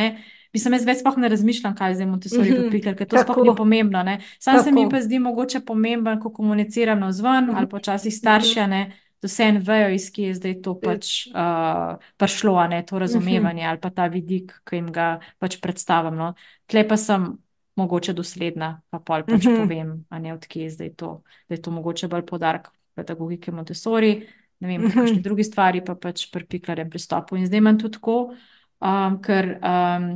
Mislim, 0.53 0.75
jaz 0.75 0.87
več 0.87 1.03
ne 1.17 1.29
razmišljam, 1.29 1.75
kaj 1.79 1.95
zdaj 1.95 2.09
Montessori 2.11 2.55
podpikar, 2.57 2.97
ker 2.99 3.07
to 3.07 3.21
sploh 3.23 3.45
ni 3.47 3.53
pomembno. 3.57 4.03
Sam 4.39 4.57
Tako. 4.57 4.65
se 4.65 4.73
mi 4.73 4.89
pa 4.91 5.01
zdi 5.01 5.19
mogoče 5.19 5.61
pomemben, 5.67 6.19
ko 6.21 6.33
komuniciramo 6.33 7.13
zven 7.13 7.45
mm 7.45 7.51
-hmm. 7.51 7.57
ali 7.57 7.69
počasih 7.69 8.15
starši, 8.15 8.67
ne, 8.67 8.81
da 9.23 9.29
vse 9.29 9.45
en 9.45 9.59
vejo, 9.59 9.91
iz 9.95 10.11
kje 10.13 10.27
je 10.27 10.35
zdaj 10.35 10.63
to 10.63 10.75
pač 10.81 11.27
uh, 11.27 11.97
prišlo, 12.17 12.67
ne, 12.67 12.83
to 12.87 12.99
razumevanje 12.99 13.63
mm 13.63 13.67
-hmm. 13.67 13.71
ali 13.71 13.81
pa 13.81 13.91
ta 13.91 14.07
vidik, 14.07 14.53
ki 14.65 14.77
jim 14.77 14.93
ga 14.93 15.21
pač 15.39 15.61
predstavljam. 15.61 16.17
No. 16.17 16.35
Tle 16.67 16.89
pa 16.89 16.97
sem 16.97 17.39
mogoče 17.77 18.13
dosledna, 18.13 18.81
pa 18.91 18.99
pol 18.99 19.23
pač 19.23 19.45
mm 19.45 19.51
-hmm. 19.51 19.57
povem, 19.61 20.05
a 20.09 20.19
ne 20.19 20.35
odkje 20.35 20.63
je 20.63 20.71
zdaj 20.71 20.95
to, 20.95 21.23
da 21.49 21.55
je 21.55 21.63
to 21.63 21.71
mogoče 21.71 22.09
bolj 22.09 22.27
podarek 22.27 22.69
pedagogike 22.95 23.51
Montessori, 23.51 24.27
ne 24.61 24.69
vem, 24.69 24.81
mm 24.81 24.87
-hmm. 24.87 24.95
kakšne 24.95 25.21
druge 25.21 25.45
stvari 25.45 25.85
pa 25.85 25.95
pač 25.95 26.31
pri 26.33 26.45
piklarjem 26.45 26.91
pristopu. 26.91 27.37
In 27.37 27.47
zdaj 27.47 27.59
imam 27.59 27.79
tudi 27.79 27.93
tako, 27.93 28.35
um, 28.81 29.21
ker 29.23 29.59
um, 29.61 30.09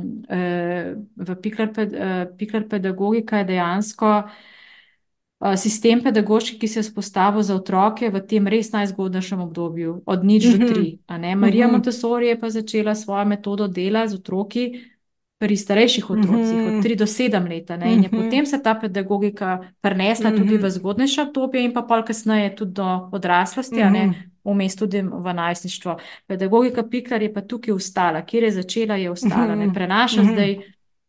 v 1.15 1.35
Pikler, 1.41 1.69
uh, 1.69 2.35
Pikler 2.37 2.67
pedagogika 2.69 3.37
je 3.37 3.49
dejansko 3.53 4.11
uh, 4.25 5.53
sistem 5.57 6.01
pedagoški, 6.03 6.57
ki 6.59 6.67
se 6.67 6.79
je 6.79 6.89
spostavil 6.89 7.45
za 7.45 7.55
otroke 7.55 8.09
v 8.09 8.23
tem 8.25 8.47
res 8.47 8.71
najzgodnejšem 8.73 9.45
obdobju, 9.45 10.01
od 10.05 10.25
nič 10.25 10.49
do 10.49 10.57
mhm. 10.57 10.73
tri. 10.73 10.87
Marija 11.35 11.67
mhm. 11.67 11.77
Montessori 11.77 12.27
je 12.27 12.39
pa 12.39 12.49
začela 12.49 12.95
svojo 12.95 13.25
metodo 13.25 13.67
dela 13.67 14.07
z 14.07 14.19
otroki. 14.19 14.91
Pri 15.35 15.57
starejših 15.57 16.09
otrocih, 16.09 16.55
mm 16.55 16.67
-hmm. 16.67 16.77
od 16.79 16.83
3 16.85 16.95
do 16.95 17.05
7 17.05 17.49
let, 17.49 17.69
in 17.69 17.81
je 17.81 17.97
mm 17.97 18.03
-hmm. 18.03 18.23
potem 18.23 18.45
se 18.45 18.63
ta 18.63 18.73
pedagogika 18.75 19.59
prenesla 19.81 20.29
mm 20.29 20.35
-hmm. 20.35 20.39
tudi 20.39 20.57
v 20.57 20.69
zgodnejše 20.69 21.21
obdobje, 21.21 21.63
in 21.63 21.73
pa 21.73 21.81
pol 21.81 22.03
kasneje 22.03 22.55
tudi 22.55 22.71
do 22.71 23.09
odraslosti, 23.11 23.83
mm 23.83 23.93
-hmm 23.93 24.34
vmes 24.45 24.75
tudi 24.75 25.01
v 25.01 25.33
najstništvo. 25.33 25.97
Pedagogika 26.27 26.83
Piklar 26.83 27.21
je 27.21 27.33
pa 27.33 27.41
tukaj 27.41 27.73
ustala, 27.73 28.21
kjer 28.25 28.43
je 28.43 28.51
začela, 28.51 28.95
je 28.95 29.11
ostala, 29.11 29.55
ne 29.55 29.65
mhm. 29.65 29.73
prenaša 29.73 30.21
mm 30.21 30.27
-hmm. 30.27 30.33
zdaj. 30.33 30.57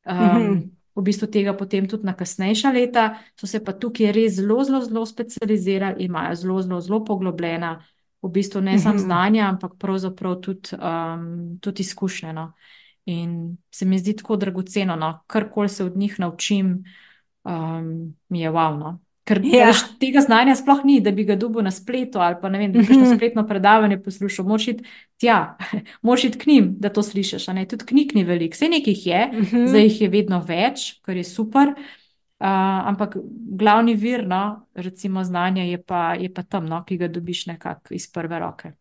Um, 0.06 0.70
V 0.96 1.02
bistvu 1.02 1.26
tega 1.28 1.52
potem 1.52 1.84
tudi 1.88 2.06
na 2.08 2.14
kasnejša 2.16 2.70
leta, 2.72 3.18
so 3.40 3.46
se 3.46 3.60
pa 3.64 3.72
tukaj 3.72 4.12
res 4.12 4.32
zelo, 4.34 4.64
zelo, 4.64 4.80
zelo 4.80 5.06
specializirali, 5.06 6.04
imajo 6.04 6.34
zelo, 6.34 6.62
zelo, 6.62 6.80
zelo 6.80 7.04
poglobljena, 7.04 7.84
v 8.22 8.28
bistvu 8.28 8.60
ne 8.60 8.78
samo 8.78 8.94
mhm. 8.94 9.04
znanja, 9.04 9.48
ampak 9.48 9.74
pravzaprav 9.78 10.40
tudi, 10.40 10.68
um, 10.72 11.58
tudi 11.60 11.82
izkušnje. 11.82 12.32
No. 12.32 12.52
In 13.04 13.56
se 13.70 13.84
mi 13.84 13.98
zdi 13.98 14.16
tako 14.16 14.36
dragoceno, 14.36 14.96
no. 14.96 15.20
karkoli 15.26 15.68
se 15.68 15.84
od 15.84 15.96
njih 15.96 16.20
naučim, 16.20 16.84
um, 17.44 18.16
mi 18.28 18.40
je 18.40 18.50
wow. 18.50 18.98
Ker 19.27 19.40
ja. 19.43 19.73
veš, 19.73 19.82
tega 19.98 20.23
znanja 20.23 20.55
sploh 20.55 20.85
ni, 20.86 21.01
da 21.03 21.11
bi 21.11 21.24
ga 21.27 21.35
dobil 21.39 21.65
na 21.66 21.73
spletu 21.74 22.20
ali 22.23 22.39
pa 22.39 22.51
ne 22.53 22.61
vem, 22.61 22.70
da 22.73 22.78
bi 22.78 22.86
šlo 22.86 23.09
spletno 23.16 23.43
predavanje 23.47 23.98
poslušal. 24.03 24.47
Moš 24.47 24.69
iti 24.69 24.85
tja, 25.19 25.57
moš 26.07 26.24
iti 26.28 26.39
k 26.39 26.47
njim, 26.47 26.73
da 26.78 26.93
to 26.94 27.03
slišiš. 27.03 27.48
Tudi 27.69 27.86
knjig 27.86 28.15
ni 28.15 28.24
veliko, 28.24 28.55
vse 28.55 28.69
nekih 28.70 29.07
je, 29.07 29.28
uh 29.32 29.53
-huh. 29.53 29.66
zdaj 29.69 29.82
jih 29.82 30.01
je 30.01 30.09
vedno 30.09 30.40
več, 30.47 31.01
kar 31.03 31.16
je 31.16 31.24
super. 31.24 31.74
Uh, 32.36 32.48
ampak 32.89 33.16
glavni 33.59 33.94
vir, 33.94 34.27
no, 34.28 34.66
recimo 34.74 35.24
znanja, 35.24 35.62
je 35.65 35.82
pa, 35.82 36.15
je 36.15 36.35
pa 36.35 36.43
tam, 36.43 36.66
no, 36.66 36.85
ki 36.85 36.97
ga 36.97 37.09
dobiš 37.09 37.47
nekako 37.47 37.94
iz 37.94 38.12
prve 38.12 38.39
roke. 38.39 38.73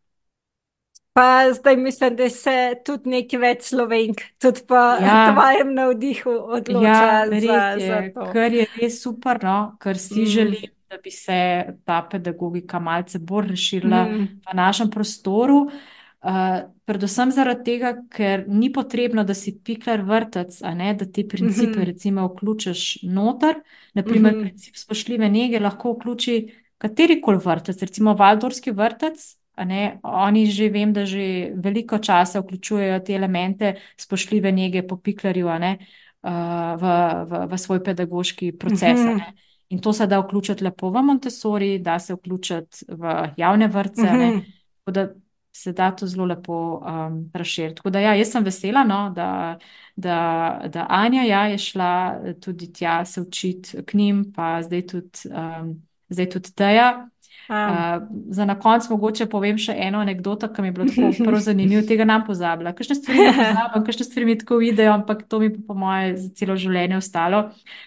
Pa 1.16 1.24
zdaj 1.54 1.78
mislim, 1.78 2.16
da 2.16 2.30
se 2.30 2.54
tudi 2.86 3.10
nekaj 3.10 3.40
več 3.40 3.62
slovenk, 3.64 4.20
tudi 4.38 4.66
po 4.68 4.76
Ja. 4.76 5.32
tvojem 5.32 5.74
navdihu 5.74 6.30
odloča 6.50 6.88
Ja, 6.88 7.26
za, 7.26 7.32
res 7.32 7.44
za 7.84 7.96
je, 7.96 8.14
to. 8.14 8.26
kar 8.34 8.54
je 8.54 8.66
res 8.76 8.98
super, 9.02 9.40
no, 9.42 9.78
ker 9.80 9.96
si 9.98 10.22
Mm. 10.22 10.26
želim, 10.28 10.66
da 10.90 10.98
bi 10.98 11.12
se 11.12 11.38
ta 11.86 12.02
pedagogika 12.04 12.80
malce 12.80 13.20
bolj 13.22 13.48
razširila 13.48 14.04
Mm. 14.04 14.28
v 14.44 14.56
našem 14.56 14.90
prostoru. 14.90 15.70
Uh, 16.22 16.32
predvsem 16.86 17.32
zaradi 17.32 17.64
tega, 17.64 17.96
ker 18.10 18.46
ni 18.50 18.70
potrebno, 18.70 19.24
da 19.24 19.34
si 19.34 19.54
piklar 19.56 20.02
vrtec, 20.02 20.62
a 20.64 20.74
ne, 20.74 20.94
da 20.94 21.06
te 21.06 21.24
principe 21.24 21.80
Mhm. 21.80 21.84
recimo 21.84 22.28
vključiš 22.28 22.82
noter. 23.06 23.56
Naprimer, 23.94 24.34
Mhm. 24.34 24.42
princip 24.42 24.76
spoštljive 24.76 25.30
nege 25.30 25.60
lahko 25.60 25.94
vključi 25.94 26.48
katerikoli 26.78 27.38
vrtec, 27.38 27.80
recimo 27.80 28.14
Valdorski 28.16 28.72
vrtec, 28.72 29.38
ne, 29.58 30.00
oni 30.04 30.46
že 30.46 30.70
vem, 30.70 30.94
da 30.94 31.06
že 31.06 31.52
veliko 31.56 31.98
časa 31.98 32.40
vključujejo 32.40 33.00
te 33.00 33.14
elemente 33.14 33.76
spoštljive 33.98 34.52
nege 34.52 34.88
po 34.88 34.98
piklarju, 34.98 35.48
ne, 35.60 35.78
uh, 36.24 36.76
v, 36.82 36.84
v, 37.30 37.48
v 37.52 37.58
svoj 37.58 37.84
pedagoški 37.84 38.52
proces, 38.58 39.06
a 39.06 39.12
Mhm. 39.12 39.18
ne. 39.18 39.34
In 39.70 39.80
to 39.82 39.94
se 39.94 40.06
da 40.08 40.20
vključiti 40.20 40.64
lepo 40.64 40.90
v 40.90 41.02
Montessori, 41.02 41.80
da 41.80 42.00
se 42.00 42.14
vključiti 42.14 42.86
v 42.88 43.34
javne 43.38 43.68
vrtce, 43.68 44.02
ne. 44.14 44.32
Mhm. 44.32 44.40
Tako 44.84 44.92
da 44.92 45.08
se 45.56 45.72
da 45.74 45.92
to 45.92 46.08
zelo 46.08 46.26
lepo 46.26 46.54
um, 46.78 47.32
razširiti. 47.34 47.76
Tako 47.76 47.90
da, 47.90 48.00
ja, 48.00 48.14
jaz 48.16 48.28
sem 48.32 48.44
vesela, 48.44 48.84
no, 48.84 49.10
da, 49.16 49.58
da, 49.96 50.16
da 50.68 50.86
Anja 50.90 51.24
ja, 51.24 51.48
je 51.48 51.58
šla 51.58 52.20
tudi 52.42 52.74
tja 52.74 53.06
se 53.06 53.22
učiti 53.22 53.84
k 53.86 53.94
njim, 53.94 54.32
pa 54.36 54.62
zdaj 54.62 54.88
tudi, 54.88 55.10
um, 55.32 55.84
zdaj 56.10 56.30
tudi 56.30 56.54
Teja. 56.54 57.10
A, 57.48 57.56
Uh, 57.68 58.02
za 58.30 58.46
na 58.46 58.56
koncu 58.60 58.88
mogoče 58.94 59.26
povem 59.26 59.58
še 59.58 59.74
eno 59.78 60.00
anekdoto, 60.00 60.48
ki 60.50 60.62
mi 60.62 60.68
je 60.68 60.74
bilo 60.74 60.86
tako 60.88 61.12
prav 61.26 61.40
zanimivo, 61.40 61.82
tega 61.84 62.06
nam 62.06 62.24
pozabila. 62.26 62.74
Kakšne 62.74 62.96
stvari 62.96 63.26
pozabim, 63.32 63.84
kakšne 63.86 64.06
stvari 64.06 64.26
mi 64.26 64.36
tako 64.38 64.58
videjo, 64.58 64.94
ampak 64.94 65.24
to 65.28 65.40
mi 65.40 65.50
pa 65.50 65.62
po 65.68 65.76
moje 65.76 66.16
za 66.18 66.30
celo 66.34 66.56
življenje 66.56 66.98
ostalo. 66.98 67.40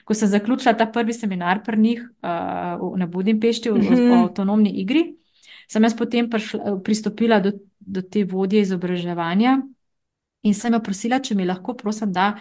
Ko 0.05 0.15
sem 0.15 0.29
zaključila 0.29 0.75
ta 0.75 0.87
prvi 0.87 1.13
seminar 1.13 1.63
pri 1.63 1.79
njih 1.79 2.03
uh, 2.23 2.97
na 2.97 3.07
Budimpešti 3.07 3.71
o, 3.71 3.77
o 3.77 3.79
Mhm. 3.79 4.13
avtonomni 4.21 4.71
igri, 4.81 5.05
sem 5.69 5.83
jaz 5.85 5.97
potem 5.97 6.31
prišla, 6.31 6.79
pristopila 6.81 7.41
do, 7.41 7.53
do 7.81 8.03
te 8.03 8.25
vodje 8.25 8.61
izobraževanja 8.63 9.59
in 10.43 10.55
sem 10.55 10.73
jo 10.73 10.81
prosila, 10.81 11.19
če 11.21 11.35
mi 11.35 11.45
lahko, 11.45 11.75
prosim, 11.75 12.13
da 12.13 12.37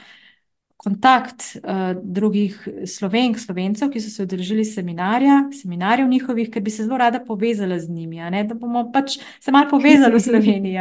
kontakt 0.78 1.58
uh, 1.58 1.98
drugih 2.04 2.58
slovenk, 2.86 3.40
slovencev, 3.42 3.90
ki 3.92 4.02
so 4.02 4.12
se 4.14 4.28
udeležili 4.28 4.66
seminarja, 4.66 5.48
seminarjev 5.62 6.08
njihovih, 6.08 6.52
ker 6.54 6.62
bi 6.64 6.72
se 6.72 6.86
zelo 6.86 6.98
rada 6.98 7.20
povezala 7.26 7.80
z 7.80 7.90
njimi, 7.90 8.22
da 8.48 8.54
bomo 8.54 8.92
pač 8.94 9.18
se 9.40 9.52
malo 9.52 9.70
povezali 9.70 10.16
v 10.16 10.24
Sloveniji. 10.30 10.78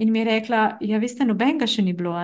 In 0.00 0.12
mi 0.12 0.18
je 0.18 0.24
rekla, 0.24 0.78
ja, 0.80 0.96
veste, 0.98 1.26
nobenega 1.28 1.66
še 1.68 1.82
ni 1.84 1.92
bilo. 1.92 2.14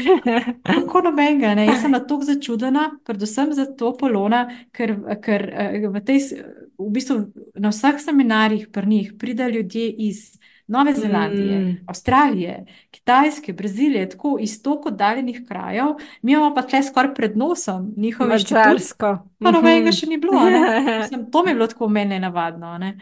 Kako 0.70 1.02
nobenega, 1.04 1.52
ne? 1.58 1.66
Jaz 1.68 1.82
sem 1.82 1.92
na 1.92 2.00
to 2.00 2.16
začudena, 2.24 2.86
predvsem 3.04 3.52
zato 3.58 3.90
Polona, 3.98 4.46
ker, 4.72 4.94
ker 5.20 5.44
eh, 5.50 5.84
v, 5.84 6.00
tej, 6.00 6.40
v 6.80 6.88
bistvu 6.94 7.18
na 7.60 7.74
vseh 7.74 8.00
seminarjih 8.00 8.70
pri 8.72 8.88
njih 8.88 9.12
pridejo 9.20 9.52
ljudje 9.58 9.90
iz 10.08 10.22
Nove 10.70 10.92
Zelandije, 10.94 11.58
Mm. 11.58 11.72
Avstralije, 11.86 12.52
Kitajske, 12.90 13.52
Brazilije, 13.52 14.08
tako 14.08 14.36
iz 14.40 14.62
tako 14.62 14.88
oddaljenih 14.88 15.42
krajev, 15.48 15.86
mi 16.22 16.32
imamo 16.32 16.54
pa 16.54 16.62
tle 16.62 16.82
skoraj 16.82 17.14
pred 17.14 17.36
nosom 17.36 17.94
njihov 17.96 18.30
inštitut, 18.30 18.56
Madžarsko. 18.58 19.10
pa 19.38 19.50
nobenega 19.50 19.88
Mhm. 19.88 19.92
še 19.92 20.06
ni 20.06 20.18
bilo. 20.18 20.32
Mislim, 21.00 21.30
to 21.30 21.42
mi 21.42 21.50
je 21.50 21.54
bilo 21.54 21.66
tako 21.66 21.88
meni 21.90 22.10
nenavadno, 22.10 22.66
a 22.68 22.78
ne. 22.78 22.92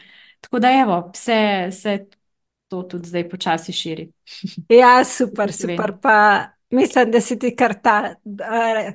Tako 0.41 0.59
da 0.59 0.69
evo, 0.73 1.11
vse 1.13 1.39
se 1.73 2.07
to 2.69 2.83
tudi 2.85 3.09
zdaj 3.09 3.29
počasi 3.29 3.73
širi. 3.75 4.09
Ja, 4.71 5.05
super, 5.07 5.53
super. 5.53 5.93
Pa 6.03 6.17
mislim, 6.71 7.11
da 7.11 7.21
si 7.21 7.39
ti 7.39 7.57
kar 7.57 7.75
ta 7.75 8.15
eh, 8.27 8.93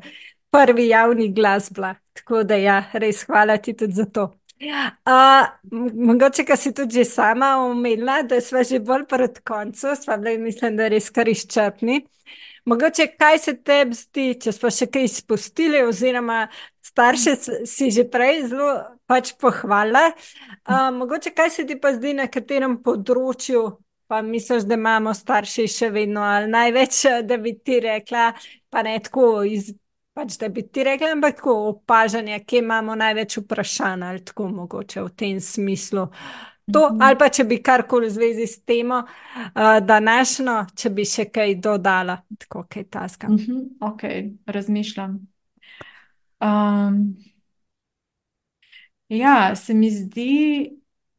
prvi 0.52 0.88
javni 0.88 1.32
glas 1.32 1.72
bila. 1.72 1.94
Tako 2.14 2.44
da 2.44 2.56
ja, 2.58 2.84
res 2.94 3.24
hvala 3.24 3.58
ti 3.58 3.74
tudi 3.74 3.94
za 3.94 4.06
to. 4.08 4.32
Uh, 4.62 5.48
mogoče, 5.94 6.46
kar 6.46 6.58
si 6.58 6.74
tudi 6.74 7.06
sama 7.06 7.58
omenila, 7.66 8.22
da 8.24 8.42
smo 8.42 8.64
že 8.64 8.80
bolj 8.80 9.06
proti 9.10 9.42
koncu, 9.42 9.96
sva 10.02 10.18
bili, 10.18 10.38
mislim, 10.38 10.78
da 10.78 10.88
res 10.88 11.10
kar 11.10 11.28
izčrpni. 11.28 12.04
Mogoče, 12.66 13.08
kaj 13.20 13.40
se 13.40 13.54
tebi 13.60 13.96
zdi, 13.98 14.28
če 14.40 14.54
smo 14.56 14.72
še 14.72 14.88
kaj 14.88 15.04
izpustili, 15.10 15.82
oziroma 15.84 16.46
starše 16.86 17.36
si 17.68 17.90
že 17.92 18.06
prej 18.08 18.46
zelo 18.54 18.70
pač 19.10 19.34
pohvala. 19.36 20.12
Uh, 20.64 20.88
mogoče, 20.96 21.34
kaj 21.36 21.50
se 21.50 21.66
ti 21.68 21.76
pa 21.80 21.92
zdi 21.98 22.14
na 22.16 22.30
katerem 22.32 22.78
področju, 22.86 23.66
pa 24.08 24.22
misliš, 24.24 24.64
da 24.70 24.80
imamo 24.80 25.12
starši 25.14 25.68
še 25.68 25.92
vedno 25.92 26.24
ali 26.24 26.48
največ, 26.54 27.04
da 27.28 27.38
bi 27.38 27.58
ti 27.60 27.82
rekla, 27.84 28.32
pa 28.72 28.84
ne 28.88 29.00
tako 29.04 29.42
iz. 29.44 29.74
Pač, 30.14 30.38
da 30.38 30.48
bi 30.50 30.62
ti 30.64 30.84
rekla, 30.84 31.08
ampak 31.12 31.36
tako 31.36 31.54
opažanje, 31.68 32.40
kje 32.46 32.60
imamo 32.60 32.96
največ 32.96 33.38
vprašanj, 33.38 34.04
ali 34.04 34.26
tako 34.26 34.48
mogoče 34.50 35.02
v 35.02 35.10
tem 35.10 35.40
smislu. 35.42 36.08
To, 36.72 36.90
Mhm. 36.90 37.02
ali 37.02 37.18
pa 37.18 37.30
če 37.30 37.44
bi 37.44 37.58
karkoli 37.60 38.08
v 38.08 38.12
zvezi 38.12 38.48
s 38.48 38.62
temo, 38.62 39.02
uh, 39.04 39.80
današnjo, 39.82 40.66
če 40.76 40.90
bi 40.90 41.06
še 41.06 41.26
kaj 41.26 41.56
dodala, 41.56 42.18
tako 42.40 42.64
kaj 42.70 42.84
taska. 42.84 43.28
Mhm, 43.28 43.58
ok, 43.82 44.02
razmišljam. 44.46 45.18
Um, 46.42 47.18
ja, 49.10 49.56
se 49.56 49.74
mi 49.74 49.92
zdi, 49.92 50.72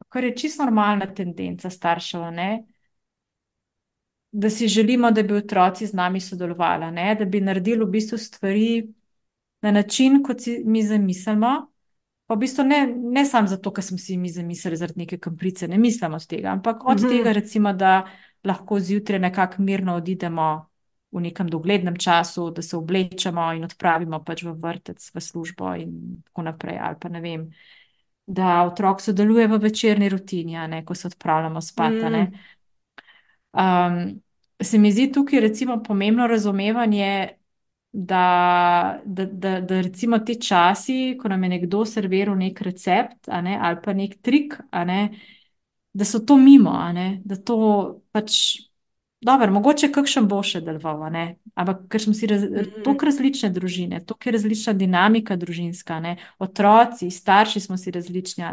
kar 0.09 0.25
je 0.25 0.37
čisto 0.37 0.65
normalna 0.65 1.07
tendenca 1.07 1.71
staršev, 1.71 2.31
ne, 2.33 2.65
da 4.35 4.51
si 4.51 4.69
želimo, 4.69 5.11
da 5.11 5.23
bi 5.23 5.35
otroci 5.35 5.87
z 5.87 5.95
nami 5.95 6.21
sodelovali, 6.21 6.85
a 6.85 6.91
ne, 6.91 7.15
da 7.15 7.25
bi 7.25 7.41
naredili 7.41 7.85
v 7.85 7.91
bistvu 7.91 8.19
stvari 8.19 8.89
na 9.63 9.71
način, 9.71 10.23
kot 10.23 10.41
si 10.41 10.63
mi 10.67 10.83
zamislimo. 10.83 11.53
Pa 12.27 12.35
v 12.35 12.39
bistvu 12.39 12.65
ne, 12.65 12.79
ne 12.89 13.25
samo 13.25 13.49
zato, 13.49 13.71
ker 13.71 13.85
smo 13.85 13.99
si 13.99 14.17
mi 14.17 14.31
zamislili 14.31 14.77
zaradi 14.77 14.99
neke 14.99 15.19
kamprice, 15.19 15.69
ne 15.69 15.79
mislimo 15.79 16.17
od 16.17 16.27
tega, 16.27 16.49
ampak 16.49 16.85
od 16.85 16.99
Mhm. 16.99 17.09
tega, 17.09 17.33
recimo, 17.33 17.73
da 17.73 18.07
lahko 18.45 18.81
zjutraj 18.81 19.19
nekako 19.21 19.63
mirno 19.63 19.95
odidemo 19.95 20.67
v 21.13 21.21
nekem 21.21 21.49
doglednem 21.49 21.97
času, 21.97 22.51
da 22.51 22.63
se 22.63 22.77
oblečemo 22.77 23.53
in 23.53 23.65
odpravimo 23.65 24.25
pač 24.25 24.43
v 24.43 24.53
vrtec, 24.55 25.11
v 25.15 25.21
službo 25.21 25.75
in 25.77 25.93
tako 26.25 26.43
naprej. 26.43 26.79
Ali 26.79 26.97
pa 27.01 27.09
ne 27.09 27.21
vem, 27.21 27.47
da 28.27 28.65
otrok 28.65 29.01
sodeluje 29.01 29.47
v 29.49 29.59
večerni 29.59 30.09
rutini, 30.09 30.59
ne, 30.69 30.85
ko 30.85 30.95
se 30.95 31.07
odpravljamo 31.07 31.61
spat. 31.61 31.93
Mm. 31.93 32.33
Um, 33.53 34.24
se 34.63 34.79
mi 34.79 34.93
zdi 34.93 35.13
tukaj 35.13 35.41
recimo 35.41 35.83
pomembno 35.83 36.27
razumevanje, 36.27 37.29
da, 37.93 39.01
da, 39.05 39.25
da, 39.25 39.61
da 39.61 39.81
recimo 39.81 40.19
ti 40.19 40.41
časi, 40.41 41.19
ko 41.23 41.29
nam 41.29 41.43
je 41.43 41.49
nekdo 41.49 41.85
serviral 41.85 42.37
nek 42.39 42.61
recept 42.61 43.29
ne, 43.43 43.59
ali 43.63 43.79
pa 43.85 43.93
nek 43.93 44.17
trik, 44.23 44.57
ne, 44.73 45.11
da 45.93 46.05
so 46.05 46.19
to 46.19 46.37
mimo, 46.37 46.75
ne, 46.93 47.21
da 47.25 47.37
to 47.37 47.59
pač. 48.13 48.41
Dobro, 49.25 49.49
mogoče 49.55 49.89
kakšen 49.89 50.27
bo 50.29 50.43
še 50.45 50.61
deloval, 50.61 51.07
ampak 51.57 51.87
ker 51.89 52.03
smo 52.03 52.13
si 52.13 52.27
raz, 52.29 52.43
Mhm. 52.45 52.83
tako 52.85 53.07
različne 53.07 53.49
družine, 53.51 54.03
tako 54.05 54.29
je 54.29 54.33
različna 54.33 54.73
dinamika 54.73 55.37
družinska, 55.37 56.01
ne? 56.01 56.17
otroci, 56.39 57.09
starši 57.11 57.61
smo 57.61 57.77
si 57.77 57.91
različni, 57.91 58.45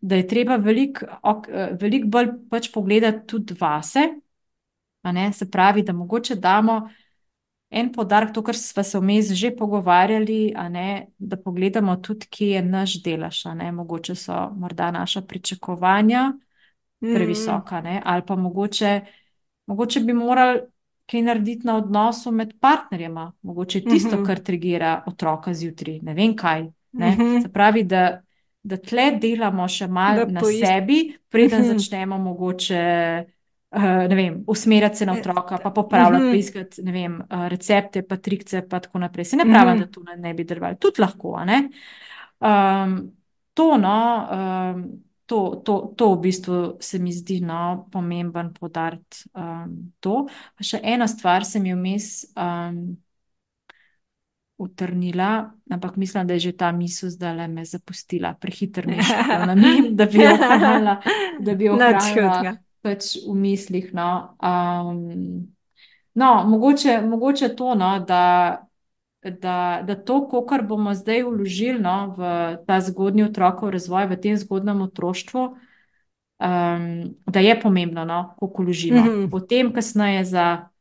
da 0.00 0.16
je 0.16 0.26
treba 0.26 0.56
veliko 0.56 1.04
eh, 1.04 1.76
veliko 1.80 2.08
bolj 2.08 2.30
pač 2.50 2.70
pogledati 2.72 3.26
tudi 3.26 3.54
vase? 3.60 4.21
Se 5.32 5.50
pravi, 5.50 5.82
da 5.82 5.92
mogoče 5.92 6.34
damo 6.36 6.88
en 7.70 7.92
poudarek, 7.92 8.32
to, 8.32 8.42
kar 8.42 8.54
smo 8.54 8.82
se 8.82 8.98
vmes 8.98 9.30
že 9.32 9.50
pogovarjali, 9.52 10.38
ne? 10.68 11.06
da 11.18 11.36
pogledamo 11.36 11.96
tudi, 11.96 12.26
kje 12.26 12.48
je 12.48 12.62
naš 12.62 12.94
ne? 13.54 13.72
mogoče 13.72 14.14
so 14.14 14.50
morda 14.50 14.90
naša 14.90 15.20
pričakovanja 15.22 16.32
Mm. 17.00 17.14
previsoka, 17.14 17.80
ne? 17.80 18.02
ali 18.04 18.22
pa 18.22 18.36
mogoče. 18.36 19.00
Mogoče 19.66 20.00
bi 20.00 20.12
morali 20.12 20.60
kaj 21.06 21.22
narediti 21.22 21.66
na 21.66 21.76
odnosu 21.76 22.30
med 22.30 22.52
partnerjema, 22.60 23.32
mogoče 23.42 23.80
tisto, 23.80 24.16
Mhm. 24.16 24.24
kar 24.24 24.38
trigira 24.38 25.02
otroka 25.06 25.54
zjutraj, 25.54 25.98
ne 26.02 26.14
vem 26.14 26.36
kaj. 26.36 26.62
Ne? 26.92 27.10
Mhm. 27.10 27.40
Se 27.42 27.48
pravi, 27.48 27.82
da, 27.84 28.20
da 28.62 28.76
tle 28.76 29.10
delamo 29.12 29.68
še 29.68 29.86
malo 29.86 30.24
na 30.26 30.40
pois- 30.40 30.60
sebi, 30.60 31.00
preden 31.28 31.60
Mhm. 31.60 31.68
začnemo 31.70 32.18
mogoče. 32.18 33.24
Uh, 33.74 33.82
ne 34.08 34.14
vem, 34.14 34.44
usmerjati 34.46 34.96
se 34.96 35.06
na 35.06 35.14
Eh, 35.16 35.20
otroka, 35.20 35.58
pa 35.58 35.70
popravljati, 35.70 36.24
mhm. 36.24 36.32
pa 36.32 36.36
iskati 36.36 36.82
ne 36.82 36.92
vem, 36.92 37.14
uh, 37.20 37.46
recepte, 37.48 38.02
pa 38.02 38.16
trikce, 38.16 38.68
pa 38.68 38.80
tako 38.80 38.98
naprej. 38.98 39.24
Se 39.24 39.36
ne 39.36 39.44
pravi, 39.44 39.70
Mhm. 39.70 39.80
da 39.80 39.86
to 39.86 40.02
ne, 40.02 40.16
ne 40.16 40.34
bi 40.34 40.44
delovalo, 40.44 40.76
tudi 40.76 41.00
lahko. 41.00 41.38
Um, 42.40 43.12
to, 43.54 43.78
no, 43.78 44.28
um, 44.32 45.02
to, 45.26 45.62
to, 45.64 45.94
to 45.96 46.14
v 46.14 46.20
bistvu 46.20 46.76
se 46.80 46.98
mi 46.98 47.12
zdi 47.12 47.40
no, 47.40 47.88
pomemben 47.92 48.52
podariti. 48.52 49.24
Um, 49.34 49.92
to. 50.00 50.26
Pa 50.56 50.64
še 50.64 50.80
ena 50.82 51.08
stvar 51.08 51.44
se 51.44 51.60
mi 51.60 51.68
je 51.68 51.76
vmes, 51.76 52.10
um, 52.36 52.96
utrnila, 54.62 55.50
ampak 55.70 55.96
mislim, 55.96 56.26
da 56.26 56.34
je 56.34 56.38
že 56.40 56.52
ta 56.52 56.72
misel 56.72 57.10
zdaj 57.10 57.34
le 57.36 57.48
me 57.48 57.64
zapustila, 57.64 58.34
prehiter 58.34 58.86
mišljenje 58.86 59.46
na 59.46 59.54
njim, 59.54 59.96
da 59.96 60.06
bi 60.06 60.18
jo 60.22 60.30
ohranila, 60.36 61.00
da 61.40 61.54
bi 61.54 61.64
jo 61.64 61.74
ohranila 61.74 62.56
pač 62.82 63.16
v 63.22 63.34
mislih. 63.38 63.90
No, 63.94 64.36
um, 64.42 65.48
no 66.14 66.30
mogoče, 66.48 67.00
mogoče 67.06 67.52
to, 67.56 67.74
no, 67.78 67.92
da, 68.06 68.66
da, 69.22 69.82
da 69.86 69.96
to, 69.96 70.20
kar 70.48 70.66
bomo 70.66 70.94
zdaj 70.94 71.24
vložili 71.28 71.80
no, 71.80 72.14
v 72.18 72.32
ta 72.66 72.80
zgodnji 72.82 73.28
otrokov 73.30 73.72
razvoj, 73.74 74.10
v 74.10 74.20
tem 74.20 74.36
zgodnem 74.36 74.82
otroštvu, 74.88 75.46
um, 76.42 76.90
da 77.26 77.40
je 77.40 77.60
pomembno, 77.60 78.04
no, 78.04 78.34
koliko 78.38 78.62
vložimo. 78.62 79.00
Mm 79.00 79.08
-hmm. 79.08 79.30
Potem, 79.30 79.72
kasneje 79.72 80.24
za 80.24 80.72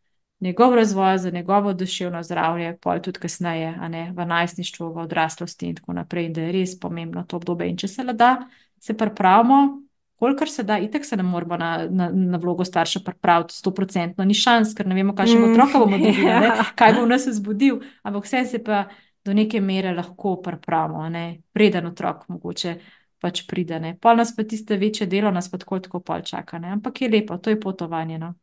njegov 0.42 0.76
razvoj, 0.76 1.18
za 1.18 1.30
njegovo 1.30 1.74
duševno 1.74 2.24
zdravje, 2.24 2.78
pa 2.82 3.00
tudi 3.00 3.20
kasneje, 3.20 3.78
ne, 3.90 4.12
v 4.16 4.26
najstništvu, 4.26 4.94
v 4.94 4.98
odraslosti 4.98 5.68
in 5.68 5.76
tako 5.76 5.94
naprej, 5.94 6.30
da 6.30 6.42
je 6.42 6.52
res 6.52 6.80
pomembno 6.80 7.24
to 7.24 7.36
obdobje. 7.36 7.70
In 7.70 7.78
če 7.78 7.88
se 7.88 8.04
le 8.04 8.14
da, 8.14 8.50
se 8.80 8.98
pripravimo, 8.98 9.82
kolikor 10.22 10.50
se 10.50 10.64
da, 10.64 10.78
itek 10.80 11.06
se 11.06 11.18
ne 11.18 11.24
moramo 11.24 11.58
na, 11.58 11.88
na, 11.90 12.10
na 12.14 12.38
vlogo 12.38 12.66
starša 12.66 13.00
pripraviti, 13.06 13.56
sto 13.58 13.74
procentno, 13.74 14.26
ni 14.26 14.36
šans, 14.38 14.76
ker 14.78 14.86
ne 14.86 14.94
vemo, 14.96 15.16
kakšnega 15.18 15.48
mm, 15.48 15.54
otroka 15.54 15.80
bomo 15.82 15.98
dobili, 15.98 16.28
yeah. 16.28 16.68
kaj 16.78 16.94
bo 16.94 17.06
v 17.08 17.10
nas 17.10 17.26
zbudil, 17.26 17.80
ampak 18.06 18.28
vse 18.30 18.44
se 18.46 18.60
pa 18.64 18.84
do 19.26 19.34
neke 19.34 19.62
mere 19.62 19.96
lahko 19.98 20.36
pripravimo, 20.46 21.10
preden 21.54 21.90
otrok 21.90 22.28
mogoče. 22.30 22.76
Pač 23.22 23.44
pride, 23.46 23.78
ne. 23.80 23.92
pol 24.02 24.16
nas 24.18 24.32
pa 24.34 24.42
tiste 24.50 24.78
večje 24.82 25.06
delo, 25.06 25.30
nas 25.32 25.50
pa 25.50 25.60
tako, 25.62 25.78
tako 25.80 26.00
pol 26.06 26.24
čaka, 26.26 26.58
ne. 26.60 26.72
ampak 26.78 27.02
je 27.02 27.10
lepo, 27.10 27.38
to 27.38 27.50
je 27.50 27.60
potovanje. 27.60 28.18
No. 28.18 28.34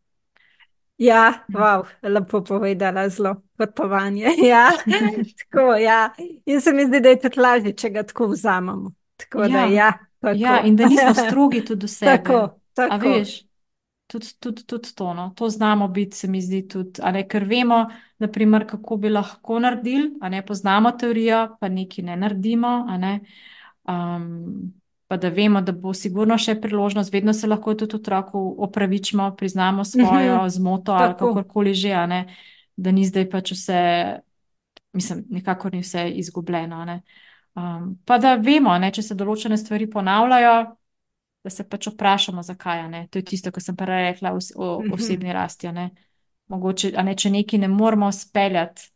Ja, 0.99 1.45
wow, 1.55 1.87
lepo 2.03 2.43
povedala, 2.43 3.09
zelo 3.09 3.37
potovanje. 3.59 4.35
Ja, 4.51 4.71
tako, 5.39 5.75
ja. 5.75 6.11
In 6.47 6.61
se 6.61 6.73
mi 6.73 6.87
zdi, 6.87 7.01
da 7.01 7.15
je 7.15 7.21
tudi 7.21 7.41
lažje, 7.41 7.73
če 7.73 7.91
ga 7.91 8.03
tako 8.03 8.27
vzamemo. 8.35 8.93
Tako 9.17 9.43
ja. 9.43 9.49
da, 9.49 9.65
ja, 9.75 9.93
ja, 10.35 10.61
in 10.65 10.77
da 10.77 10.89
nismo 10.89 11.15
strogi 11.15 11.65
tudi 11.65 11.81
do 11.81 11.89
sebe. 11.99 12.17
Tako, 12.17 12.61
tako. 12.75 12.95
A 12.95 12.99
veš, 12.99 13.35
tudi, 14.07 14.27
tudi, 14.41 14.65
tudi 14.67 14.95
to, 14.95 15.15
no. 15.15 15.33
to 15.37 15.49
znamo 15.49 15.89
biti, 15.89 16.17
se 16.17 16.29
mi 16.29 16.41
zdi, 16.41 16.63
tudi, 16.69 17.01
ne, 17.13 17.27
ker 17.29 17.45
vemo, 17.45 17.87
naprimer, 18.19 18.67
kako 18.67 18.97
bi 18.97 19.13
lahko 19.13 19.59
naredili, 19.59 20.11
a 20.21 20.29
ne 20.29 20.43
poznamo 20.47 20.91
teorijo, 20.91 21.57
pa 21.61 21.69
nekaj 21.69 22.05
ne 22.05 22.17
naredimo. 22.17 22.87
Ne. 22.99 23.21
Um, 23.89 24.73
pa 25.09 25.17
da 25.17 25.29
vemo, 25.29 25.61
da 25.65 25.73
bo 25.73 25.95
sigurno 25.97 26.37
še 26.39 26.59
priložnost, 26.61 27.13
vedno 27.13 27.33
se 27.33 27.49
lahko 27.49 27.73
tudi 27.75 27.97
otroku 27.97 28.41
opravičimo, 28.65 29.31
priznamo 29.37 29.85
svojo 29.85 30.43
mhm. 30.43 30.49
zmoto 30.49 30.93
ali 30.93 31.15
kakorkoli 31.17 31.75
že, 31.75 31.95
da 32.77 32.91
ni 32.93 33.07
zdaj 33.09 33.31
pač 33.31 33.53
vse, 33.53 33.81
mislim, 34.93 35.25
nikakor 35.31 35.73
ni 35.73 35.81
vse 35.81 36.11
izgubljeno. 36.21 36.85
Um, 37.55 37.97
pa 38.05 38.19
da 38.19 38.35
vemo, 38.35 38.75
ne, 38.79 38.91
če 38.95 39.03
se 39.03 39.15
določene 39.19 39.57
stvari 39.57 39.89
ponavljajo, 39.91 40.53
da 41.45 41.51
se 41.51 41.65
pač 41.69 41.89
vprašamo, 41.93 42.43
zakaj. 42.43 42.85
Ne. 42.91 43.07
To 43.11 43.19
je 43.19 43.25
tisto, 43.25 43.51
kar 43.55 43.63
sem 43.63 43.77
prej 43.77 44.05
rekla 44.11 44.35
o, 44.35 44.39
o 44.57 44.69
mhm. 44.83 44.93
osebni 44.95 45.33
rasti. 45.33 45.73
Ne. 45.73 45.91
Mogoče, 46.49 46.93
ne, 47.05 47.17
če 47.19 47.31
nekaj 47.31 47.61
ne 47.61 47.69
moramo 47.69 48.13
speljati, 48.13 48.89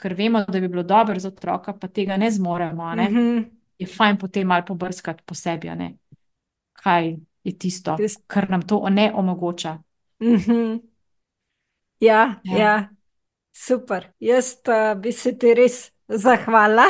ker 0.00 0.14
vemo, 0.14 0.44
da 0.48 0.60
bi 0.60 0.68
bilo 0.68 0.82
dobro 0.82 1.18
za 1.20 1.28
otroka, 1.28 1.74
pa 1.76 1.88
tega 1.88 2.16
ne 2.16 2.30
zmoremo. 2.30 2.94
Ne. 2.94 3.10
Mm 3.10 3.14
-hmm 3.16 3.44
je 3.78 3.86
fajn 3.86 4.18
potem 4.18 4.46
malo 4.46 4.64
pobrskati 4.66 5.22
po 5.26 5.34
sebi, 5.34 5.70
kaj 6.72 7.16
je 7.44 7.58
tisto, 7.58 7.96
Tist... 7.96 8.22
kar 8.26 8.50
nam 8.50 8.62
to 8.62 8.88
ne 8.88 9.12
omogoča. 9.14 9.78
Mm 10.22 10.36
-hmm. 10.36 10.80
ja, 12.00 12.40
ja. 12.44 12.58
ja, 12.58 12.88
super. 13.52 14.12
Jaz 14.18 14.54
uh, 14.68 15.00
bi 15.00 15.12
se 15.12 15.38
ti 15.38 15.54
res 15.54 15.92
zahvala 16.08 16.84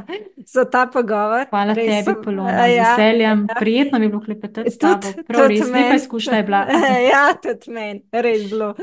za 0.54 0.64
ta 0.64 0.86
pogovor. 0.86 1.46
Hvala 1.50 1.74
res, 1.74 2.04
tebi, 2.04 2.16
Polona, 2.24 2.66
z 2.66 2.74
ja, 2.74 2.90
veseljem. 2.96 3.46
Ja. 3.48 3.56
Prijetno 3.60 3.98
mi 3.98 4.04
je 4.04 4.08
bilo 4.08 4.22
klepetati 4.22 4.70
s 4.70 4.78
tabo. 4.78 5.12
Prav 5.26 5.48
res, 5.48 5.66
lepa 5.68 5.94
izkušnja 5.94 6.36
je 6.36 6.42
bila. 6.42 6.66
ja, 7.12 7.24
tudi 7.42 7.70
meni, 7.70 8.04
res 8.12 8.48
bilo. 8.50 8.74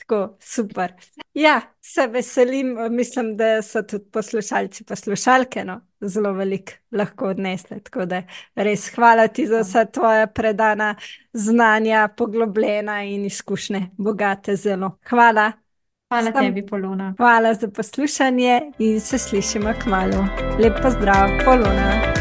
Tako, 0.00 0.36
super. 0.40 0.92
Ja, 1.34 1.60
se 1.80 2.06
veselim, 2.06 2.74
mislim, 2.90 3.36
da 3.36 3.62
so 3.62 3.82
tudi 3.82 4.10
poslušalci, 4.12 4.84
poslušalke, 4.84 5.64
no, 5.64 5.80
zelo 6.00 6.32
veliko 6.32 6.72
lahko 6.92 7.30
odnesli. 7.30 7.80
Tako 7.84 8.04
da 8.10 8.22
res 8.54 8.88
hvala 8.94 9.28
ti 9.28 9.46
za 9.46 9.62
vse 9.62 9.86
tvoje 9.92 10.26
predana 10.34 10.94
znanja, 11.32 12.08
poglobljena 12.16 13.02
in 13.04 13.24
izkušnje, 13.24 13.86
bogate 13.98 14.56
zelo. 14.56 14.96
Hvala. 15.08 15.52
Hvala 16.10 16.32
Sam, 16.32 16.44
tebi, 16.44 16.66
Polona. 16.66 17.14
Hvala 17.16 17.54
za 17.54 17.68
poslušanje 17.68 18.60
in 18.78 19.00
se 19.00 19.18
slišimo 19.18 19.72
k 19.82 19.86
malu. 19.86 20.24
Lep 20.58 20.82
pozdrav, 20.82 21.28
Polona. 21.44 22.19